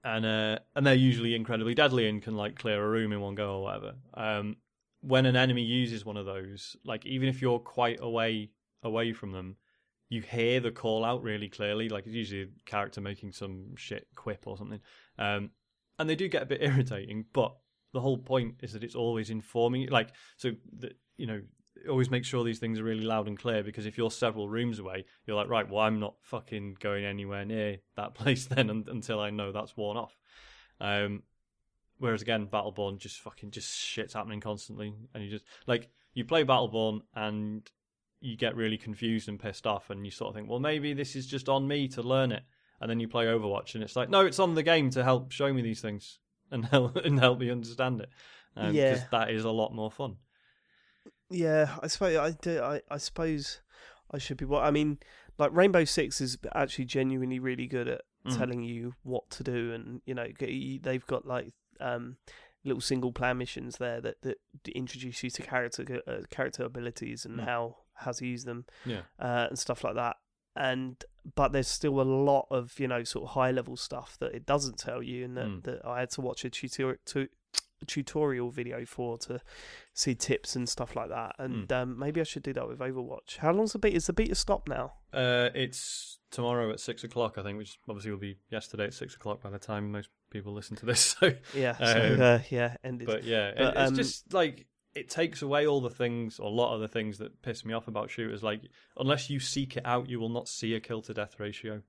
and 0.04 0.26
uh, 0.26 0.58
and 0.76 0.86
they're 0.86 0.94
usually 0.94 1.34
incredibly 1.34 1.74
deadly 1.74 2.08
and 2.08 2.22
can 2.22 2.36
like 2.36 2.58
clear 2.58 2.82
a 2.82 2.88
room 2.88 3.12
in 3.12 3.20
one 3.20 3.34
go 3.34 3.56
or 3.56 3.62
whatever. 3.62 3.94
Um, 4.14 4.56
when 5.00 5.26
an 5.26 5.36
enemy 5.36 5.62
uses 5.62 6.04
one 6.04 6.16
of 6.16 6.26
those, 6.26 6.76
like 6.84 7.04
even 7.06 7.28
if 7.28 7.42
you're 7.42 7.58
quite 7.58 7.98
away 8.00 8.50
away 8.82 9.12
from 9.12 9.32
them, 9.32 9.56
you 10.08 10.22
hear 10.22 10.60
the 10.60 10.70
call 10.70 11.04
out 11.04 11.22
really 11.22 11.48
clearly. 11.48 11.88
Like 11.88 12.06
it's 12.06 12.14
usually 12.14 12.42
a 12.42 12.48
character 12.66 13.00
making 13.00 13.32
some 13.32 13.76
shit 13.76 14.06
quip 14.14 14.46
or 14.46 14.56
something. 14.56 14.80
Um, 15.18 15.50
and 15.98 16.08
they 16.08 16.16
do 16.16 16.28
get 16.28 16.42
a 16.42 16.46
bit 16.46 16.62
irritating, 16.62 17.24
but 17.32 17.54
the 17.94 18.00
whole 18.00 18.18
point 18.18 18.56
is 18.60 18.74
that 18.74 18.84
it's 18.84 18.96
always 18.96 19.30
informing 19.30 19.82
you. 19.82 19.88
Like 19.88 20.10
so 20.36 20.50
that 20.80 20.98
you 21.16 21.26
know 21.26 21.40
always 21.88 22.10
make 22.10 22.24
sure 22.24 22.44
these 22.44 22.58
things 22.58 22.78
are 22.80 22.84
really 22.84 23.04
loud 23.04 23.28
and 23.28 23.38
clear 23.38 23.62
because 23.62 23.86
if 23.86 23.96
you're 23.96 24.10
several 24.10 24.48
rooms 24.48 24.78
away, 24.78 25.04
you're 25.26 25.36
like, 25.36 25.48
right, 25.48 25.68
well, 25.68 25.80
I'm 25.80 26.00
not 26.00 26.14
fucking 26.22 26.76
going 26.80 27.04
anywhere 27.04 27.44
near 27.44 27.78
that 27.96 28.14
place 28.20 28.46
then 28.46 28.68
un- 28.68 28.86
until 28.88 29.20
I 29.20 29.30
know 29.30 29.52
that's 29.52 29.76
worn 29.76 29.96
off. 29.96 30.16
Um, 30.80 31.22
whereas 31.98 32.20
again, 32.20 32.48
Battleborn 32.52 32.98
just 32.98 33.20
fucking 33.20 33.52
just 33.52 33.72
shit's 33.72 34.14
happening 34.14 34.40
constantly, 34.40 34.92
and 35.14 35.24
you 35.24 35.30
just 35.30 35.44
like 35.66 35.88
you 36.12 36.24
play 36.24 36.44
Battleborn 36.44 37.00
and 37.14 37.70
you 38.20 38.36
get 38.36 38.56
really 38.56 38.78
confused 38.78 39.28
and 39.28 39.38
pissed 39.38 39.66
off, 39.66 39.90
and 39.90 40.04
you 40.04 40.10
sort 40.10 40.30
of 40.30 40.34
think, 40.34 40.50
well, 40.50 40.60
maybe 40.60 40.94
this 40.94 41.14
is 41.14 41.26
just 41.26 41.48
on 41.48 41.68
me 41.68 41.86
to 41.88 42.02
learn 42.02 42.32
it, 42.32 42.42
and 42.80 42.90
then 42.90 42.98
you 42.98 43.06
play 43.06 43.26
Overwatch, 43.26 43.74
and 43.74 43.84
it's 43.84 43.94
like, 43.94 44.10
no, 44.10 44.26
it's 44.26 44.40
on 44.40 44.54
the 44.54 44.62
game 44.64 44.90
to 44.90 45.04
help 45.04 45.30
show 45.30 45.52
me 45.52 45.62
these 45.62 45.80
things 45.80 46.18
and 46.54 46.64
help 46.74 46.96
and 46.96 47.18
help 47.18 47.38
me 47.40 47.50
understand 47.50 48.00
it, 48.00 48.08
um, 48.56 48.74
Yeah. 48.74 48.92
because 48.92 49.04
that 49.10 49.30
is 49.30 49.44
a 49.44 49.50
lot 49.50 49.74
more 49.74 49.90
fun. 49.90 50.16
Yeah, 51.30 51.76
I 51.82 51.86
suppose 51.88 52.16
I 52.16 52.30
do. 52.40 52.60
I, 52.62 52.80
I 52.90 52.96
suppose 52.98 53.60
I 54.10 54.18
should 54.18 54.36
be. 54.36 54.44
What 54.44 54.64
I 54.64 54.70
mean, 54.70 54.98
like 55.38 55.50
Rainbow 55.52 55.84
Six 55.84 56.20
is 56.20 56.38
actually 56.54 56.84
genuinely 56.86 57.38
really 57.38 57.66
good 57.66 57.88
at 57.88 58.02
Mm. 58.26 58.38
telling 58.38 58.62
you 58.62 58.94
what 59.02 59.28
to 59.32 59.42
do, 59.44 59.72
and 59.74 60.00
you 60.06 60.14
know 60.14 60.26
they've 60.38 61.06
got 61.06 61.26
like 61.26 61.52
um 61.78 62.16
little 62.64 62.80
single 62.80 63.12
player 63.12 63.34
missions 63.34 63.76
there 63.76 64.00
that 64.00 64.22
that 64.22 64.38
introduce 64.74 65.22
you 65.22 65.28
to 65.28 65.42
character 65.42 66.00
uh, 66.06 66.20
character 66.30 66.62
abilities 66.64 67.26
and 67.26 67.40
Mm. 67.40 67.44
how 67.44 67.76
how 67.92 68.12
to 68.12 68.26
use 68.26 68.44
them 68.44 68.64
Yeah. 68.86 69.02
uh, 69.18 69.48
and 69.50 69.58
stuff 69.58 69.84
like 69.84 69.94
that. 69.96 70.16
And 70.56 71.04
but 71.34 71.52
there's 71.52 71.68
still 71.68 72.00
a 72.00 72.02
lot 72.02 72.46
of 72.50 72.78
you 72.78 72.88
know 72.88 73.02
sort 73.04 73.24
of 73.24 73.30
high 73.30 73.50
level 73.50 73.76
stuff 73.76 74.16
that 74.20 74.34
it 74.34 74.44
doesn't 74.46 74.78
tell 74.78 75.02
you, 75.02 75.24
and 75.24 75.36
that, 75.36 75.46
Mm. 75.46 75.62
that 75.64 75.84
I 75.84 76.00
had 76.00 76.10
to 76.10 76.20
watch 76.20 76.44
a 76.44 76.50
tutorial 76.50 76.98
to 77.06 77.28
tutorial 77.86 78.50
video 78.50 78.84
for 78.86 79.18
to 79.18 79.40
see 79.92 80.14
tips 80.14 80.56
and 80.56 80.66
stuff 80.68 80.96
like 80.96 81.10
that. 81.10 81.34
And 81.38 81.70
um, 81.72 81.98
maybe 81.98 82.20
I 82.20 82.24
should 82.24 82.42
do 82.42 82.52
that 82.54 82.66
with 82.66 82.78
Overwatch. 82.78 83.38
How 83.38 83.52
long's 83.52 83.72
the 83.72 83.78
beta? 83.78 83.96
Is 83.96 84.06
the 84.06 84.12
beat 84.14 84.28
beta 84.28 84.34
stop 84.36 84.68
now? 84.68 84.94
Uh, 85.12 85.50
it's 85.54 86.18
tomorrow 86.30 86.70
at 86.72 86.80
six 86.80 87.04
o'clock, 87.04 87.36
I 87.36 87.42
think, 87.42 87.58
which 87.58 87.78
obviously 87.88 88.10
will 88.10 88.18
be 88.18 88.38
yesterday 88.50 88.84
at 88.84 88.94
six 88.94 89.14
o'clock 89.14 89.42
by 89.42 89.50
the 89.50 89.58
time 89.58 89.92
most 89.92 90.08
people 90.30 90.52
listen 90.54 90.76
to 90.76 90.86
this. 90.86 91.14
So, 91.20 91.34
Yeah, 91.54 91.76
so, 91.76 92.14
Um, 92.14 92.20
uh, 92.22 92.38
yeah, 92.48 92.76
ended. 92.82 93.06
but 93.06 93.24
yeah, 93.24 93.52
But, 93.56 93.76
it's 93.76 93.90
um, 93.90 93.96
just 93.96 94.32
like 94.32 94.66
it 94.94 95.10
takes 95.10 95.42
away 95.42 95.66
all 95.66 95.80
the 95.80 95.90
things, 95.90 96.38
or 96.38 96.46
a 96.46 96.54
lot 96.54 96.74
of 96.74 96.80
the 96.80 96.88
things 96.88 97.18
that 97.18 97.42
piss 97.42 97.64
me 97.64 97.74
off 97.74 97.88
about 97.88 98.10
shooters. 98.10 98.42
Like, 98.42 98.62
unless 98.96 99.28
you 99.30 99.40
seek 99.40 99.76
it 99.76 99.84
out, 99.84 100.08
you 100.08 100.20
will 100.20 100.28
not 100.28 100.48
see 100.48 100.74
a 100.74 100.80
kill 100.80 101.02
to 101.02 101.14
death 101.14 101.38
ratio. 101.38 101.82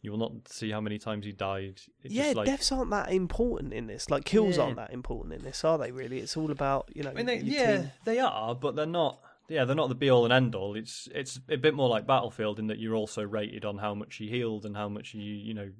You 0.00 0.12
will 0.12 0.18
not 0.18 0.48
see 0.48 0.70
how 0.70 0.80
many 0.80 0.98
times 0.98 1.26
he 1.26 1.32
died. 1.32 1.80
It's 2.02 2.14
yeah, 2.14 2.24
just 2.24 2.36
like, 2.36 2.46
deaths 2.46 2.70
aren't 2.70 2.90
that 2.90 3.10
important 3.10 3.72
in 3.74 3.88
this. 3.88 4.10
Like 4.10 4.24
kills 4.24 4.56
Yeah. 4.56 4.64
aren't 4.64 4.76
that 4.76 4.92
important 4.92 5.34
in 5.34 5.42
this, 5.42 5.64
are 5.64 5.76
they? 5.76 5.90
Really, 5.90 6.18
it's 6.18 6.36
all 6.36 6.52
about 6.52 6.88
you 6.94 7.02
know. 7.02 7.10
I 7.10 7.14
mean, 7.14 7.26
they, 7.26 7.38
yeah, 7.38 7.76
team. 7.78 7.90
they 8.04 8.18
are, 8.20 8.54
but 8.54 8.76
they're 8.76 8.86
not. 8.86 9.20
Yeah, 9.48 9.64
they're 9.64 9.74
not 9.74 9.88
the 9.88 9.94
be 9.94 10.10
all 10.10 10.24
and 10.24 10.32
end 10.32 10.54
all. 10.54 10.76
It's 10.76 11.08
it's 11.14 11.40
a 11.48 11.56
bit 11.56 11.74
more 11.74 11.88
like 11.88 12.06
Battlefield 12.06 12.58
in 12.58 12.68
that 12.68 12.78
you're 12.78 12.94
also 12.94 13.22
rated 13.22 13.64
on 13.64 13.78
how 13.78 13.94
much 13.94 14.20
you 14.20 14.28
healed 14.28 14.66
and 14.66 14.76
how 14.76 14.88
much 14.88 15.14
you 15.14 15.22
you 15.22 15.54
know 15.54 15.70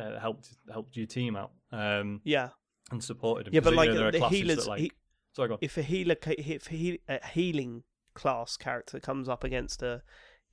uh, 0.00 0.18
helped 0.18 0.48
helped 0.72 0.96
your 0.96 1.06
team 1.06 1.36
out 1.36 1.50
um, 1.72 2.20
yeah, 2.24 2.50
and 2.90 3.02
supported 3.02 3.46
them. 3.46 3.54
yeah. 3.54 3.60
But 3.60 3.70
you 3.72 3.76
like 3.76 3.90
know, 3.90 4.10
there 4.10 4.12
the 4.12 4.28
healers, 4.28 4.64
that, 4.64 4.68
like, 4.68 4.80
he, 4.80 4.92
sorry, 5.38 5.48
go 5.48 5.54
on. 5.54 5.58
if 5.62 5.76
a 5.78 5.82
healer, 5.82 6.16
if 6.26 6.70
a, 6.72 7.20
healing 7.32 7.84
class 8.14 8.56
character 8.56 8.98
comes 9.00 9.28
up 9.28 9.44
against 9.44 9.82
a 9.82 10.02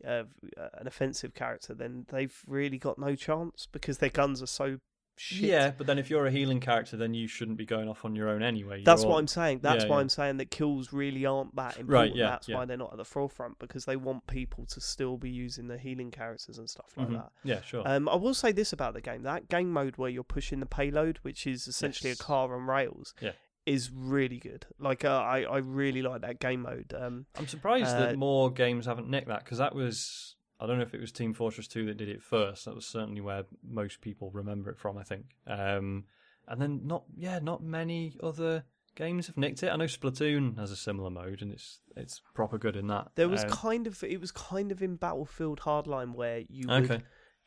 uh, 0.06 0.24
an 0.56 0.88
offensive 0.88 1.34
character, 1.34 1.74
then 1.74 2.06
they've 2.10 2.42
really 2.48 2.78
got 2.78 3.00
no 3.00 3.16
chance 3.16 3.68
because 3.72 3.98
their 4.00 4.10
guns 4.10 4.42
are 4.44 4.48
so 4.48 4.78
shit. 5.16 5.50
Yeah, 5.50 5.72
but 5.76 5.88
then 5.88 5.98
if 5.98 6.10
you're 6.10 6.26
a 6.26 6.32
healing 6.32 6.60
character, 6.60 6.98
then 6.98 7.14
you 7.14 7.28
shouldn't 7.30 7.58
be 7.58 7.66
going 7.66 7.88
off 7.88 8.04
on 8.04 8.14
your 8.14 8.28
own 8.28 8.44
anyway. 8.44 8.84
That's 8.84 9.04
You're- 9.04 9.14
what 9.14 9.20
I'm 9.20 9.28
saying. 9.28 9.60
That's 9.64 9.86
Yeah, 9.86 9.90
why 9.90 9.96
yeah. 9.96 10.02
I'm 10.02 10.10
saying 10.10 10.36
that 10.38 10.52
kills 10.52 10.92
really 10.92 11.26
aren't 11.26 11.56
that 11.56 11.78
important. 11.80 11.90
Right, 11.90 12.16
yeah, 12.16 12.28
That's 12.32 12.50
why 12.50 12.66
they're 12.66 12.76
not 12.76 12.92
at 12.92 12.98
the 12.98 13.06
forefront 13.06 13.58
because 13.58 13.86
they 13.86 13.96
want 13.96 14.28
people 14.28 14.66
to 14.66 14.82
still 14.82 15.16
be 15.18 15.30
using 15.30 15.70
the 15.70 15.78
healing 15.78 16.12
characters 16.12 16.58
and 16.58 16.70
stuff 16.70 16.92
like 16.98 17.08
Mhm. 17.08 17.14
that. 17.14 17.32
Yeah, 17.46 17.62
sure. 17.62 17.88
Um, 17.88 18.10
I 18.10 18.16
will 18.18 18.34
say 18.34 18.52
this 18.52 18.74
about 18.74 18.94
the 18.94 19.02
game: 19.02 19.24
that 19.24 19.48
game 19.48 19.72
mode 19.72 19.96
where 19.96 20.10
you're 20.10 20.26
pushing 20.26 20.60
the 20.60 20.66
payload, 20.66 21.20
which 21.22 21.48
is 21.48 21.66
essentially 21.70 22.10
Yes. 22.10 22.20
a 22.20 22.24
car 22.24 22.54
on 22.54 22.68
rails, 22.68 23.14
Yeah. 23.22 23.32
Is 23.66 23.92
really 23.92 24.38
good. 24.38 24.66
Like 24.80 25.04
uh, 25.06 25.10
I, 25.22 25.42
I 25.42 25.58
really 25.58 26.02
like 26.02 26.22
that 26.22 26.40
game 26.40 26.62
mode. 26.62 26.94
Um, 26.98 27.26
I'm 27.38 27.48
surprised 27.48 27.96
uh, 27.96 28.00
that 28.00 28.18
more 28.18 28.52
games 28.52 28.86
haven't 28.86 29.10
nicked 29.10 29.28
that 29.28 29.44
because 29.44 29.58
that 29.58 29.74
was 29.76 30.36
I 30.60 30.68
don't 30.68 30.78
know 30.78 30.84
if 30.84 30.94
it 30.94 31.02
was 31.02 31.12
Team 31.12 31.34
Fortress 31.34 31.68
2 31.68 31.86
that 31.88 31.98
did 31.98 32.10
it 32.10 32.22
first. 32.22 32.66
That 32.66 32.76
was 32.76 32.86
certainly 32.86 33.22
where 33.22 33.44
most 33.68 34.02
people 34.02 34.32
remember 34.32 34.70
it 34.70 34.78
from, 34.78 34.98
I 34.98 35.04
think. 35.04 35.26
Um, 35.48 36.06
and 36.48 36.62
then 36.62 36.82
not 36.86 37.04
yeah, 37.18 37.40
not 37.40 37.64
many 37.64 38.16
other 38.22 38.64
games 38.96 39.28
have 39.28 39.38
nicked 39.38 39.64
it. 39.64 39.70
I 39.70 39.76
know 39.76 39.86
Splatoon 39.86 40.58
has 40.58 40.72
a 40.72 40.76
similar 40.76 41.10
mode 41.10 41.42
and 41.42 41.52
it's 41.52 41.80
it's 41.96 42.22
proper 42.34 42.58
good 42.58 42.76
in 42.76 42.88
that. 42.88 43.10
there 43.16 43.30
was 43.30 43.44
Um, 43.44 43.50
kind 43.50 43.88
of 43.88 44.04
it 44.04 44.22
was 44.22 44.32
kind 44.32 44.72
of 44.72 44.82
in 44.82 44.96
Battlefield 44.96 45.62
Hardline 45.62 46.14
where 46.14 46.44
you 46.48 46.70
okay. 46.70 47.02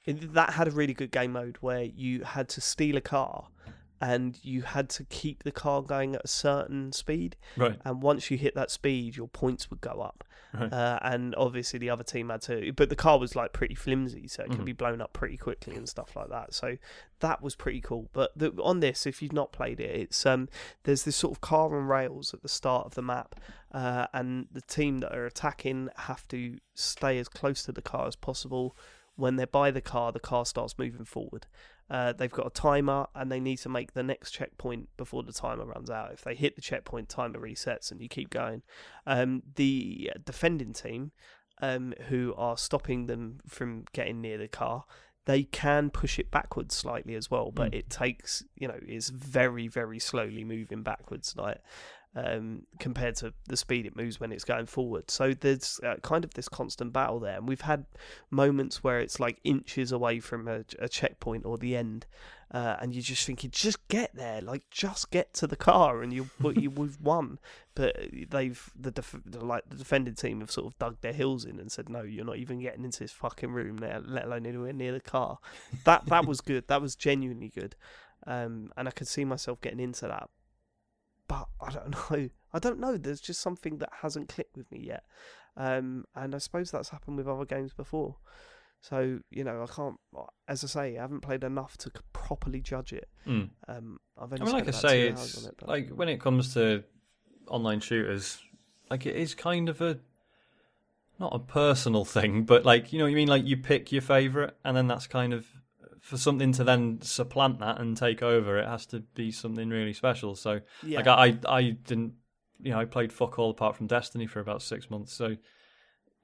would, 0.07 0.35
that 0.35 0.51
had 0.51 0.69
a 0.69 0.71
really 0.71 0.95
good 0.95 1.11
game 1.11 1.33
mode 1.33 1.59
where 1.61 1.83
you 1.83 2.25
had 2.25 2.49
to 2.51 2.61
steal 2.61 2.97
a 2.97 3.01
car. 3.01 3.49
And 4.01 4.39
you 4.45 4.63
had 4.63 4.89
to 4.91 5.05
keep 5.05 5.43
the 5.43 5.51
car 5.53 5.83
going 5.83 6.15
at 6.15 6.25
a 6.25 6.29
certain 6.29 6.93
speed, 6.93 7.37
Right. 7.57 7.81
and 7.85 8.01
once 8.03 8.31
you 8.31 8.39
hit 8.39 8.55
that 8.55 8.71
speed, 8.71 9.17
your 9.17 9.29
points 9.29 9.71
would 9.71 9.81
go 9.81 10.01
up. 10.01 10.25
Right. 10.55 10.73
Uh, 10.73 10.99
and 11.03 11.35
obviously 11.35 11.79
the 11.79 11.91
other 11.91 12.05
team 12.05 12.31
had 12.31 12.41
to, 12.43 12.73
but 12.73 12.89
the 12.89 12.97
car 12.97 13.19
was 13.19 13.37
like 13.37 13.53
pretty 13.53 13.75
flimsy, 13.75 14.29
so 14.29 14.45
it 14.45 14.51
can 14.51 14.61
Mhm. 14.61 14.65
be 14.67 14.73
blown 14.73 15.01
up 15.03 15.13
pretty 15.13 15.37
quickly 15.37 15.75
and 15.77 15.87
stuff 15.87 16.17
like 16.17 16.31
that. 16.31 16.55
So 16.55 16.79
that 17.21 17.43
was 17.43 17.55
pretty 17.55 17.83
cool. 17.83 18.09
But 18.15 18.31
the, 18.35 18.53
on 18.63 18.81
this, 18.81 19.05
if 19.07 19.21
you've 19.21 19.33
not 19.35 19.53
played 19.53 19.79
it, 19.79 19.91
it's 19.95 20.25
um, 20.25 20.49
there's 20.85 21.03
this 21.03 21.17
sort 21.17 21.33
of 21.37 21.43
car 21.43 21.77
and 21.79 21.87
rails 21.89 22.33
at 22.33 22.41
the 22.43 22.49
start 22.49 22.87
of 22.87 22.95
the 22.95 23.03
map, 23.03 23.35
uh, 23.73 24.07
and 24.15 24.47
the 24.51 24.63
team 24.63 24.99
that 25.01 25.15
are 25.15 25.27
attacking 25.27 25.91
have 25.97 26.27
to 26.29 26.59
stay 26.75 27.19
as 27.19 27.29
close 27.29 27.63
to 27.65 27.73
the 27.73 27.83
car 27.83 28.07
as 28.07 28.17
possible. 28.17 28.75
When 29.19 29.37
they're 29.37 29.47
by 29.49 29.71
the 29.73 29.81
car, 29.81 30.13
the 30.13 30.21
car 30.21 30.47
starts 30.47 30.79
moving 30.79 31.05
forward. 31.05 31.47
Uh, 31.91 32.13
they've 32.13 32.31
got 32.31 32.47
a 32.47 32.51
timer 32.51 33.07
and 33.15 33.33
they 33.33 33.41
need 33.41 33.57
to 33.59 33.69
make 33.69 33.93
the 33.95 34.03
next 34.03 34.31
checkpoint 34.31 34.89
before 34.97 35.23
the 35.25 35.33
timer 35.33 35.65
runs 35.65 35.91
out. 35.91 36.13
If 36.13 36.23
they 36.23 36.35
hit 36.35 36.55
the 36.55 36.63
checkpoint, 36.63 37.09
timer 37.09 37.41
resets 37.41 37.91
and 37.91 38.01
you 38.01 38.09
keep 38.09 38.31
going. 38.31 38.63
Um, 39.07 39.43
the 39.57 40.13
defending 40.25 40.73
team, 40.73 41.11
um, 41.61 41.95
who 42.09 42.33
are 42.37 42.57
stopping 42.57 43.07
them 43.07 43.41
from 43.47 43.87
getting 43.93 44.21
near 44.21 44.39
the 44.39 44.49
car, 44.49 44.85
they 45.25 45.43
can 45.43 45.91
push 45.91 46.19
it 46.19 46.31
backwards 46.31 46.75
slightly 46.75 47.15
as 47.15 47.31
well, 47.31 47.51
but 47.51 47.73
Mm. 47.73 47.79
it 47.81 47.91
takes 47.91 48.45
you 48.55 48.69
know 48.69 48.79
it's 48.87 49.09
very 49.11 49.67
very 49.69 49.99
slowly 49.99 50.45
moving 50.45 50.83
backwards, 50.83 51.35
like 51.37 51.59
um, 52.19 52.63
compared 52.79 53.15
to 53.17 53.33
the 53.49 53.57
speed 53.57 53.87
it 53.87 53.97
moves 53.97 54.19
when 54.19 54.33
it's 54.33 54.45
going 54.45 54.67
forward. 54.67 55.11
So 55.11 55.35
there's 55.35 55.81
uh, 55.85 55.97
kind 56.03 56.25
of 56.25 56.35
this 56.35 56.49
constant 56.49 56.93
battle 56.93 57.21
there, 57.21 57.37
and 57.37 57.49
we've 57.49 57.61
had 57.61 57.87
moments 58.31 58.83
where 58.83 58.99
it's 58.99 59.21
like 59.21 59.39
inches 59.45 59.93
away 59.93 60.21
from 60.21 60.49
a, 60.49 60.65
a 60.79 60.89
checkpoint 60.89 61.45
or 61.45 61.59
the 61.59 61.77
end, 61.77 62.07
uh, 62.51 62.77
and 62.81 62.93
you're 62.93 63.03
just 63.03 63.27
thinking, 63.27 63.51
just 63.51 63.87
get 63.89 64.15
there, 64.15 64.41
like 64.41 64.65
just 64.71 65.11
get 65.11 65.33
to 65.35 65.47
the 65.47 65.57
car, 65.57 66.03
and 66.03 66.13
you 66.13 66.29
you 66.55 66.71
we've 66.71 67.01
won. 67.01 67.39
But 67.75 67.97
they've 68.31 68.71
the 68.75 68.91
def- 68.91 69.21
like 69.41 69.69
the 69.69 69.77
defending 69.77 70.15
team 70.15 70.41
have 70.41 70.51
sort 70.51 70.67
of 70.67 70.79
dug 70.79 71.01
their 71.01 71.13
heels 71.13 71.45
in 71.45 71.61
and 71.61 71.71
said, 71.71 71.89
no, 71.89 72.03
you're 72.03 72.25
not 72.25 72.39
even 72.39 72.59
getting 72.61 72.85
into 72.85 73.01
this 73.01 73.13
fucking 73.13 73.53
room 73.53 73.77
there, 73.77 74.01
let 74.05 74.25
alone 74.25 74.47
anywhere 74.47 74.73
near 74.73 74.93
the 74.93 75.01
car. 75.01 75.39
That 75.85 76.07
that 76.07 76.27
was 76.27 76.41
good. 76.41 76.67
That 76.69 76.83
was 76.83 76.97
genuinely 76.97 77.53
good, 77.55 77.77
um, 78.27 78.73
and 78.77 78.89
I 78.89 78.91
could 78.91 79.09
see 79.09 79.25
myself 79.25 79.61
getting 79.61 79.81
into 79.81 80.09
that. 80.09 80.29
But 81.29 81.49
I 81.61 81.71
don't 81.71 81.91
know. 81.91 82.29
I 82.53 82.59
don't 82.59 82.81
know. 82.81 82.97
There's 82.97 83.21
just 83.21 83.41
something 83.41 83.79
that 83.79 83.91
hasn't 84.03 84.29
clicked 84.29 84.57
with 84.57 84.71
me 84.73 84.81
yet, 84.87 85.05
um, 85.57 86.05
and 86.15 86.35
I 86.35 86.39
suppose 86.39 86.71
that's 86.71 86.89
happened 86.89 87.17
with 87.17 87.29
other 87.29 87.45
games 87.45 87.73
before. 87.73 88.17
So 88.81 89.19
you 89.31 89.45
know, 89.45 89.63
I 89.63 89.73
can't. 89.73 89.97
As 90.47 90.65
I 90.65 90.67
say, 90.67 90.99
I 90.99 91.03
haven't 91.03 91.21
played 91.21 91.45
enough 91.45 91.77
to 91.79 91.93
properly 92.13 92.61
judge 92.61 92.93
it. 92.93 93.09
Mm. 93.27 93.51
Um, 93.67 93.99
I've 94.17 94.33
only 94.33 94.43
I 94.43 94.45
mean, 94.45 94.55
like 94.55 94.69
I 94.69 94.73
say, 94.73 95.09
it's 95.09 95.45
it, 95.47 95.67
like 95.67 95.91
when 95.91 96.09
it 96.09 96.21
comes 96.21 96.55
to 96.55 96.85
online 97.49 97.81
shooters, 97.81 98.41
like 98.91 99.05
it 99.07 99.17
is 99.17 99.35
kind 99.35 99.69
of 99.69 99.81
a 99.81 99.99
not 101.19 101.35
a 101.35 101.39
personal 101.41 102.05
thing, 102.17 102.45
but 102.45 102.65
like 102.65 102.93
you 102.93 102.99
know, 102.99 103.05
what 103.05 103.11
you 103.11 103.17
mean 103.17 103.29
like 103.29 103.45
you 103.45 103.57
pick 103.57 103.93
your 103.93 104.03
favorite, 104.03 104.57
and 104.65 104.77
then 104.77 104.87
that's 104.87 105.07
kind 105.07 105.33
of 105.33 105.47
for 106.01 106.17
something 106.17 106.53
to 106.53 106.65
then 106.65 107.01
supplant 107.03 107.59
that 107.61 107.81
and 107.81 107.97
take 107.97 108.23
over. 108.23 108.59
It 108.59 108.67
has 108.67 108.87
to 108.87 109.01
be 109.01 109.31
something 109.31 109.69
really 109.69 109.93
special. 109.93 110.35
So, 110.35 110.61
yeah. 110.83 110.99
like 110.99 111.07
I, 111.07 111.39
I 111.49 111.71
didn't, 111.71 112.15
you 112.61 112.73
know, 112.73 112.81
I 112.81 112.85
played 112.85 113.13
fuck 113.13 113.39
all 113.39 113.51
apart 113.51 113.77
from 113.77 113.87
Destiny 113.87 114.27
for 114.27 114.41
about 114.41 114.63
six 114.63 114.91
months. 114.91 115.13
So, 115.13 115.37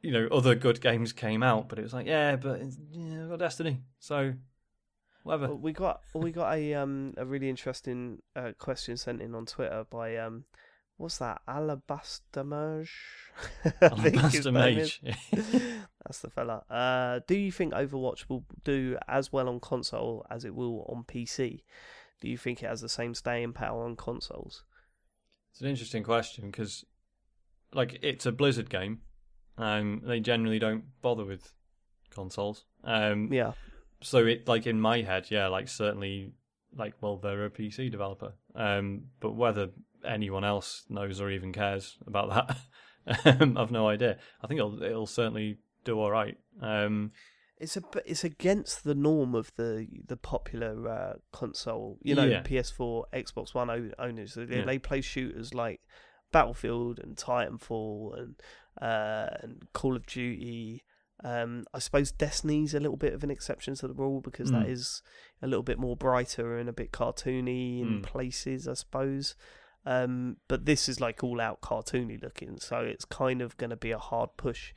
you 0.02 0.12
know, 0.12 0.28
other 0.30 0.54
good 0.54 0.80
games 0.80 1.12
came 1.12 1.42
out, 1.42 1.68
but 1.68 1.78
it 1.78 1.82
was 1.82 1.94
like, 1.94 2.06
yeah, 2.06 2.36
but 2.36 2.60
yeah, 2.92 3.22
I've 3.22 3.30
got 3.30 3.38
Destiny, 3.38 3.80
so 3.98 4.34
whatever. 5.24 5.48
Well, 5.48 5.58
we 5.58 5.72
got 5.72 6.02
we 6.14 6.30
got 6.30 6.54
a 6.54 6.74
um 6.74 7.14
a 7.16 7.24
really 7.24 7.48
interesting 7.48 8.22
uh, 8.36 8.52
question 8.58 8.96
sent 8.96 9.20
in 9.20 9.34
on 9.34 9.46
Twitter 9.46 9.84
by 9.90 10.16
um 10.16 10.44
what's 10.96 11.18
that 11.18 11.40
Alabaster 11.48 12.44
Mage? 12.44 12.94
I 13.82 13.88
think 13.88 14.20
his 14.30 14.46
Alabaster. 14.46 14.52
Mage. 14.52 15.02
That's 16.06 16.20
the 16.20 16.30
fella. 16.30 16.64
Uh, 16.68 17.20
do 17.26 17.34
you 17.34 17.50
think 17.50 17.72
Overwatch 17.72 18.28
will 18.28 18.44
do 18.62 18.98
as 19.08 19.32
well 19.32 19.48
on 19.48 19.60
console 19.60 20.26
as 20.30 20.44
it 20.44 20.54
will 20.54 20.84
on 20.88 21.04
PC? 21.04 21.62
Do 22.20 22.28
you 22.28 22.36
think 22.36 22.62
it 22.62 22.66
has 22.66 22.80
the 22.80 22.88
same 22.88 23.14
staying 23.14 23.54
power 23.54 23.84
on 23.84 23.96
consoles? 23.96 24.64
It's 25.50 25.60
an 25.60 25.68
interesting 25.68 26.02
question 26.02 26.50
because, 26.50 26.84
like, 27.72 27.98
it's 28.02 28.26
a 28.26 28.32
Blizzard 28.32 28.68
game, 28.68 29.00
and 29.56 30.02
they 30.04 30.20
generally 30.20 30.58
don't 30.58 30.84
bother 31.00 31.24
with 31.24 31.52
consoles. 32.10 32.64
Um, 32.82 33.32
Yeah, 33.32 33.52
so 34.02 34.26
it, 34.26 34.46
like, 34.46 34.66
in 34.66 34.80
my 34.80 35.00
head, 35.02 35.26
yeah, 35.30 35.48
like 35.48 35.68
certainly, 35.68 36.32
like, 36.76 36.94
well, 37.00 37.16
they're 37.16 37.46
a 37.46 37.50
PC 37.50 37.90
developer. 37.90 38.34
Um, 38.54 39.04
but 39.20 39.34
whether 39.34 39.70
anyone 40.04 40.44
else 40.44 40.84
knows 40.88 41.20
or 41.20 41.30
even 41.30 41.52
cares 41.52 41.96
about 42.06 42.56
that, 43.06 43.40
um, 43.40 43.56
I've 43.56 43.70
no 43.70 43.88
idea. 43.88 44.18
I 44.42 44.46
think 44.46 44.58
it'll 44.58 44.82
it'll 44.82 45.06
certainly 45.06 45.58
do 45.84 45.98
all 46.00 46.10
right. 46.10 46.36
Um, 46.60 47.12
it's 47.58 47.76
a 47.76 47.82
it's 48.04 48.24
against 48.24 48.84
the 48.84 48.94
norm 48.94 49.34
of 49.34 49.52
the 49.56 49.86
the 50.06 50.16
popular 50.16 50.88
uh, 50.88 51.12
console. 51.32 51.98
You 52.02 52.14
know, 52.14 52.24
Yeah. 52.24 52.42
PS4, 52.42 53.04
Xbox 53.12 53.54
One 53.54 53.92
owners. 53.98 54.34
They, 54.34 54.44
Yeah. 54.58 54.64
they 54.64 54.78
play 54.78 55.00
shooters 55.00 55.54
like 55.54 55.80
Battlefield 56.32 56.98
and 56.98 57.16
Titanfall 57.16 58.18
and 58.18 58.34
uh, 58.80 59.28
and 59.40 59.68
Call 59.72 59.94
of 59.96 60.04
Duty. 60.06 60.84
Um, 61.22 61.64
I 61.72 61.78
suppose 61.78 62.10
Destiny's 62.10 62.74
a 62.74 62.80
little 62.80 62.96
bit 62.96 63.14
of 63.14 63.22
an 63.22 63.30
exception 63.30 63.76
to 63.76 63.86
the 63.88 63.94
rule 63.94 64.20
because 64.20 64.50
that 64.50 64.66
Mm. 64.66 64.70
is 64.70 65.00
a 65.40 65.46
little 65.46 65.62
bit 65.62 65.78
more 65.78 65.96
brighter 65.96 66.58
and 66.58 66.68
a 66.68 66.72
bit 66.72 66.90
cartoony 66.92 67.80
in 67.80 68.00
Mm. 68.00 68.02
places, 68.02 68.66
I 68.66 68.74
suppose. 68.74 69.36
Um, 69.86 70.38
but 70.48 70.64
this 70.66 70.88
is 70.88 71.00
like 71.00 71.22
all 71.22 71.40
out 71.40 71.60
cartoony 71.60 72.20
looking, 72.20 72.58
so 72.58 72.78
it's 72.80 73.04
kind 73.04 73.40
of 73.42 73.56
going 73.58 73.70
to 73.70 73.76
be 73.76 73.92
a 73.92 73.98
hard 73.98 74.30
push. 74.36 74.74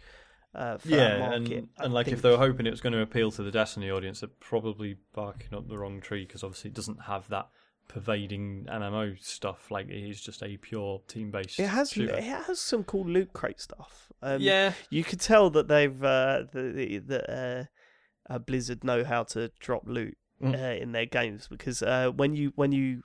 Uh, 0.58 0.78
yeah, 0.86 1.34
and 1.34 1.70
and 1.78 1.94
like 1.94 2.08
think. 2.08 2.18
if 2.18 2.24
they 2.24 2.32
were 2.32 2.38
hoping 2.38 2.66
it 2.66 2.72
was 2.72 2.82
going 2.82 2.94
to 2.94 3.02
appeal 3.02 3.30
to 3.32 3.44
the 3.44 3.52
Destiny 3.52 3.92
audience, 3.92 4.22
they're 4.22 4.30
probably 4.40 4.98
barking 5.14 5.56
up 5.56 5.68
the 5.68 5.78
wrong 5.78 6.02
tree 6.02 6.26
because 6.26 6.44
obviously 6.44 6.72
it 6.72 6.74
doesn't 6.74 7.04
have 7.04 7.28
that 7.30 7.48
pervading 7.88 8.66
MMO 8.68 9.24
stuff. 9.24 9.70
Like 9.70 9.88
it 9.88 10.10
is 10.10 10.20
just 10.20 10.42
a 10.42 10.58
pure 10.58 11.02
team 11.08 11.30
based. 11.30 11.60
It 11.60 11.68
has 11.68 11.92
shooter. 11.92 12.16
it 12.16 12.24
has 12.24 12.60
some 12.60 12.84
cool 12.84 13.06
loot 13.08 13.34
crate 13.34 13.62
stuff. 13.62 14.12
Um, 14.24 14.42
yeah, 14.42 14.74
you 14.90 15.04
could 15.04 15.20
tell 15.20 15.52
that 15.52 15.68
they've 15.68 16.04
uh, 16.04 16.46
the 16.52 17.02
the, 17.06 17.32
uh, 17.32 18.34
uh, 18.34 18.40
Blizzard 18.40 18.84
know 18.84 19.04
how 19.04 19.24
to 19.26 19.52
drop 19.60 19.84
loot 19.86 20.18
uh, 20.44 20.48
in 20.48 20.92
their 20.92 21.06
games 21.06 21.48
because 21.48 21.84
uh, 21.84 22.10
when 22.16 22.36
you 22.36 22.52
when 22.56 22.72
you 22.72 23.04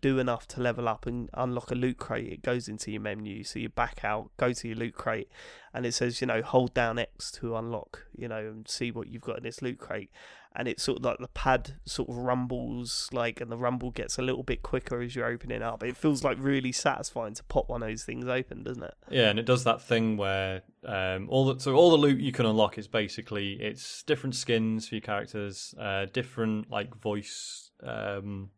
do 0.00 0.18
enough 0.18 0.46
to 0.48 0.60
level 0.60 0.88
up 0.88 1.06
and 1.06 1.28
unlock 1.34 1.70
a 1.70 1.74
loot 1.74 1.98
crate, 1.98 2.32
it 2.32 2.42
goes 2.42 2.68
into 2.68 2.90
your 2.90 3.00
menu. 3.00 3.42
So 3.42 3.58
you 3.58 3.68
back 3.68 4.00
out, 4.04 4.30
go 4.36 4.52
to 4.52 4.68
your 4.68 4.76
loot 4.76 4.94
crate, 4.94 5.28
and 5.74 5.84
it 5.84 5.92
says 5.92 6.20
you 6.20 6.26
know 6.26 6.42
hold 6.42 6.74
down 6.74 6.98
X 6.98 7.30
to 7.32 7.56
unlock, 7.56 8.06
you 8.16 8.28
know, 8.28 8.38
and 8.38 8.68
see 8.68 8.90
what 8.90 9.08
you've 9.08 9.22
got 9.22 9.38
in 9.38 9.42
this 9.42 9.62
loot 9.62 9.78
crate. 9.78 10.10
And 10.52 10.66
it's 10.66 10.82
sort 10.82 10.98
of 10.98 11.04
like 11.04 11.18
the 11.18 11.28
pad 11.28 11.74
sort 11.84 12.08
of 12.08 12.16
rumbles, 12.16 13.08
like, 13.12 13.40
and 13.40 13.52
the 13.52 13.56
rumble 13.56 13.92
gets 13.92 14.18
a 14.18 14.22
little 14.22 14.42
bit 14.42 14.64
quicker 14.64 15.00
as 15.00 15.14
you're 15.14 15.28
opening 15.28 15.62
up. 15.62 15.84
It 15.84 15.96
feels 15.96 16.24
like 16.24 16.38
really 16.40 16.72
satisfying 16.72 17.34
to 17.34 17.44
pop 17.44 17.68
one 17.68 17.84
of 17.84 17.88
those 17.88 18.02
things 18.02 18.26
open, 18.26 18.64
doesn't 18.64 18.82
it? 18.82 18.94
Yeah, 19.08 19.30
and 19.30 19.38
it 19.38 19.46
does 19.46 19.62
that 19.62 19.80
thing 19.80 20.16
where 20.16 20.62
um, 20.84 21.28
all 21.28 21.54
the 21.54 21.60
so 21.60 21.76
all 21.76 21.92
the 21.92 21.98
loot 21.98 22.18
you 22.18 22.32
can 22.32 22.46
unlock 22.46 22.78
is 22.78 22.88
basically 22.88 23.52
it's 23.60 24.02
different 24.02 24.34
skins 24.34 24.88
for 24.88 24.96
your 24.96 25.02
characters, 25.02 25.72
uh, 25.78 26.06
different 26.12 26.68
like 26.68 26.96
voice. 26.96 27.70
Um, 27.82 28.50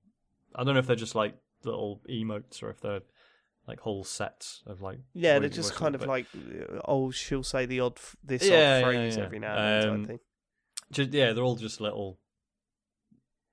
I 0.55 0.64
don't 0.64 0.74
know 0.74 0.80
if 0.80 0.86
they're 0.86 0.96
just 0.96 1.14
like 1.14 1.34
little 1.64 2.00
emotes 2.09 2.62
or 2.62 2.70
if 2.70 2.80
they're 2.80 3.00
like 3.66 3.80
whole 3.80 4.05
sets 4.05 4.62
of 4.66 4.82
like 4.82 4.98
Yeah, 5.14 5.38
they're 5.38 5.48
just 5.48 5.74
kind 5.74 5.94
of 5.94 6.00
but 6.00 6.09
like, 6.09 6.26
oh, 6.86 7.11
she'll 7.11 7.42
say 7.44 7.66
the 7.66 7.80
odd 7.80 7.94
f- 7.96 8.16
this 8.24 8.42
Yeah, 8.42 8.50
yeah, 8.50 8.76
odd 8.78 8.84
phrase 8.84 9.16
yeah. 9.16 9.24
every 9.24 9.38
now 9.38 9.57
and 9.57 9.64
then 9.66 9.90
Um, 9.90 9.98
type 9.98 10.07
thing. 10.07 10.18
just, 10.90 11.12
yeah, 11.12 11.32
they're 11.32 11.44
all 11.44 11.57
just 11.57 11.80
little 11.80 12.18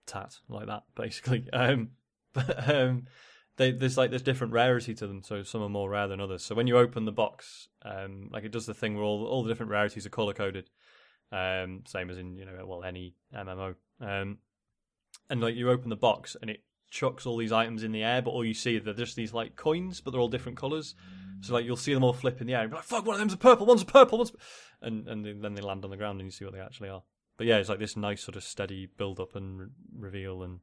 tat 0.05 0.35
like 0.49 0.67
that 0.67 0.83
basically. 0.95 1.47
Um, 1.53 1.91
but 2.33 2.69
um, 2.69 3.05
they, 3.57 3.71
there's 3.71 3.97
like 3.97 4.09
there's 4.11 4.21
different 4.21 4.53
rarity 4.53 4.93
to 4.95 5.07
them, 5.07 5.21
so 5.23 5.43
some 5.43 5.61
are 5.61 5.69
more 5.69 5.89
rare 5.89 6.07
than 6.07 6.21
others. 6.21 6.43
So 6.43 6.55
when 6.55 6.67
you 6.67 6.77
open 6.77 7.05
the 7.05 7.11
box, 7.11 7.67
um, 7.83 8.29
like 8.31 8.43
it 8.43 8.51
does 8.51 8.65
the 8.65 8.73
thing 8.73 8.95
where 8.95 9.03
all 9.03 9.25
all 9.25 9.43
the 9.43 9.49
different 9.49 9.71
rarities 9.71 10.05
are 10.05 10.09
color 10.11 10.33
coded, 10.33 10.69
um, 11.31 11.83
same 11.87 12.09
as 12.09 12.17
in 12.17 12.35
you 12.37 12.45
know 12.45 12.65
well 12.65 12.83
any 12.83 13.15
MMO. 13.35 13.75
Um, 13.99 14.37
and 15.29 15.41
like 15.41 15.55
you 15.55 15.69
open 15.69 15.89
the 15.89 15.95
box 15.95 16.35
and 16.41 16.49
it 16.51 16.63
chucks 16.89 17.25
all 17.25 17.37
these 17.37 17.51
items 17.51 17.83
in 17.83 17.91
the 17.91 18.03
air, 18.03 18.21
but 18.21 18.31
all 18.31 18.43
you 18.45 18.53
see 18.53 18.77
they're 18.79 18.93
just 18.93 19.15
these 19.15 19.33
like 19.33 19.55
coins, 19.55 20.01
but 20.01 20.11
they're 20.11 20.21
all 20.21 20.27
different 20.27 20.57
colors. 20.57 20.95
So 21.41 21.53
like 21.53 21.65
you'll 21.65 21.77
see 21.77 21.93
them 21.93 22.03
all 22.03 22.13
flip 22.13 22.41
in 22.41 22.47
the 22.47 22.53
air, 22.53 22.61
and 22.61 22.69
be 22.71 22.75
like, 22.75 22.85
"Fuck, 22.85 23.05
one 23.05 23.13
of 23.15 23.19
them's 23.19 23.33
a 23.33 23.37
purple, 23.37 23.65
one's 23.65 23.83
a 23.83 23.85
purple, 23.85 24.17
one's," 24.17 24.31
and 24.81 25.07
and 25.07 25.25
then 25.43 25.53
they 25.53 25.61
land 25.61 25.85
on 25.85 25.91
the 25.91 25.97
ground, 25.97 26.19
and 26.19 26.27
you 26.27 26.31
see 26.31 26.43
what 26.45 26.53
they 26.53 26.59
actually 26.59 26.89
are. 26.89 27.03
But 27.37 27.47
yeah, 27.47 27.57
it's 27.57 27.69
like 27.69 27.79
this 27.79 27.95
nice 27.95 28.21
sort 28.21 28.35
of 28.35 28.43
steady 28.43 28.87
build 28.97 29.19
up 29.21 29.35
and 29.35 29.57
re- 29.59 29.67
reveal, 29.97 30.43
and 30.43 30.59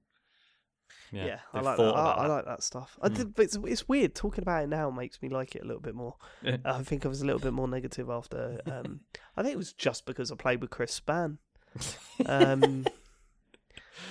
yeah, 1.12 1.24
Yeah, 1.26 1.38
I 1.54 1.60
like 1.62 1.76
that. 1.78 1.82
I, 1.94 2.12
I 2.18 2.22
that. 2.22 2.28
like 2.34 2.44
that 2.44 2.62
stuff. 2.62 2.98
I 3.00 3.08
Mm. 3.08 3.14
did, 3.16 3.34
but 3.34 3.42
it's, 3.46 3.56
it's 3.64 3.88
weird 3.88 4.14
talking 4.14 4.42
about 4.42 4.64
it 4.64 4.66
now 4.68 4.90
makes 4.90 5.22
me 5.22 5.28
like 5.30 5.54
it 5.56 5.62
a 5.62 5.66
little 5.66 5.80
bit 5.80 5.94
more. 5.94 6.16
I 6.64 6.82
think 6.82 7.06
I 7.06 7.08
was 7.08 7.22
a 7.22 7.24
little 7.24 7.40
bit 7.40 7.52
more 7.54 7.68
negative 7.68 8.10
after. 8.10 8.60
Um, 8.66 9.00
I 9.36 9.42
think 9.42 9.54
it 9.54 9.58
was 9.58 9.72
just 9.72 10.04
because 10.04 10.30
I 10.30 10.34
played 10.34 10.60
with 10.60 10.68
Chris 10.70 10.92
Span. 10.92 11.38
Um, 12.26 12.84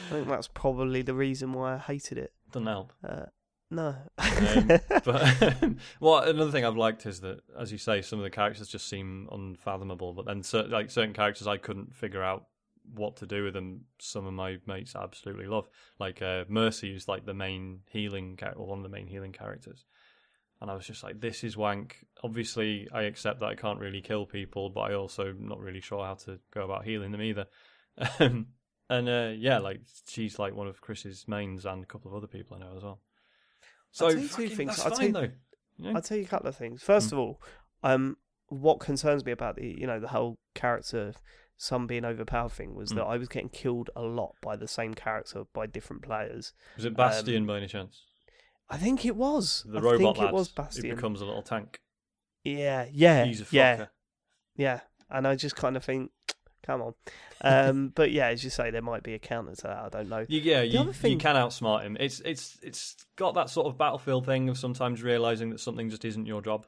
I 0.09 0.13
think 0.13 0.27
that's 0.27 0.47
probably 0.47 1.01
the 1.01 1.13
reason 1.13 1.53
why 1.53 1.75
I 1.75 1.77
hated 1.77 2.17
it. 2.17 2.33
Doesn't 2.51 2.67
help. 2.67 2.93
Uh, 3.03 3.25
no, 3.71 3.95
Um, 4.17 4.67
but 5.03 5.63
um, 5.63 5.77
well, 5.99 6.19
another 6.19 6.51
thing 6.51 6.63
I've 6.65 6.77
liked 6.77 7.05
is 7.05 7.21
that, 7.21 7.41
as 7.59 7.71
you 7.71 7.77
say, 7.77 8.01
some 8.01 8.19
of 8.19 8.23
the 8.23 8.29
characters 8.29 8.67
just 8.67 8.87
seem 8.87 9.27
unfathomable. 9.31 10.13
But 10.13 10.25
then, 10.25 10.43
cer- 10.43 10.67
like 10.67 10.91
certain 10.91 11.13
characters, 11.13 11.47
I 11.47 11.57
couldn't 11.57 11.95
figure 11.95 12.23
out 12.23 12.45
what 12.93 13.17
to 13.17 13.25
do 13.25 13.43
with 13.43 13.53
them. 13.53 13.81
Some 13.99 14.27
of 14.27 14.33
my 14.33 14.57
mates 14.67 14.95
absolutely 14.95 15.47
love, 15.47 15.67
like 15.99 16.21
uh, 16.21 16.45
Mercy, 16.47 16.93
who's 16.93 17.07
like 17.07 17.25
the 17.25 17.33
main 17.33 17.79
healing 17.89 18.37
character, 18.37 18.59
or 18.59 18.67
one 18.67 18.79
of 18.79 18.83
the 18.83 18.89
main 18.89 19.07
healing 19.07 19.31
characters. 19.31 19.83
And 20.61 20.71
I 20.71 20.75
was 20.75 20.85
just 20.87 21.03
like, 21.03 21.19
this 21.19 21.43
is 21.43 21.57
wank. 21.57 22.05
Obviously, 22.23 22.87
I 22.93 23.03
accept 23.03 23.39
that 23.39 23.47
I 23.47 23.55
can't 23.55 23.79
really 23.79 24.01
kill 24.01 24.25
people, 24.25 24.69
but 24.69 24.81
I 24.81 24.93
also 24.93 25.33
not 25.37 25.59
really 25.59 25.81
sure 25.81 26.05
how 26.05 26.13
to 26.13 26.39
go 26.51 26.63
about 26.63 26.85
healing 26.85 27.11
them 27.11 27.21
either. 27.21 27.47
Um, 28.89 28.97
and 28.97 29.09
uh, 29.09 29.33
yeah, 29.37 29.57
like 29.59 29.81
she's 30.07 30.37
like 30.39 30.53
one 30.55 30.67
of 30.67 30.81
Chris's 30.81 31.27
mains 31.27 31.65
and 31.65 31.83
a 31.83 31.87
couple 31.87 32.11
of 32.11 32.17
other 32.17 32.27
people 32.27 32.57
I 32.57 32.59
know 32.59 32.75
as 32.77 32.83
well. 32.83 32.99
So 33.91 34.05
I'll 34.07 34.11
tell 34.11 34.21
you 34.21 34.27
two 34.27 34.33
fucking- 34.43 34.55
things. 34.57 34.69
That's 34.77 34.81
I'll 34.85 34.89
tell 34.91 34.97
fine 34.99 35.07
you- 35.07 35.13
though. 35.13 35.31
you 35.77 35.83
know? 35.85 35.95
I'll 35.95 36.01
tell 36.01 36.17
you 36.17 36.23
a 36.23 36.27
couple 36.27 36.47
of 36.49 36.55
things. 36.55 36.83
First 36.83 37.09
Mm. 37.09 37.13
of 37.13 37.19
all, 37.19 37.41
um, 37.83 38.17
what 38.47 38.79
concerns 38.79 39.25
me 39.25 39.31
about 39.31 39.55
the 39.55 39.67
you 39.79 39.87
know 39.87 39.99
the 39.99 40.09
whole 40.09 40.37
character 40.53 41.13
some 41.57 41.87
being 41.87 42.03
overpowered 42.03 42.51
thing 42.51 42.75
was 42.75 42.91
Mm. 42.91 42.95
that 42.95 43.03
I 43.05 43.17
was 43.17 43.29
getting 43.29 43.49
killed 43.49 43.89
a 43.95 44.01
lot 44.01 44.35
by 44.41 44.55
the 44.57 44.67
same 44.67 44.93
character 44.93 45.45
by 45.53 45.65
different 45.67 46.01
players. 46.03 46.53
Was 46.75 46.83
it 46.85 46.95
Bastion 46.97 47.45
by 47.45 47.57
any 47.57 47.67
chance? 47.67 48.03
I 48.69 48.77
think 48.77 49.05
it 49.05 49.15
was 49.15 49.63
The 49.65 49.77
I 49.77 49.81
robot 49.81 49.97
think 49.99 50.17
lad 50.17 50.27
it 50.29 50.33
was 50.33 50.49
who 50.49 50.55
Bastion. 50.55 50.95
becomes 50.95 51.21
a 51.21 51.25
little 51.25 51.43
tank. 51.43 51.79
Yeah, 52.43 52.87
yeah, 52.91 53.23
He's 53.25 53.41
a 53.41 53.45
fucker. 53.45 53.51
yeah, 53.53 53.85
yeah. 54.57 54.79
And 55.09 55.25
I 55.27 55.35
just 55.35 55.55
kind 55.55 55.77
of 55.77 55.85
think, 55.85 56.11
come 56.65 56.81
on. 56.81 56.93
Um, 57.41 57.89
but 57.95 58.11
yeah, 58.11 58.27
as 58.27 58.43
you 58.43 58.49
say, 58.49 58.71
there 58.71 58.81
might 58.81 59.03
be 59.03 59.13
a 59.13 59.19
counter 59.19 59.55
to 59.55 59.63
that. 59.63 59.77
I 59.77 59.89
don't 59.89 60.09
know. 60.09 60.25
You, 60.27 60.41
yeah, 60.41 60.61
you, 60.61 60.79
other 60.79 60.91
you 61.07 61.17
can 61.17 61.35
outsmart 61.35 61.83
him. 61.83 61.97
It's 61.99 62.19
it's 62.21 62.57
it's 62.61 62.95
got 63.15 63.35
that 63.35 63.49
sort 63.49 63.67
of 63.67 63.77
battlefield 63.77 64.25
thing 64.25 64.49
of 64.49 64.57
sometimes 64.57 65.03
realizing 65.03 65.49
that 65.51 65.59
something 65.59 65.89
just 65.89 66.05
isn't 66.05 66.25
your 66.25 66.41
job. 66.41 66.65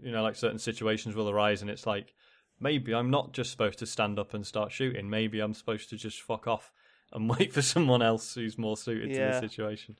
You 0.00 0.12
know, 0.12 0.22
like 0.22 0.36
certain 0.36 0.58
situations 0.58 1.16
will 1.16 1.28
arise, 1.28 1.62
and 1.62 1.70
it's 1.70 1.86
like 1.86 2.14
maybe 2.60 2.94
I'm 2.94 3.10
not 3.10 3.32
just 3.32 3.50
supposed 3.50 3.78
to 3.80 3.86
stand 3.86 4.18
up 4.18 4.34
and 4.34 4.46
start 4.46 4.72
shooting. 4.72 5.10
Maybe 5.10 5.40
I'm 5.40 5.54
supposed 5.54 5.90
to 5.90 5.96
just 5.96 6.22
fuck 6.22 6.46
off 6.46 6.70
and 7.12 7.28
wait 7.38 7.52
for 7.52 7.62
someone 7.62 8.02
else 8.02 8.34
who's 8.34 8.58
more 8.58 8.76
suited 8.76 9.14
to 9.14 9.20
the 9.20 9.40
situation. 9.40 9.96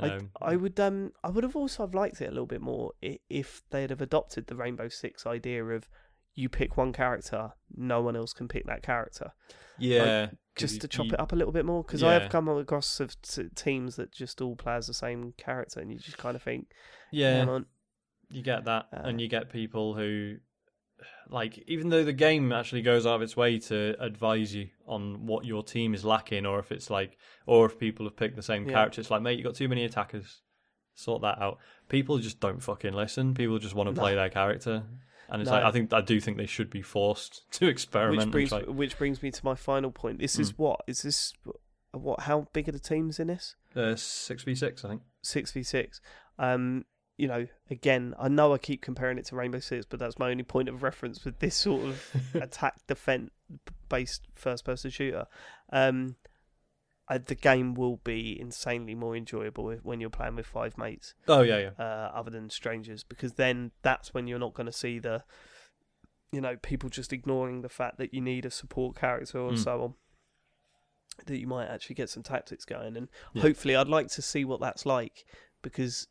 I, 0.00 0.10
Um, 0.10 0.30
I 0.40 0.56
would 0.56 0.78
um 0.78 1.12
I 1.24 1.30
would 1.30 1.44
have 1.44 1.56
also 1.56 1.82
have 1.82 1.94
liked 1.94 2.20
it 2.20 2.26
a 2.26 2.30
little 2.30 2.46
bit 2.46 2.60
more 2.60 2.92
if 3.00 3.62
they'd 3.70 3.90
have 3.90 4.00
adopted 4.00 4.46
the 4.46 4.54
Rainbow 4.54 4.88
Six 4.88 5.26
idea 5.26 5.64
of 5.64 5.88
you 6.38 6.48
pick 6.48 6.76
one 6.76 6.92
character, 6.92 7.50
no 7.76 8.00
one 8.00 8.14
else 8.16 8.32
can 8.32 8.46
pick 8.48 8.64
that 8.66 8.82
character, 8.82 9.32
yeah, 9.78 10.26
'cause 10.26 10.36
just 10.56 10.74
you- 10.74 10.80
to 10.80 10.88
chop 10.88 11.06
you- 11.06 11.12
it 11.14 11.20
up 11.20 11.32
a 11.32 11.36
little 11.36 11.52
bit 11.52 11.64
more. 11.64 11.82
Because 11.82 12.02
I 12.02 12.12
have 12.14 12.30
come 12.30 12.48
across 12.48 13.00
of 13.00 13.20
t- 13.22 13.48
teams 13.54 13.96
that 13.96 14.12
just 14.12 14.40
all 14.40 14.54
play 14.56 14.74
as 14.74 14.86
the 14.86 14.94
same 14.94 15.32
character, 15.36 15.80
and 15.80 15.90
you 15.92 15.98
just 15.98 16.18
kind 16.18 16.36
of 16.36 16.42
think, 16.42 16.68
Yeah, 17.10 17.60
You 18.30 18.42
get 18.42 18.64
that, 18.66 18.88
Uh, 18.92 19.00
and 19.04 19.20
you 19.22 19.26
get 19.28 19.48
people 19.50 19.94
who, 19.94 20.36
like, 21.30 21.58
even 21.66 21.88
though 21.88 22.04
the 22.04 22.12
game 22.12 22.52
actually 22.52 22.82
goes 22.82 23.06
out 23.06 23.14
of 23.16 23.22
its 23.22 23.36
way 23.36 23.58
to 23.58 23.96
advise 23.98 24.54
you 24.54 24.68
on 24.86 25.26
what 25.26 25.44
your 25.46 25.62
team 25.62 25.94
is 25.94 26.04
lacking, 26.04 26.44
or 26.44 26.58
if 26.58 26.70
it's 26.70 26.90
like, 26.90 27.16
or 27.46 27.64
if 27.66 27.78
people 27.78 28.04
have 28.06 28.16
picked 28.16 28.36
the 28.36 28.42
same 28.42 28.66
Yeah. 28.66 28.74
character, 28.74 29.00
it's 29.00 29.10
like, 29.10 29.22
mate, 29.22 29.38
you 29.38 29.44
got 29.44 29.54
too 29.54 29.68
many 29.68 29.82
attackers. 29.84 30.42
Sort 30.94 31.22
that 31.22 31.40
out. 31.40 31.58
People 31.88 32.18
just 32.18 32.38
don't 32.40 32.60
fucking 32.62 32.92
listen. 32.92 33.32
People 33.32 33.58
just 33.58 33.74
want 33.74 33.88
to 33.88 33.94
No. 33.94 34.00
play 34.00 34.14
their 34.14 34.28
character, 34.28 34.84
and 35.28 35.42
it's 35.42 35.50
No. 35.50 35.56
like 35.56 35.64
I 35.64 35.70
think 35.70 35.92
I 35.92 36.00
do 36.00 36.20
think 36.20 36.36
they 36.36 36.46
should 36.46 36.70
be 36.70 36.82
forced 36.82 37.50
to 37.52 37.66
experiment. 37.68 38.18
which 38.26 38.30
brings 38.32 38.48
try- 38.50 38.62
which 38.62 38.98
brings 38.98 39.22
me 39.22 39.30
to 39.30 39.44
my 39.44 39.54
final 39.54 39.90
point. 39.90 40.18
This 40.18 40.38
is 40.38 40.52
Mm. 40.52 40.58
what 40.58 40.80
is 40.86 41.02
this 41.02 41.32
what? 41.92 42.20
How 42.20 42.48
big 42.52 42.68
are 42.68 42.72
the 42.72 42.78
teams 42.78 43.18
in 43.18 43.28
this? 43.28 43.54
uh, 43.76 43.94
six 43.96 44.42
v 44.42 44.54
six, 44.54 44.84
I 44.84 44.88
think. 44.88 45.02
six 45.22 45.52
v 45.52 45.62
six. 45.62 46.00
Um, 46.38 46.84
you 47.16 47.26
know, 47.26 47.46
again, 47.70 48.14
I 48.18 48.28
know 48.28 48.54
I 48.54 48.58
keep 48.58 48.80
comparing 48.80 49.18
it 49.18 49.24
to 49.26 49.36
Rainbow 49.36 49.58
Six, 49.58 49.84
but 49.84 49.98
that's 49.98 50.20
my 50.20 50.30
only 50.30 50.44
point 50.44 50.68
of 50.68 50.84
reference 50.84 51.24
with 51.24 51.40
this 51.40 51.56
sort 51.56 51.84
of 51.84 52.04
attack 52.34 52.74
defense 52.86 53.30
based 53.88 54.28
first 54.34 54.64
person 54.64 54.90
shooter. 54.90 55.26
Um, 55.72 56.14
I, 57.08 57.18
the 57.18 57.34
game 57.34 57.74
will 57.74 57.96
be 58.04 58.38
insanely 58.38 58.94
more 58.94 59.16
enjoyable 59.16 59.70
if, 59.70 59.82
when 59.84 60.00
you're 60.00 60.10
playing 60.10 60.36
with 60.36 60.46
five 60.46 60.76
mates, 60.76 61.14
oh 61.26 61.42
yeah, 61.42 61.58
yeah. 61.58 61.70
uh, 61.78 62.10
other 62.14 62.30
than 62.30 62.50
strangers, 62.50 63.02
because 63.02 63.34
then 63.34 63.70
that's 63.82 64.12
when 64.12 64.26
you're 64.26 64.38
not 64.38 64.52
going 64.54 64.66
to 64.66 64.72
see 64.72 64.98
the, 64.98 65.24
you 66.32 66.40
know, 66.40 66.56
people 66.56 66.90
just 66.90 67.12
ignoring 67.12 67.62
the 67.62 67.68
fact 67.70 67.96
that 67.98 68.12
you 68.12 68.20
need 68.20 68.44
a 68.44 68.50
support 68.50 68.94
character 68.96 69.38
or 69.38 69.52
Mm. 69.52 69.64
so 69.64 69.82
on. 69.82 69.94
That 71.26 71.38
you 71.38 71.46
might 71.46 71.66
actually 71.66 71.94
get 71.96 72.10
some 72.10 72.22
tactics 72.22 72.64
going, 72.64 72.96
and 72.96 73.08
Yeah. 73.32 73.42
hopefully, 73.42 73.74
I'd 73.74 73.88
like 73.88 74.08
to 74.08 74.22
see 74.22 74.44
what 74.44 74.60
that's 74.60 74.84
like 74.86 75.24
because, 75.62 76.06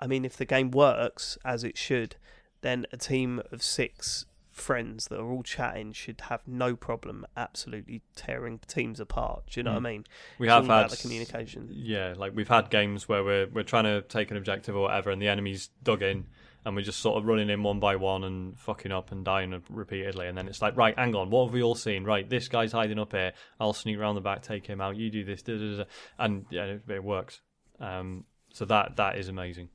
I 0.00 0.06
mean, 0.06 0.24
if 0.24 0.36
the 0.36 0.44
game 0.44 0.70
works 0.70 1.38
as 1.44 1.64
it 1.64 1.78
should, 1.78 2.16
then 2.60 2.86
a 2.92 2.96
team 2.96 3.40
of 3.52 3.62
six 3.62 4.26
friends 4.58 5.08
that 5.08 5.18
are 5.18 5.30
all 5.30 5.42
chatting 5.42 5.92
should 5.92 6.20
have 6.22 6.42
no 6.46 6.76
problem 6.76 7.26
absolutely 7.36 8.02
tearing 8.16 8.58
teams 8.66 9.00
apart. 9.00 9.44
Do 9.50 9.60
you 9.60 9.64
know 9.64 9.70
Mm. 9.70 9.74
what 9.82 9.86
I 9.86 9.92
mean? 9.92 10.06
We 10.38 10.46
It's 10.48 10.54
have 10.54 10.66
had 10.66 10.90
the 10.90 10.96
communication. 10.96 11.68
Yeah, 11.72 12.14
like 12.16 12.32
we've 12.34 12.48
had 12.48 12.70
games 12.70 13.08
where 13.08 13.22
we're 13.24 13.46
we're 13.48 13.62
trying 13.62 13.84
to 13.84 14.02
take 14.02 14.30
an 14.30 14.36
objective 14.36 14.76
or 14.76 14.82
whatever, 14.82 15.10
and 15.10 15.20
the 15.22 15.28
enemy's 15.28 15.68
dug 15.82 16.02
in, 16.02 16.26
and 16.64 16.74
we're 16.76 16.82
just 16.82 17.00
sort 17.00 17.16
of 17.18 17.26
running 17.26 17.48
in 17.50 17.62
one 17.62 17.80
by 17.80 17.96
one 17.96 18.24
and 18.24 18.58
fucking 18.58 18.92
up 18.92 19.12
and 19.12 19.24
dying 19.24 19.62
repeatedly, 19.70 20.26
and 20.28 20.36
then 20.36 20.48
it's 20.48 20.60
like, 20.60 20.76
right, 20.76 20.98
hang 20.98 21.14
on, 21.14 21.30
what 21.30 21.46
have 21.46 21.52
we 21.54 21.62
all 21.62 21.74
seen? 21.74 22.04
Right, 22.04 22.28
this 22.28 22.48
guy's 22.48 22.72
hiding 22.72 22.98
up 22.98 23.12
here. 23.12 23.32
I'll 23.60 23.72
sneak 23.72 23.96
around 23.98 24.16
the 24.16 24.20
back, 24.20 24.42
take 24.42 24.66
him 24.66 24.80
out. 24.80 24.96
You 24.96 25.10
do 25.10 25.24
this, 25.24 25.42
da, 25.42 25.56
da, 25.56 25.76
da, 25.78 25.84
and 26.18 26.44
yeah, 26.50 26.64
it, 26.64 26.82
it 26.88 27.04
works. 27.04 27.40
Um, 27.80 28.24
so 28.52 28.64
that 28.64 28.96
that 28.96 29.16
is 29.18 29.28
amazing. 29.28 29.68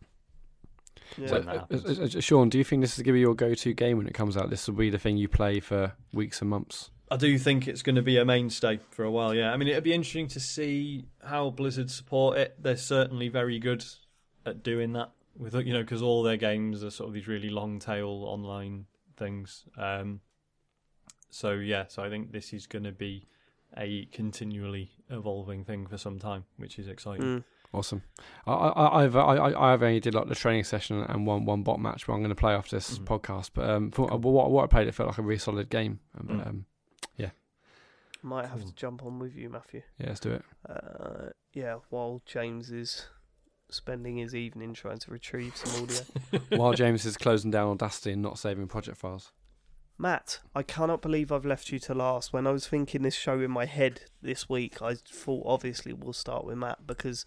Yeah. 1.18 1.28
So- 1.28 1.42
So, 1.42 1.48
uh, 1.50 1.66
uh, 1.72 2.06
uh, 2.06 2.22
Sean, 2.22 2.50
do 2.50 2.58
you 2.58 2.64
think 2.64 2.82
this 2.82 2.94
is 2.94 3.04
going 3.04 3.14
to 3.14 3.18
be 3.18 3.20
your 3.22 3.36
go-to 3.36 3.74
game 3.74 3.98
when 3.98 4.08
it 4.08 4.14
comes 4.14 4.36
out? 4.38 4.50
This 4.50 4.68
will 4.68 4.76
be 4.76 4.90
the 4.90 4.98
thing 5.00 5.18
you 5.18 5.28
play 5.28 5.60
for 5.60 5.94
weeks 6.14 6.42
and 6.42 6.50
months. 6.50 6.90
I 7.12 7.18
do 7.18 7.38
think 7.38 7.68
it's 7.68 7.84
going 7.84 7.96
to 7.98 8.02
be 8.02 8.18
a 8.18 8.26
mainstay 8.26 8.80
for 8.90 9.04
a 9.04 9.12
while. 9.12 9.36
Yeah, 9.36 9.54
I 9.54 9.58
mean, 9.58 9.68
it'd 9.68 9.84
be 9.84 9.94
interesting 9.94 10.28
to 10.30 10.40
see 10.40 11.06
how 11.24 11.52
Blizzard 11.52 11.92
support 11.92 12.38
it. 12.40 12.56
They're 12.60 12.76
certainly 12.78 13.28
very 13.30 13.60
good 13.60 13.86
at 14.46 14.64
doing 14.64 14.94
that 14.94 15.12
with 15.38 15.54
you 15.56 15.74
know 15.74 15.82
because 15.82 16.02
all 16.02 16.22
their 16.24 16.38
games 16.38 16.84
are 16.84 16.90
sort 16.92 17.08
of 17.10 17.14
these 17.14 17.28
really 17.28 17.50
long 17.50 17.78
tail 17.80 18.08
online 18.28 18.86
things. 19.18 19.66
Um, 19.78 20.22
so 21.30 21.52
yeah, 21.54 21.86
so 21.88 22.04
I 22.04 22.10
think 22.10 22.32
this 22.32 22.54
is 22.54 22.66
going 22.68 22.84
to 22.84 22.92
be 22.92 23.28
a 23.78 24.06
continually 24.12 24.92
evolving 25.10 25.64
thing 25.66 25.88
for 25.88 25.98
some 25.98 26.20
time, 26.20 26.46
which 26.58 26.78
is 26.80 26.88
exciting. 26.88 27.24
Mm. 27.40 27.44
Awesome. 27.74 28.04
I, 28.46 28.52
I, 28.54 29.04
I've 29.04 29.16
I, 29.16 29.20
I- 29.36 29.74
I've 29.74 29.82
only 29.82 30.00
did 30.00 30.14
like 30.14 30.28
the 30.28 30.36
training 30.36 30.64
session 30.64 31.02
and 31.10 31.26
one 31.26 31.46
one 31.46 31.64
bot 31.64 31.80
match, 31.80 32.06
but 32.06 32.14
I'm 32.14 32.20
going 32.20 32.30
to 32.30 32.36
play 32.36 32.54
after 32.54 32.76
this 32.76 33.00
Mhm. 33.00 33.06
podcast. 33.06 33.50
But 33.54 33.70
um, 33.70 33.90
for, 33.92 34.06
what 34.18 34.52
what 34.52 34.64
I 34.64 34.68
played, 34.68 34.88
it 34.88 34.94
felt 34.94 35.08
like 35.10 35.18
a 35.18 35.24
really 35.24 35.40
solid 35.40 35.70
game. 35.70 36.00
Um, 36.18 36.28
But 36.28 36.38
Mm. 36.38 36.48
um, 36.48 36.66
Might 38.26 38.46
have 38.48 38.60
Cool. 38.60 38.70
to 38.70 38.76
jump 38.76 39.04
on 39.04 39.20
with 39.20 39.36
you, 39.36 39.50
Matthew. 39.50 39.82
yeah, 40.00 40.08
let's 40.08 40.22
do 40.22 40.32
it. 40.32 40.44
Uh, 40.70 41.32
yeah, 41.52 41.80
while 41.90 42.22
James 42.26 42.72
is 42.72 43.08
spending 43.70 44.16
his 44.16 44.34
evening 44.34 44.74
trying 44.74 45.00
to 45.00 45.12
retrieve 45.12 45.58
some 45.58 45.84
audio. 45.84 46.00
While 46.58 46.72
James 46.84 47.04
is 47.06 47.18
closing 47.18 47.52
down 47.52 47.68
Audacity 47.72 48.14
and 48.14 48.22
not 48.22 48.40
saving 48.40 48.68
project 48.68 48.98
files. 48.98 49.34
Matt, 49.98 50.40
I 50.56 50.64
cannot 50.64 51.02
believe 51.02 51.34
I've 51.34 51.46
left 51.46 51.70
you 51.70 51.80
to 51.80 51.94
last. 51.94 52.32
When 52.32 52.48
I 52.48 52.52
was 52.52 52.66
thinking 52.66 53.02
this 53.02 53.14
show 53.16 53.42
in 53.42 53.52
my 53.52 53.66
head 53.66 54.04
this 54.22 54.48
week, 54.48 54.82
I 54.82 54.94
thought 54.96 55.44
obviously 55.46 55.92
we'll 55.92 56.14
start 56.14 56.46
with 56.46 56.58
Matt 56.58 56.88
because 56.88 57.26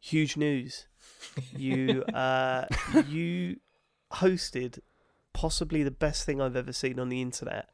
huge 0.00 0.36
news. 0.36 0.86
You 1.56 2.02
uh, 2.14 2.66
you 3.08 3.56
hosted 4.14 4.78
possibly 5.32 5.82
the 5.82 5.90
best 5.90 6.24
thing 6.24 6.40
I've 6.40 6.56
ever 6.56 6.72
seen 6.72 6.98
on 6.98 7.08
the 7.08 7.20
internet 7.22 7.68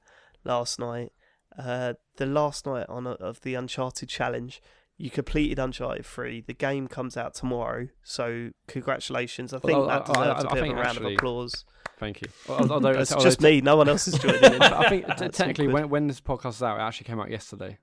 last 0.44 0.78
night. 0.78 1.12
Uh, 1.58 1.94
the 2.16 2.26
last 2.26 2.64
night 2.66 2.86
on 2.88 3.06
a, 3.06 3.10
of 3.12 3.40
the 3.42 3.54
Uncharted 3.54 4.08
challenge. 4.08 4.62
You 4.98 5.10
completed 5.10 5.58
Uncharted 5.58 6.06
3. 6.06 6.42
The 6.42 6.54
game 6.54 6.86
comes 6.86 7.16
out 7.16 7.34
tomorrow, 7.34 7.88
so 8.04 8.50
congratulations. 8.68 9.52
I 9.52 9.58
think 9.58 9.76
Well, 9.78 9.86
that 9.88 10.08
I- 10.10 10.12
I- 10.12 10.24
deserves 10.34 10.44
a 10.44 10.48
I 10.50 10.54
bit 10.54 10.62
of 10.64 10.68
a 10.70 10.74
round 10.74 10.86
actually- 10.88 11.14
of 11.14 11.18
applause. 11.18 11.64
Thank 11.98 12.20
you. 12.22 12.28
Al- 12.48 12.72
Although, 12.72 12.90
It's 12.90 13.14
just 13.16 13.40
me, 13.40 13.60
no 13.60 13.76
one 13.76 13.88
else 13.88 14.06
is 14.08 14.18
joining 14.18 14.42
in. 14.44 14.62
I 14.62 14.88
think 14.88 15.06
t- 15.16 15.28
technically, 15.28 15.66
awkward. 15.68 15.82
when, 15.82 15.88
when 15.90 16.06
this 16.08 16.20
podcast 16.20 16.50
is 16.56 16.62
out, 16.62 16.78
it 16.78 16.82
actually 16.82 17.04
came 17.04 17.20
out 17.20 17.30
yesterday. 17.30 17.78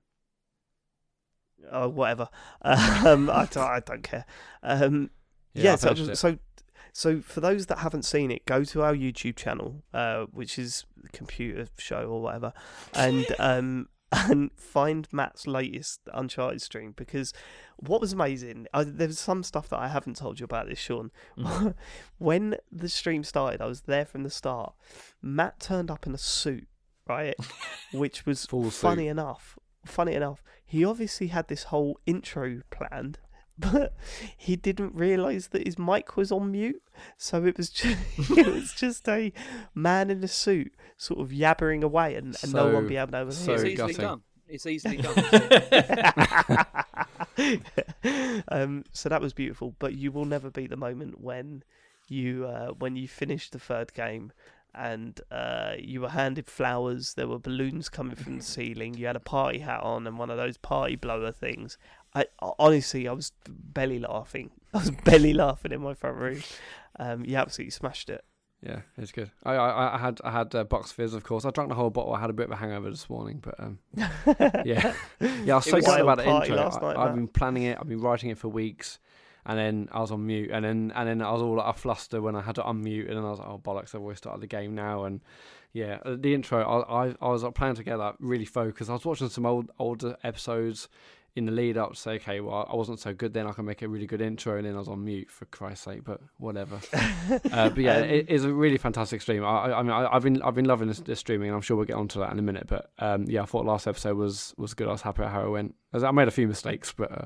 Oh, 1.70 1.88
whatever. 1.88 2.28
Um, 2.62 3.30
I, 3.30 3.46
don't, 3.50 3.56
I 3.58 3.80
don't 3.80 4.02
care. 4.02 4.24
Um, 4.62 5.10
yeah, 5.54 5.72
I 5.72 5.76
so, 5.76 6.14
so 6.14 6.38
so 6.92 7.20
for 7.20 7.40
those 7.40 7.66
that 7.66 7.78
haven't 7.78 8.04
seen 8.04 8.30
it, 8.30 8.44
go 8.46 8.64
to 8.64 8.82
our 8.82 8.94
YouTube 8.94 9.36
channel, 9.36 9.82
uh, 9.94 10.26
which 10.32 10.58
is 10.58 10.84
Computer 11.12 11.68
Show 11.78 12.04
or 12.04 12.22
whatever, 12.22 12.52
and 12.94 13.26
um, 13.38 13.88
and 14.12 14.50
find 14.56 15.08
Matt's 15.12 15.46
latest 15.46 16.00
Uncharted 16.12 16.60
stream 16.62 16.92
because 16.96 17.32
what 17.76 18.00
was 18.00 18.12
amazing. 18.12 18.66
I, 18.74 18.84
there's 18.84 19.18
some 19.18 19.42
stuff 19.42 19.68
that 19.68 19.78
I 19.78 19.88
haven't 19.88 20.16
told 20.16 20.40
you 20.40 20.44
about 20.44 20.68
this, 20.68 20.78
Sean. 20.78 21.10
Mhm. 21.38 21.74
when 22.18 22.56
the 22.70 22.88
stream 22.88 23.24
started, 23.24 23.60
I 23.60 23.66
was 23.66 23.82
there 23.82 24.04
from 24.04 24.22
the 24.22 24.30
start. 24.30 24.74
Matt 25.22 25.60
turned 25.60 25.90
up 25.90 26.06
in 26.06 26.14
a 26.14 26.18
suit, 26.18 26.66
right, 27.08 27.36
which 27.92 28.26
was 28.26 28.46
funny 28.46 29.06
enough. 29.06 29.58
Funny 29.84 30.14
enough, 30.14 30.42
he 30.64 30.84
obviously 30.84 31.28
had 31.28 31.48
this 31.48 31.64
whole 31.64 31.98
intro 32.06 32.60
planned, 32.70 33.18
but 33.58 33.94
he 34.36 34.56
didn't 34.56 34.94
realise 34.94 35.48
that 35.48 35.66
his 35.66 35.78
mic 35.78 36.16
was 36.16 36.30
on 36.30 36.52
mute. 36.52 36.82
So 37.16 37.44
it 37.44 37.56
was 37.56 37.70
just 37.70 37.98
it 38.38 38.46
was 38.46 38.72
just 38.72 39.08
a 39.08 39.32
man 39.74 40.10
in 40.10 40.22
a 40.22 40.28
suit, 40.28 40.72
sort 40.96 41.20
of 41.20 41.30
yabbering 41.30 41.82
away, 41.82 42.14
and, 42.14 42.36
and 42.42 42.52
no 42.52 42.66
one 42.72 42.84
So- 42.84 42.88
be 42.88 42.96
able 42.96 43.12
to 43.12 43.32
so 43.32 43.52
it's 43.54 43.62
hear. 43.62 43.72
easily 43.72 43.92
gutting. 43.94 44.04
done. 44.04 44.22
It's 44.52 44.66
easily 44.66 44.96
done. 44.96 45.14
um, 48.48 48.84
so 48.92 49.08
that 49.08 49.20
was 49.20 49.32
beautiful, 49.32 49.74
but 49.78 49.94
you 49.94 50.12
will 50.12 50.24
never 50.24 50.50
beat 50.50 50.70
the 50.70 50.76
moment 50.76 51.20
when 51.20 51.62
you 52.08 52.46
uh, 52.46 52.68
when 52.72 52.96
you 52.96 53.06
finished 53.06 53.52
the 53.52 53.58
third 53.58 53.94
game 53.94 54.32
and 54.74 55.20
uh, 55.30 55.74
you 55.78 56.00
were 56.00 56.10
handed 56.10 56.46
flowers. 56.46 57.14
There 57.14 57.28
were 57.28 57.38
balloons 57.38 57.88
coming 57.88 58.16
from 58.16 58.38
the 58.38 58.44
ceiling. 58.44 58.94
You 58.94 59.06
had 59.06 59.16
a 59.16 59.20
party 59.20 59.60
hat 59.60 59.80
on 59.82 60.06
and 60.06 60.18
one 60.18 60.30
of 60.30 60.36
those 60.36 60.56
party 60.56 60.96
blower 60.96 61.32
things. 61.32 61.78
I 62.14 62.26
honestly, 62.58 63.06
I 63.06 63.12
was 63.12 63.32
belly 63.48 63.98
laughing. 63.98 64.50
I 64.74 64.78
was 64.78 64.90
belly 64.90 65.32
laughing 65.32 65.72
in 65.72 65.80
my 65.80 65.94
front 65.94 66.16
room. 66.16 66.42
Um, 66.98 67.24
you 67.24 67.36
absolutely 67.36 67.70
smashed 67.70 68.10
it. 68.10 68.24
Yeah, 68.62 68.80
it's 68.98 69.10
good. 69.10 69.30
I 69.42 69.54
I, 69.54 69.94
I 69.94 69.98
had 69.98 70.20
I 70.22 70.30
had 70.30 70.54
uh, 70.54 70.64
Buck's 70.64 70.92
Fizz, 70.92 71.14
of 71.14 71.24
course. 71.24 71.46
I 71.46 71.50
drank 71.50 71.70
the 71.70 71.74
whole 71.74 71.88
bottle. 71.88 72.12
I 72.12 72.20
had 72.20 72.28
a 72.28 72.34
bit 72.34 72.46
of 72.46 72.52
a 72.52 72.56
hangover 72.56 72.90
this 72.90 73.08
morning, 73.08 73.42
but 73.42 73.54
um, 73.58 73.78
yeah, 73.96 74.94
yeah. 75.20 75.52
I 75.54 75.56
was 75.56 75.64
so 75.64 75.78
excited 75.78 76.02
about 76.02 76.18
the 76.18 76.28
intro. 76.28 76.56
Night, 76.56 76.82
I, 76.82 77.06
I've 77.06 77.14
been 77.14 77.28
planning 77.28 77.62
it. 77.62 77.78
I've 77.80 77.88
been 77.88 78.02
writing 78.02 78.28
it 78.28 78.36
for 78.36 78.48
weeks, 78.48 78.98
and 79.46 79.58
then 79.58 79.88
I 79.92 80.00
was 80.00 80.10
on 80.10 80.26
mute, 80.26 80.50
and 80.52 80.64
then 80.64 80.92
and 80.94 81.08
then 81.08 81.22
I 81.22 81.30
was 81.32 81.42
all 81.42 81.56
like 81.56 81.74
a 81.74 81.78
fluster 81.78 82.20
when 82.20 82.36
I 82.36 82.42
had 82.42 82.56
to 82.56 82.62
unmute, 82.62 83.08
and 83.08 83.16
then 83.16 83.24
I 83.24 83.30
was 83.30 83.38
like, 83.38 83.48
oh 83.48 83.58
bollocks! 83.58 83.94
I've 83.94 84.02
always 84.02 84.18
started 84.18 84.40
the 84.40 84.46
game 84.46 84.74
now, 84.74 85.04
and 85.04 85.20
yeah, 85.72 85.98
uh, 86.04 86.16
the 86.18 86.34
intro. 86.34 86.62
I 86.62 87.06
I, 87.06 87.14
I 87.20 87.28
was 87.28 87.42
like, 87.42 87.54
planning 87.54 87.76
to 87.76 87.84
get 87.84 87.96
that 87.98 88.16
really 88.18 88.44
focused. 88.44 88.90
I 88.90 88.94
was 88.94 89.04
watching 89.04 89.28
some 89.28 89.46
old 89.46 89.70
older 89.78 90.16
episodes 90.22 90.88
in 91.36 91.46
the 91.46 91.52
lead 91.52 91.78
up 91.78 91.92
to 91.92 91.96
say, 91.96 92.12
okay, 92.12 92.40
well, 92.40 92.66
I 92.70 92.74
wasn't 92.74 92.98
so 92.98 93.14
good 93.14 93.32
then. 93.32 93.46
I 93.46 93.52
can 93.52 93.64
make 93.64 93.82
a 93.82 93.88
really 93.88 94.06
good 94.06 94.20
intro, 94.20 94.56
and 94.56 94.66
then 94.66 94.74
I 94.74 94.78
was 94.78 94.88
on 94.88 95.04
mute 95.04 95.30
for 95.30 95.44
Christ's 95.46 95.84
sake. 95.84 96.04
But 96.04 96.20
whatever. 96.38 96.80
uh, 97.52 97.68
but 97.70 97.78
yeah, 97.78 97.98
Um, 97.98 98.04
it 98.04 98.28
is 98.28 98.44
a 98.44 98.52
really 98.52 98.78
fantastic 98.78 99.22
stream. 99.22 99.44
I, 99.44 99.72
I, 99.72 99.82
mean, 99.82 99.92
I, 99.92 100.12
I've 100.12 100.22
been 100.22 100.42
I've 100.42 100.54
been 100.54 100.64
loving 100.64 100.88
this, 100.88 100.98
this 101.00 101.20
streaming, 101.20 101.48
and 101.48 101.56
I'm 101.56 101.62
sure 101.62 101.76
we'll 101.76 101.86
get 101.86 101.96
onto 101.96 102.18
that 102.20 102.32
in 102.32 102.38
a 102.38 102.42
minute. 102.42 102.66
But 102.66 102.90
um, 102.98 103.24
yeah, 103.28 103.42
I 103.42 103.46
thought 103.46 103.64
last 103.64 103.86
episode 103.86 104.16
was 104.16 104.54
was 104.56 104.74
good. 104.74 104.88
I 104.88 104.92
was 104.92 105.02
happy 105.02 105.22
at 105.22 105.30
how 105.30 105.46
it 105.46 105.50
went. 105.50 105.74
I 105.92 106.10
made 106.10 106.28
a 106.28 106.32
few 106.32 106.48
mistakes, 106.48 106.92
but 106.92 107.12
uh, 107.12 107.24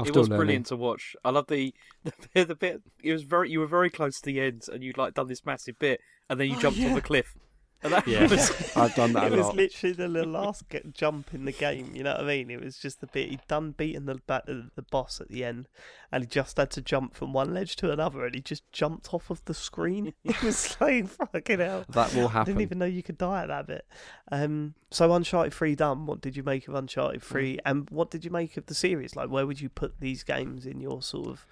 I'm 0.00 0.06
it 0.06 0.16
was 0.16 0.28
learning. 0.28 0.38
brilliant 0.38 0.66
to 0.66 0.76
watch. 0.76 1.14
I 1.24 1.30
love 1.30 1.46
the 1.48 1.74
the 2.04 2.12
bit, 2.34 2.48
the 2.48 2.54
bit. 2.54 2.82
It 3.02 3.12
was 3.12 3.22
very. 3.22 3.50
You 3.50 3.60
were 3.60 3.66
very 3.66 3.90
close 3.90 4.20
to 4.20 4.26
the 4.26 4.40
end, 4.40 4.66
and 4.72 4.82
you'd 4.82 4.98
like 4.98 5.14
done 5.14 5.28
this 5.28 5.44
massive 5.46 5.78
bit, 5.78 6.00
and 6.28 6.38
then 6.40 6.48
you 6.48 6.56
Oh, 6.56 6.60
jumped 6.60 6.78
yeah. 6.78 6.90
off 6.92 6.98
a 6.98 7.00
cliff. 7.00 7.34
And 7.84 7.94
that 7.94 8.06
Yeah. 8.06 8.26
was, 8.28 8.50
I've 8.76 8.94
done 8.94 9.14
that 9.14 9.24
it 9.32 9.36
was 9.36 9.46
lot. 9.46 9.56
literally 9.56 9.94
the, 9.94 10.06
the 10.08 10.26
last 10.26 10.68
get 10.68 10.92
jump 10.92 11.32
in 11.32 11.46
the 11.46 11.52
game. 11.52 11.92
You 11.94 12.02
know 12.02 12.12
what 12.12 12.20
I 12.20 12.24
mean? 12.26 12.50
It 12.50 12.62
was 12.62 12.76
just 12.76 13.00
the 13.00 13.06
bit 13.06 13.30
he'd 13.30 13.46
done 13.48 13.70
beating 13.72 14.04
the 14.04 14.20
ba- 14.26 14.42
the, 14.46 14.82
boss 14.82 15.18
at 15.18 15.28
the 15.28 15.44
end, 15.44 15.66
and 16.12 16.22
he 16.22 16.26
just 16.28 16.58
had 16.58 16.70
to 16.72 16.82
jump 16.82 17.14
from 17.14 17.32
one 17.32 17.54
ledge 17.54 17.76
to 17.76 17.90
another, 17.90 18.26
and 18.26 18.34
he 18.34 18.42
just 18.42 18.70
jumped 18.70 19.14
off 19.14 19.30
of 19.30 19.42
the 19.46 19.54
screen. 19.54 20.12
It 20.24 20.42
was 20.42 20.76
like 20.78 21.08
fucking 21.08 21.60
hell. 21.60 21.84
That 21.88 22.12
will 22.14 22.28
happen. 22.28 22.40
I 22.42 22.44
didn't 22.52 22.60
even 22.62 22.78
know 22.80 22.84
you 22.84 23.02
could 23.02 23.16
die 23.16 23.42
at 23.44 23.48
that 23.48 23.66
bit. 23.66 23.86
Um, 24.30 24.74
so 24.90 25.10
Uncharted 25.14 25.54
Three 25.54 25.74
done. 25.74 26.04
What 26.04 26.20
did 26.20 26.36
you 26.36 26.42
make 26.42 26.68
of 26.68 26.74
Uncharted 26.74 27.22
Three, 27.22 27.58
and 27.64 27.88
what 27.88 28.10
did 28.10 28.26
you 28.26 28.30
make 28.30 28.58
of 28.58 28.66
the 28.66 28.74
series? 28.74 29.16
Like, 29.16 29.30
where 29.30 29.46
would 29.46 29.60
you 29.62 29.70
put 29.70 30.00
these 30.00 30.22
games 30.22 30.66
in 30.66 30.80
your 30.80 31.00
sort 31.00 31.28
of 31.28 31.46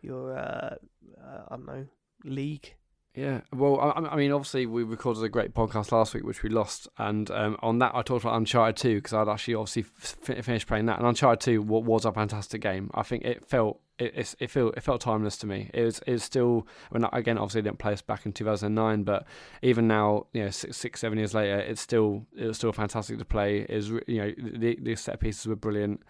your 0.00 0.38
uh, 0.38 0.76
uh, 1.22 1.42
I 1.48 1.56
don't 1.56 1.66
know 1.66 1.86
league? 2.24 2.76
Yeah, 3.16 3.40
well, 3.50 3.80
I, 3.80 4.10
I 4.10 4.16
mean, 4.16 4.30
obviously, 4.30 4.66
we 4.66 4.82
recorded 4.82 5.24
a 5.24 5.30
great 5.30 5.54
podcast 5.54 5.90
last 5.90 6.12
week, 6.12 6.22
which 6.22 6.42
we 6.42 6.50
lost, 6.50 6.86
and 6.98 7.30
um, 7.30 7.56
on 7.62 7.78
that, 7.78 7.94
I 7.94 8.02
talked 8.02 8.24
about 8.24 8.36
Uncharted 8.36 8.76
2 8.76 8.96
because 8.96 9.14
I'd 9.14 9.26
actually 9.26 9.54
obviously 9.54 9.86
f- 10.02 10.44
finished 10.44 10.66
playing 10.66 10.84
that, 10.86 10.98
and 10.98 11.08
Uncharted 11.08 11.40
2 11.40 11.62
wa- 11.62 11.78
was 11.78 12.04
a 12.04 12.12
fantastic 12.12 12.60
game. 12.60 12.90
I 12.92 13.02
think 13.02 13.24
it 13.24 13.42
felt 13.48 13.80
it 13.98 14.36
it 14.38 14.50
felt 14.50 14.76
it 14.76 14.82
felt 14.82 15.00
timeless 15.00 15.38
to 15.38 15.46
me. 15.46 15.70
It 15.72 15.82
was 15.82 16.02
it's 16.06 16.24
still 16.24 16.66
I 16.92 17.18
again 17.18 17.38
obviously 17.38 17.62
didn't 17.62 17.78
play 17.78 17.92
this 17.92 18.02
back 18.02 18.26
in 18.26 18.34
2009, 18.34 19.04
but 19.04 19.26
even 19.62 19.88
now, 19.88 20.26
you 20.34 20.44
know, 20.44 20.50
six 20.50 20.76
six 20.76 21.00
seven 21.00 21.16
years 21.16 21.32
later, 21.32 21.58
it's 21.58 21.80
still 21.80 22.26
it 22.36 22.44
was 22.46 22.58
still 22.58 22.72
fantastic 22.72 23.18
to 23.18 23.24
play. 23.24 23.60
Is 23.60 23.88
you 23.88 24.18
know 24.18 24.32
the 24.36 24.78
the 24.78 24.94
set 24.94 25.20
pieces 25.20 25.46
were 25.46 25.56
brilliant. 25.56 26.02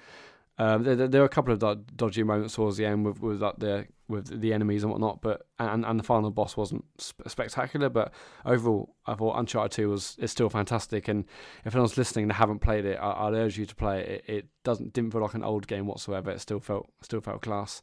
Um, 0.58 0.82
there, 0.82 0.96
there, 0.96 1.06
there 1.08 1.20
were 1.20 1.26
a 1.26 1.28
couple 1.28 1.52
of 1.52 1.96
dodgy 1.96 2.22
moments 2.22 2.54
towards 2.54 2.78
the 2.78 2.86
end 2.86 3.04
with, 3.04 3.20
with 3.20 3.42
like 3.42 3.58
the 3.58 3.86
with 4.08 4.40
the 4.40 4.52
enemies 4.52 4.82
and 4.82 4.92
whatnot, 4.92 5.20
but 5.20 5.46
and 5.58 5.84
and 5.84 5.98
the 5.98 6.04
final 6.04 6.30
boss 6.30 6.56
wasn't 6.56 6.84
sp- 6.98 7.26
spectacular. 7.26 7.88
But 7.88 8.12
overall, 8.44 8.94
I 9.06 9.14
thought 9.14 9.38
Uncharted 9.38 9.72
Two 9.72 9.90
was 9.90 10.16
is 10.18 10.30
still 10.30 10.48
fantastic. 10.48 11.08
And 11.08 11.24
if 11.64 11.74
anyone's 11.74 11.98
listening 11.98 12.24
and 12.24 12.32
haven't 12.32 12.60
played 12.60 12.84
it, 12.84 12.96
I, 12.96 13.26
I'd 13.26 13.34
urge 13.34 13.58
you 13.58 13.66
to 13.66 13.74
play 13.74 14.00
it. 14.00 14.08
it. 14.08 14.34
It 14.34 14.46
doesn't 14.64 14.92
didn't 14.92 15.12
feel 15.12 15.22
like 15.22 15.34
an 15.34 15.44
old 15.44 15.66
game 15.66 15.86
whatsoever. 15.86 16.30
It 16.30 16.40
still 16.40 16.60
felt 16.60 16.90
still 17.02 17.20
felt 17.20 17.42
class. 17.42 17.82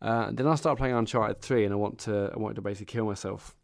Uh, 0.00 0.30
then 0.32 0.46
I 0.46 0.54
started 0.54 0.78
playing 0.78 0.94
Uncharted 0.94 1.42
Three, 1.42 1.64
and 1.64 1.72
I 1.72 1.76
want 1.76 1.98
to 2.00 2.30
I 2.34 2.38
wanted 2.38 2.54
to 2.54 2.62
basically 2.62 2.92
kill 2.92 3.06
myself. 3.06 3.54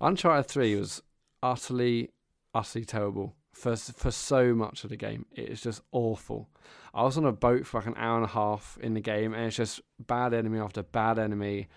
Uncharted 0.00 0.46
Three 0.46 0.74
was 0.76 1.02
utterly 1.42 2.10
utterly 2.54 2.84
terrible 2.84 3.34
for 3.52 3.76
for 3.76 4.10
so 4.10 4.54
much 4.54 4.84
of 4.84 4.90
the 4.90 4.96
game. 4.96 5.26
It 5.32 5.48
is 5.48 5.60
just 5.60 5.82
awful. 5.92 6.48
I 6.94 7.02
was 7.04 7.16
on 7.16 7.24
a 7.24 7.32
boat 7.32 7.66
for 7.66 7.78
like 7.80 7.86
an 7.86 7.94
hour 7.96 8.16
and 8.16 8.24
a 8.24 8.28
half 8.28 8.78
in 8.82 8.94
the 8.94 9.00
game, 9.00 9.32
and 9.34 9.46
it's 9.46 9.56
just 9.56 9.80
bad 9.98 10.34
enemy 10.34 10.58
after 10.58 10.82
bad 10.82 11.18
enemy. 11.18 11.68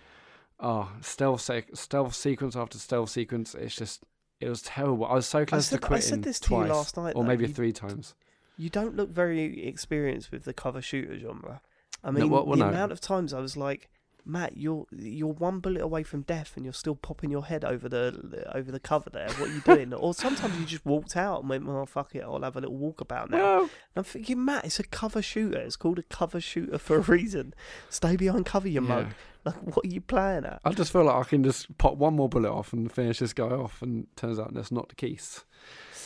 Oh, 0.59 0.89
stealth 1.01 1.41
sec- 1.41 1.69
stealth 1.75 2.13
sequence 2.15 2.55
after 2.55 2.77
stealth 2.77 3.09
sequence. 3.09 3.55
It's 3.55 3.75
just 3.75 4.03
it 4.41 4.49
was 4.49 4.61
terrible. 4.61 5.05
I 5.05 5.13
was 5.13 5.25
so 5.25 5.45
close 5.45 5.67
said- 5.67 5.79
to 5.81 5.85
I 5.85 5.87
quitting 5.87 6.09
said 6.09 6.23
this 6.23 6.39
to 6.41 6.47
twice, 6.49 6.67
you 6.67 6.73
last 6.73 6.97
night, 6.97 7.15
or 7.15 7.23
though. 7.23 7.27
maybe 7.29 7.47
You- 7.47 7.53
three 7.53 7.71
times. 7.71 8.13
You 8.57 8.69
don't 8.69 8.95
look 8.95 9.09
very 9.09 9.65
experienced 9.67 10.31
with 10.31 10.45
the 10.45 10.53
cover 10.53 10.81
shooter 10.81 11.17
genre. 11.19 11.61
I 12.03 12.11
No, 12.11 12.19
mean, 12.19 12.29
well- 12.29 12.45
well, 12.45 12.57
the 12.57 12.63
no. 12.65 12.69
amount 12.69 12.91
of 12.93 13.01
times 13.01 13.33
I 13.33 13.39
was 13.39 13.57
like, 13.57 13.89
Matt, 14.25 14.57
you're 14.57 14.85
you're 14.91 15.33
one 15.33 15.59
bullet 15.59 15.81
away 15.81 16.03
from 16.03 16.21
death, 16.21 16.53
and 16.55 16.65
you're 16.65 16.73
still 16.73 16.95
popping 16.95 17.29
your 17.29 17.45
head 17.45 17.63
over 17.63 17.87
the 17.87 18.51
over 18.55 18.71
the 18.71 18.79
cover 18.79 19.09
there. 19.09 19.29
What 19.37 19.49
are 19.49 19.53
you 19.53 19.61
doing? 19.61 19.93
or 19.93 20.13
sometimes 20.13 20.57
you 20.59 20.65
just 20.65 20.85
walked 20.85 21.15
out 21.15 21.41
and 21.41 21.49
went, 21.49 21.65
"Well, 21.65 21.85
fuck 21.85 22.15
it, 22.15 22.23
I'll 22.23 22.41
have 22.41 22.55
a 22.55 22.61
little 22.61 22.77
walkabout 22.77 23.29
now." 23.29 23.37
No, 23.37 23.59
And 23.61 23.69
I'm 23.97 24.03
thinking, 24.03 24.43
Matt, 24.43 24.65
it's 24.65 24.79
a 24.79 24.83
cover 24.83 25.21
shooter. 25.21 25.59
It's 25.59 25.75
called 25.75 25.99
a 25.99 26.03
cover 26.03 26.41
shooter 26.41 26.77
for 26.77 26.97
a 26.97 27.01
reason. 27.01 27.53
Stay 27.89 28.15
behind 28.15 28.45
cover, 28.45 28.67
you 28.67 28.81
mug. 28.81 29.07
Like, 29.45 29.61
what 29.61 29.85
are 29.85 29.89
you 29.89 30.01
playing 30.01 30.45
at? 30.45 30.59
I 30.65 30.71
just 30.71 30.91
feel 30.91 31.03
like 31.03 31.15
I 31.15 31.29
can 31.29 31.43
just 31.43 31.77
pop 31.77 31.97
one 31.97 32.15
more 32.15 32.27
bullet 32.27 32.49
off 32.49 32.73
and 32.73 32.91
finish 32.91 33.19
this 33.19 33.31
guy 33.31 33.45
off, 33.45 33.81
and 33.83 34.07
turns 34.15 34.39
out 34.39 34.53
that's 34.55 34.71
not 34.71 34.89
the 34.89 34.95
case. 34.95 35.45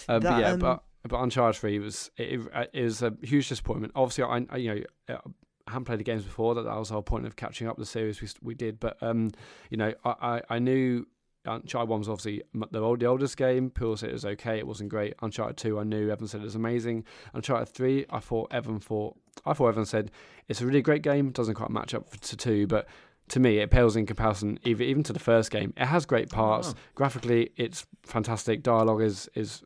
Uh, 0.10 0.20
but 0.20 0.40
yeah, 0.40 0.52
um, 0.52 0.60
but 0.60 0.84
but 1.08 1.22
Uncharted 1.22 1.60
Three 1.60 1.80
was 1.80 2.12
it, 2.18 2.42
it 2.74 2.84
was 2.84 3.02
a 3.02 3.14
huge 3.22 3.48
disappointment. 3.48 3.94
Obviously, 3.96 4.26
I, 4.26 4.46
I 4.50 4.58
you 4.58 4.84
know 5.08 5.22
I 5.70 5.74
haven't 5.74 5.86
played 5.86 6.00
the 6.00 6.04
games 6.04 6.24
before. 6.24 6.56
That 6.56 6.64
that 6.64 6.78
was 6.78 6.92
our 6.92 7.04
point 7.04 7.26
of 7.26 7.36
catching 7.36 7.68
up 7.68 7.78
the 7.78 7.86
series 7.86 8.22
we 8.22 8.28
we 8.42 8.56
did. 8.56 8.80
But 8.80 9.02
um, 9.02 9.32
you 9.70 9.78
know, 9.78 9.94
I 10.04 10.16
I, 10.22 10.42
I 10.56 10.60
knew 10.60 11.06
Uncharted 11.46 11.88
One 11.88 12.00
was 12.00 12.10
obviously 12.10 12.42
the 12.72 12.80
old 12.80 13.00
the 13.00 13.06
oldest 13.06 13.38
game. 13.38 13.70
People 13.70 13.96
said 13.96 14.10
it 14.10 14.14
was 14.14 14.26
okay. 14.26 14.58
It 14.58 14.68
wasn't 14.68 14.90
great. 14.90 15.14
Uncharted 15.22 15.58
Two, 15.58 15.80
I 15.80 15.84
knew 15.84 16.10
Evan 16.10 16.28
said 16.28 16.42
it 16.42 16.46
was 16.46 16.56
amazing. 16.56 17.06
Uncharted 17.34 17.70
Three, 17.70 18.06
I 18.10 18.20
thought 18.20 18.52
Evan 18.52 18.80
thought 18.80 19.16
I 19.46 19.54
thought 19.54 19.70
Evan 19.70 19.86
said 19.86 20.12
it's 20.48 20.62
a 20.62 20.66
really 20.66 20.82
great 20.82 21.04
game. 21.04 21.30
Doesn't 21.30 21.56
quite 21.56 21.70
match 21.70 21.94
up 21.94 22.10
to 22.20 22.36
two, 22.36 22.66
but 22.68 22.88
to 23.30 23.40
me, 23.40 23.60
it 23.60 23.70
pales 23.70 23.96
in 23.96 24.06
comparison 24.06 24.60
even 24.64 24.88
even 24.88 25.04
to 25.04 25.14
the 25.14 25.20
first 25.20 25.52
game. 25.52 25.74
It 25.78 25.86
has 25.86 26.06
great 26.06 26.30
parts. 26.30 26.74
Oh. 26.76 26.80
Graphically, 26.96 27.52
it's 27.58 27.86
fantastic. 28.04 28.64
Dialogue 28.64 29.02
is 29.02 29.30
is 29.36 29.64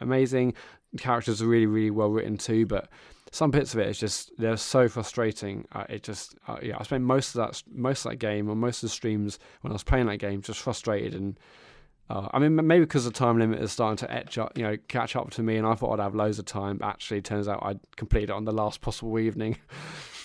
amazing. 0.00 0.54
characters 0.98 1.42
are 1.42 1.46
really 1.46 1.66
really 1.66 1.90
well 1.90 2.08
written 2.08 2.36
too. 2.36 2.66
But 2.66 2.88
some 3.32 3.50
bits 3.50 3.74
of 3.74 3.80
it 3.80 3.88
is 3.88 3.98
just 3.98 4.32
they're 4.38 4.56
so 4.56 4.88
frustrating. 4.88 5.66
Uh, 5.72 5.84
it 5.88 6.02
just 6.02 6.36
uh, 6.48 6.58
yeah, 6.62 6.76
I 6.78 6.82
spent 6.84 7.04
most 7.04 7.34
of 7.34 7.40
that 7.40 7.62
most 7.70 8.04
of 8.04 8.12
that 8.12 8.16
game 8.16 8.48
or 8.48 8.54
most 8.54 8.78
of 8.78 8.82
the 8.82 8.94
streams 8.94 9.38
when 9.60 9.72
I 9.72 9.74
was 9.74 9.84
playing 9.84 10.06
that 10.06 10.18
game 10.18 10.42
just 10.42 10.60
frustrated 10.60 11.14
and. 11.14 11.38
Uh, 12.08 12.28
I 12.32 12.38
mean, 12.38 12.54
maybe 12.54 12.84
because 12.84 13.04
the 13.04 13.10
time 13.10 13.36
limit 13.36 13.60
is 13.60 13.72
starting 13.72 13.96
to 13.96 14.14
etch 14.14 14.38
up, 14.38 14.56
you 14.56 14.62
know, 14.62 14.76
catch 14.86 15.16
up 15.16 15.30
to 15.30 15.42
me, 15.42 15.56
and 15.56 15.66
I 15.66 15.74
thought 15.74 15.98
I'd 15.98 16.02
have 16.04 16.14
loads 16.14 16.38
of 16.38 16.44
time. 16.44 16.76
But 16.76 16.86
actually, 16.86 17.18
it 17.18 17.24
turns 17.24 17.48
out 17.48 17.58
I'd 17.64 17.80
completed 17.96 18.30
it 18.30 18.34
on 18.34 18.44
the 18.44 18.52
last 18.52 18.80
possible 18.80 19.18
evening. 19.18 19.58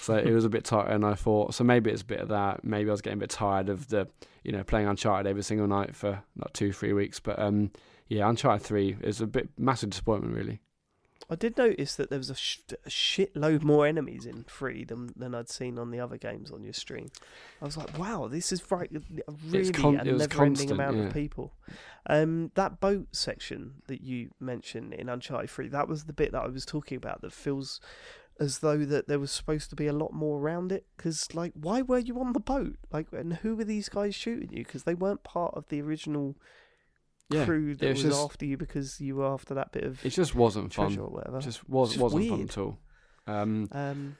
So 0.01 0.15
it 0.15 0.31
was 0.31 0.45
a 0.45 0.49
bit 0.49 0.65
tighter 0.65 0.89
than 0.89 1.03
I 1.03 1.13
thought. 1.13 1.53
So 1.53 1.63
maybe 1.63 1.91
it's 1.91 2.01
a 2.01 2.05
bit 2.05 2.21
of 2.21 2.29
that. 2.29 2.63
Maybe 2.63 2.89
I 2.89 2.91
was 2.91 3.01
getting 3.01 3.19
a 3.19 3.19
bit 3.19 3.29
tired 3.29 3.69
of 3.69 3.87
the, 3.89 4.07
you 4.43 4.51
know, 4.51 4.63
playing 4.63 4.87
Uncharted 4.87 5.29
every 5.29 5.43
single 5.43 5.67
night 5.67 5.95
for 5.95 6.23
like 6.37 6.53
two, 6.53 6.73
three 6.73 6.91
weeks. 6.91 7.19
But 7.19 7.37
um, 7.37 7.69
yeah, 8.07 8.27
Uncharted 8.27 8.65
3 8.65 8.97
is 9.03 9.21
a 9.21 9.27
bit 9.27 9.47
massive 9.57 9.91
disappointment, 9.91 10.35
really. 10.35 10.59
I 11.31 11.35
did 11.35 11.57
notice 11.57 11.95
that 11.95 12.09
there 12.09 12.19
was 12.19 12.29
a, 12.29 12.35
sh- 12.35 12.59
a 12.85 12.89
shitload 12.89 13.63
more 13.63 13.87
enemies 13.87 14.25
in 14.25 14.43
Free 14.43 14.83
than, 14.83 15.13
than 15.15 15.33
I'd 15.33 15.49
seen 15.49 15.79
on 15.79 15.89
the 15.89 15.99
other 15.99 16.17
games 16.17 16.51
on 16.51 16.61
your 16.61 16.73
stream. 16.73 17.09
I 17.61 17.65
was 17.65 17.77
like, 17.77 17.97
wow, 17.97 18.27
this 18.27 18.51
is 18.51 18.69
right, 18.69 18.91
a 18.93 19.31
really 19.47 19.71
con- 19.71 19.95
a 19.95 20.03
never-ending 20.03 20.71
amount 20.71 20.97
yeah. 20.97 21.03
of 21.03 21.13
people. 21.13 21.53
Um, 22.05 22.51
that 22.55 22.81
boat 22.81 23.15
section 23.15 23.75
that 23.87 24.01
you 24.01 24.31
mentioned 24.41 24.93
in 24.93 25.07
Uncharted 25.07 25.49
3, 25.49 25.69
that 25.69 25.87
was 25.87 26.03
the 26.03 26.11
bit 26.11 26.33
that 26.33 26.43
I 26.43 26.47
was 26.47 26.65
talking 26.65 26.97
about 26.97 27.21
that 27.21 27.31
feels 27.31 27.79
as 28.37 28.59
though 28.59 28.79
that 28.79 29.07
there 29.07 29.19
was 29.19 29.31
supposed 29.31 29.69
to 29.69 29.75
be 29.77 29.87
a 29.87 29.93
lot 29.93 30.11
more 30.11 30.37
around 30.37 30.73
it. 30.73 30.85
Because 30.97 31.33
like, 31.33 31.53
why 31.53 31.81
were 31.81 31.99
you 31.99 32.19
on 32.19 32.33
the 32.33 32.41
boat? 32.41 32.75
Like, 32.91 33.07
and 33.13 33.35
who 33.35 33.55
were 33.55 33.63
these 33.63 33.87
guys 33.87 34.15
shooting 34.15 34.49
you? 34.51 34.65
Because 34.65 34.83
they 34.83 34.95
weren't 34.95 35.23
part 35.23 35.53
of 35.53 35.69
the 35.69 35.81
original 35.81 36.35
yeah, 37.33 37.45
crew 37.45 37.75
that 37.75 37.89
was, 37.89 38.03
was 38.03 38.13
just, 38.13 38.25
after 38.25 38.45
you 38.45 38.57
because 38.57 38.99
you 38.99 39.15
were 39.15 39.25
after 39.25 39.53
that 39.53 39.71
bit 39.71 39.83
of. 39.83 40.05
It 40.05 40.09
just 40.09 40.35
wasn't 40.35 40.73
fun. 40.73 40.97
Or 40.97 41.07
whatever. 41.07 41.37
It 41.37 41.43
just 41.43 41.67
was 41.69 41.91
just 41.91 42.01
wasn't 42.01 42.21
weird. 42.21 42.31
fun 42.31 42.41
at 42.43 42.57
all. 42.57 42.79
Um, 43.27 43.69
um, 43.71 44.17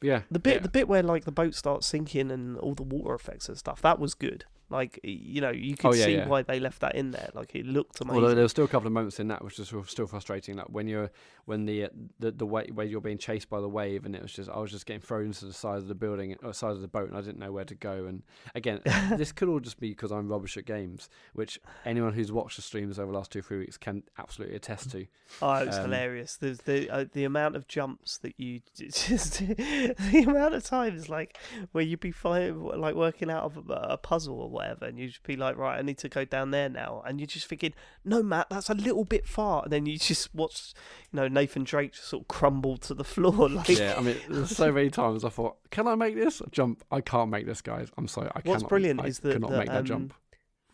yeah, 0.00 0.22
the 0.30 0.38
bit 0.38 0.56
yeah. 0.56 0.60
the 0.60 0.68
bit 0.68 0.88
where 0.88 1.02
like 1.02 1.24
the 1.24 1.32
boat 1.32 1.54
starts 1.54 1.86
sinking 1.86 2.30
and 2.30 2.56
all 2.58 2.74
the 2.74 2.82
water 2.82 3.14
effects 3.14 3.48
and 3.48 3.58
stuff 3.58 3.82
that 3.82 3.98
was 3.98 4.14
good. 4.14 4.44
Like 4.70 5.00
you 5.02 5.40
know, 5.40 5.50
you 5.50 5.76
could 5.76 5.88
oh, 5.88 5.94
yeah, 5.94 6.04
see 6.04 6.14
yeah. 6.16 6.28
why 6.28 6.42
they 6.42 6.60
left 6.60 6.80
that 6.80 6.94
in 6.94 7.10
there. 7.10 7.30
Like 7.34 7.54
it 7.54 7.64
looked 7.64 8.00
amazing. 8.00 8.22
Although 8.22 8.34
there 8.34 8.44
were 8.44 8.48
still 8.48 8.66
a 8.66 8.68
couple 8.68 8.86
of 8.86 8.92
moments 8.92 9.18
in 9.18 9.28
that 9.28 9.42
which 9.42 9.58
was 9.58 9.72
still 9.86 10.06
frustrating. 10.06 10.56
Like 10.56 10.68
when 10.68 10.86
you're 10.86 11.10
when 11.46 11.64
the 11.64 11.84
uh, 11.84 11.88
the 12.20 12.30
the 12.30 12.44
way 12.44 12.68
where 12.72 12.84
you're 12.84 13.00
being 13.00 13.16
chased 13.16 13.48
by 13.48 13.60
the 13.60 13.68
wave, 13.68 14.04
and 14.04 14.14
it 14.14 14.20
was 14.20 14.32
just 14.32 14.50
I 14.50 14.58
was 14.58 14.70
just 14.70 14.84
getting 14.84 15.00
thrown 15.00 15.32
to 15.32 15.46
the 15.46 15.52
side 15.54 15.78
of 15.78 15.88
the 15.88 15.94
building 15.94 16.36
or 16.42 16.52
side 16.52 16.72
of 16.72 16.82
the 16.82 16.88
boat, 16.88 17.08
and 17.08 17.16
I 17.16 17.22
didn't 17.22 17.38
know 17.38 17.50
where 17.50 17.64
to 17.64 17.74
go. 17.74 18.04
And 18.04 18.22
again, 18.54 18.80
this 19.16 19.32
could 19.32 19.48
all 19.48 19.60
just 19.60 19.80
be 19.80 19.88
because 19.88 20.12
I'm 20.12 20.28
rubbish 20.28 20.58
at 20.58 20.66
games, 20.66 21.08
which 21.32 21.58
anyone 21.86 22.12
who's 22.12 22.30
watched 22.30 22.56
the 22.56 22.62
streams 22.62 22.98
over 22.98 23.10
the 23.10 23.16
last 23.16 23.32
two 23.32 23.40
three 23.40 23.58
weeks 23.58 23.78
can 23.78 24.02
absolutely 24.18 24.56
attest 24.56 24.90
to. 24.90 25.06
Oh, 25.40 25.54
it 25.54 25.68
was 25.68 25.78
um, 25.78 25.84
hilarious. 25.84 26.36
The 26.36 26.58
the 26.64 26.90
uh, 26.90 27.04
the 27.10 27.24
amount 27.24 27.56
of 27.56 27.66
jumps 27.66 28.18
that 28.18 28.34
you 28.38 28.60
just 28.74 29.38
the 29.38 30.24
amount 30.26 30.54
of 30.54 30.64
times 30.64 31.08
like 31.08 31.38
where 31.72 31.84
you'd 31.84 32.00
be 32.00 32.12
fine, 32.12 32.62
like 32.62 32.94
working 32.94 33.30
out 33.30 33.44
of 33.44 33.70
a, 33.70 33.86
a 33.90 33.96
puzzle 33.96 34.40
or 34.40 34.50
whatever, 34.58 34.84
and 34.86 34.98
you'd 34.98 35.16
be 35.24 35.36
like, 35.36 35.56
right, 35.56 35.78
I 35.78 35.82
need 35.82 35.98
to 35.98 36.08
go 36.08 36.24
down 36.24 36.50
there 36.50 36.68
now, 36.68 37.02
and 37.06 37.18
you're 37.20 37.26
just 37.26 37.46
thinking, 37.46 37.72
no, 38.04 38.22
Matt, 38.22 38.48
that's 38.50 38.68
a 38.68 38.74
little 38.74 39.04
bit 39.04 39.26
far, 39.26 39.62
and 39.62 39.72
then 39.72 39.86
you 39.86 39.98
just 39.98 40.34
watch, 40.34 40.74
you 41.12 41.16
know, 41.16 41.28
Nathan 41.28 41.64
Drake 41.64 41.92
just 41.92 42.08
sort 42.08 42.22
of 42.22 42.28
crumble 42.28 42.76
to 42.78 42.94
the 42.94 43.04
floor. 43.14 43.48
Like, 43.48 43.68
yeah, 43.68 43.94
I 43.96 44.00
mean, 44.00 44.16
there's 44.28 44.56
so 44.56 44.72
many 44.72 44.90
times 44.90 45.24
I 45.24 45.28
thought, 45.28 45.56
can 45.70 45.86
I 45.86 45.94
make 45.94 46.14
this 46.14 46.42
jump? 46.50 46.84
I 46.90 47.00
can't 47.00 47.30
make 47.30 47.46
this, 47.46 47.62
guys. 47.62 47.88
I'm 47.96 48.08
sorry, 48.08 48.28
I 48.34 48.40
What's 48.44 48.62
cannot, 48.62 48.68
brilliant 48.68 49.00
I 49.00 49.06
is 49.06 49.20
that 49.20 49.32
cannot 49.32 49.50
the, 49.50 49.58
make 49.58 49.68
that 49.68 49.78
um, 49.78 49.84
jump. 49.86 50.14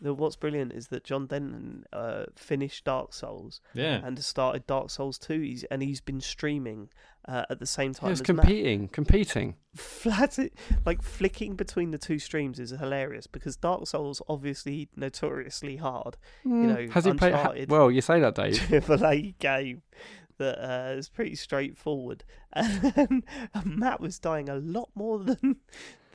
The, 0.05 0.13
what's 0.13 0.35
brilliant 0.35 0.71
is 0.71 0.89
that 0.89 1.03
John 1.03 1.25
Denton 1.25 1.83
uh, 1.91 2.25
finished 2.35 2.85
Dark 2.85 3.11
Souls, 3.11 3.59
yeah, 3.73 4.01
and 4.03 4.23
started 4.23 4.67
Dark 4.67 4.91
Souls 4.91 5.17
two, 5.17 5.41
he's, 5.41 5.63
and 5.65 5.81
he's 5.81 5.99
been 5.99 6.21
streaming 6.21 6.89
uh, 7.27 7.45
at 7.49 7.57
the 7.57 7.65
same 7.65 7.91
time. 7.93 8.11
He's 8.11 8.21
competing, 8.21 8.81
Matt. 8.81 8.91
competing. 8.91 9.55
Flat, 9.75 10.37
like 10.85 11.01
flicking 11.01 11.55
between 11.55 11.89
the 11.89 11.97
two 11.97 12.19
streams 12.19 12.59
is 12.59 12.69
hilarious 12.69 13.25
because 13.25 13.55
Dark 13.55 13.87
Souls 13.87 14.21
obviously 14.29 14.89
notoriously 14.95 15.77
hard. 15.77 16.17
Mm, 16.45 16.61
you 16.61 16.67
know, 16.67 16.93
has 16.93 17.05
he 17.05 17.13
played? 17.13 17.33
Ha- 17.33 17.53
well, 17.67 17.89
you 17.89 18.01
say 18.01 18.19
that, 18.19 18.35
Dave. 18.35 18.59
Triple 18.59 19.03
A 19.03 19.33
game 19.39 19.81
that 20.37 20.59
uh, 20.63 20.91
is 20.91 21.09
pretty 21.09 21.33
straightforward, 21.33 22.23
and, 22.53 23.23
Matt 23.65 23.99
was 23.99 24.19
dying 24.19 24.49
a 24.49 24.55
lot 24.57 24.89
more 24.93 25.17
than 25.17 25.55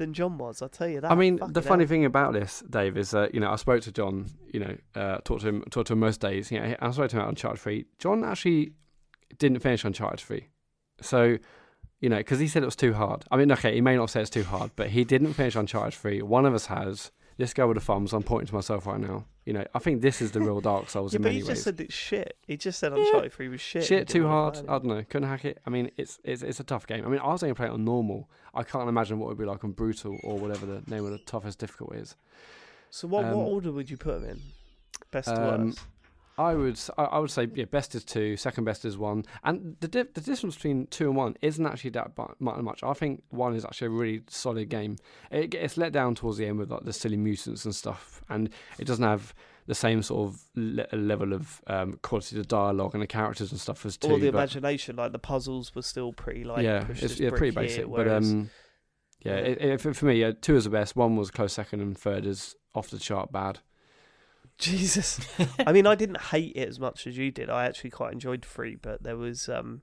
than 0.01 0.15
John 0.15 0.39
was. 0.39 0.63
I'll 0.63 0.69
tell 0.69 0.89
you 0.89 1.01
that. 1.01 1.13
I 1.13 1.15
mean, 1.15 1.39
the 1.49 1.63
funny 1.63 1.87
thing 1.87 2.05
about 2.05 2.33
this, 2.33 2.65
Dave, 2.69 2.97
is 2.97 3.11
that 3.13 3.35
you 3.35 3.41
know 3.41 3.53
I 3.53 3.57
spoke 3.57 3.83
to 3.83 3.93
John. 3.93 4.27
You 4.53 4.61
know, 4.61 4.77
uh, 4.95 5.19
talked 5.19 5.43
to 5.43 5.49
him, 5.49 5.63
talked 5.71 5.89
to 5.89 5.93
him 5.93 6.01
most 6.01 6.21
days. 6.21 6.51
You 6.51 6.59
know, 6.59 6.75
I 6.81 6.91
spoke 6.91 7.11
to 7.11 7.17
him 7.17 7.21
out 7.21 7.27
on 7.27 7.31
Uncharted 7.31 7.61
Three. 7.61 7.85
John 7.99 8.25
actually 8.25 8.73
didn't 9.39 9.61
finish 9.61 9.85
Uncharted 9.85 10.21
Three, 10.21 10.49
so 11.01 11.37
you 12.01 12.09
know, 12.09 12.17
because 12.17 12.41
he 12.41 12.49
said 12.49 12.63
it 12.63 12.67
was 12.67 12.77
too 12.77 12.95
hard. 12.95 13.25
I 13.31 13.37
mean, 13.37 13.53
okay, 13.53 13.75
he 13.75 13.81
may 13.83 13.97
not 13.97 14.11
say 14.11 14.23
it's 14.23 14.31
too 14.31 14.45
hard, 14.45 14.71
but 14.75 14.89
he 14.89 15.05
didn't 15.05 15.35
finish 15.35 15.55
Uncharted 15.55 15.95
Three. 15.95 16.23
One 16.23 16.47
of 16.47 16.55
us 16.55 16.67
has. 16.67 17.13
This 17.37 17.55
guy 17.55 17.65
with 17.65 17.79
the 17.79 17.81
thumbs. 17.83 18.13
I'm 18.13 18.23
pointing 18.23 18.49
to 18.49 18.55
myself 18.55 18.87
right 18.87 19.01
now. 19.01 19.25
You 19.51 19.55
know, 19.55 19.65
I 19.75 19.81
think 19.81 20.01
this 20.01 20.23
is 20.23 20.31
the 20.31 20.41
real 20.41 20.61
Dark 20.71 20.89
Souls 20.89 21.13
yeah, 21.13 21.17
in 21.17 21.23
but 21.23 21.31
many 21.31 21.39
he 21.39 21.43
ways. 21.43 21.49
just 21.49 21.65
said 21.65 21.81
it's 21.81 21.93
shit. 21.93 22.37
He 22.47 22.57
just 22.57 22.79
said 22.79 22.93
Uncharted 22.93 23.33
yeah. 23.33 23.37
Three 23.37 23.49
was 23.49 23.61
shit. 23.61 23.83
Shit, 23.83 24.07
too 24.07 24.29
hard. 24.29 24.59
I 24.59 24.79
don't 24.79 24.85
know. 24.85 25.03
Couldn't 25.03 25.29
hack 25.29 25.45
it. 25.45 25.59
I 25.67 25.71
mean, 25.71 25.91
it's 25.97 26.21
it's 26.23 26.43
it's 26.43 26.61
a 26.61 26.63
tough 26.63 26.87
game. 26.87 27.05
I 27.05 27.09
mean, 27.09 27.19
I 27.19 27.27
was 27.33 27.43
only 27.43 27.57
playing 27.57 27.73
it 27.73 27.75
on 27.75 27.85
normal. 27.85 28.31
I 28.55 28.63
can't 28.63 28.89
imagine 28.89 29.19
what 29.19 29.27
it 29.27 29.29
would 29.31 29.39
be 29.39 29.45
like 29.47 29.65
on 29.65 29.73
brutal 29.73 30.17
or 30.23 30.39
whatever 30.39 30.67
the 30.67 30.89
name 30.89 31.05
of 31.05 31.11
the 31.11 31.19
toughest 31.19 31.59
difficult 31.59 31.97
is. 31.97 32.15
So 32.91 33.09
what 33.09 33.25
um, 33.25 33.33
what 33.33 33.49
order 33.49 33.73
would 33.73 33.91
you 33.91 33.97
put 33.97 34.21
them 34.21 34.31
in? 34.31 34.41
Best 35.11 35.27
to 35.27 35.55
um, 35.55 35.67
worst. 35.67 35.81
I 36.39 36.55
would 36.55 36.81
I 36.97 37.19
would 37.19 37.31
say 37.31 37.49
yeah, 37.55 37.67
best 37.67 37.95
is 37.95 38.05
two, 38.05 38.37
second 38.37 38.65
best 38.65 38.85
is 38.85 38.97
one, 38.97 39.25
and 39.45 39.77
the 39.81 39.89
di- 39.89 40.05
the 40.15 40.21
difference 40.21 40.55
between 40.55 40.87
two 40.87 41.09
and 41.09 41.17
one 41.17 41.37
isn't 41.43 41.67
actually 41.67 41.91
that 41.91 42.13
much. 42.39 42.83
I 42.83 42.95
think 42.95 43.23
one 43.29 43.55
is 43.55 43.65
actually 43.65 43.89
a 43.89 43.91
really 43.91 44.23
solid 44.29 44.69
game. 44.69 44.97
It 45.31 45.51
gets 45.51 45.77
let 45.77 45.93
down 45.93 46.15
towards 46.15 46.39
the 46.39 46.47
end 46.47 46.59
with 46.59 46.71
like 46.71 46.85
the 46.85 46.93
silly 46.93 47.17
mutants 47.17 47.65
and 47.65 47.75
stuff, 47.75 48.23
and 48.29 48.49
it 48.79 48.87
doesn't 48.87 49.05
have 49.05 49.35
the 49.67 49.75
same 49.75 50.03
sort 50.03 50.31
of 50.31 50.41
le- 50.57 50.97
level 50.97 51.33
of 51.33 51.61
um, 51.67 51.99
quality 52.03 52.39
of 52.39 52.49
dialogue 52.49 52.95
and 52.95 53.03
the 53.03 53.07
characters 53.07 53.51
and 53.53 53.61
stuff 53.61 53.85
as 53.85 53.97
two. 53.97 54.11
Or 54.11 54.19
the 54.19 54.29
imagination, 54.29 54.97
like 54.97 55.13
the 55.13 55.19
puzzles 55.19 55.75
were 55.75 55.83
still 55.83 56.13
pretty 56.13 56.45
like 56.45 56.65
yeah, 56.65 56.87
it's 56.89 57.21
yeah 57.21 57.31
pretty 57.31 57.55
basic, 57.55 57.91
but 57.91 58.09
um, 58.09 58.51
yeah, 59.21 59.37
it, 59.37 59.61
it, 59.87 59.97
for 59.97 60.07
me, 60.07 60.21
yeah, 60.21 60.33
two 60.41 60.57
is 60.57 60.65
the 60.65 60.71
best. 60.71 60.97
One 60.97 61.17
was 61.17 61.31
close 61.31 61.53
second, 61.53 61.81
and 61.81 61.99
third 61.99 62.25
is 62.25 62.57
off 62.75 62.91
the 62.91 62.99
chart 62.99 63.31
bad. 63.31 63.59
Jesus. 64.61 65.21
I 65.67 65.73
mean, 65.73 65.87
I 65.87 65.95
didn't 65.95 66.21
hate 66.21 66.53
it 66.55 66.69
as 66.69 66.79
much 66.79 67.07
as 67.07 67.17
you 67.17 67.31
did. 67.31 67.51
I 67.51 67.65
actually 67.65 67.91
quite 67.91 68.13
enjoyed 68.13 68.45
Free, 68.45 68.77
but 68.77 69.03
there 69.03 69.17
was, 69.17 69.49
um, 69.49 69.83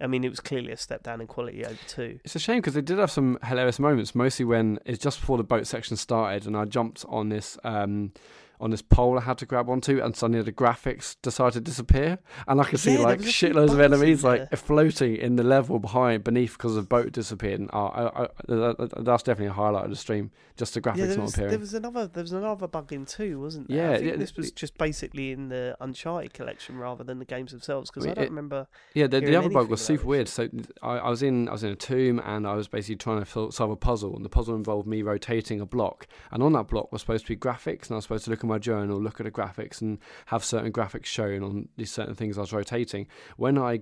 I 0.00 0.06
mean, 0.06 0.24
it 0.24 0.28
was 0.28 0.40
clearly 0.40 0.70
a 0.70 0.76
step 0.76 1.02
down 1.02 1.20
in 1.20 1.26
quality 1.26 1.64
over 1.64 1.78
two. 1.88 2.20
It's 2.24 2.36
a 2.36 2.38
shame 2.38 2.58
because 2.58 2.74
they 2.74 2.82
did 2.82 2.98
have 2.98 3.10
some 3.10 3.38
hilarious 3.42 3.78
moments, 3.78 4.14
mostly 4.14 4.44
when 4.44 4.78
it's 4.84 5.02
just 5.02 5.20
before 5.20 5.38
the 5.38 5.44
boat 5.44 5.66
section 5.66 5.96
started, 5.96 6.46
and 6.46 6.56
I 6.56 6.64
jumped 6.66 7.04
on 7.08 7.30
this. 7.30 7.58
Um, 7.64 8.12
on 8.60 8.70
this 8.70 8.82
pole 8.82 9.18
I 9.18 9.22
had 9.22 9.38
to 9.38 9.46
grab 9.46 9.68
onto, 9.68 10.02
and 10.02 10.14
suddenly 10.16 10.42
the 10.42 10.52
graphics 10.52 11.16
decided 11.22 11.54
to 11.54 11.60
disappear, 11.60 12.18
and 12.46 12.60
I 12.60 12.64
could 12.64 12.80
see 12.80 12.94
yeah, 12.94 13.00
like 13.00 13.20
shitloads 13.20 13.72
of 13.72 13.80
enemies 13.80 14.24
like 14.24 14.54
floating 14.56 15.16
in 15.16 15.36
the 15.36 15.42
level 15.42 15.78
behind 15.78 16.24
beneath 16.24 16.52
because 16.52 16.74
the 16.74 16.82
boat 16.82 17.12
disappeared. 17.12 17.60
And 17.60 17.70
oh, 17.72 17.86
I, 17.86 18.24
I, 18.24 18.88
that's 19.00 19.22
definitely 19.22 19.46
a 19.46 19.52
highlight 19.52 19.84
of 19.84 19.90
the 19.90 19.96
stream, 19.96 20.30
just 20.56 20.74
the 20.74 20.80
graphics 20.80 20.98
yeah, 20.98 21.14
not 21.14 21.18
was, 21.18 21.34
appearing. 21.34 21.50
There 21.50 21.58
was 21.58 21.74
another, 21.74 22.06
there 22.06 22.22
was 22.22 22.32
another 22.32 22.66
bug 22.66 22.92
in 22.92 23.06
two, 23.06 23.40
wasn't 23.40 23.68
there? 23.68 23.90
Yeah, 23.90 23.96
I 23.96 23.98
think 23.98 24.18
this 24.18 24.36
was 24.36 24.52
just 24.52 24.76
basically 24.78 25.32
in 25.32 25.48
the 25.48 25.76
Uncharted 25.80 26.34
collection 26.34 26.76
rather 26.76 27.04
than 27.04 27.18
the 27.18 27.24
games 27.24 27.52
themselves 27.52 27.90
because 27.90 28.06
I 28.06 28.14
don't 28.14 28.24
it, 28.24 28.28
remember. 28.30 28.66
Yeah, 28.94 29.06
the, 29.06 29.20
the 29.20 29.36
other 29.36 29.50
bug 29.50 29.68
was 29.68 29.80
super 29.80 30.06
weird. 30.06 30.28
So 30.28 30.48
I, 30.82 30.98
I 30.98 31.08
was 31.08 31.22
in, 31.22 31.48
I 31.48 31.52
was 31.52 31.64
in 31.64 31.70
a 31.70 31.76
tomb, 31.76 32.20
and 32.24 32.46
I 32.46 32.54
was 32.54 32.68
basically 32.68 32.96
trying 32.96 33.24
to 33.24 33.50
solve 33.52 33.70
a 33.70 33.76
puzzle, 33.76 34.16
and 34.16 34.24
the 34.24 34.28
puzzle 34.28 34.54
involved 34.54 34.88
me 34.88 35.02
rotating 35.02 35.60
a 35.60 35.66
block, 35.66 36.06
and 36.30 36.42
on 36.42 36.52
that 36.54 36.68
block 36.68 36.92
was 36.92 37.02
supposed 37.02 37.26
to 37.26 37.32
be 37.32 37.36
graphics, 37.36 37.84
and 37.84 37.92
I 37.92 37.94
was 37.96 38.04
supposed 38.04 38.24
to 38.24 38.30
look 38.30 38.42
at 38.48 38.54
my 38.54 38.58
journal, 38.58 39.00
look 39.00 39.20
at 39.20 39.24
the 39.24 39.30
graphics 39.30 39.80
and 39.80 39.98
have 40.26 40.44
certain 40.44 40.72
graphics 40.72 41.06
shown 41.06 41.42
on 41.42 41.68
these 41.76 41.90
certain 41.90 42.14
things 42.14 42.38
I 42.38 42.42
was 42.42 42.52
rotating. 42.52 43.06
When 43.36 43.58
I 43.58 43.80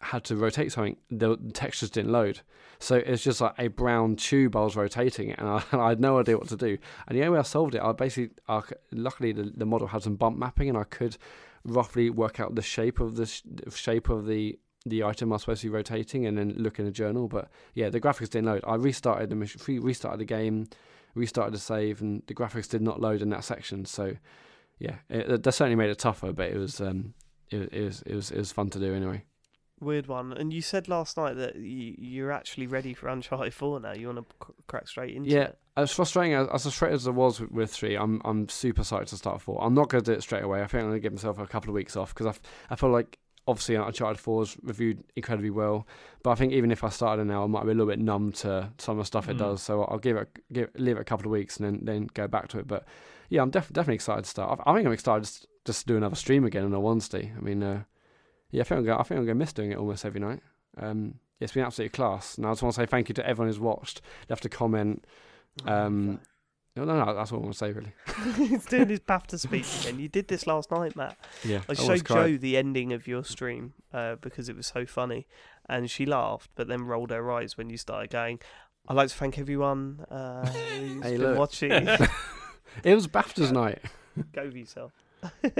had 0.00 0.24
to 0.24 0.36
rotate 0.36 0.72
something, 0.72 0.96
the, 1.10 1.36
textures 1.52 1.90
didn't 1.90 2.12
load. 2.12 2.40
So 2.78 2.96
it's 2.96 3.22
just 3.22 3.40
like 3.40 3.54
a 3.58 3.68
brown 3.68 4.16
tube 4.16 4.54
I 4.54 4.60
was 4.60 4.76
rotating 4.76 5.32
and 5.32 5.48
I, 5.48 5.62
I, 5.72 5.88
had 5.90 6.00
no 6.00 6.20
idea 6.20 6.38
what 6.38 6.48
to 6.48 6.56
do. 6.56 6.78
And 7.06 7.16
the 7.16 7.22
only 7.22 7.34
way 7.34 7.38
I 7.40 7.42
solved 7.42 7.74
it, 7.74 7.82
I 7.82 7.92
basically, 7.92 8.36
I, 8.48 8.62
luckily 8.92 9.32
the, 9.32 9.52
the 9.54 9.66
model 9.66 9.88
had 9.88 10.02
some 10.02 10.16
bump 10.16 10.38
mapping, 10.38 10.68
and 10.68 10.78
I 10.78 10.84
could 10.84 11.16
roughly 11.64 12.10
work 12.10 12.38
out 12.40 12.54
the 12.54 12.62
shape 12.62 13.00
of 13.00 13.16
the 13.16 13.26
sh- 13.26 13.42
shape 13.74 14.08
of 14.08 14.26
the 14.26 14.58
the 14.86 15.02
item 15.02 15.32
I 15.32 15.34
was 15.34 15.42
supposed 15.42 15.60
to 15.62 15.66
be 15.66 15.74
rotating, 15.74 16.24
and 16.24 16.38
then 16.38 16.54
look 16.56 16.78
in 16.78 16.86
a 16.86 16.90
journal. 16.90 17.28
But 17.28 17.50
yeah, 17.74 17.90
the 17.90 18.00
graphics 18.00 18.30
didn't 18.30 18.46
load. 18.46 18.64
I 18.66 18.76
restarted 18.76 19.28
the 19.28 19.34
mission, 19.34 19.60
restarted 19.82 20.20
the 20.20 20.24
game, 20.24 20.68
restarted 21.18 21.52
the 21.54 21.58
save, 21.58 22.00
and 22.00 22.22
the 22.26 22.34
graphics 22.34 22.68
did 22.68 22.82
not 22.82 23.00
load 23.00 23.20
in 23.22 23.30
that 23.30 23.44
section. 23.44 23.84
So 23.84 24.14
yeah, 24.78 24.96
it, 25.10 25.42
that 25.42 25.52
certainly 25.52 25.76
made 25.76 25.90
it 25.90 25.98
tougher, 25.98 26.32
but 26.32 26.48
it 26.50 26.56
was 26.56 26.80
um, 26.80 27.14
it, 27.50 27.68
it 27.72 27.84
was 27.84 28.02
it 28.02 28.14
was 28.14 28.30
it 28.30 28.38
was 28.38 28.52
fun 28.52 28.70
to 28.70 28.78
do 28.78 28.94
anyway. 28.94 29.24
Weird 29.80 30.08
one. 30.08 30.32
And 30.32 30.52
you 30.52 30.60
said 30.60 30.88
last 30.88 31.16
night 31.16 31.34
that 31.36 31.54
you, 31.54 31.94
you're 31.98 32.32
actually 32.32 32.66
ready 32.66 32.94
for 32.94 33.06
Uncharted 33.08 33.54
4 33.54 33.78
now. 33.78 33.92
You 33.92 34.08
want 34.08 34.28
to 34.28 34.36
crack 34.66 34.88
straight 34.88 35.14
into 35.14 35.30
Yeah, 35.30 35.42
it. 35.42 35.58
as 35.76 35.92
frustrating 35.92 36.34
as, 36.34 36.48
as 36.48 36.62
frustrated 36.64 36.96
as 36.96 37.06
I 37.06 37.12
was 37.12 37.38
with, 37.40 37.52
with 37.52 37.70
three, 37.70 37.94
I'm 37.96 38.20
I'm 38.24 38.48
super 38.48 38.82
psyched 38.82 39.06
to 39.10 39.16
start 39.16 39.40
four. 39.40 39.62
I'm 39.62 39.74
not 39.74 39.88
going 39.88 40.02
to 40.02 40.10
do 40.12 40.16
it 40.18 40.22
straight 40.22 40.42
away. 40.42 40.62
I 40.62 40.66
think 40.66 40.82
I'm 40.82 40.88
going 40.88 41.00
to 41.00 41.00
give 41.00 41.12
myself 41.12 41.38
a 41.38 41.46
couple 41.46 41.70
of 41.70 41.74
weeks 41.74 41.96
off 41.96 42.12
because 42.12 42.26
I, 42.26 42.72
I 42.72 42.76
feel 42.76 42.90
like 42.90 43.18
obviously 43.48 43.74
Uncharted 43.74 44.20
Four 44.20 44.42
is 44.44 44.56
reviewed 44.62 45.02
incredibly 45.16 45.50
well, 45.50 45.86
but 46.22 46.30
I 46.30 46.34
think 46.36 46.52
even 46.52 46.70
if 46.70 46.84
I 46.84 46.88
started 46.90 47.24
now, 47.26 47.42
I 47.42 47.46
might 47.48 47.64
be 47.64 47.70
a 47.70 47.74
little 47.74 47.86
bit 47.86 47.98
numb 47.98 48.30
to 48.32 48.70
some 48.78 48.98
of 48.98 49.02
the 49.04 49.06
stuff 49.06 49.28
it 49.28 49.34
Mm. 49.36 49.40
does. 49.40 49.62
So 49.62 49.82
I'll 49.84 49.98
give 49.98 50.16
it 50.16 50.28
give 50.52 50.70
leave 50.76 50.96
it 50.96 51.00
a 51.00 51.04
couple 51.04 51.26
of 51.26 51.32
weeks 51.32 51.56
and 51.56 51.66
then 51.66 51.80
then 51.84 52.08
go 52.14 52.28
back 52.28 52.48
to 52.48 52.58
it. 52.60 52.68
But 52.68 52.84
yeah, 53.30 53.42
I'm 53.42 53.50
def- 53.50 53.72
definitely 53.72 53.96
excited 53.96 54.24
to 54.24 54.30
start. 54.30 54.60
I, 54.64 54.70
I 54.70 54.74
think 54.76 54.86
I'm 54.86 54.92
excited 54.92 55.24
just, 55.24 55.46
just 55.64 55.80
to 55.80 55.86
do 55.86 55.96
another 55.96 56.14
stream 56.16 56.44
again 56.44 56.64
in 56.64 56.74
all 56.74 56.86
honesty. 56.86 57.32
I 57.36 57.40
mean, 57.40 57.62
uh, 57.62 57.82
yeah, 58.50 58.60
I 58.60 58.64
think 58.64 58.78
I'm 58.78 58.84
going 58.84 58.98
I 59.00 59.02
think 59.02 59.18
I'm 59.18 59.24
going 59.26 59.36
to 59.38 59.42
miss 59.42 59.52
doing 59.52 59.72
it 59.72 59.78
almost 59.78 60.04
every 60.04 60.20
night. 60.20 60.40
Um, 60.76 61.14
it's 61.40 61.52
been 61.52 61.64
absolutely 61.64 61.90
class. 61.96 62.36
And 62.36 62.46
I 62.46 62.50
just 62.52 62.62
want 62.62 62.74
to 62.74 62.80
say 62.82 62.86
thank 62.86 63.08
you 63.08 63.14
to 63.14 63.26
everyone 63.26 63.48
who's 63.48 63.60
watched, 63.60 64.00
left 64.28 64.44
a 64.44 64.48
comment. 64.48 65.04
Um, 65.66 66.20
no, 66.84 66.98
no, 66.98 67.04
no, 67.04 67.14
that's 67.14 67.32
all 67.32 67.38
I 67.38 67.42
want 67.42 67.52
to 67.54 67.58
say, 67.58 67.72
really. 67.72 67.92
He's 68.48 68.66
doing 68.66 68.88
his 68.88 69.00
BAFTA 69.00 69.38
speech 69.38 69.84
again. 69.86 70.00
You 70.00 70.08
did 70.08 70.28
this 70.28 70.46
last 70.46 70.70
night, 70.70 70.96
Matt. 70.96 71.16
Yeah, 71.44 71.60
I 71.68 71.74
showed 71.74 72.06
Joe 72.06 72.36
the 72.36 72.56
ending 72.56 72.92
of 72.92 73.06
your 73.06 73.24
stream 73.24 73.74
uh, 73.92 74.16
because 74.16 74.48
it 74.48 74.56
was 74.56 74.66
so 74.66 74.86
funny, 74.86 75.26
and 75.68 75.90
she 75.90 76.06
laughed, 76.06 76.50
but 76.54 76.68
then 76.68 76.82
rolled 76.82 77.10
her 77.10 77.30
eyes 77.32 77.56
when 77.56 77.70
you 77.70 77.76
started 77.76 78.10
going. 78.10 78.40
I'd 78.88 78.94
like 78.96 79.08
to 79.08 79.14
thank 79.14 79.38
everyone 79.38 80.04
uh, 80.10 80.46
who's 80.46 81.02
Hey, 81.02 81.12
been 81.12 81.22
look. 81.22 81.38
watching. 81.38 81.88
It 82.84 82.94
was 82.94 83.08
BAFTA's 83.08 83.50
night. 83.50 83.80
Go 84.32 84.44
with 84.44 84.54
yourself. 84.54 84.92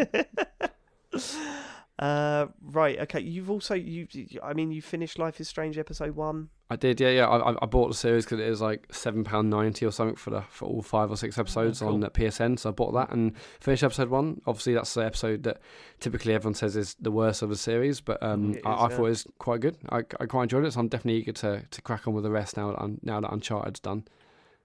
uh, 1.98 2.46
right. 2.62 2.98
Okay. 3.00 3.20
You've 3.20 3.50
also 3.50 3.74
you- 3.74 4.06
I 4.42 4.52
mean, 4.52 4.70
you 4.70 4.82
finished 4.82 5.18
Life 5.18 5.40
is 5.40 5.48
Strange 5.48 5.78
episode 5.78 6.14
one. 6.14 6.50
I 6.70 6.76
did, 6.76 7.00
yeah, 7.00 7.08
yeah. 7.10 7.26
I, 7.28 7.52
I- 7.52 7.56
I 7.62 7.66
bought 7.66 7.88
the 7.88 7.94
series 7.94 8.24
because 8.26 8.40
it 8.40 8.48
was 8.50 8.60
like 8.60 8.86
seven 8.92 9.24
pound 9.24 9.48
ninety 9.48 9.86
or 9.86 9.90
something 9.90 10.16
for 10.16 10.28
the 10.30 10.42
for 10.50 10.66
all 10.66 10.82
five 10.82 11.10
or 11.10 11.16
six 11.16 11.38
episodes 11.38 11.80
cool. 11.80 11.94
on 11.94 12.00
PSN. 12.02 12.58
So 12.58 12.68
I 12.68 12.72
bought 12.72 12.92
that 12.92 13.10
and 13.10 13.32
finished 13.60 13.82
episode 13.82 14.10
one. 14.10 14.42
Obviously, 14.46 14.74
that's 14.74 14.92
the 14.92 15.00
episode 15.06 15.44
that 15.44 15.60
typically 15.98 16.34
everyone 16.34 16.54
says 16.54 16.76
is 16.76 16.94
the 17.00 17.10
worst 17.10 17.40
of 17.40 17.48
the 17.48 17.56
series, 17.56 18.00
but 18.02 18.22
um, 18.22 18.54
It 18.54 18.62
I, 18.66 18.72
is, 18.74 18.78
I 18.78 18.82
yeah. 18.82 18.88
thought 18.96 19.06
it 19.06 19.08
was 19.10 19.26
quite 19.38 19.60
good. 19.60 19.78
I, 19.88 19.98
I 20.20 20.26
quite 20.26 20.42
enjoyed 20.42 20.66
it, 20.66 20.72
so 20.74 20.80
I'm 20.80 20.88
definitely 20.88 21.20
eager 21.20 21.32
to, 21.32 21.62
to 21.70 21.82
crack 21.82 22.06
on 22.06 22.12
with 22.12 22.24
the 22.24 22.30
rest 22.30 22.56
now 22.58 22.72
that 22.72 22.80
Un- 22.82 23.00
now 23.02 23.20
that 23.20 23.30
Uncharted's 23.32 23.80
done. 23.80 24.04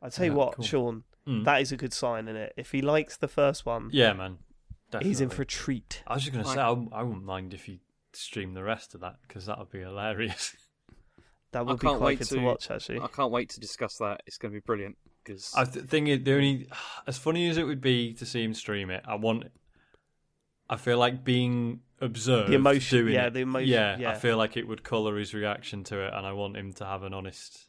I 0.01 0.09
tell 0.09 0.25
you 0.25 0.31
Yeah, 0.33 0.37
what, 0.37 0.55
cool. 0.57 0.65
Sean, 0.65 1.03
Mm. 1.25 1.45
that 1.45 1.61
is 1.61 1.71
a 1.71 1.77
good 1.77 1.93
sign 1.93 2.27
in 2.27 2.35
it. 2.35 2.51
If 2.57 2.71
he 2.73 2.81
likes 2.81 3.15
the 3.15 3.29
first 3.29 3.65
one, 3.65 3.89
yeah, 3.93 4.11
man. 4.11 4.39
he's 5.01 5.21
in 5.21 5.29
for 5.29 5.43
a 5.43 5.45
treat. 5.45 6.03
I 6.05 6.15
was 6.15 6.23
just 6.23 6.33
gonna 6.33 6.45
Like- 6.45 6.55
say 6.55 6.61
I, 6.61 6.99
I 6.99 7.03
wouldn't 7.03 7.23
mind 7.23 7.53
if 7.53 7.69
you 7.69 7.79
stream 8.11 8.53
the 8.55 8.61
rest 8.63 8.93
of 8.93 8.99
that 8.99 9.15
because 9.25 9.45
that 9.45 9.57
would 9.57 9.71
be 9.71 9.79
hilarious. 9.79 10.53
That 11.53 11.65
would 11.65 11.79
be 11.79 11.87
can't 11.87 11.97
quite 11.99 12.05
wait 12.07 12.19
good 12.19 12.27
to, 12.29 12.35
to- 12.35 12.41
watch, 12.41 12.69
actually. 12.71 12.99
I 12.99 13.07
can't 13.07 13.31
wait 13.31 13.49
to 13.51 13.59
discuss 13.59 13.97
that. 13.97 14.21
It's 14.27 14.37
going 14.37 14.51
to 14.53 14.57
be 14.59 14.63
brilliant 14.65 14.97
because 15.23 15.51
I 15.55 15.63
th- 15.65 15.85
think 15.85 16.07
it, 16.09 16.25
the 16.25 16.33
only 16.33 16.67
as 17.07 17.17
funny 17.17 17.47
as 17.49 17.57
it 17.57 17.63
would 17.63 17.81
be 17.81 18.13
to 18.15 18.25
see 18.25 18.43
him 18.43 18.53
stream 18.53 18.89
it, 18.89 19.03
I 19.07 19.15
want. 19.15 19.45
I 20.69 20.77
feel 20.77 20.97
like 20.97 21.23
being 21.23 21.81
observed, 22.01 22.49
The 22.49 22.55
emotion, 22.55 22.99
doing 22.99 23.13
yeah, 23.13 23.27
it, 23.27 23.33
the 23.33 23.41
emotion, 23.41 23.69
yeah, 23.69 23.97
yeah. 23.97 24.11
I 24.11 24.15
feel 24.15 24.37
like 24.37 24.57
it 24.57 24.67
would 24.67 24.83
colour 24.83 25.17
his 25.17 25.33
reaction 25.33 25.83
to 25.85 25.99
it, 26.05 26.13
and 26.13 26.25
I 26.25 26.31
want 26.33 26.55
him 26.57 26.73
to 26.73 26.85
have 26.85 27.03
an 27.03 27.13
honest 27.13 27.67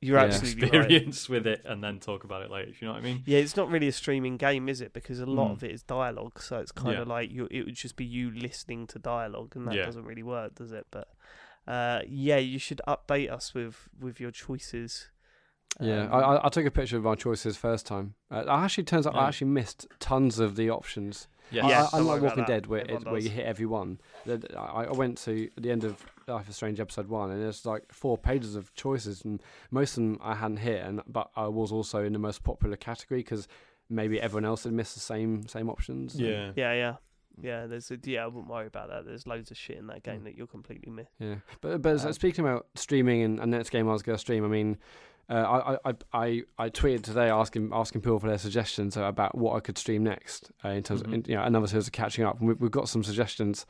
You're 0.00 0.18
Yeah. 0.18 0.24
absolutely 0.24 0.62
right. 0.62 0.80
experience 0.80 1.28
with 1.28 1.46
it, 1.46 1.62
and 1.64 1.84
then 1.84 2.00
talk 2.00 2.24
about 2.24 2.42
it 2.42 2.50
later. 2.50 2.70
If 2.70 2.82
you 2.82 2.88
know 2.88 2.94
what 2.94 3.02
I 3.02 3.04
mean? 3.04 3.22
Yeah, 3.26 3.38
it's 3.38 3.56
not 3.56 3.68
really 3.70 3.86
a 3.86 3.92
streaming 3.92 4.36
game, 4.38 4.68
is 4.68 4.80
it? 4.80 4.92
Because 4.94 5.20
a 5.20 5.26
lot 5.26 5.50
Mm. 5.50 5.52
of 5.52 5.62
it 5.64 5.70
is 5.70 5.82
dialogue, 5.84 6.40
so 6.40 6.58
it's 6.58 6.72
kind 6.72 6.94
Yeah. 6.96 7.02
of 7.02 7.08
like 7.08 7.30
you. 7.30 7.46
It 7.50 7.64
would 7.66 7.76
just 7.76 7.94
be 7.96 8.04
you 8.04 8.30
listening 8.32 8.86
to 8.88 8.98
dialogue, 8.98 9.54
and 9.54 9.68
that 9.68 9.74
Yeah. 9.76 9.84
doesn't 9.84 10.04
really 10.04 10.24
work, 10.24 10.54
does 10.56 10.72
it? 10.72 10.86
But 10.90 11.06
uh, 11.66 12.00
yeah, 12.08 12.38
you 12.38 12.58
should 12.58 12.80
update 12.88 13.30
us 13.30 13.54
with 13.54 13.88
with 14.00 14.20
your 14.20 14.30
choices. 14.30 15.08
Yeah, 15.80 16.02
Um, 16.02 16.12
I, 16.12 16.18
I, 16.20 16.46
I 16.46 16.48
took 16.50 16.66
a 16.66 16.70
picture 16.70 16.98
of 16.98 17.04
my 17.04 17.14
choices 17.14 17.56
first 17.56 17.86
time. 17.86 18.14
Uh, 18.30 18.44
I 18.46 18.64
actually 18.64 18.84
turns 18.84 19.06
out 19.06 19.14
I 19.16 19.28
actually 19.28 19.46
missed 19.52 19.86
tons 20.00 20.38
of 20.38 20.54
the 20.56 20.68
options. 20.68 21.28
Yes. 21.50 21.64
I- 21.64 21.68
Yeah, 21.68 21.78
I, 21.78 21.80
don't 21.82 22.00
I'm 22.00 22.06
like 22.06 22.22
Walking. 22.22 22.44
Dead, 22.44 22.66
where 22.66 22.80
it, 22.82 23.04
where 23.06 23.18
you 23.18 23.30
hit 23.30 23.46
every 23.46 23.64
one. 23.66 23.98
I, 24.28 24.84
I 24.84 24.92
went 24.92 25.16
to 25.18 25.48
the 25.56 25.70
end 25.70 25.84
of 25.84 26.04
Life 26.28 26.48
is 26.48 26.56
Strange 26.56 26.78
episode 26.78 27.08
one, 27.08 27.30
and 27.30 27.40
there's 27.42 27.64
like 27.64 27.90
four 27.92 28.18
pages 28.18 28.54
of 28.54 28.72
choices, 28.74 29.22
and 29.24 29.42
most 29.70 29.92
of 29.96 30.02
them 30.02 30.18
I 30.22 30.34
hadn't 30.34 30.58
hit, 30.58 30.84
and 30.84 31.00
but 31.06 31.30
I 31.36 31.46
was 31.48 31.72
also 31.72 32.04
in 32.04 32.12
the 32.12 32.18
most 32.18 32.42
popular 32.44 32.76
category 32.76 33.20
because 33.20 33.48
maybe 33.88 34.20
everyone 34.20 34.44
else 34.44 34.64
had 34.64 34.72
missed 34.74 34.94
the 34.94 35.00
same 35.00 35.46
same 35.48 35.70
options. 35.70 36.20
Yeah. 36.20 36.52
Yeah, 36.54 36.72
yeah, 36.74 36.94
yeah. 37.42 37.66
There's 37.66 37.90
a, 37.90 37.98
yeah. 38.04 38.24
I 38.24 38.26
wouldn't 38.26 38.48
worry 38.48 38.66
about 38.66 38.88
that. 38.88 39.04
There's 39.04 39.26
loads 39.26 39.50
of 39.50 39.56
shit 39.56 39.76
in 39.78 39.86
that 39.88 39.98
Mm. 40.02 40.04
game 40.04 40.24
that 40.24 40.36
you'll 40.36 40.46
completely 40.46 40.90
miss. 40.92 41.08
Yeah, 41.18 41.36
but 41.60 41.82
but 41.82 42.04
Um, 42.04 42.12
speaking 42.12 42.44
about 42.46 42.66
streaming 42.74 43.22
and, 43.22 43.40
and 43.40 43.50
next 43.50 43.70
game 43.70 43.88
I 43.88 43.92
was 43.92 44.02
going 44.02 44.14
to 44.16 44.20
stream, 44.20 44.44
I 44.44 44.48
mean, 44.48 44.78
uh, 45.28 45.34
I, 45.84 45.90
I 45.90 45.94
I 46.12 46.42
I 46.58 46.70
tweeted 46.70 47.02
today 47.02 47.28
asking 47.30 47.70
asking 47.72 48.00
people 48.00 48.18
for 48.18 48.28
their 48.28 48.38
suggestions 48.38 48.96
about 48.96 49.36
what 49.36 49.56
I 49.56 49.60
could 49.60 49.78
stream 49.78 50.02
next 50.02 50.50
uh, 50.64 50.70
in 50.70 50.82
terms 50.82 51.02
Mhm. 51.02 51.18
of 51.20 51.28
you 51.28 51.34
know 51.36 51.42
another 51.42 51.66
series 51.66 51.86
of 51.86 51.92
catching 51.92 52.24
up. 52.24 52.40
We, 52.40 52.54
we've 52.54 52.70
got 52.70 52.88
some 52.88 53.02
suggestions. 53.04 53.66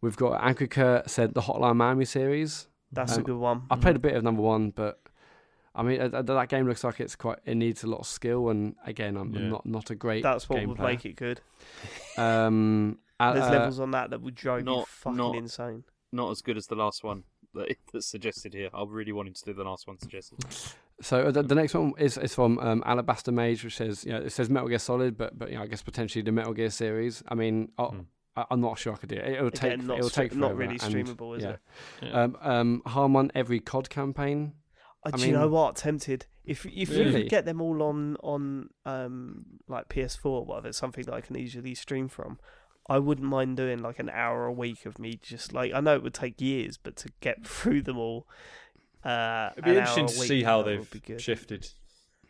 We've 0.00 0.16
got 0.16 0.40
Agrika 0.40 1.08
said 1.08 1.34
the 1.34 1.42
Hotline 1.42 1.76
Miami 1.76 2.04
series. 2.06 2.68
That's 2.92 3.14
Um, 3.16 3.20
a 3.20 3.24
good 3.24 3.36
one. 3.36 3.62
I 3.70 3.76
played 3.76 3.96
a 3.96 4.00
bit 4.00 4.14
of 4.16 4.24
number 4.24 4.42
one, 4.42 4.70
but 4.70 4.98
I 5.74 5.82
mean 5.82 6.00
uh, 6.00 6.22
that 6.22 6.48
game 6.48 6.66
looks 6.66 6.82
like 6.82 6.98
it's 7.00 7.14
quite 7.16 7.38
it 7.44 7.54
needs 7.56 7.84
a 7.84 7.86
lot 7.86 8.00
of 8.00 8.06
skill, 8.06 8.48
and 8.50 8.74
again 8.84 9.16
I'm 9.16 9.32
Yeah. 9.34 9.48
not 9.48 9.66
not 9.66 9.90
a 9.90 9.94
great. 9.94 10.22
That's 10.22 10.48
what 10.48 10.58
game 10.58 10.68
would 10.68 10.78
player. 10.78 10.88
make 10.92 11.04
it 11.06 11.16
good. 11.16 11.40
Um, 12.18 12.98
uh, 13.18 13.32
There's 13.34 13.46
uh, 13.46 13.50
levels 13.50 13.80
on 13.80 13.90
that 13.92 14.10
that 14.10 14.20
would 14.22 14.34
drive 14.34 14.66
you 14.66 14.84
fucking 14.86 15.16
not- 15.16 15.36
insane. 15.36 15.84
not 16.12 16.30
as 16.30 16.42
good 16.42 16.56
as 16.56 16.66
the 16.66 16.74
last 16.74 17.04
one 17.04 17.24
that, 17.54 17.76
that's 17.92 18.06
suggested 18.06 18.54
here. 18.54 18.68
I 18.74 18.84
really 18.86 19.12
wanted 19.12 19.36
to 19.36 19.44
do 19.44 19.54
the 19.54 19.64
last 19.64 19.86
one 19.86 19.98
suggested. 19.98 20.38
So 21.02 21.22
uh, 21.22 21.30
the, 21.30 21.42
the 21.42 21.54
next 21.54 21.74
one 21.74 21.92
is 21.98 22.18
is 22.18 22.34
from 22.34 22.58
um, 22.58 22.82
Alabaster 22.84 23.32
Mage, 23.32 23.64
which 23.64 23.76
says 23.76 24.04
you 24.04 24.12
know 24.12 24.18
it 24.20 24.30
says 24.32 24.50
Metal 24.50 24.68
Gear 24.68 24.78
Solid, 24.78 25.16
but 25.16 25.38
but 25.38 25.50
you 25.50 25.56
know 25.56 25.62
I 25.62 25.66
guess 25.66 25.82
potentially 25.82 26.22
the 26.22 26.32
Metal 26.32 26.52
Gear 26.52 26.70
series. 26.70 27.22
I 27.28 27.34
mean, 27.34 27.70
I, 27.78 27.84
Hmm. 27.84 28.00
I, 28.36 28.44
I'm 28.50 28.60
not 28.60 28.78
sure 28.78 28.92
I 28.92 28.96
could 28.96 29.08
do 29.08 29.16
it. 29.16 29.26
It'll 29.32 29.50
take 29.50 29.72
Again, 29.74 29.86
not 29.86 29.98
it'll 29.98 30.10
stre- 30.10 30.14
take 30.14 30.34
not 30.34 30.48
forever, 30.48 30.58
really 30.58 30.78
and, 30.82 30.94
streamable, 30.94 31.36
is 31.36 31.42
yeah. 31.42 31.50
it? 31.50 31.58
Yeah. 32.02 32.22
Um, 32.22 32.36
um, 32.42 32.82
Harmon 32.86 33.32
every 33.34 33.60
COD 33.60 33.88
campaign. 33.90 34.52
I 35.04 35.10
do 35.12 35.26
you 35.26 35.32
know 35.32 35.42
mean- 35.42 35.50
what? 35.52 35.76
Tempted. 35.76 36.26
If 36.44 36.66
if 36.66 36.90
you 36.90 37.04
Really? 37.04 37.22
could 37.22 37.30
get 37.30 37.44
them 37.44 37.60
all 37.60 37.82
on 37.82 38.16
on 38.22 38.70
um 38.84 39.44
like 39.68 39.88
PS4 39.88 40.24
or 40.26 40.44
whatever, 40.44 40.72
something 40.72 41.04
that 41.04 41.14
I 41.14 41.20
can 41.20 41.36
easily 41.36 41.74
stream 41.74 42.08
from, 42.08 42.38
I 42.88 42.98
wouldn't 42.98 43.28
mind 43.28 43.56
doing 43.56 43.78
like 43.80 43.98
an 43.98 44.08
hour 44.10 44.46
a 44.46 44.52
week 44.52 44.84
of 44.86 44.98
me 44.98 45.18
just 45.22 45.52
like 45.52 45.72
I 45.72 45.80
know 45.80 45.94
it 45.94 46.02
would 46.02 46.14
take 46.14 46.40
years, 46.40 46.76
but 46.76 46.96
to 46.96 47.08
get 47.20 47.46
through 47.46 47.82
them 47.82 47.98
all. 47.98 48.26
Uh, 49.04 49.50
It'd 49.52 49.64
be 49.64 49.70
interesting 49.70 50.06
to 50.08 50.18
week, 50.18 50.28
see 50.28 50.42
how 50.42 50.62
they've 50.62 50.80
would 50.80 50.90
be 50.90 51.00
good. 51.00 51.20
shifted 51.20 51.68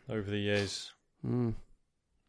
over 0.08 0.30
the 0.30 0.38
years. 0.38 0.92
Mm. 1.26 1.54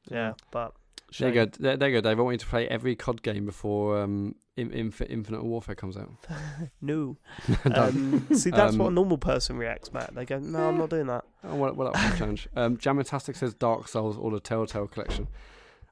Yeah, 0.10 0.34
but 0.52 0.74
There 1.20 1.30
you 1.30 1.36
shame. 1.36 1.46
go. 1.46 1.52
There, 1.60 1.78
there 1.78 1.90
you 1.90 2.02
go, 2.02 2.10
Dave. 2.10 2.20
I 2.20 2.22
want 2.24 2.34
you 2.36 2.38
to 2.40 2.46
play 2.48 2.68
every 2.68 2.96
COD 2.96 3.22
game 3.22 3.46
before 3.46 4.02
um, 4.02 4.34
in, 4.62 4.72
Inf- 4.72 5.02
Infinite 5.02 5.44
Warfare 5.44 5.76
comes 5.76 5.98
out. 5.98 6.12
no. 6.82 7.18
Um, 7.66 8.28
see, 8.34 8.50
that's 8.52 8.76
what 8.76 8.86
a 8.86 8.88
Um, 8.88 8.94
normal 8.96 9.18
person 9.18 9.58
reacts, 9.58 9.92
Matt. 9.92 10.14
They 10.16 10.26
go, 10.26 10.40
"No, 10.40 10.70
I'm 10.70 10.78
not 10.78 10.90
doing 10.90 11.08
that." 11.08 11.24
Oh, 11.44 11.56
well, 11.56 11.74
well, 11.74 11.92
that 11.92 12.04
was 12.04 12.14
a 12.14 12.18
challenge. 12.18 12.48
Um, 12.56 12.78
Jamantastic 12.78 13.36
says 13.36 13.54
Dark 13.56 13.88
Souls 13.88 14.16
or 14.18 14.30
the 14.32 14.40
Telltale 14.40 14.88
Collection. 14.88 15.28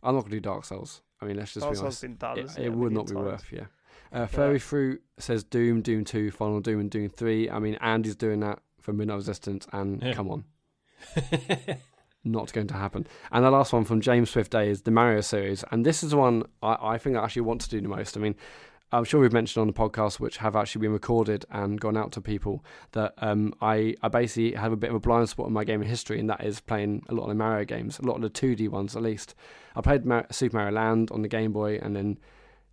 I'm 0.04 0.14
not 0.16 0.22
going 0.22 0.32
to 0.32 0.36
do 0.38 0.41
Dark 0.41 0.64
Souls. 0.64 1.02
I 1.22 1.26
mean, 1.26 1.38
let's 1.38 1.54
just 1.54 1.64
Dark 1.66 1.74
be 1.76 1.80
honest. 1.82 2.02
been 2.04 2.16
done. 2.18 2.38
it, 2.38 2.41
hasn't 2.44 2.66
it 2.66 2.70
would 2.72 2.91
not 2.94 3.08
be 3.08 3.14
times. 3.16 3.26
worth, 3.26 3.46
yeah. 3.52 3.66
Uh, 4.14 4.26
Furry 4.28 4.60
Fruit 4.60 5.02
says 5.18 5.44
Doom, 5.44 5.82
Doom 5.82 6.04
2, 6.06 6.32
Final 6.32 6.62
Doom, 6.62 6.80
and 6.80 6.90
Doom 6.90 7.10
3. 7.10 7.50
I 7.50 7.60
mean, 7.60 7.76
Andy's 7.82 8.16
doing 8.16 8.40
that 8.41 8.60
for 8.80 8.94
Midnight 8.94 9.16
Resistance, 9.16 9.68
and 9.74 10.02
Yeah. 10.02 10.14
come 10.14 10.30
on, 10.32 10.46
not 12.24 12.52
going 12.54 12.68
to 12.68 12.74
happen. 12.74 13.08
And 13.32 13.46
the 13.46 13.52
last 13.52 13.74
one 13.74 13.86
from 13.86 14.02
James 14.02 14.30
Swift 14.30 14.52
Day 14.52 14.70
is 14.70 14.82
the 14.82 14.91
Mario 14.91 15.22
series, 15.22 15.64
and 15.72 15.86
this 15.86 16.04
is 16.04 16.12
the 16.12 16.18
one 16.18 16.44
I, 16.62 16.78
I 16.82 16.98
think 16.98 17.16
I 17.16 17.24
actually 17.24 17.44
want 17.44 17.62
to 17.62 17.70
do 17.70 17.82
the 17.82 17.88
most. 17.88 18.18
I 18.18 18.20
mean, 18.20 18.36
I'm 18.91 19.04
sure 19.04 19.20
we've 19.20 19.32
mentioned 19.32 19.62
on 19.62 19.68
the 19.68 19.74
podcast, 19.74 20.20
which 20.20 20.38
have 20.38 20.56
actually 20.56 20.82
been 20.82 20.94
recorded 20.94 21.46
and 21.52 21.80
gone 21.80 21.96
out 21.96 22.12
to 22.14 22.22
people, 22.22 22.66
that 22.94 23.14
um, 23.20 23.54
I, 23.62 23.96
I 24.02 24.08
basically 24.08 24.54
have 24.54 24.72
a 24.72 24.78
bit 24.78 24.90
of 24.90 24.96
a 24.96 25.00
blind 25.00 25.30
spot 25.30 25.48
in 25.48 25.54
my 25.54 25.64
gaming 25.64 25.88
history, 25.88 26.20
and 26.20 26.30
that 26.30 26.44
is 26.44 26.60
playing 26.60 27.04
a 27.08 27.14
lot 27.14 27.24
of 27.24 27.30
the 27.30 27.36
Mario 27.36 27.66
games, 27.66 28.00
a 28.00 28.06
lot 28.06 28.16
of 28.16 28.22
the 28.22 28.30
2D 28.30 28.68
ones 28.70 28.96
at 28.96 29.04
least. 29.04 29.36
I 29.76 29.82
played 29.82 30.06
Mar- 30.06 30.26
Super 30.32 30.58
Mario 30.58 30.74
Land 30.74 31.12
on 31.12 31.22
the 31.22 31.28
Game 31.28 31.54
Boy, 31.54 31.78
and 31.78 31.96
then 31.96 32.18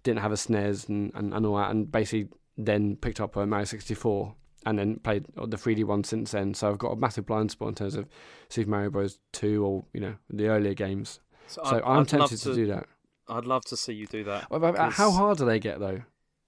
didn't 0.02 0.20
have 0.20 0.32
a 0.32 0.36
SNES 0.36 0.88
and, 0.88 1.12
and, 1.14 1.34
and 1.34 1.44
all 1.44 1.56
that, 1.56 1.70
and 1.70 1.90
basically 1.90 2.28
then 2.56 2.96
picked 2.96 3.20
up 3.20 3.36
a 3.36 3.46
Mario 3.46 3.66
64 3.66 4.34
and 4.66 4.78
then 4.78 4.98
played 4.98 5.24
the 5.34 5.56
3D 5.56 5.84
one 5.84 6.04
since 6.04 6.32
then. 6.32 6.52
So 6.52 6.68
I've 6.68 6.78
got 6.78 6.90
a 6.92 6.96
massive 6.96 7.24
blind 7.24 7.50
spot 7.52 7.68
in 7.68 7.74
terms 7.76 7.94
of 7.94 8.06
Super 8.50 8.68
Mario 8.70 8.90
Bros. 8.90 9.18
2 9.32 9.64
or 9.64 9.84
you 9.94 10.00
know 10.00 10.16
the 10.28 10.48
earlier 10.48 10.74
games. 10.74 11.20
So 11.46 11.62
I'd- 11.64 11.82
I'm 11.84 12.00
I'd 12.00 12.08
tempted 12.08 12.38
to, 12.40 12.54
do 12.54 12.66
that. 12.66 12.86
I'd 13.28 13.44
love 13.46 13.64
to 13.66 13.76
see 13.76 13.92
you 13.94 14.06
do 14.06 14.24
that. 14.24 14.50
Well, 14.50 14.60
but 14.60 14.76
hard 14.76 15.38
do 15.38 15.44
they 15.46 15.58
get 15.60 15.78
though? 15.80 16.02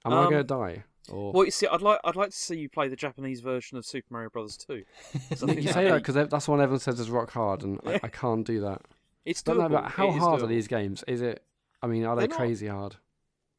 Am 0.04 0.12
I 0.12 0.24
Um, 0.24 0.30
going 0.30 0.36
to 0.40 0.44
die? 0.44 0.84
Or 1.10 1.32
Well, 1.32 1.44
you 1.44 1.50
see, 1.50 1.66
I'd 1.66 1.80
like 1.80 2.00
I'd 2.04 2.16
like 2.16 2.30
to 2.30 2.36
see 2.36 2.56
you 2.58 2.68
play 2.68 2.88
the 2.88 2.96
Japanese 2.96 3.40
version 3.40 3.78
of 3.78 3.86
Super 3.86 4.08
Mario 4.10 4.28
Brothers 4.30 4.56
2. 4.58 4.84
'Cause 5.30 5.42
I 5.42 5.46
think 5.46 5.62
you 5.62 5.72
say 5.72 5.84
that 5.88 5.98
because 5.98 6.14
that's 6.14 6.44
the 6.44 6.50
one 6.50 6.60
everyone 6.60 6.80
says 6.80 7.00
is 7.00 7.08
rock 7.10 7.30
hard, 7.30 7.62
and 7.62 7.80
I, 7.86 7.94
I 8.02 8.08
can't 8.08 8.46
do 8.46 8.60
that. 8.60 8.82
it's 9.24 9.42
Don't 9.42 9.56
know 9.58 9.64
doable. 9.64 9.78
about 9.78 9.90
how 9.92 10.08
It 10.08 10.18
hard 10.18 10.42
are 10.42 10.46
these 10.46 10.68
games? 10.68 11.04
Is 11.08 11.22
it? 11.22 11.42
I 11.82 11.86
mean, 11.86 12.04
are 12.04 12.14
they 12.16 12.22
They're 12.22 12.28
not- 12.30 12.36
crazy 12.38 12.66
hard? 12.66 12.96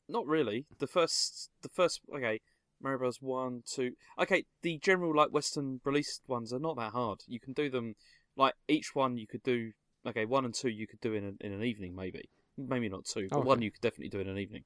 Not 0.08 0.26
really. 0.28 0.66
The 0.80 0.88
first, 0.88 1.50
the 1.62 1.70
first, 1.70 2.02
okay, 2.16 2.42
Mario 2.82 3.00
Bros. 3.00 3.22
One, 3.22 3.64
two. 3.66 3.92
Okay, 4.20 4.46
the 4.62 4.78
general 4.80 5.16
like 5.16 5.30
Western 5.34 5.82
released 5.84 6.22
ones 6.28 6.54
are 6.54 6.60
not 6.60 6.78
that 6.78 6.92
hard. 6.92 7.20
You 7.28 7.40
can 7.40 7.54
do 7.54 7.70
them 7.70 7.96
like 8.36 8.54
each 8.68 8.96
one. 8.96 9.18
You 9.18 9.28
could 9.28 9.44
do 9.44 9.72
okay, 10.06 10.26
one 10.26 10.46
and 10.46 10.54
two. 10.54 10.70
You 10.70 10.88
could 10.88 11.02
do 11.02 11.14
in 11.14 11.24
a, 11.26 11.46
in 11.46 11.54
an 11.54 11.64
evening, 11.64 11.96
maybe, 11.96 12.30
maybe 12.58 12.90
not 12.90 13.06
two, 13.06 13.28
but 13.30 13.40
Okay. 13.40 13.48
one 13.48 13.62
you 13.62 13.72
could 13.72 13.82
definitely 13.82 14.10
do 14.10 14.20
in 14.20 14.28
an 14.28 14.38
evening. 14.38 14.64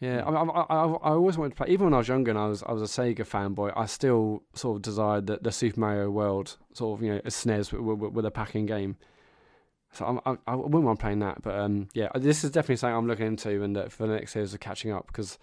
Yeah, 0.00 0.22
I, 0.24 0.30
I, 0.30 0.44
I, 0.44 0.84
I 0.84 1.10
always 1.10 1.36
wanted 1.36 1.50
to 1.50 1.56
play. 1.56 1.68
Even 1.68 1.86
when 1.86 1.94
I 1.94 1.98
was 1.98 2.08
younger 2.08 2.30
and 2.30 2.38
I 2.38 2.46
was 2.46 2.62
I 2.62 2.72
was 2.72 2.82
a 2.82 3.02
Sega 3.02 3.26
fanboy, 3.26 3.72
I 3.76 3.86
still 3.86 4.42
sort 4.54 4.76
of 4.76 4.82
desired 4.82 5.26
the, 5.26 5.38
the 5.42 5.50
Super 5.50 5.80
Mario 5.80 6.10
World 6.10 6.56
sort 6.72 6.98
of 6.98 7.04
you 7.04 7.14
know 7.14 7.20
a 7.24 7.30
SNES 7.30 7.72
with, 7.72 7.98
with, 7.98 8.12
with 8.12 8.26
a 8.26 8.30
packing 8.30 8.66
game. 8.66 8.96
So 9.90 10.04
I'm, 10.04 10.20
I, 10.26 10.52
I 10.52 10.54
wouldn't 10.54 10.84
mind 10.84 11.00
playing 11.00 11.20
that, 11.20 11.42
but 11.42 11.58
um, 11.58 11.88
yeah, 11.94 12.08
this 12.14 12.44
is 12.44 12.50
definitely 12.50 12.76
something 12.76 12.94
I'm 12.94 13.06
looking 13.08 13.26
into, 13.26 13.62
and 13.62 13.76
uh, 13.76 13.88
for 13.88 14.06
the 14.06 14.14
next 14.14 14.32
series 14.32 14.52
of 14.52 14.60
catching 14.60 14.92
up 14.92 15.06
because 15.06 15.38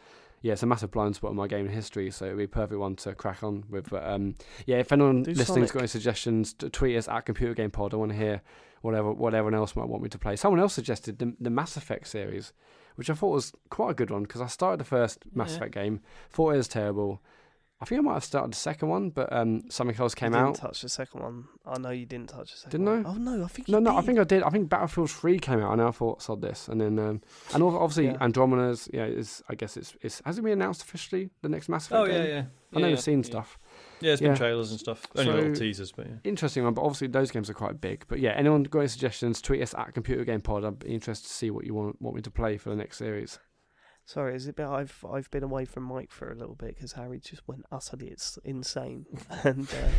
yeah, 0.45 0.53
it's 0.53 0.61
a 0.61 0.67
massive 0.67 0.91
blind 0.91 1.15
spot 1.15 1.31
in 1.31 1.37
my 1.37 1.47
gaming 1.47 1.71
history, 1.73 2.11
so 2.11 2.25
it'd 2.25 2.37
be 2.37 2.43
a 2.43 2.47
perfect 2.47 2.79
one 2.79 2.95
to 2.97 3.15
crack 3.15 3.41
on 3.43 3.63
with. 3.67 3.89
But 3.89 4.05
um, 4.07 4.35
yeah, 4.67 4.75
if 4.77 4.91
anyone 4.91 5.23
Do 5.23 5.31
listening's 5.31 5.69
Sonic. 5.69 5.73
got 5.73 5.79
any 5.79 5.87
suggestions, 5.87 6.53
tweet 6.53 6.95
us 6.95 7.07
at 7.07 7.21
Computer 7.25 7.55
Game 7.55 7.71
Pod. 7.71 7.95
I 7.95 7.97
want 7.97 8.11
to 8.11 8.17
hear 8.17 8.43
whatever 8.81 9.11
what 9.11 9.33
everyone 9.33 9.55
else 9.59 9.75
might 9.75 9.87
want 9.87 10.03
me 10.03 10.09
to 10.09 10.19
play. 10.19 10.35
Someone 10.35 10.59
else 10.59 10.73
suggested 10.75 11.17
the, 11.17 11.33
the 11.39 11.49
Mass 11.49 11.77
Effect 11.77 12.07
series, 12.07 12.53
which 12.93 13.09
I 13.09 13.15
thought 13.15 13.31
was 13.33 13.53
quite 13.71 13.89
a 13.89 13.93
good 13.95 14.11
one 14.11 14.21
because 14.21 14.39
I 14.39 14.45
started 14.45 14.79
the 14.79 14.83
first 14.85 15.23
Mass 15.33 15.49
Yeah. 15.53 15.55
Effect 15.57 15.73
game, 15.73 16.01
thought 16.29 16.53
it 16.53 16.57
was 16.57 16.67
terrible. 16.67 17.23
I 17.81 17.83
think 17.85 17.99
I 17.99 18.01
might 18.03 18.13
have 18.13 18.23
started 18.23 18.53
the 18.53 18.57
second 18.57 18.87
one, 18.87 19.09
but 19.09 19.31
um, 19.33 19.63
something 19.69 19.97
else 19.99 20.15
came 20.15 20.31
you 20.31 20.37
didn't 20.39 20.47
out. 20.49 20.55
touch 20.55 20.81
the 20.81 20.87
second 20.87 21.21
one. 21.21 21.43
I 21.65 21.77
know 21.77 21.89
you 21.89 22.05
didn't 22.05 22.29
touch 22.29 22.51
the 22.51 22.57
second 22.57 22.71
Didn't 22.85 23.03
one. 23.03 23.05
I? 23.05 23.09
Oh 23.09 23.13
no, 23.37 23.43
I 23.43 23.47
think 23.49 23.67
No, 23.67 23.77
you 23.79 23.83
no, 23.83 23.91
I 23.91 23.99
did. 23.99 24.05
think 24.05 24.19
I 24.19 24.23
did. 24.23 24.43
I 24.43 24.49
think 24.49 24.69
Battlefield 24.69 25.11
Three 25.11 25.39
came 25.39 25.59
out, 25.59 25.73
and 25.73 25.81
I 25.81 25.91
thought, 25.91 26.21
"Sod 26.21 26.41
this," 26.41 26.69
and 26.69 26.79
then 26.79 26.97
um, 26.99 27.21
and 27.53 27.61
obviously 27.63 28.05
Yeah. 28.05 28.17
Andromeda's. 28.21 28.87
Yeah, 28.93 29.05
is 29.05 29.43
I 29.49 29.55
guess 29.55 29.75
it's 29.75 29.93
it's 30.01 30.21
has 30.25 30.37
it 30.37 30.41
been 30.43 30.53
announced 30.53 30.83
officially 30.83 31.29
the 31.41 31.49
next 31.49 31.67
Mass 31.67 31.87
Effect 31.87 31.99
Oh 31.99 32.05
yeah, 32.05 32.17
game? 32.23 32.27
yeah, 32.29 32.43
I 32.73 32.79
know 32.79 32.87
Yeah, 32.87 32.93
we've 32.93 32.99
seen 33.01 33.19
yeah. 33.19 33.25
stuff. 33.25 33.59
yeah. 33.99 34.13
It's 34.13 34.21
Yeah. 34.21 34.29
been 34.29 34.37
trailers 34.37 34.71
and 34.71 34.79
stuff. 34.79 35.05
Only 35.17 35.33
little 35.33 35.53
teasers, 35.55 35.91
but 35.91 36.07
yeah. 36.07 36.13
Interesting 36.23 36.63
one, 36.63 36.73
but 36.75 36.81
obviously 36.81 37.07
those 37.09 37.29
games 37.29 37.49
are 37.49 37.53
quite 37.53 37.81
big. 37.81 38.05
But 38.07 38.19
yeah, 38.21 38.31
anyone 38.31 38.63
got 38.63 38.79
any 38.79 38.87
suggestions? 38.87 39.41
Tweet 39.41 39.61
us 39.61 39.73
at 39.73 39.93
Computer 39.93 40.23
Game 40.23 40.39
Pod. 40.41 40.63
I'd 40.63 40.79
be 40.79 40.93
interested 40.93 41.27
to 41.27 41.33
see 41.33 41.51
what 41.51 41.65
you 41.65 41.73
want 41.73 42.01
want 42.01 42.15
me 42.15 42.21
to 42.21 42.31
play 42.31 42.57
for 42.57 42.69
the 42.69 42.77
next 42.77 42.97
series. 42.99 43.37
Sorry, 44.05 44.35
is 44.35 44.47
it? 44.47 44.55
bit- 44.55 44.67
I've 44.67 45.03
I've 45.11 45.29
been 45.31 45.43
away 45.43 45.65
from 45.65 45.87
mic 45.87 46.11
for 46.11 46.31
a 46.31 46.35
little 46.35 46.53
bit 46.55 46.75
because 46.75 46.93
Harry 46.93 47.19
just 47.19 47.47
went 47.47 47.65
utterly 47.71 48.07
it's 48.07 48.37
insane, 48.43 49.05
and 49.43 49.67
uh, 49.67 49.89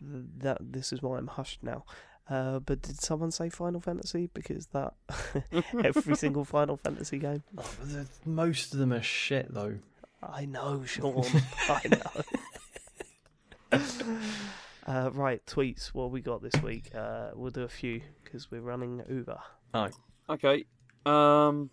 th- 0.00 0.24
that 0.38 0.58
this 0.60 0.92
is 0.92 1.02
why 1.02 1.18
I'm 1.18 1.26
hushed 1.26 1.62
now. 1.62 1.84
Uh, 2.30 2.60
but 2.60 2.80
did 2.82 3.00
someone 3.00 3.32
say 3.32 3.48
Final 3.48 3.80
Fantasy? 3.80 4.30
Because 4.32 4.66
that 4.68 4.94
every 5.84 6.14
single 6.14 6.44
Final 6.44 6.76
Fantasy 6.76 7.18
game. 7.18 7.42
Oh, 7.58 7.68
the, 7.82 8.06
most 8.24 8.72
of 8.72 8.78
them 8.78 8.92
are 8.92 9.02
shit 9.02 9.52
though. 9.52 9.78
I 10.22 10.44
know, 10.46 10.84
Sean. 10.84 11.24
I 11.68 11.80
know. 11.90 13.80
uh, 14.86 15.10
right, 15.12 15.44
tweets. 15.46 15.88
What 15.88 16.12
we 16.12 16.20
got 16.20 16.42
this 16.42 16.62
week? 16.62 16.90
Uh, 16.94 17.30
we'll 17.34 17.50
do 17.50 17.62
a 17.62 17.68
few 17.68 18.02
because 18.22 18.50
we're 18.52 18.60
running 18.60 19.02
over. 19.10 19.38
Okay. 20.30 20.64
Um. 21.04 21.70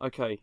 Okay. 0.00 0.38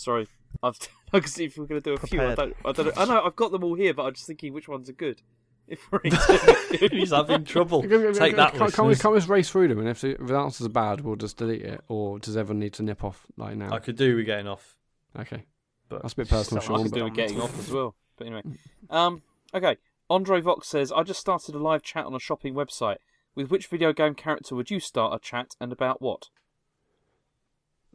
Sorry. 0.00 0.28
I've 0.62 0.78
because 1.12 1.38
if 1.38 1.56
we're 1.56 1.66
gonna 1.66 1.80
do 1.80 1.94
a 1.94 1.98
few, 1.98 2.20
I 2.22 2.34
don't. 2.34 2.56
I 2.64 2.72
don't. 2.72 2.86
Know, 2.86 2.92
I 2.96 3.04
know 3.04 3.22
I've 3.22 3.36
got 3.36 3.52
them 3.52 3.62
all 3.64 3.74
here, 3.74 3.94
but 3.94 4.04
I'm 4.04 4.14
just 4.14 4.26
thinking 4.26 4.52
which 4.52 4.68
ones 4.68 4.88
are 4.88 4.94
good. 4.94 5.22
If 5.70 5.86
we're 5.92 6.00
into 6.04 6.88
He's 6.90 7.12
having 7.12 7.44
trouble. 7.44 7.82
Can't, 7.82 8.16
Take 8.16 8.34
that, 8.34 8.54
can't, 8.54 8.74
can't 8.74 8.88
we, 8.88 8.96
can't 8.96 9.14
we 9.14 9.18
just 9.20 9.28
race 9.28 9.48
through 9.48 9.68
them? 9.68 9.78
And 9.78 9.88
if 9.88 10.00
the, 10.00 10.20
if 10.20 10.26
the 10.26 10.34
answers 10.36 10.66
are 10.66 10.70
bad, 10.70 11.02
we'll 11.02 11.14
just 11.14 11.36
delete 11.36 11.62
it. 11.62 11.80
Or 11.86 12.18
does 12.18 12.36
everyone 12.36 12.58
need 12.58 12.72
to 12.72 12.82
nip 12.82 13.04
off 13.04 13.24
like 13.36 13.54
now? 13.54 13.70
I 13.70 13.78
could 13.78 13.94
do 13.94 14.16
with 14.16 14.26
getting 14.26 14.48
off. 14.48 14.74
Okay, 15.16 15.44
But- 15.88 16.02
that's 16.02 16.14
a 16.14 16.16
bit 16.16 16.28
personal, 16.28 16.60
Sean. 16.60 16.80
I 16.80 16.82
could 16.82 16.90
but- 16.90 16.98
do 16.98 17.04
with 17.04 17.14
getting 17.14 17.40
off 17.40 17.56
as 17.56 17.70
well. 17.70 17.94
But 18.16 18.26
anyway, 18.26 18.42
um, 18.90 19.22
okay. 19.54 19.76
Andre 20.08 20.40
Vox 20.40 20.66
says, 20.66 20.90
"I 20.90 21.04
just 21.04 21.20
started 21.20 21.54
a 21.54 21.58
live 21.58 21.84
chat 21.84 22.04
on 22.04 22.16
a 22.16 22.18
shopping 22.18 22.54
website. 22.54 22.96
With 23.36 23.48
which 23.48 23.68
video 23.68 23.92
game 23.92 24.16
character 24.16 24.56
would 24.56 24.72
you 24.72 24.80
start 24.80 25.14
a 25.14 25.20
chat, 25.24 25.54
and 25.60 25.70
about 25.70 26.02
what?" 26.02 26.30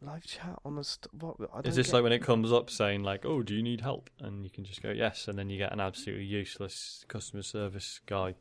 Live 0.00 0.26
chat 0.26 0.58
on 0.64 0.76
a 0.78 0.84
st- 0.84 1.12
what? 1.14 1.36
I 1.40 1.56
don't 1.56 1.66
Is 1.66 1.76
this 1.76 1.86
get- 1.86 1.94
like 1.94 2.02
when 2.02 2.12
it 2.12 2.22
comes 2.22 2.52
up 2.52 2.68
saying 2.68 3.02
like, 3.02 3.24
"Oh, 3.24 3.42
do 3.42 3.54
you 3.54 3.62
need 3.62 3.80
help?" 3.80 4.10
and 4.20 4.44
you 4.44 4.50
can 4.50 4.64
just 4.64 4.82
go 4.82 4.90
yes, 4.90 5.26
and 5.26 5.38
then 5.38 5.48
you 5.48 5.56
get 5.58 5.72
an 5.72 5.80
absolutely 5.80 6.26
useless 6.26 7.04
customer 7.08 7.42
service 7.42 8.00
guy 8.06 8.34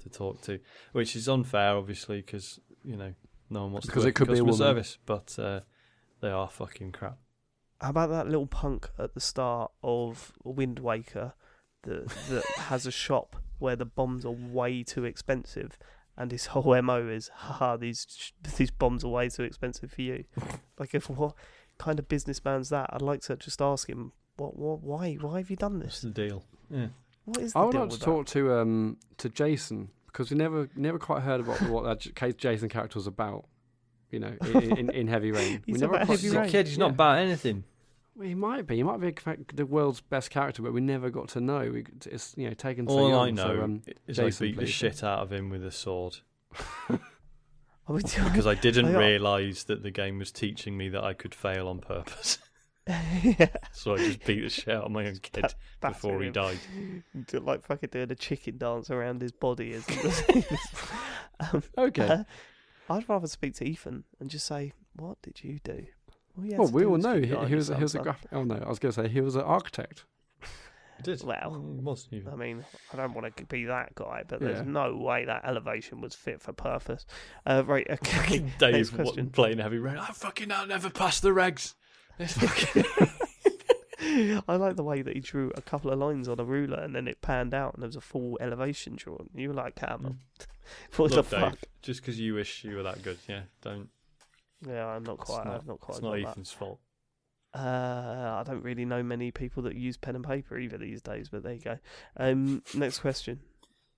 to 0.00 0.08
talk 0.08 0.40
to, 0.42 0.58
which 0.92 1.14
is 1.14 1.28
unfair, 1.28 1.76
obviously, 1.76 2.20
because 2.20 2.58
you 2.84 2.96
know 2.96 3.14
no 3.48 3.62
one 3.62 3.72
wants 3.72 3.86
Because 3.86 4.02
to 4.02 4.08
it 4.08 4.10
work 4.10 4.14
could 4.16 4.28
in 4.28 4.34
be 4.34 4.38
a 4.40 4.42
customer 4.42 4.66
woman. 4.66 4.84
service, 4.84 4.98
but 5.06 5.38
uh, 5.38 5.60
they 6.20 6.30
are 6.30 6.48
fucking 6.50 6.92
crap. 6.92 7.18
How 7.80 7.90
about 7.90 8.10
that 8.10 8.26
little 8.26 8.46
punk 8.48 8.90
at 8.98 9.14
the 9.14 9.20
start 9.20 9.70
of 9.84 10.32
Wind 10.42 10.80
Waker 10.80 11.34
that 11.84 12.08
that 12.28 12.44
has 12.56 12.86
a 12.86 12.90
shop 12.90 13.36
where 13.60 13.76
the 13.76 13.84
bombs 13.86 14.24
are 14.24 14.32
way 14.32 14.82
too 14.82 15.04
expensive, 15.04 15.78
and 16.18 16.30
his 16.30 16.46
whole 16.52 16.82
mo 16.82 17.06
is, 17.08 17.30
haha, 17.34 17.76
these 17.78 18.06
sh- 18.10 18.32
these 18.58 18.70
bombs 18.70 19.04
are 19.04 19.08
way 19.08 19.30
too 19.30 19.44
expensive 19.44 19.90
for 19.92 20.02
you. 20.02 20.24
like, 20.78 20.94
if 20.94 21.08
what 21.08 21.34
kind 21.78 21.98
of 21.98 22.08
businessman's 22.08 22.68
that? 22.68 22.90
I'd 22.92 23.00
like 23.00 23.22
to 23.22 23.36
just 23.36 23.62
ask 23.62 23.88
him, 23.88 24.12
what, 24.36 24.56
what, 24.58 24.82
why, 24.82 25.14
why 25.14 25.38
have 25.38 25.48
you 25.48 25.56
done 25.56 25.78
What's 25.80 26.00
this? 26.02 26.12
the 26.12 26.28
deal? 26.28 26.44
Yeah. 26.70 26.88
What 27.24 27.38
is 27.38 27.52
the 27.54 27.58
I 27.58 27.64
would 27.64 27.72
deal 27.72 27.80
like 27.82 27.90
to 27.90 27.94
with 27.94 28.02
talk 28.02 28.26
to 28.26 28.54
um 28.54 28.96
to 29.18 29.28
Jason 29.28 29.90
because 30.06 30.30
we 30.30 30.36
never 30.36 30.68
never 30.76 30.98
quite 30.98 31.22
heard 31.22 31.40
about 31.40 31.60
what 31.62 31.84
that 31.84 32.00
J- 32.00 32.32
Jason 32.32 32.68
character 32.68 32.98
was 32.98 33.06
about. 33.06 33.44
You 34.10 34.20
know, 34.20 34.34
in, 34.54 34.78
in, 34.78 34.90
in 34.90 35.06
Heavy 35.08 35.32
Rain, 35.32 35.62
we 35.66 35.72
He's 35.74 35.80
never 35.82 35.94
about 35.96 36.06
quite 36.06 36.18
Heavy 36.20 36.28
He's 36.28 36.32
a 36.34 36.40
Rain. 36.40 36.50
kid. 36.50 36.66
He's 36.68 36.78
not 36.78 36.86
Yeah. 36.86 36.92
about 36.94 37.18
anything. 37.18 37.64
Well, 38.18 38.26
he 38.26 38.34
might 38.34 38.66
be. 38.66 38.76
He 38.76 38.82
might 38.82 39.00
be 39.00 39.12
fa- 39.12 39.38
the 39.54 39.64
world's 39.64 40.00
best 40.00 40.30
character, 40.30 40.60
but 40.60 40.72
we 40.72 40.80
never 40.80 41.08
got 41.08 41.28
to 41.30 41.40
know. 41.40 41.70
We, 41.70 41.84
it's 42.06 42.34
you 42.36 42.48
know 42.48 42.54
taken 42.54 42.88
so 42.88 42.98
All 42.98 43.08
young. 43.10 43.28
I 43.28 43.30
know 43.30 43.54
so, 43.54 43.62
um, 43.62 43.82
is 44.08 44.18
I 44.18 44.24
Jason, 44.24 44.46
beat 44.48 44.56
the 44.58 44.66
shit 44.66 45.04
out 45.04 45.20
of 45.20 45.32
him 45.32 45.50
with 45.50 45.64
a 45.64 45.70
sword 45.70 46.16
that? 46.88 47.00
I 47.88 47.92
mean, 47.92 48.02
because 48.02 48.46
I 48.46 48.54
didn't 48.54 48.92
realise 48.96 49.62
that 49.64 49.84
the 49.84 49.92
game 49.92 50.18
was 50.18 50.32
teaching 50.32 50.76
me 50.76 50.88
that 50.88 51.04
I 51.04 51.12
could 51.14 51.32
fail 51.32 51.68
on 51.68 51.78
purpose. 51.78 52.38
yeah, 53.22 53.48
so 53.70 53.94
I 53.94 53.98
just 53.98 54.24
beat 54.24 54.40
the 54.40 54.48
shit 54.48 54.74
out 54.74 54.84
of 54.84 54.90
my 54.90 55.06
own 55.06 55.18
kid 55.18 55.54
Batter 55.78 55.92
before 55.92 56.22
he 56.22 56.30
died. 56.30 56.58
Like 57.34 57.62
fucking 57.62 57.90
doing 57.92 58.10
a 58.10 58.14
chicken 58.14 58.56
dance 58.56 58.90
around 58.90 59.20
his 59.20 59.30
body 59.30 59.74
as 59.74 59.86
he 59.86 60.06
was. 60.06 60.22
um, 61.52 61.62
okay. 61.76 62.08
uh, 62.08 62.24
I'd 62.88 63.06
rather 63.06 63.26
speak 63.26 63.54
to 63.56 63.64
Ethan 63.64 64.04
and 64.18 64.30
just 64.30 64.46
say, 64.46 64.72
"What 64.96 65.20
did 65.20 65.44
you 65.44 65.58
do?" 65.62 65.84
All 66.38 66.64
well, 66.64 66.68
we 66.68 66.84
all 66.84 66.96
know 66.98 67.18
he, 67.18 67.26
he 67.26 67.54
was 67.54 67.68
your 67.68 67.76
he 67.78 67.82
was 67.82 67.94
a 67.94 67.98
son, 67.98 68.02
graphic. 68.04 68.28
Oh 68.32 68.44
no, 68.44 68.54
I 68.56 68.68
was 68.68 68.78
going 68.78 68.92
to 68.92 69.02
say 69.02 69.08
he 69.08 69.20
was 69.20 69.34
an 69.34 69.42
architect. 69.42 70.04
It 70.98 71.04
did. 71.04 71.22
Well, 71.22 71.54
it 71.78 71.82
was. 71.84 72.08
I 72.12 72.34
mean, 72.34 72.64
I 72.92 72.96
don't 72.96 73.14
want 73.14 73.36
to 73.36 73.44
be 73.44 73.64
that 73.66 73.94
guy, 73.94 74.24
but 74.26 74.40
Yeah. 74.40 74.48
there's 74.48 74.66
no 74.66 74.96
way 74.96 75.24
that 75.26 75.44
elevation 75.44 76.00
was 76.00 76.14
fit 76.16 76.40
for 76.42 76.52
purpose. 76.52 77.06
Uh, 77.46 77.62
right, 77.64 77.86
okay. 77.90 78.38
Dave 78.58 78.92
question. 78.92 79.26
wa- 79.26 79.30
playing 79.32 79.58
heavy 79.58 79.78
rain. 79.78 79.96
I 79.96 80.06
fucking 80.06 80.50
I'll 80.50 80.66
never 80.66 80.90
pass 80.90 81.20
the 81.20 81.30
regs. 81.30 81.74
It's 82.18 82.32
fucking 82.32 82.84
I 84.48 84.56
like 84.56 84.76
the 84.76 84.84
way 84.84 85.02
that 85.02 85.14
he 85.14 85.20
drew 85.20 85.50
a 85.56 85.60
couple 85.62 85.90
of 85.92 85.98
lines 85.98 86.28
on 86.28 86.38
a 86.40 86.44
ruler 86.44 86.78
and 86.78 86.94
then 86.94 87.06
it 87.08 87.20
panned 87.20 87.52
out 87.54 87.74
and 87.74 87.82
there 87.82 87.88
was 87.88 87.96
a 87.96 88.00
full 88.00 88.38
elevation 88.40 88.94
drawn. 88.96 89.28
You 89.34 89.48
were 89.48 89.54
like, 89.54 89.76
"Come 89.76 90.04
on, 90.06 90.18
what 90.96 91.10
Look, 91.12 91.28
the 91.28 91.36
Dave. 91.36 91.50
fuck?" 91.50 91.58
Just 91.82 92.00
because 92.00 92.18
you 92.18 92.34
wish 92.34 92.64
you 92.64 92.76
were 92.76 92.82
that 92.84 93.02
good, 93.02 93.18
yeah. 93.28 93.42
Don't. 93.60 93.88
Yeah, 94.66 94.86
I'm 94.86 95.04
not 95.04 95.18
It's 95.20 95.30
quite. 95.30 95.44
not, 95.44 95.54
I've 95.54 95.66
not 95.66 95.80
quite 95.80 95.94
it's 95.96 96.02
not 96.02 96.10
got 96.10 96.22
that. 96.22 96.28
Ethan's 96.30 96.52
fault. 96.52 96.80
Uh, 97.54 97.58
I 98.40 98.42
don't 98.44 98.62
really 98.62 98.84
know 98.84 99.02
many 99.02 99.30
people 99.30 99.62
that 99.64 99.74
use 99.74 99.96
pen 99.96 100.14
and 100.16 100.24
paper 100.24 100.58
either 100.58 100.76
these 100.78 101.00
days, 101.00 101.28
but 101.28 101.42
there 101.42 101.54
you 101.54 101.60
go. 101.60 101.78
Um, 102.16 102.62
next 102.74 102.98
question. 102.98 103.40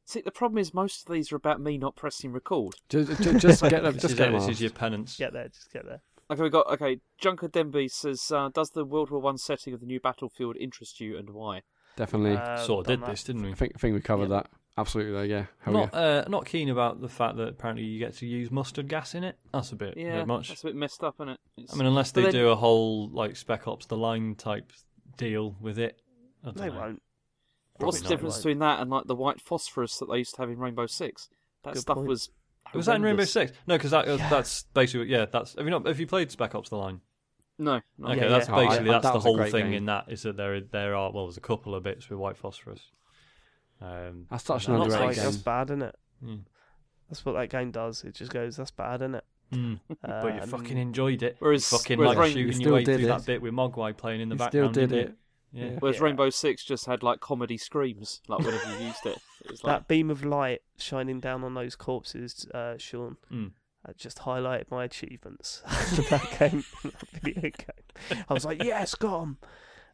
See, 0.05 0.21
the 0.21 0.31
problem 0.31 0.59
is 0.59 0.73
most 0.75 1.07
of 1.09 1.13
these 1.15 1.33
are 1.33 1.37
about 1.37 1.61
me 1.61 1.79
not 1.79 1.97
pressing 1.97 2.33
record. 2.33 2.75
Just, 2.89 3.23
just, 3.23 3.39
just 3.39 3.63
get 3.63 3.83
them. 3.83 3.95
Just 3.99 4.17
get 4.17 4.29
it, 4.29 4.33
them 4.33 4.41
this 4.41 4.49
is 4.49 4.61
your 4.61 4.71
penance. 4.71 5.17
Get 5.17 5.33
there, 5.33 5.49
just 5.49 5.73
get 5.73 5.85
there. 5.85 6.01
Okay, 6.31 6.43
we 6.43 6.51
got 6.51 6.67
okay. 6.71 7.01
Junker 7.19 7.49
Denby 7.49 7.89
says, 7.89 8.31
uh, 8.33 8.49
"Does 8.53 8.71
the 8.71 8.85
World 8.85 9.11
War 9.11 9.21
One 9.21 9.39
setting 9.39 9.75
of 9.75 9.81
the 9.81 9.87
new 9.87 10.01
battlefield 10.01 10.57
interest 10.57 11.01
you, 11.01 11.17
and 11.17 11.31
why?" 11.31 11.63
Definitely. 11.97 12.37
Uh, 12.37 12.57
Sort 12.57 12.87
of 12.87 12.87
did 12.87 13.01
that. 13.03 13.11
this, 13.11 13.25
didn't 13.25 13.43
we? 13.43 13.51
I 13.51 13.55
think 13.55 13.73
I 13.75 13.79
think 13.79 13.95
we 13.95 14.01
covered 14.01 14.31
that. 14.31 14.49
Absolutely. 14.79 15.29
Yeah. 15.31 15.47
Hell 15.61 15.75
not 15.75 15.91
yeah. 15.93 15.99
uh, 15.99 16.25
not 16.29 16.47
keen 16.47 16.69
about 16.71 17.01
the 17.01 17.09
fact 17.09 17.37
that 17.37 17.49
apparently 17.49 17.85
you 17.85 17.99
get 17.99 18.15
to 18.19 18.27
use 18.27 18.51
mustard 18.51 18.89
gas 18.89 19.15
in 19.15 19.25
it. 19.25 19.37
That's 19.53 19.73
a 19.73 19.77
bit, 19.77 19.97
a 19.97 20.01
Yeah, 20.01 20.17
bit 20.19 20.27
much. 20.27 20.49
that's 20.49 20.63
a 20.63 20.67
bit 20.69 20.77
messed 20.77 21.03
up, 21.05 21.17
isn't 21.17 21.29
it? 21.31 21.41
It's- 21.59 21.75
I 21.75 21.77
mean, 21.79 21.87
unless 21.87 22.13
But 22.13 22.25
they 22.25 22.31
do 22.31 22.49
a 22.49 22.57
whole 22.57 23.09
like 23.11 23.37
Spec 23.37 23.67
Ops: 23.69 23.87
The 23.87 23.97
Line 23.97 24.35
type 24.37 24.73
deal 25.17 25.57
with 25.61 25.79
it. 25.79 26.01
I 26.45 26.53
They 26.53 26.69
know. 26.71 26.79
won't. 26.79 27.03
what's 27.79 28.01
the 28.01 28.09
difference 28.09 28.35
right. 28.37 28.39
between 28.43 28.59
that 28.61 28.81
and 28.81 28.91
like 28.91 29.07
the 29.07 29.15
white 29.17 29.41
phosphorus 29.41 29.99
that 29.99 30.07
they 30.11 30.19
used 30.19 30.35
to 30.37 30.43
have 30.43 30.51
in 30.51 30.59
Rainbow 30.59 30.87
Six? 30.87 31.29
That 31.65 31.75
Good 31.75 31.83
stuff 31.83 31.97
point. 31.97 32.09
was 32.09 32.31
Was 32.73 32.87
that 32.87 32.97
in 32.97 33.03
Rainbow. 33.03 33.25
Six? 33.25 33.53
No, 33.67 33.77
because 33.77 33.91
that, 33.91 34.07
Yeah. 34.07 34.29
that's 34.31 34.63
basically 34.73 35.09
yeah. 35.09 35.27
That's 35.27 35.55
have 35.57 35.65
you 35.65 35.71
not? 35.71 35.87
Have 35.87 36.01
you 36.01 36.07
played 36.07 36.31
Spec 36.31 36.55
Ops: 36.55 36.71
The 36.71 36.77
Line? 36.77 37.01
No, 37.59 37.81
no. 37.99 38.09
Okay, 38.09 38.21
Yeah, 38.23 38.29
that's 38.29 38.49
yeah. 38.49 38.55
Oh, 38.55 38.59
I- 38.59 38.67
basically 38.69 38.91
that's 38.91 39.03
that 39.03 39.13
the 39.13 39.21
whole 39.21 39.37
thing 39.45 39.67
game. 39.67 39.73
in 39.75 39.85
that 39.87 40.07
is 40.09 40.23
that 40.23 40.37
there 40.39 40.61
there 40.61 40.95
are 40.95 41.13
well, 41.13 41.27
there's 41.27 41.37
a 41.37 41.41
couple 41.43 41.75
of 41.75 41.83
bits 41.83 42.09
with 42.09 42.19
white 42.19 42.37
phosphorus. 42.39 42.91
Um, 43.81 44.27
That's 44.31 44.45
such 44.45 44.69
an 44.69 44.75
That's 44.75 44.85
that's 44.85 44.95
underrated 44.95 45.07
like 45.07 45.17
game. 45.17 45.25
that's 45.25 45.37
bad, 45.39 45.71
isn't 45.71 45.83
it? 45.83 45.97
Mm. 46.25 46.41
That's 47.09 47.25
what 47.25 47.33
that 47.33 47.49
game 47.51 47.71
does. 47.71 48.05
It 48.05 48.15
just 48.15 48.31
goes, 48.33 48.57
that's 48.57 48.71
bad, 48.71 49.01
isn't 49.03 49.15
it? 49.17 49.25
Mm. 49.53 49.81
Uh, 50.05 50.23
but 50.23 50.35
you 50.35 50.43
fucking 50.43 50.79
enjoyed 50.79 51.23
it. 51.23 51.37
Whereas- 51.41 51.69
fucking 51.69 51.99
whereas 51.99 52.17
like 52.17 52.25
Rain- 52.27 52.33
shooting 52.35 52.61
You 52.61 52.67
your 52.67 52.75
way 52.75 52.85
through 52.85 52.95
it. 52.97 53.07
that 53.07 53.27
bit 53.27 53.43
with 53.43 53.53
Mogwai 53.55 53.97
playing 53.97 54.21
in 54.21 54.29
the 54.29 54.35
You 54.35 54.39
background. 54.39 54.75
still 54.75 54.87
did 54.87 54.91
didn't 54.95 55.09
it. 55.11 55.17
you? 55.53 55.65
Yeah. 55.71 55.77
Whereas 55.81 55.97
Yeah. 55.97 56.05
Rainbow 56.05 56.31
Six 56.31 56.65
just 56.65 56.87
had 56.87 57.03
like 57.03 57.19
comedy 57.21 57.57
screams, 57.57 58.21
like 58.29 58.39
whenever 58.41 58.79
you 58.79 58.87
used 58.87 59.05
it. 59.07 59.19
It 59.45 59.51
was 59.51 59.65
like, 59.65 59.73
that 59.81 59.89
beam 59.89 60.09
of 60.11 60.25
light 60.25 60.61
shining 60.79 61.19
down 61.19 61.43
on 61.43 61.55
those 61.55 61.75
corpses, 61.75 62.47
uh, 62.55 62.77
Sean, 62.79 63.17
Mm. 63.33 63.51
that 63.85 63.97
just 63.97 64.19
highlighted 64.19 64.71
my 64.71 64.85
achievements. 64.85 65.63
that 66.11 66.37
game, 66.39 66.65
that 66.85 67.09
video 67.21 67.41
game. 67.51 68.25
I 68.29 68.33
was 68.35 68.45
like, 68.45 68.63
yes, 68.63 68.95
got 68.95 69.23
'em. 69.23 69.39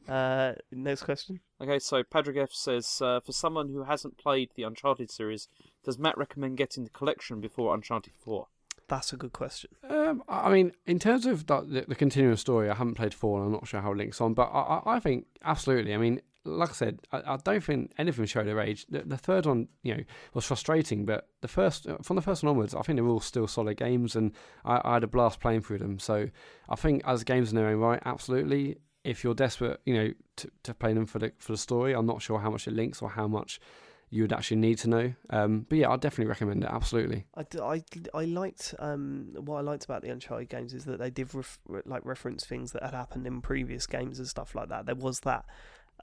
Uh, 0.08 0.52
next 0.70 1.02
question. 1.02 1.40
Okay, 1.60 1.78
so 1.78 2.02
Patrick 2.02 2.36
F 2.36 2.52
says, 2.52 3.00
uh, 3.02 3.20
for 3.20 3.32
someone 3.32 3.68
who 3.68 3.84
hasn't 3.84 4.18
played 4.18 4.50
the 4.54 4.62
Uncharted 4.62 5.10
series, 5.10 5.48
does 5.84 5.98
Matt 5.98 6.16
recommend 6.18 6.56
getting 6.56 6.84
the 6.84 6.90
collection 6.90 7.40
before 7.40 7.74
Uncharted 7.74 8.14
4? 8.14 8.46
That's 8.88 9.12
a 9.12 9.16
good 9.16 9.32
question. 9.32 9.70
Um, 9.88 10.22
I 10.28 10.48
I 10.48 10.52
mean, 10.52 10.72
in 10.86 10.98
terms 10.98 11.26
of 11.26 11.46
the, 11.46 11.60
the, 11.62 11.84
the 11.88 11.94
continuing 11.94 12.36
story, 12.36 12.70
I 12.70 12.74
haven't 12.74 12.94
played 12.94 13.14
four, 13.14 13.38
and 13.38 13.46
I'm 13.46 13.52
not 13.52 13.66
sure 13.66 13.80
how 13.80 13.92
it 13.92 13.98
links 13.98 14.20
on. 14.20 14.34
But 14.34 14.44
I, 14.52 14.60
I, 14.60 14.96
I 14.96 15.00
think 15.00 15.26
absolutely. 15.42 15.92
I 15.92 15.96
mean, 15.96 16.20
like 16.44 16.70
I 16.70 16.72
said, 16.72 17.00
I, 17.12 17.34
I 17.34 17.36
don't 17.42 17.62
think 17.62 17.92
anything 17.98 18.24
showed 18.26 18.46
their 18.46 18.60
age. 18.60 18.86
The, 18.88 19.02
the 19.02 19.16
third 19.16 19.46
one, 19.46 19.68
you 19.82 19.96
know, 19.96 20.04
was 20.34 20.44
frustrating, 20.44 21.04
but 21.04 21.28
the 21.40 21.48
first, 21.48 21.88
uh, 21.88 21.98
from 22.02 22.16
the 22.16 22.22
first 22.22 22.42
one 22.42 22.50
onwards, 22.50 22.74
I 22.74 22.82
think 22.82 22.96
they're 22.96 23.08
all 23.08 23.20
still 23.20 23.48
solid 23.48 23.76
games, 23.76 24.14
and 24.14 24.32
I, 24.64 24.80
I 24.84 24.94
had 24.94 25.04
a 25.04 25.08
blast 25.08 25.40
playing 25.40 25.62
through 25.62 25.78
them. 25.78 25.98
So 25.98 26.28
I 26.68 26.76
think 26.76 27.02
as 27.06 27.24
games 27.24 27.50
in 27.50 27.56
their 27.56 27.68
own 27.68 27.78
right, 27.78 28.02
absolutely. 28.04 28.76
If 29.06 29.22
you're 29.24 29.34
desperate, 29.34 29.80
you 29.84 29.94
know, 29.94 30.12
to, 30.36 30.50
to 30.64 30.74
play 30.74 30.92
them 30.92 31.06
for 31.06 31.18
the 31.18 31.32
for 31.38 31.52
the 31.52 31.58
story, 31.58 31.94
I'm 31.94 32.06
not 32.06 32.20
sure 32.22 32.38
how 32.40 32.50
much 32.50 32.66
it 32.68 32.72
links 32.74 33.00
or 33.02 33.10
how 33.10 33.26
much 33.28 33.60
you 34.08 34.22
would 34.22 34.32
actually 34.32 34.58
need 34.58 34.78
to 34.78 34.88
know. 34.88 35.12
Um, 35.30 35.66
but 35.68 35.78
yeah, 35.78 35.90
I'd 35.90 36.00
definitely 36.00 36.28
recommend 36.30 36.62
it. 36.62 36.70
Absolutely. 36.70 37.26
I, 37.36 37.44
I, 37.60 37.82
I 38.14 38.24
liked 38.24 38.74
um 38.78 39.34
what 39.38 39.56
I 39.58 39.60
liked 39.62 39.84
about 39.84 40.02
the 40.02 40.10
Uncharted 40.10 40.48
games 40.48 40.72
is 40.74 40.84
that 40.84 40.98
they 40.98 41.10
did 41.10 41.34
ref- 41.34 41.58
like 41.84 42.04
reference 42.04 42.44
things 42.44 42.72
that 42.72 42.82
had 42.84 42.94
happened 42.94 43.26
in 43.26 43.40
previous 43.40 43.86
games 43.86 44.18
and 44.18 44.28
stuff 44.28 44.54
like 44.54 44.68
that. 44.68 44.86
There 44.86 44.94
was 44.94 45.20
that, 45.20 45.44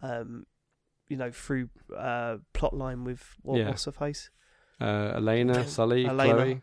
um, 0.01 0.45
you 1.07 1.15
know, 1.17 1.31
through 1.31 1.69
uh 1.95 2.38
plot 2.53 2.75
line 2.75 3.03
with 3.05 3.23
what 3.41 3.59
Yeah. 3.59 3.69
what's 3.69 3.85
her 3.85 3.91
face, 3.91 4.30
Uh, 4.81 5.13
Elena, 5.15 5.65
Sully, 5.67 6.05
Elena. 6.05 6.34
Chloe. 6.35 6.61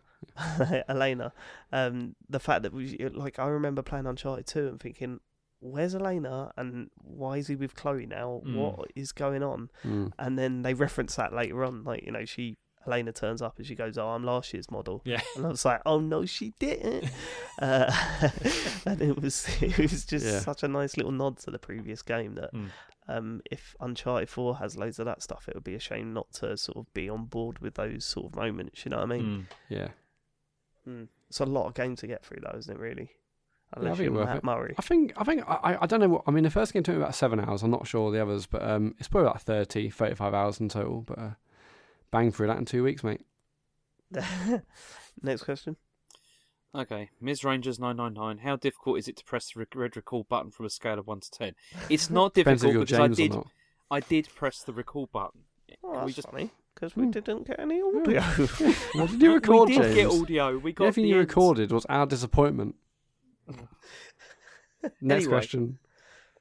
Elena. 0.89 1.33
Um, 1.73 2.15
the 2.29 2.41
fact 2.41 2.63
that 2.65 2.73
we 2.75 2.99
like 3.15 3.39
I 3.39 3.47
remember 3.47 3.81
playing 3.83 4.07
Uncharted 4.07 4.47
two 4.47 4.69
and 4.69 4.79
thinking, 4.79 5.21
where's 5.61 5.95
Elena 5.95 6.51
and 6.57 6.91
why 7.03 7.37
is 7.37 7.47
he 7.47 7.57
with 7.57 7.75
Chloe 7.75 8.07
now? 8.07 8.43
Mm. 8.45 8.57
What 8.57 8.91
is 8.97 9.13
going 9.13 9.43
on? 9.43 9.71
Mm. 9.85 10.13
And 10.19 10.39
then 10.39 10.63
they 10.63 10.75
reference 10.75 11.15
that 11.17 11.33
later 11.33 11.65
on, 11.65 11.85
like 11.85 12.05
you 12.05 12.13
know 12.13 12.25
she. 12.25 12.57
Elena 12.87 13.13
turns 13.13 13.43
up 13.43 13.59
and 13.59 13.67
she 13.67 13.75
goes, 13.75 13.99
"Oh, 13.99 14.09
I'm 14.09 14.25
last 14.25 14.55
year's 14.55 14.71
model." 14.71 15.03
Yeah. 15.05 15.21
And 15.37 15.45
I 15.45 15.51
was 15.51 15.67
like, 15.67 15.83
"Oh 15.85 16.01
no, 16.01 16.25
she 16.25 16.55
didn't." 16.59 17.11
uh, 17.61 17.93
and 18.87 19.03
it 19.03 19.21
was 19.21 19.47
it 19.61 19.77
was 19.79 20.07
just 20.07 20.25
Yeah. 20.25 20.39
such 20.41 20.63
a 20.63 20.69
nice 20.69 20.97
little 20.97 21.13
nod 21.13 21.37
to 21.41 21.51
the 21.51 21.59
previous 21.59 22.01
game 22.01 22.37
that 22.37 22.55
Mm. 22.55 22.71
um, 23.07 23.43
if 23.51 23.77
Uncharted 23.81 24.31
Four 24.31 24.57
has 24.57 24.79
loads 24.79 24.99
of 24.99 25.05
that 25.05 25.23
stuff, 25.23 25.47
it 25.47 25.55
would 25.55 25.63
be 25.63 25.75
a 25.75 25.79
shame 25.79 26.15
not 26.15 26.33
to 26.41 26.57
sort 26.57 26.79
of 26.79 26.93
be 26.95 27.07
on 27.11 27.27
board 27.27 27.59
with 27.59 27.75
those 27.75 28.07
sort 28.07 28.29
of 28.33 28.37
moments. 28.37 28.87
You 28.87 28.93
know 28.93 28.97
what 28.97 29.13
I 29.13 29.17
mean? 29.19 29.27
Mm. 29.27 29.47
Yeah. 29.69 29.89
Mm. 30.89 31.09
It's 31.29 31.41
a 31.41 31.45
lot 31.45 31.67
of 31.67 31.75
game 31.75 31.97
to 31.97 32.07
get 32.07 32.25
through, 32.25 32.41
though, 32.43 32.57
isn't 32.59 32.75
it? 32.75 32.81
Really, 32.81 33.11
unless 33.75 33.97
think 33.99 34.07
you're 34.11 34.15
worth 34.19 34.27
Matt 34.29 34.37
it. 34.39 34.45
Murray. 34.45 34.75
I 34.79 34.83
think 34.83 35.13
I 35.17 35.25
think 35.25 35.45
I, 35.49 35.79
I 35.83 35.87
don't 35.87 36.01
know 36.01 36.09
what 36.09 36.25
I 36.27 36.31
mean 36.31 36.45
the 36.45 36.51
first 36.51 36.73
game 36.73 36.83
took 36.83 36.97
me 36.97 37.01
about 37.03 37.15
seven 37.15 37.39
hours 37.41 37.63
I'm 37.63 37.71
not 37.71 37.87
sure 37.87 38.11
the 38.11 38.21
others 38.23 38.47
but 38.47 38.63
um 38.63 38.95
it's 38.99 39.09
probably 39.09 39.29
about 39.29 39.43
30 39.43 39.91
35 39.91 40.35
hours 40.35 40.61
in 40.61 40.69
total 40.69 41.03
but 41.03 41.19
uh, 41.19 41.31
bang 42.11 42.33
through 42.33 42.49
that 42.49 42.59
in 42.59 42.65
two 42.65 42.83
weeks 42.83 43.05
mate 43.05 43.21
Next 45.23 45.43
question. 45.45 45.77
Okay, 46.75 47.11
Ms. 47.21 47.45
Rangers 47.45 47.79
999. 47.81 48.39
How 48.47 48.57
difficult 48.57 48.99
is 48.99 49.09
it 49.09 49.17
to 49.17 49.25
press 49.25 49.51
the 49.53 49.59
rec- 49.61 49.75
red 49.75 49.97
recall 49.97 50.25
button 50.29 50.51
from 50.53 50.67
a 50.67 50.71
scale 50.71 50.99
of 51.01 51.07
1 51.07 51.21
to 51.21 51.31
10? 51.31 51.55
It's 51.89 52.11
not 52.11 52.33
difficult 52.35 52.63
you're 52.73 52.85
because 52.85 53.01
I 53.01 53.09
did 53.09 53.37
I 53.91 54.01
did 54.01 54.29
press 54.35 54.63
the 54.63 54.73
recall 54.73 55.09
button. 55.13 55.41
Oh, 55.83 55.93
Can 55.93 56.01
we 56.01 56.05
that's 56.07 56.15
just 56.17 56.29
funny 56.31 56.51
because 56.75 56.95
we 56.97 57.05
Hmm. 57.05 57.11
didn't 57.11 57.47
get 57.47 57.59
any 57.59 57.81
audio. 57.83 58.21
what 58.95 59.11
did 59.11 59.21
you 59.23 59.35
record 59.35 59.69
we 59.69 59.77
did 59.77 59.83
James 59.83 59.95
get 59.95 60.07
audio. 60.23 60.59
We 60.59 60.73
got 60.73 60.85
everything 60.87 61.05
the 61.05 61.09
you 61.11 61.19
ends. 61.21 61.29
recorded 61.29 61.73
was 61.73 61.87
our 61.87 62.07
disappointment 62.07 62.77
next 65.01 65.25
Anyway. 65.25 65.29
question 65.31 65.79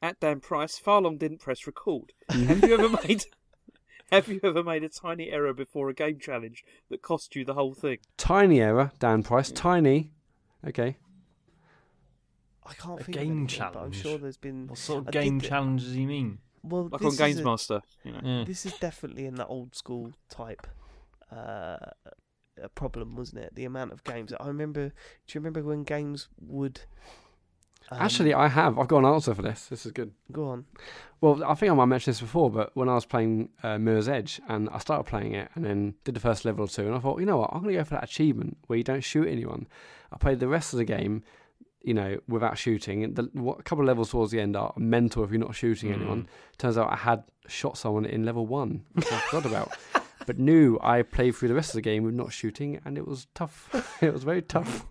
At 0.01 0.19
Dan 0.19 0.39
Price, 0.39 0.79
Farlong 0.79 1.17
didn't 1.19 1.39
press 1.39 1.65
record. 1.67 2.13
Mm-hmm. 2.31 2.45
have 2.45 2.63
you 2.63 2.73
ever 2.73 2.89
made 3.07 3.25
Have 4.11 4.27
you 4.27 4.39
ever 4.43 4.63
made 4.63 4.83
a 4.83 4.89
tiny 4.89 5.29
error 5.29 5.53
before 5.53 5.87
a 5.89 5.93
game 5.93 6.17
challenge 6.19 6.63
that 6.89 7.01
cost 7.03 7.35
you 7.35 7.45
the 7.45 7.53
whole 7.53 7.73
thing? 7.75 7.99
tiny 8.17 8.59
error 8.61 8.91
Dan 8.99 9.23
Price 9.23 9.51
tiny 9.51 10.11
okay 10.67 10.97
I 12.65 12.73
can't 12.73 12.99
A 12.99 13.03
think 13.03 13.17
game 13.17 13.31
of 13.31 13.37
anything, 13.37 13.69
but 13.73 13.79
I'm 13.83 13.91
sure 13.91 14.17
there's 14.19 14.37
been. 14.37 14.67
What 14.67 14.77
sort 14.77 14.99
of 15.01 15.07
I 15.07 15.11
game 15.11 15.39
did- 15.39 15.49
challenge 15.49 15.83
does 15.83 15.93
he 15.93 16.05
mean? 16.05 16.37
Well, 16.61 16.89
Like 16.91 17.01
this 17.01 17.19
on 17.19 17.25
Games 17.27 17.39
a- 17.39 17.43
Master, 17.43 17.81
you 18.03 18.11
know. 18.11 18.19
Yeah. 18.23 18.43
This 18.45 18.65
is 18.65 18.73
definitely 18.73 19.25
in 19.25 19.35
that 19.35 19.47
old 19.47 19.75
school 19.75 20.11
type 20.29 20.67
uh, 21.31 21.77
a 22.63 22.69
problem, 22.69 23.15
wasn't 23.15 23.43
it? 23.43 23.55
The 23.55 23.65
amount 23.65 23.91
of 23.91 24.03
games. 24.03 24.33
I 24.39 24.47
remember. 24.47 24.89
Do 24.89 24.93
you 25.33 25.39
remember 25.39 25.63
when 25.63 25.83
games 25.83 26.27
would? 26.41 26.81
um, 27.91 27.97
actually 28.01 28.33
I 28.35 28.49
have 28.49 28.77
I've 28.77 28.87
got 28.87 28.99
an 28.99 29.05
answer 29.05 29.33
for 29.33 29.41
this 29.41 29.65
this 29.65 29.83
is 29.85 29.91
good 29.91 30.11
go 30.31 30.49
on. 30.49 30.65
Well, 31.21 31.43
I 31.43 31.55
think 31.55 31.71
I 31.71 31.75
might 31.75 31.85
mention 31.85 32.11
this 32.11 32.21
before, 32.21 32.49
but 32.51 32.69
when 32.75 32.87
I 32.87 32.93
was 32.93 33.05
playing 33.05 33.49
uh, 33.63 33.77
Mirror's 33.79 34.07
Edge 34.07 34.39
and 34.47 34.69
I 34.69 34.77
started 34.77 35.05
playing 35.05 35.33
it 35.33 35.49
and 35.55 35.65
then 35.65 35.95
did 36.03 36.13
the 36.13 36.19
first 36.19 36.45
level 36.45 36.65
or 36.65 36.67
two, 36.67 36.85
and 36.85 36.95
I 36.95 36.99
thought, 36.99 37.19
you 37.19 37.25
know 37.25 37.37
what, 37.37 37.49
I'm 37.51 37.61
going 37.63 37.73
to 37.73 37.79
go 37.79 37.83
for 37.83 37.95
that 37.95 38.03
achievement 38.03 38.57
where 38.67 38.77
you 38.77 38.83
don't 38.83 39.03
shoot 39.03 39.27
anyone. 39.27 39.67
I 40.13 40.17
played 40.17 40.39
the 40.39 40.47
rest 40.47 40.71
of 40.73 40.77
the 40.77 40.85
game, 40.85 41.23
you 41.81 41.93
know, 41.93 42.19
without 42.27 42.57
shooting. 42.57 43.03
And 43.03 43.15
the, 43.15 43.23
what, 43.33 43.59
a 43.59 43.63
couple 43.63 43.83
of 43.83 43.87
levels 43.87 44.11
towards 44.11 44.31
the 44.31 44.39
end 44.39 44.55
are 44.55 44.71
mental 44.77 45.23
if 45.23 45.31
you're 45.31 45.39
not 45.39 45.55
shooting 45.55 45.89
Mm. 45.89 45.95
anyone. 45.95 46.29
Turns 46.57 46.77
out 46.77 46.91
I 46.91 46.95
had 46.95 47.23
shot 47.47 47.77
someone 47.77 48.05
in 48.05 48.23
level 48.23 48.45
one, 48.45 48.85
which 48.93 49.11
I 49.11 49.17
forgot 49.19 49.45
about. 49.49 49.77
But 50.29 50.37
knew 50.37 50.77
I 50.83 51.01
played 51.01 51.35
through 51.35 51.47
the 51.47 51.55
rest 51.55 51.69
of 51.71 51.73
the 51.73 51.81
game 51.81 52.03
with 52.03 52.13
not 52.13 52.31
shooting, 52.31 52.79
and 52.85 52.99
it 52.99 53.07
was 53.07 53.25
tough. 53.33 53.97
it 54.03 54.13
was 54.13 54.23
very 54.23 54.43
tough. 54.43 54.85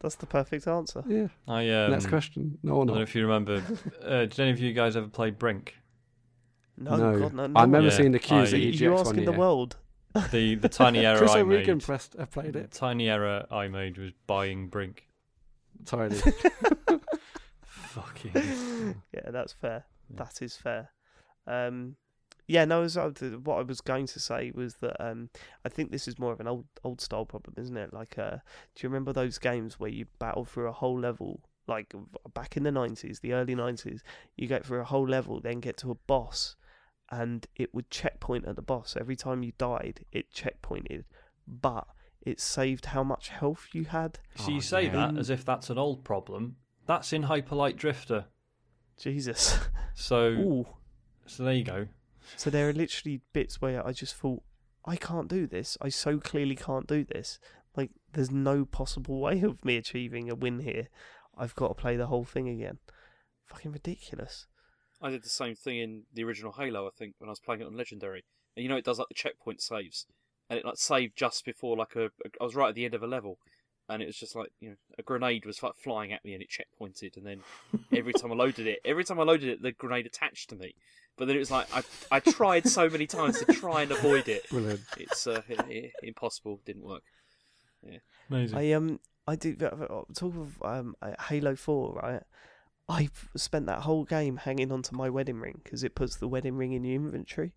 That's 0.00 0.16
the 0.16 0.26
perfect 0.26 0.66
answer. 0.66 1.04
Yeah. 1.06 1.28
I 1.46 1.68
um, 1.70 1.92
Next 1.92 2.06
question. 2.08 2.58
No 2.64 2.72
I 2.72 2.76
don't 2.78 2.86
know 2.88 2.94
not. 2.94 3.02
if 3.02 3.14
you 3.14 3.22
remember. 3.22 3.62
Uh, 4.04 4.22
did 4.26 4.40
any 4.40 4.50
of 4.50 4.58
you 4.58 4.72
guys 4.72 4.96
ever 4.96 5.06
play 5.06 5.30
Brink? 5.30 5.76
No, 6.76 6.96
No. 6.96 7.18
God, 7.20 7.32
no. 7.34 7.44
I 7.44 7.46
no 7.46 7.60
remember 7.60 7.90
Yeah. 7.90 7.96
seeing 7.96 8.10
the 8.10 8.18
cues 8.18 8.52
I- 8.52 8.56
at 8.56 8.60
You, 8.62 8.72
EGX 8.72 8.80
you 8.80 8.90
one 8.90 9.00
asking 9.02 9.24
the 9.26 9.30
year. 9.30 9.38
world? 9.38 9.76
The 10.32 10.56
the 10.56 10.68
tiny 10.68 10.98
error 11.06 11.18
Chris 11.18 11.30
I 11.30 11.40
O'Regan 11.42 11.76
made. 11.76 11.84
pressed, 11.84 12.16
uh, 12.18 12.26
played 12.26 12.54
The 12.54 12.58
it. 12.60 12.72
tiny 12.72 13.08
error 13.08 13.46
I 13.52 13.68
made 13.68 13.98
was 13.98 14.10
buying 14.26 14.66
Brink. 14.66 15.06
Totally. 15.84 16.20
Fucking. 17.62 18.32
Yeah, 19.14 19.30
that's 19.30 19.52
fair. 19.52 19.84
That 20.10 20.42
is 20.42 20.56
fair. 20.56 20.90
Um, 21.46 21.94
yeah, 22.50 22.64
no. 22.64 22.82
As 22.82 22.96
I, 22.96 23.06
what 23.08 23.58
I 23.58 23.62
was 23.62 23.80
going 23.80 24.06
to 24.08 24.18
say 24.18 24.50
was 24.54 24.74
that 24.76 25.00
um, 25.00 25.30
I 25.64 25.68
think 25.68 25.90
this 25.92 26.08
is 26.08 26.18
more 26.18 26.32
of 26.32 26.40
an 26.40 26.48
old 26.48 26.66
old 26.84 27.00
style 27.00 27.24
problem, 27.24 27.54
isn't 27.58 27.76
it? 27.76 27.92
Like, 27.94 28.18
uh, 28.18 28.38
do 28.74 28.80
you 28.82 28.88
remember 28.88 29.12
those 29.12 29.38
games 29.38 29.78
where 29.78 29.90
you 29.90 30.06
battle 30.18 30.44
through 30.44 30.68
a 30.68 30.72
whole 30.72 30.98
level? 30.98 31.40
Like 31.68 31.94
back 32.34 32.56
in 32.56 32.64
the 32.64 32.72
nineties, 32.72 33.20
the 33.20 33.32
early 33.34 33.54
nineties, 33.54 34.02
you 34.36 34.48
get 34.48 34.66
through 34.66 34.80
a 34.80 34.84
whole 34.84 35.06
level, 35.06 35.40
then 35.40 35.60
get 35.60 35.76
to 35.78 35.92
a 35.92 35.94
boss, 35.94 36.56
and 37.10 37.46
it 37.54 37.72
would 37.72 37.88
checkpoint 37.90 38.46
at 38.46 38.56
the 38.56 38.62
boss 38.62 38.96
every 38.98 39.14
time 39.14 39.44
you 39.44 39.52
died. 39.56 40.00
It 40.10 40.32
checkpointed, 40.32 41.04
but 41.46 41.86
it 42.20 42.40
saved 42.40 42.86
how 42.86 43.04
much 43.04 43.28
health 43.28 43.68
you 43.72 43.84
had. 43.84 44.18
So 44.34 44.50
you 44.50 44.56
Oh, 44.56 44.60
say 44.60 44.84
yeah. 44.86 44.96
that 44.96 45.18
as 45.18 45.30
if 45.30 45.44
that's 45.44 45.70
an 45.70 45.78
old 45.78 46.02
problem. 46.04 46.56
That's 46.86 47.12
in 47.12 47.22
Hyper 47.24 47.54
Light 47.54 47.76
Drifter. 47.76 48.24
Jesus. 48.96 49.58
So 49.94 50.18
Ooh. 50.30 50.66
so 51.26 51.44
there 51.44 51.52
you 51.54 51.64
go. 51.64 51.86
So 52.36 52.50
there 52.50 52.68
are 52.68 52.72
literally 52.72 53.20
bits 53.32 53.60
where 53.60 53.86
I 53.86 53.92
just 53.92 54.14
thought, 54.14 54.42
I 54.84 54.96
can't 54.96 55.28
do 55.28 55.46
this. 55.46 55.76
I 55.80 55.88
so 55.88 56.18
clearly 56.18 56.56
can't 56.56 56.86
do 56.86 57.04
this. 57.04 57.38
Like, 57.76 57.90
there's 58.12 58.30
no 58.30 58.64
possible 58.64 59.20
way 59.20 59.40
of 59.42 59.64
me 59.64 59.76
achieving 59.76 60.30
a 60.30 60.34
win 60.34 60.60
here. 60.60 60.88
I've 61.36 61.54
got 61.54 61.68
to 61.68 61.74
play 61.74 61.96
the 61.96 62.06
whole 62.06 62.24
thing 62.24 62.48
again. 62.48 62.78
Fucking 63.46 63.72
ridiculous. 63.72 64.46
I 65.02 65.10
did 65.10 65.22
the 65.22 65.28
same 65.28 65.54
thing 65.54 65.78
in 65.78 66.02
the 66.12 66.24
original 66.24 66.52
Halo, 66.52 66.86
I 66.86 66.90
think, 66.98 67.14
when 67.18 67.28
I 67.28 67.32
was 67.32 67.40
playing 67.40 67.62
it 67.62 67.66
on 67.66 67.76
Legendary. 67.76 68.24
And 68.56 68.62
you 68.62 68.68
know, 68.68 68.76
it 68.76 68.84
does 68.84 68.98
like 68.98 69.08
the 69.08 69.14
checkpoint 69.14 69.62
saves, 69.62 70.06
and 70.48 70.58
it 70.58 70.64
like 70.64 70.76
saved 70.76 71.16
just 71.16 71.44
before 71.44 71.76
like 71.76 71.96
a. 71.96 72.10
I 72.40 72.44
was 72.44 72.54
right 72.54 72.68
at 72.68 72.74
the 72.74 72.84
end 72.84 72.94
of 72.94 73.02
a 73.02 73.06
level, 73.06 73.38
and 73.90 74.02
it 74.02 74.06
was 74.06 74.16
just 74.16 74.36
like 74.36 74.50
you 74.60 74.70
know 74.70 74.76
a 74.98 75.02
grenade 75.02 75.44
was 75.44 75.62
like 75.62 75.74
flying 75.74 76.12
at 76.12 76.24
me, 76.24 76.32
and 76.32 76.42
it 76.42 76.48
checkpointed, 76.48 77.16
and 77.16 77.26
then 77.26 77.40
every 77.92 78.12
time 78.12 78.32
I 78.32 78.34
loaded 78.34 78.66
it, 78.66 78.80
every 78.84 79.04
time 79.04 79.18
I 79.18 79.24
loaded 79.24 79.48
it, 79.48 79.62
the 79.62 79.72
grenade 79.72 80.06
attached 80.06 80.50
to 80.50 80.56
me. 80.56 80.74
But 81.16 81.26
then 81.26 81.36
it 81.36 81.40
was 81.40 81.50
like 81.50 81.66
I 81.74 81.82
I 82.10 82.20
tried 82.20 82.66
so 82.68 82.88
many 82.88 83.06
times 83.06 83.38
to 83.40 83.52
try 83.52 83.82
and 83.82 83.90
avoid 83.90 84.28
it. 84.28 84.48
Brilliant. 84.48 84.80
It's 84.96 85.26
uh, 85.26 85.42
i 85.50 85.62
i 85.62 85.92
impossible. 86.02 86.60
Didn't 86.64 86.84
work. 86.84 87.02
yeah 87.82 87.98
Amazing. 88.30 88.58
I 88.58 88.72
um 88.72 89.00
I 89.26 89.36
do 89.36 89.56
uh, 89.60 90.12
talk 90.14 90.34
of 90.36 90.62
um 90.62 90.94
uh, 91.02 91.12
Fallout 91.20 91.58
Four, 91.58 92.00
right? 92.02 92.22
I 92.88 93.08
spent 93.36 93.66
that 93.66 93.80
whole 93.80 94.04
game 94.04 94.38
hanging 94.38 94.72
onto 94.72 94.96
my 94.96 95.10
wedding 95.10 95.40
ring 95.40 95.60
because 95.62 95.84
it 95.84 95.94
puts 95.94 96.16
the 96.16 96.26
wedding 96.26 96.56
ring 96.56 96.72
in 96.72 96.84
your 96.84 96.96
inventory, 96.96 97.52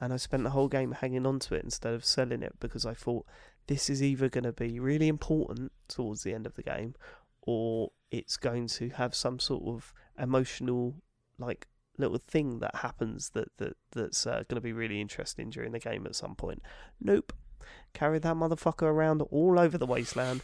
and 0.00 0.12
I 0.12 0.16
spent 0.16 0.42
the 0.42 0.50
whole 0.50 0.68
game 0.68 0.92
hanging 0.92 1.26
onto 1.26 1.54
it 1.54 1.62
instead 1.62 1.94
of 1.94 2.04
selling 2.04 2.42
it 2.42 2.54
because 2.58 2.86
I 2.86 2.94
thought 2.94 3.26
this 3.66 3.88
is 3.88 4.02
either 4.02 4.28
going 4.28 4.44
to 4.44 4.52
be 4.52 4.78
really 4.78 5.08
important 5.08 5.72
towards 5.88 6.22
the 6.22 6.34
end 6.34 6.46
of 6.46 6.54
the 6.54 6.62
game, 6.62 6.94
or 7.42 7.92
it's 8.10 8.36
going 8.36 8.66
to 8.68 8.90
have 8.90 9.14
some 9.14 9.38
sort 9.38 9.64
of 9.66 9.92
emotional 10.18 10.94
like 11.38 11.66
little 11.96 12.18
thing 12.18 12.58
that 12.58 12.76
happens 12.76 13.30
that 13.30 13.48
that 13.58 13.76
that's 13.92 14.26
uh, 14.26 14.42
going 14.48 14.56
to 14.56 14.60
be 14.60 14.72
really 14.72 15.00
interesting 15.00 15.50
during 15.50 15.72
the 15.72 15.78
game 15.78 16.06
at 16.06 16.14
some 16.16 16.34
point. 16.34 16.62
Nope, 17.00 17.32
carried 17.92 18.22
that 18.22 18.36
motherfucker 18.36 18.82
around 18.82 19.22
all 19.22 19.58
over 19.58 19.78
the 19.78 19.86
wasteland. 19.86 20.42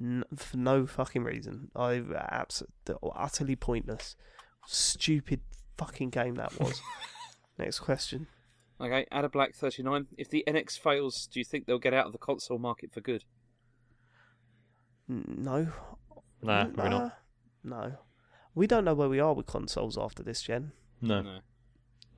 N- 0.00 0.24
for 0.34 0.56
no 0.56 0.86
fucking 0.86 1.22
reason. 1.22 1.70
I 1.76 2.02
abs- 2.16 2.62
utterly 3.14 3.56
pointless, 3.56 4.16
stupid 4.66 5.40
fucking 5.76 6.10
game 6.10 6.36
that 6.36 6.58
was. 6.58 6.80
Next 7.58 7.80
question. 7.80 8.26
Okay, 8.80 9.06
Ada 9.12 9.28
Black 9.28 9.54
thirty 9.54 9.82
nine. 9.82 10.06
If 10.18 10.28
the 10.28 10.42
NX 10.46 10.78
fails, 10.78 11.28
do 11.32 11.38
you 11.38 11.44
think 11.44 11.66
they'll 11.66 11.78
get 11.78 11.94
out 11.94 12.06
of 12.06 12.12
the 12.12 12.18
console 12.18 12.58
market 12.58 12.92
for 12.92 13.00
good? 13.00 13.24
No. 15.08 15.68
nah, 16.42 16.64
maybe 16.64 16.88
not. 16.88 17.18
No. 17.64 17.92
We 18.54 18.66
don't 18.66 18.84
know 18.84 18.94
where 18.94 19.08
we 19.08 19.20
are 19.20 19.34
with 19.34 19.46
consoles 19.46 19.96
after 19.98 20.22
this 20.22 20.42
gen. 20.42 20.72
No. 21.00 21.38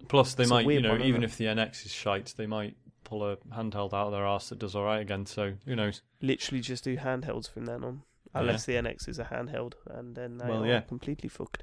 Plus, 0.08 0.34
they 0.34 0.42
It's 0.44 0.50
might, 0.50 0.66
you 0.66 0.80
know, 0.80 0.90
one, 0.90 1.02
even 1.02 1.22
it? 1.22 1.26
if 1.26 1.36
the 1.38 1.44
NX 1.46 1.86
is 1.86 1.92
shite, 1.92 2.34
they 2.36 2.46
might 2.46 2.76
pull 3.04 3.24
a 3.28 3.36
handheld 3.52 3.92
out 3.94 4.06
of 4.06 4.12
their 4.12 4.24
arse 4.26 4.48
that 4.48 4.58
does 4.58 4.74
all 4.74 4.84
right 4.84 5.00
again. 5.00 5.26
So 5.26 5.54
who 5.66 5.76
knows? 5.76 6.02
Literally 6.20 6.60
just 6.60 6.84
do 6.84 6.96
handhelds 6.96 7.50
from 7.50 7.64
then 7.66 7.84
on. 7.84 8.02
Unless 8.36 8.64
the 8.66 8.72
NX 8.72 9.08
is 9.08 9.20
a 9.20 9.24
handheld, 9.24 9.74
and 9.86 10.16
then 10.16 10.38
they 10.38 10.48
Well, 10.48 10.64
are 10.64 10.66
yeah. 10.66 10.80
completely 10.80 11.28
fucked. 11.28 11.62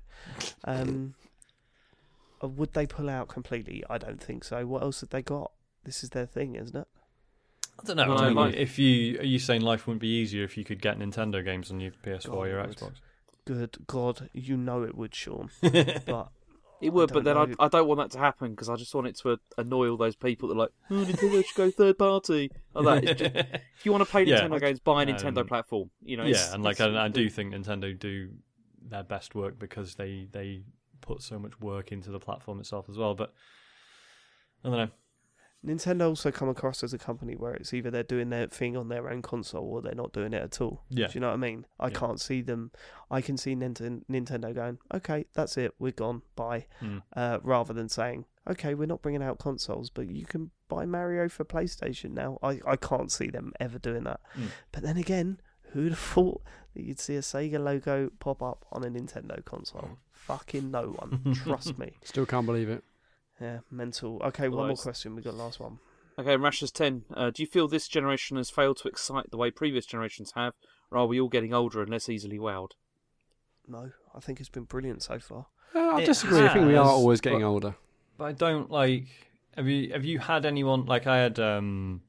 Um, 0.64 1.16
would 2.48 2.74
they 2.74 2.88
pull 2.88 3.10
out 3.10 3.28
completely? 3.28 3.84
I 3.90 3.98
don't 3.98 4.22
think 4.22 4.44
so. 4.44 4.66
What 4.66 4.82
else 4.84 5.02
have 5.02 5.10
they 5.10 5.22
got? 5.22 5.52
This 5.84 6.04
is 6.04 6.10
their 6.12 6.26
thing, 6.26 6.56
isn't 6.56 6.76
it? 6.76 6.88
I 7.80 7.84
don't 7.86 7.98
know. 7.98 8.10
Well, 8.10 8.20
I 8.22 8.28
mean, 8.28 8.36
life- 8.36 8.56
if 8.56 8.78
you 8.78 9.20
are 9.20 9.24
you 9.24 9.40
saying 9.40 9.62
life 9.62 9.88
wouldn't 9.88 10.02
be 10.02 10.08
easier 10.20 10.44
if 10.44 10.58
you 10.58 10.64
could 10.64 10.82
get 10.82 11.00
Nintendo 11.00 11.44
games 11.44 11.72
on 11.72 11.80
your 11.80 11.92
PS4 12.06 12.34
or 12.34 12.48
your 12.48 12.64
Xbox? 12.64 12.94
Good 13.46 13.78
God, 13.88 14.30
you 14.34 14.56
know 14.58 14.84
it 14.84 14.96
would, 14.96 15.16
Sean. 15.16 15.50
But 15.62 16.30
It 16.80 16.92
would, 16.94 17.12
but 17.14 17.24
then 17.24 17.38
I. 17.38 17.46
I 17.60 17.68
don't 17.68 17.88
want 17.88 18.00
that 18.00 18.12
to 18.12 18.20
happen 18.20 18.52
because 18.52 18.70
I 18.70 18.76
just 18.76 18.94
want 18.96 19.08
it 19.08 19.16
to 19.20 19.40
annoy 19.58 19.90
all 19.90 19.98
those 19.98 20.16
people 20.16 20.50
that 20.50 20.56
are 20.56 20.58
like, 20.58 20.72
oh, 20.90 20.94
Nintendo 20.96 21.46
should 21.46 21.56
go 21.56 21.70
third 21.72 21.98
party. 22.00 22.52
Like 22.74 23.04
that. 23.06 23.18
Just, 23.18 23.36
if 23.78 23.86
you 23.86 23.92
want 23.92 24.04
to 24.04 24.10
play 24.10 24.24
Yeah. 24.26 24.42
Nintendo 24.42 24.60
games, 24.60 24.80
buy 24.80 25.04
a 25.04 25.06
Nintendo 25.06 25.40
Um, 25.42 25.48
platform. 25.48 25.90
You 26.04 26.18
know, 26.18 26.24
it's- 26.26 26.48
yeah, 26.50 26.54
and 26.56 26.64
like 26.64 26.80
it's- 26.80 26.96
I, 26.96 27.06
I 27.06 27.08
do 27.08 27.30
think 27.30 27.54
Nintendo 27.54 27.98
do 27.98 28.30
their 28.84 29.04
best 29.04 29.34
work 29.36 29.58
because 29.60 29.96
they 29.96 30.28
they 30.32 30.64
put 31.02 31.22
so 31.22 31.38
much 31.40 31.60
work 31.60 31.92
into 31.92 32.12
the 32.12 32.20
platform 32.20 32.60
itself 32.60 32.88
as 32.90 32.98
well. 32.98 33.14
But 33.16 33.34
I 34.64 34.70
don't 34.70 34.78
know. 34.78 34.90
Nintendo 35.64 36.08
also 36.08 36.32
come 36.32 36.50
across 36.50 36.84
as 36.84 36.92
a 36.92 36.98
company 36.98 37.36
where 37.36 37.54
it's 37.54 37.72
either 37.72 37.92
they're 37.92 38.02
doing 38.02 38.32
their 38.32 38.48
thing 38.48 38.76
on 38.76 38.88
their 38.90 39.12
own 39.12 39.22
console 39.22 39.64
or 39.66 39.82
they're 39.84 39.94
not 39.94 40.12
doing 40.12 40.34
it 40.34 40.42
at 40.42 40.60
all. 40.60 40.82
Yeah. 40.90 41.06
Do 41.06 41.14
you 41.14 41.20
know 41.20 41.28
what 41.28 41.34
I 41.36 41.38
mean? 41.38 41.68
I 41.80 41.88
Yeah. 41.90 41.94
can't 42.00 42.20
see 42.20 42.42
them. 42.42 42.72
I 43.12 43.22
can 43.22 43.38
see 43.38 43.56
Ninten- 43.56 44.04
Nintendo 44.10 44.56
going, 44.56 44.80
okay, 44.92 45.26
that's 45.34 45.58
it, 45.58 45.76
we're 45.78 45.92
gone, 45.92 46.24
bye. 46.36 46.66
Mm. 46.82 47.04
Uh, 47.16 47.38
rather 47.44 47.74
than 47.74 47.90
saying, 47.90 48.26
okay, 48.50 48.74
we're 48.74 48.88
not 48.88 49.04
bringing 49.04 49.22
out 49.22 49.38
consoles, 49.38 49.92
but 49.92 50.10
you 50.10 50.26
can 50.26 50.50
buy 50.68 50.88
Mario 50.88 51.30
for 51.30 51.46
PlayStation 51.46 52.14
now. 52.14 52.40
I, 52.42 52.60
I 52.66 52.76
can't 52.76 53.12
see 53.12 53.28
them 53.28 53.54
ever 53.60 53.78
doing 53.78 54.04
that. 54.06 54.20
Mm. 54.36 54.48
But 54.72 54.82
then 54.82 54.98
again, 54.98 55.42
who'd 55.74 55.92
have 55.92 56.00
thought 56.00 56.42
that 56.74 56.82
you'd 56.82 57.00
see 57.00 57.18
a 57.18 57.22
Sega 57.22 57.60
logo 57.64 58.10
pop 58.18 58.42
up 58.42 58.66
on 58.72 58.84
a 58.84 58.88
Nintendo 58.90 59.46
console? 59.46 60.00
Fucking 60.28 60.72
no 60.72 60.90
one. 60.92 61.34
Trust 61.44 61.78
me. 61.78 61.94
Still 62.04 62.26
can't 62.26 62.46
believe 62.46 62.70
it. 62.70 62.84
Yeah, 63.40 63.60
mental. 63.72 64.22
Okay, 64.24 64.48
one 64.50 64.60
more 64.60 64.68
Nice. 64.70 64.84
question. 64.84 65.16
We 65.16 65.22
got 65.22 65.34
last 65.36 65.60
one. 65.60 65.80
Okay, 66.20 66.36
Rashers 66.38 66.72
10. 66.72 67.04
Uh, 67.14 67.32
do 67.32 67.42
you 67.42 67.48
feel 67.48 67.68
this 67.68 67.88
generation 67.88 68.38
has 68.38 68.50
failed 68.50 68.78
to 68.78 68.88
excite 68.88 69.32
the 69.32 69.38
way 69.38 69.50
previous 69.50 69.86
generations 69.86 70.34
have, 70.36 70.54
or 70.92 71.00
are 71.00 71.06
we 71.08 71.20
all 71.20 71.30
getting 71.30 71.54
older 71.54 71.82
and 71.82 71.90
less 71.90 72.08
easily 72.10 72.38
wowed? 72.38 72.72
No, 73.68 73.92
I 74.14 74.20
think 74.20 74.40
it's 74.40 74.50
been 74.50 74.66
brilliant 74.66 75.02
so 75.04 75.18
far. 75.20 75.48
Uh, 75.74 75.80
I 75.80 76.02
It 76.02 76.06
disagree. 76.06 76.44
I 76.46 76.50
think 76.54 76.68
we 76.68 76.76
are 76.76 76.84
has, 76.84 76.92
always 76.92 77.22
getting 77.22 77.40
but- 77.42 77.48
older. 77.48 77.76
But 78.18 78.26
I 78.26 78.32
don't 78.34 78.70
like. 78.70 79.08
Have 79.58 79.68
you 79.68 79.92
have 79.94 80.06
you 80.06 80.20
had 80.20 80.46
anyone 80.46 80.86
like 80.86 81.08
I 81.08 81.18
had? 81.18 81.40
um 81.40 82.02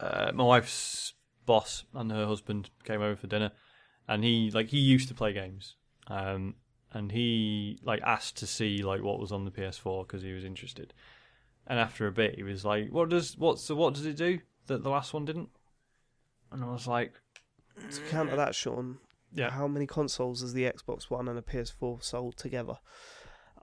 uh, 0.00 0.32
My 0.34 0.42
wife's 0.44 1.14
boss 1.46 1.84
and 1.94 2.10
her 2.10 2.26
husband 2.26 2.70
came 2.84 3.00
over 3.00 3.14
for 3.14 3.26
dinner, 3.28 3.52
and 4.08 4.24
he 4.24 4.50
like 4.50 4.68
he 4.68 4.78
used 4.78 5.06
to 5.08 5.14
play 5.14 5.32
games, 5.32 5.76
um, 6.08 6.54
and 6.92 7.10
he 7.10 7.78
like 7.82 8.02
asked 8.02 8.36
to 8.38 8.46
see 8.46 8.82
like 8.82 9.02
what 9.02 9.18
was 9.18 9.32
on 9.32 9.44
the 9.44 9.50
PS4 9.50 10.06
because 10.06 10.22
he 10.22 10.32
was 10.32 10.44
interested, 10.44 10.92
and 11.66 11.78
after 11.78 12.06
a 12.06 12.12
bit 12.12 12.36
he 12.36 12.42
was 12.42 12.64
like, 12.64 12.90
"What 12.90 13.08
does 13.08 13.36
what 13.36 13.58
so 13.58 13.74
what 13.74 13.94
does 13.94 14.06
it 14.06 14.16
do 14.16 14.40
that 14.66 14.82
the 14.82 14.90
last 14.90 15.14
one 15.14 15.24
didn't?" 15.24 15.50
And 16.50 16.62
I 16.62 16.68
was 16.68 16.86
like, 16.86 17.14
To 17.90 18.00
counter 18.10 18.36
that, 18.36 18.54
Sean, 18.54 18.98
"Yeah, 19.32 19.50
how 19.50 19.66
many 19.66 19.86
consoles 19.86 20.42
has 20.42 20.52
the 20.52 20.64
Xbox 20.64 21.04
One 21.04 21.28
and 21.28 21.38
a 21.38 21.42
PS4 21.42 22.02
sold 22.02 22.36
together? 22.36 22.74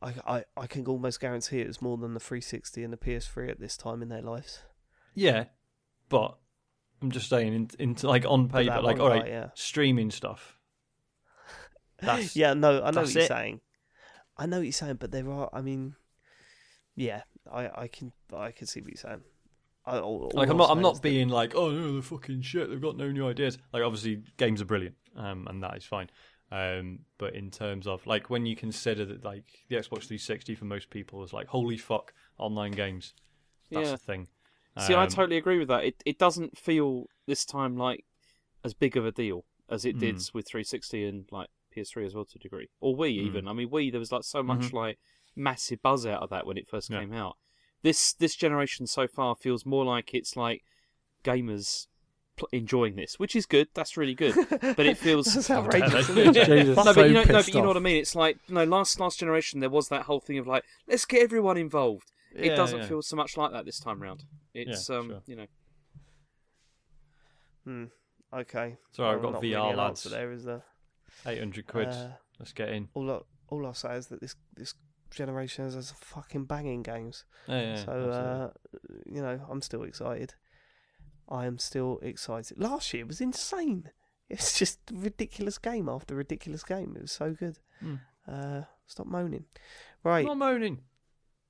I, 0.02 0.14
I, 0.26 0.44
I 0.56 0.68
can 0.68 0.86
almost 0.86 1.20
guarantee 1.20 1.60
it 1.60 1.68
was 1.68 1.82
more 1.82 1.98
than 1.98 2.14
the 2.14 2.20
360 2.22 2.84
and 2.84 2.94
the 2.94 2.98
PS3 2.98 3.50
at 3.50 3.60
this 3.60 3.76
time 3.78 4.02
in 4.02 4.10
their 4.10 4.22
lives. 4.22 4.64
yeah," 5.14 5.46
but 6.08 6.38
I'm 7.02 7.12
just 7.12 7.30
saying, 7.30 7.54
in, 7.54 7.70
into 7.80 8.08
like 8.08 8.26
on 8.26 8.50
paper, 8.50 8.82
like 8.82 9.00
all 9.00 9.10
right, 9.10 9.28
yeah. 9.28 9.50
streaming 9.54 10.12
stuff. 10.12 10.59
That's 12.02 12.36
yeah, 12.36 12.54
no, 12.54 12.82
I 12.84 12.92
know 12.92 13.02
what 13.02 13.14
you're 13.14 13.24
it. 13.24 13.28
saying. 13.28 13.62
I 14.38 14.46
know 14.46 14.58
what 14.58 14.64
you're 14.64 14.72
saying, 14.72 14.96
but 15.00 15.12
there 15.12 15.30
are. 15.30 15.50
I 15.52 15.62
mean, 15.62 15.96
yeah, 16.96 17.24
I, 17.52 17.70
I 17.84 17.88
can, 17.88 18.12
I 18.36 18.52
can 18.52 18.68
see 18.68 18.82
what 18.82 18.90
you're 18.92 18.98
saying. 18.98 19.22
I, 19.86 19.98
all, 20.00 20.24
all 20.24 20.32
like 20.34 20.50
I'm 20.50 20.58
not 20.58 20.70
I'm 20.70 20.80
is 20.80 20.84
not 20.84 20.94
that- 20.96 21.02
being 21.02 21.30
like 21.30 21.56
oh 21.56 21.72
no 21.72 21.94
they're 21.94 22.02
fucking 22.02 22.42
shit 22.42 22.70
they've 22.70 22.82
got 22.82 22.96
no 22.98 23.10
new 23.12 23.28
ideas 23.28 23.58
like 23.74 23.82
obviously 23.82 24.22
games 24.38 24.62
are 24.62 24.66
brilliant 24.66 24.94
um 25.16 25.48
and 25.50 25.64
that 25.64 25.76
is 25.78 25.86
fine 25.86 26.10
um 26.52 27.00
but 27.18 27.34
in 27.34 27.50
terms 27.50 27.88
of 27.88 28.06
like 28.06 28.30
when 28.30 28.46
you 28.46 28.56
consider 28.56 29.04
that 29.06 29.24
like 29.24 29.46
the 29.70 29.78
Xbox 29.78 30.04
360 30.06 30.54
for 30.56 30.66
most 30.66 30.92
people 30.92 31.24
is 31.24 31.34
like 31.34 31.48
holy 31.48 31.78
fuck 31.78 32.14
online 32.38 32.72
games 32.72 33.14
that's 33.72 33.86
Yeah. 33.88 33.92
the 33.94 33.98
thing 33.98 34.28
See, 34.80 34.94
I 34.94 35.04
Um, 35.04 35.10
totally 35.10 35.38
agree 35.38 35.58
with 35.58 35.70
that. 35.70 35.84
It 35.86 35.96
it 36.06 36.20
doesn't 36.20 36.56
feel 36.58 37.06
this 37.26 37.44
time 37.44 37.76
like 37.76 38.06
as 38.64 38.74
big 38.76 38.96
of 38.96 39.06
a 39.06 39.12
deal 39.12 39.44
as 39.70 39.86
it 39.86 39.98
did 39.98 40.16
Mm. 40.18 40.34
with 40.36 40.46
360 40.48 41.06
and 41.06 41.26
like 41.32 41.50
PS3 41.80 42.06
as 42.06 42.14
well 42.16 42.26
to 42.26 42.34
a 42.36 42.40
degree, 42.40 42.70
or 42.80 42.96
Wii 42.96 43.16
Mm. 43.18 43.26
even. 43.28 43.48
I 43.48 43.54
mean, 43.54 43.70
Wii 43.70 43.92
there 43.92 44.00
was 44.00 44.12
like 44.12 44.24
so 44.24 44.44
much 44.44 44.72
Mhm. 44.72 44.74
like 44.74 45.00
massive 45.36 45.82
buzz 45.82 46.06
out 46.06 46.22
of 46.22 46.30
that 46.30 46.46
when 46.46 46.58
it 46.58 46.68
first 46.68 46.90
Yeah. 46.90 47.00
came 47.00 47.14
out. 47.14 47.38
This 47.82 48.14
this 48.14 48.36
generation 48.36 48.88
so 48.88 49.08
far 49.08 49.36
feels 49.36 49.66
more 49.66 49.86
like 49.86 50.14
it's 50.14 50.36
like 50.36 50.64
gamers 51.24 51.88
pl- 52.36 52.50
enjoying 52.52 52.96
this, 52.96 53.18
which 53.20 53.36
is 53.36 53.46
good. 53.46 53.68
That's 53.74 53.96
really 53.98 54.16
good. 54.16 54.36
But 54.50 54.86
it 54.86 54.98
feels 54.98 55.26
That's 55.34 55.50
outrageous. 55.50 56.08
damn 56.08 56.18
isn't 56.18 56.36
it? 56.38 56.46
Jesus, 56.46 56.76
no, 56.78 56.94
but 56.94 57.08
you 57.08 57.14
know, 57.14 57.24
no, 57.24 57.34
but 57.34 57.48
you 57.48 57.62
know 57.62 57.68
what 57.68 57.78
I 57.78 57.82
mean. 57.82 57.98
It's 57.98 58.16
like 58.16 58.38
no, 58.50 58.64
last 58.66 59.00
last 59.00 59.20
generation 59.20 59.60
there 59.62 59.70
was 59.70 59.88
that 59.90 60.04
whole 60.04 60.20
thing 60.20 60.38
of 60.38 60.48
like 60.48 60.64
let's 60.88 61.06
get 61.06 61.22
everyone 61.24 61.58
involved. 61.58 62.12
it 62.36 62.56
doesn't 62.56 62.80
yeah. 62.80 62.86
feel 62.88 63.02
so 63.02 63.16
much 63.16 63.36
like 63.38 63.52
that 63.52 63.66
this 63.66 63.80
time 63.80 64.02
round. 64.02 64.24
It's 64.54 64.90
Yeah, 64.90 64.98
um, 64.98 65.10
sure. 65.10 65.22
you 65.26 65.36
know, 65.36 65.48
Hmm, 67.66 67.86
okay. 68.34 68.78
Sorry, 68.92 69.16
I've 69.16 69.22
got 69.22 69.34
VR 69.36 69.42
really 69.42 69.54
an 69.72 69.78
lads. 69.78 70.06
answer 70.06 70.10
there, 70.10 70.32
is 70.32 70.44
there? 70.44 70.64
800 71.26 71.68
quid 71.68 71.88
Uh, 71.88 72.10
let's 72.40 72.54
get 72.54 72.70
in 72.70 72.90
all 72.94 73.10
I, 73.12 73.20
all 73.50 73.66
I'll 73.66 73.74
say 73.74 73.96
is 73.96 74.08
that 74.08 74.22
this 74.22 74.36
this 74.56 74.74
generation 75.12 75.66
has 75.66 75.92
fucking 75.92 76.46
banging 76.46 76.84
games. 76.84 77.26
yeah, 77.48 77.62
yeah, 77.62 77.86
so 77.86 77.92
uh, 77.92 78.50
you 79.06 79.22
know, 79.22 79.40
I'm 79.50 79.62
still 79.62 79.84
excited. 79.84 80.36
I 81.28 81.46
am 81.46 81.58
still 81.60 82.00
excited. 82.02 82.60
Last 82.60 82.94
year 82.94 83.06
was 83.06 83.22
insane. 83.22 83.92
It's 84.30 84.58
just 84.60 84.80
ridiculous 84.92 85.58
game 85.58 85.90
after 85.90 86.16
ridiculous 86.16 86.64
game. 86.64 86.94
It 86.96 87.02
was 87.02 87.12
so 87.12 87.34
good. 87.34 87.58
Hmm. 87.80 87.96
Uh, 88.28 88.62
stop 88.86 89.08
moaning. 89.08 89.46
Right, 90.04 90.20
I'm 90.20 90.38
not 90.38 90.38
moaning 90.38 90.82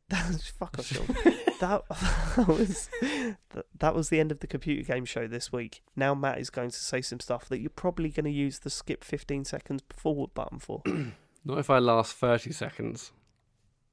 fuck 0.57 0.79
off, 0.79 0.85
Sean. 0.85 1.05
that, 1.59 1.83
that 2.35 2.47
was 2.47 2.89
that, 3.01 3.65
that 3.77 3.95
was 3.95 4.09
the 4.09 4.19
end 4.19 4.31
of 4.31 4.39
the 4.39 4.47
computer 4.47 4.81
game 4.83 5.05
show 5.05 5.27
this 5.27 5.51
week. 5.51 5.81
Now 5.95 6.13
Matt 6.13 6.39
is 6.39 6.49
going 6.49 6.71
to 6.71 6.77
say 6.77 7.01
some 7.01 7.19
stuff 7.19 7.47
that 7.49 7.59
you're 7.59 7.69
probably 7.69 8.09
going 8.09 8.25
to 8.25 8.31
use 8.31 8.59
the 8.59 8.69
skip 8.69 9.03
15 9.03 9.45
seconds 9.45 9.83
forward 9.95 10.33
button 10.33 10.59
for. 10.59 10.81
Not 11.45 11.57
if 11.59 11.69
I 11.69 11.79
last 11.79 12.13
30 12.13 12.51
seconds. 12.51 13.11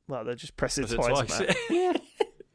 well, 0.09 0.25
they're 0.25 0.35
just 0.35 0.57
press 0.57 0.79
it 0.79 0.89
twice, 0.89 1.27
twice? 1.27 1.41
Matt. 1.71 2.03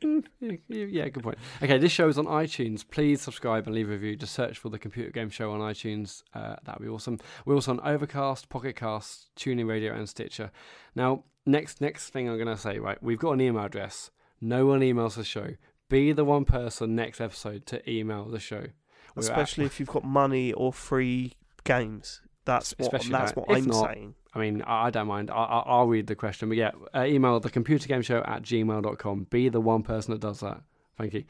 yeah. 0.69 1.07
Good 1.09 1.23
point. 1.23 1.37
Okay, 1.61 1.77
this 1.77 1.91
show 1.91 2.07
is 2.07 2.17
on 2.17 2.25
iTunes. 2.25 2.83
Please 2.89 3.21
subscribe 3.21 3.67
and 3.67 3.75
leave 3.75 3.87
a 3.87 3.91
review. 3.91 4.15
Just 4.15 4.33
search 4.33 4.57
for 4.57 4.69
the 4.69 4.79
Computer 4.79 5.11
Game 5.11 5.29
Show 5.29 5.51
on 5.51 5.59
iTunes. 5.59 6.23
Uh, 6.33 6.55
that'd 6.63 6.81
be 6.81 6.87
awesome. 6.87 7.19
We're 7.45 7.55
also 7.55 7.71
on 7.71 7.79
Overcast, 7.81 8.49
Pocket 8.49 8.75
Cast, 8.75 9.33
TuneIn 9.35 9.67
Radio, 9.67 9.93
and 9.93 10.09
Stitcher. 10.09 10.51
Now, 10.95 11.23
next 11.45 11.81
next 11.81 12.09
thing 12.09 12.27
I'm 12.27 12.37
gonna 12.37 12.57
say, 12.57 12.79
right? 12.79 13.01
We've 13.01 13.19
got 13.19 13.33
an 13.33 13.41
email 13.41 13.63
address. 13.63 14.11
No 14.41 14.65
one 14.65 14.81
emails 14.81 15.15
the 15.15 15.23
show. 15.23 15.55
Be 15.89 16.11
the 16.11 16.25
one 16.25 16.45
person 16.45 16.95
next 16.95 17.21
episode 17.21 17.65
to 17.67 17.89
email 17.89 18.25
the 18.25 18.39
show. 18.39 18.67
we're 19.15 19.23
at- 19.23 19.29
especially 19.29 19.65
if 19.65 19.79
you've 19.79 19.89
got 19.89 20.03
money 20.03 20.51
or 20.53 20.73
free 20.73 21.33
games. 21.63 22.21
That's 22.45 22.71
what 22.77 22.87
Especially 22.87 23.11
that's 23.11 23.33
that. 23.33 23.39
what 23.47 23.51
If 23.51 23.63
I'm 23.63 23.69
not, 23.69 23.93
saying. 23.93 24.15
I 24.33 24.39
mean, 24.39 24.61
I, 24.63 24.85
I 24.85 24.89
don't 24.89 25.07
mind. 25.07 25.29
I, 25.29 25.35
I, 25.35 25.59
I'll 25.67 25.87
read 25.87 26.07
the 26.07 26.15
question. 26.15 26.49
But 26.49 26.57
yeah, 26.57 26.71
uh, 26.95 27.03
email 27.03 27.39
the 27.39 27.51
computer 27.51 27.87
game 27.87 28.01
show 28.01 28.23
at 28.25 28.41
gmail.com. 28.41 29.27
Be 29.29 29.49
the 29.49 29.61
one 29.61 29.83
person 29.83 30.11
that 30.13 30.21
does 30.21 30.39
that. 30.39 30.61
Thank 30.97 31.13
you. 31.13 31.23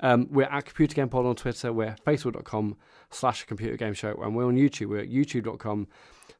Um, 0.00 0.26
we're 0.30 0.44
at 0.44 0.64
Computer 0.66 0.94
Game 0.94 1.08
Pod 1.08 1.24
on 1.24 1.36
Twitter. 1.36 1.72
We're 1.72 1.94
facebook.com 2.06 2.76
slash 3.10 3.44
computer 3.44 3.76
game 3.76 3.94
show. 3.94 4.14
And 4.22 4.34
we're 4.34 4.46
on 4.46 4.56
YouTube. 4.56 4.88
We're 4.88 4.98
at 5.00 5.08
youtube.com 5.10 5.86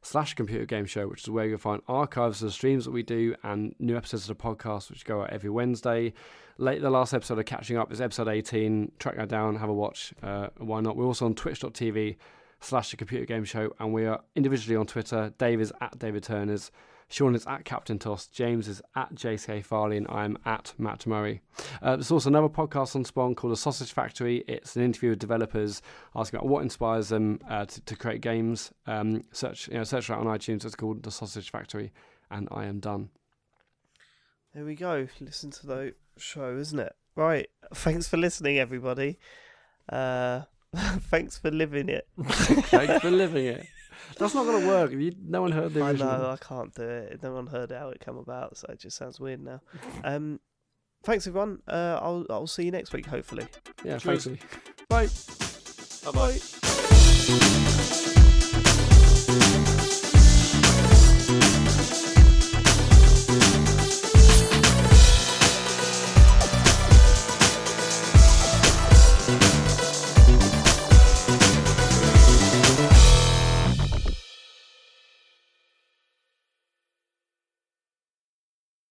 slash 0.01 0.33
computer 0.33 0.65
game 0.65 0.85
show, 0.85 1.07
which 1.07 1.23
is 1.23 1.29
where 1.29 1.45
you'll 1.45 1.57
find 1.57 1.81
archives 1.87 2.41
of 2.41 2.47
the 2.47 2.51
streams 2.51 2.85
that 2.85 2.91
we 2.91 3.03
do 3.03 3.35
and 3.43 3.75
new 3.79 3.97
episodes 3.97 4.29
of 4.29 4.37
the 4.37 4.43
podcast, 4.43 4.89
which 4.89 5.05
go 5.05 5.21
out 5.21 5.29
every 5.31 5.49
Wednesday. 5.49 6.13
Late, 6.57 6.81
the 6.81 6.89
last 6.89 7.13
episode 7.13 7.37
of 7.37 7.45
Catching 7.45 7.77
Up 7.77 7.91
is 7.91 8.01
episode 8.01 8.27
18. 8.27 8.91
Track 8.99 9.17
that 9.17 9.29
down, 9.29 9.55
have 9.57 9.69
a 9.69 9.73
watch. 9.73 10.13
Uh, 10.23 10.47
why 10.57 10.81
not? 10.81 10.95
We're 10.95 11.05
also 11.05 11.25
on 11.25 11.35
twitch.tv 11.35 12.17
slash 12.59 12.91
the 12.91 12.97
computer 12.97 13.25
game 13.25 13.43
show 13.43 13.73
and 13.79 13.93
we 13.93 14.05
are 14.05 14.21
individually 14.35 14.75
on 14.75 14.85
twitter 14.87 15.31
dave 15.37 15.61
is 15.61 15.71
at 15.81 15.97
david 15.99 16.23
turners 16.23 16.71
sean 17.09 17.35
is 17.35 17.45
at 17.47 17.63
captain 17.63 17.97
toss 17.97 18.27
james 18.27 18.67
is 18.67 18.81
at 18.95 19.13
jk 19.15 19.63
farley 19.63 19.97
and 19.97 20.07
i'm 20.09 20.37
at 20.45 20.73
matt 20.77 21.05
murray 21.07 21.41
uh, 21.81 21.95
there's 21.95 22.11
also 22.11 22.29
another 22.29 22.49
podcast 22.49 22.95
on 22.95 23.03
SPOnG 23.03 23.35
called 23.35 23.53
the 23.53 23.57
sausage 23.57 23.93
factory 23.93 24.43
it's 24.47 24.75
an 24.75 24.83
interview 24.83 25.11
with 25.11 25.19
developers 25.19 25.81
asking 26.15 26.37
about 26.37 26.49
what 26.49 26.63
inspires 26.63 27.09
them 27.09 27.39
uh, 27.49 27.65
to, 27.65 27.81
to 27.81 27.95
create 27.95 28.21
games 28.21 28.71
um, 28.87 29.23
search 29.31 29.67
you 29.67 29.75
know 29.75 29.83
search 29.83 30.07
that 30.07 30.17
on 30.17 30.25
itunes 30.25 30.65
it's 30.65 30.75
called 30.75 31.03
the 31.03 31.11
sausage 31.11 31.49
factory 31.49 31.91
and 32.29 32.47
i 32.51 32.65
am 32.65 32.79
done 32.79 33.09
There 34.53 34.65
we 34.65 34.75
go. 34.75 35.07
Listen 35.19 35.51
to 35.51 35.67
the 35.67 35.93
show, 36.17 36.57
isn't 36.57 36.79
it? 36.79 36.93
Right. 37.15 37.47
Thanks 37.75 38.07
for 38.07 38.17
listening, 38.17 38.57
everybody. 38.57 39.19
Uh, 39.87 40.41
thanks 41.11 41.37
for 41.37 41.51
living 41.51 41.89
it. 41.89 42.07
thanks 42.23 43.01
for 43.01 43.11
living 43.11 43.45
it 43.45 43.67
that's 44.17 44.33
not 44.33 44.45
going 44.45 44.61
to 44.61 44.67
work 44.67 44.91
you, 44.91 45.13
no 45.23 45.41
one 45.41 45.51
heard 45.51 45.73
the 45.73 45.81
I 45.83 45.89
original 45.91 46.17
know 46.19 46.29
I 46.31 46.37
can't 46.37 46.73
do 46.73 46.83
it. 46.83 47.21
No 47.23 47.33
one 47.33 47.47
heard 47.47 47.71
how 47.71 47.89
it 47.89 47.99
come 47.99 48.17
about, 48.17 48.57
so 48.57 48.67
it 48.69 48.79
just 48.79 48.97
sounds 48.97 49.19
weird 49.19 49.41
now. 49.43 49.61
Um, 50.03 50.39
thanks 51.03 51.27
everyone. 51.27 51.61
Uh, 51.67 51.99
I'll 52.01 52.25
I'll 52.29 52.47
see 52.47 52.63
you 52.65 52.71
next 52.71 52.93
week, 52.93 53.05
hopefully. 53.05 53.47
yeah 53.83 53.97
Cheers. 53.97 54.25
thanks 54.25 54.27
Lee. 54.27 54.39
bye 54.89 55.07
Bye 56.05 56.11
bye. 56.11 56.39
Bye. 58.17 58.23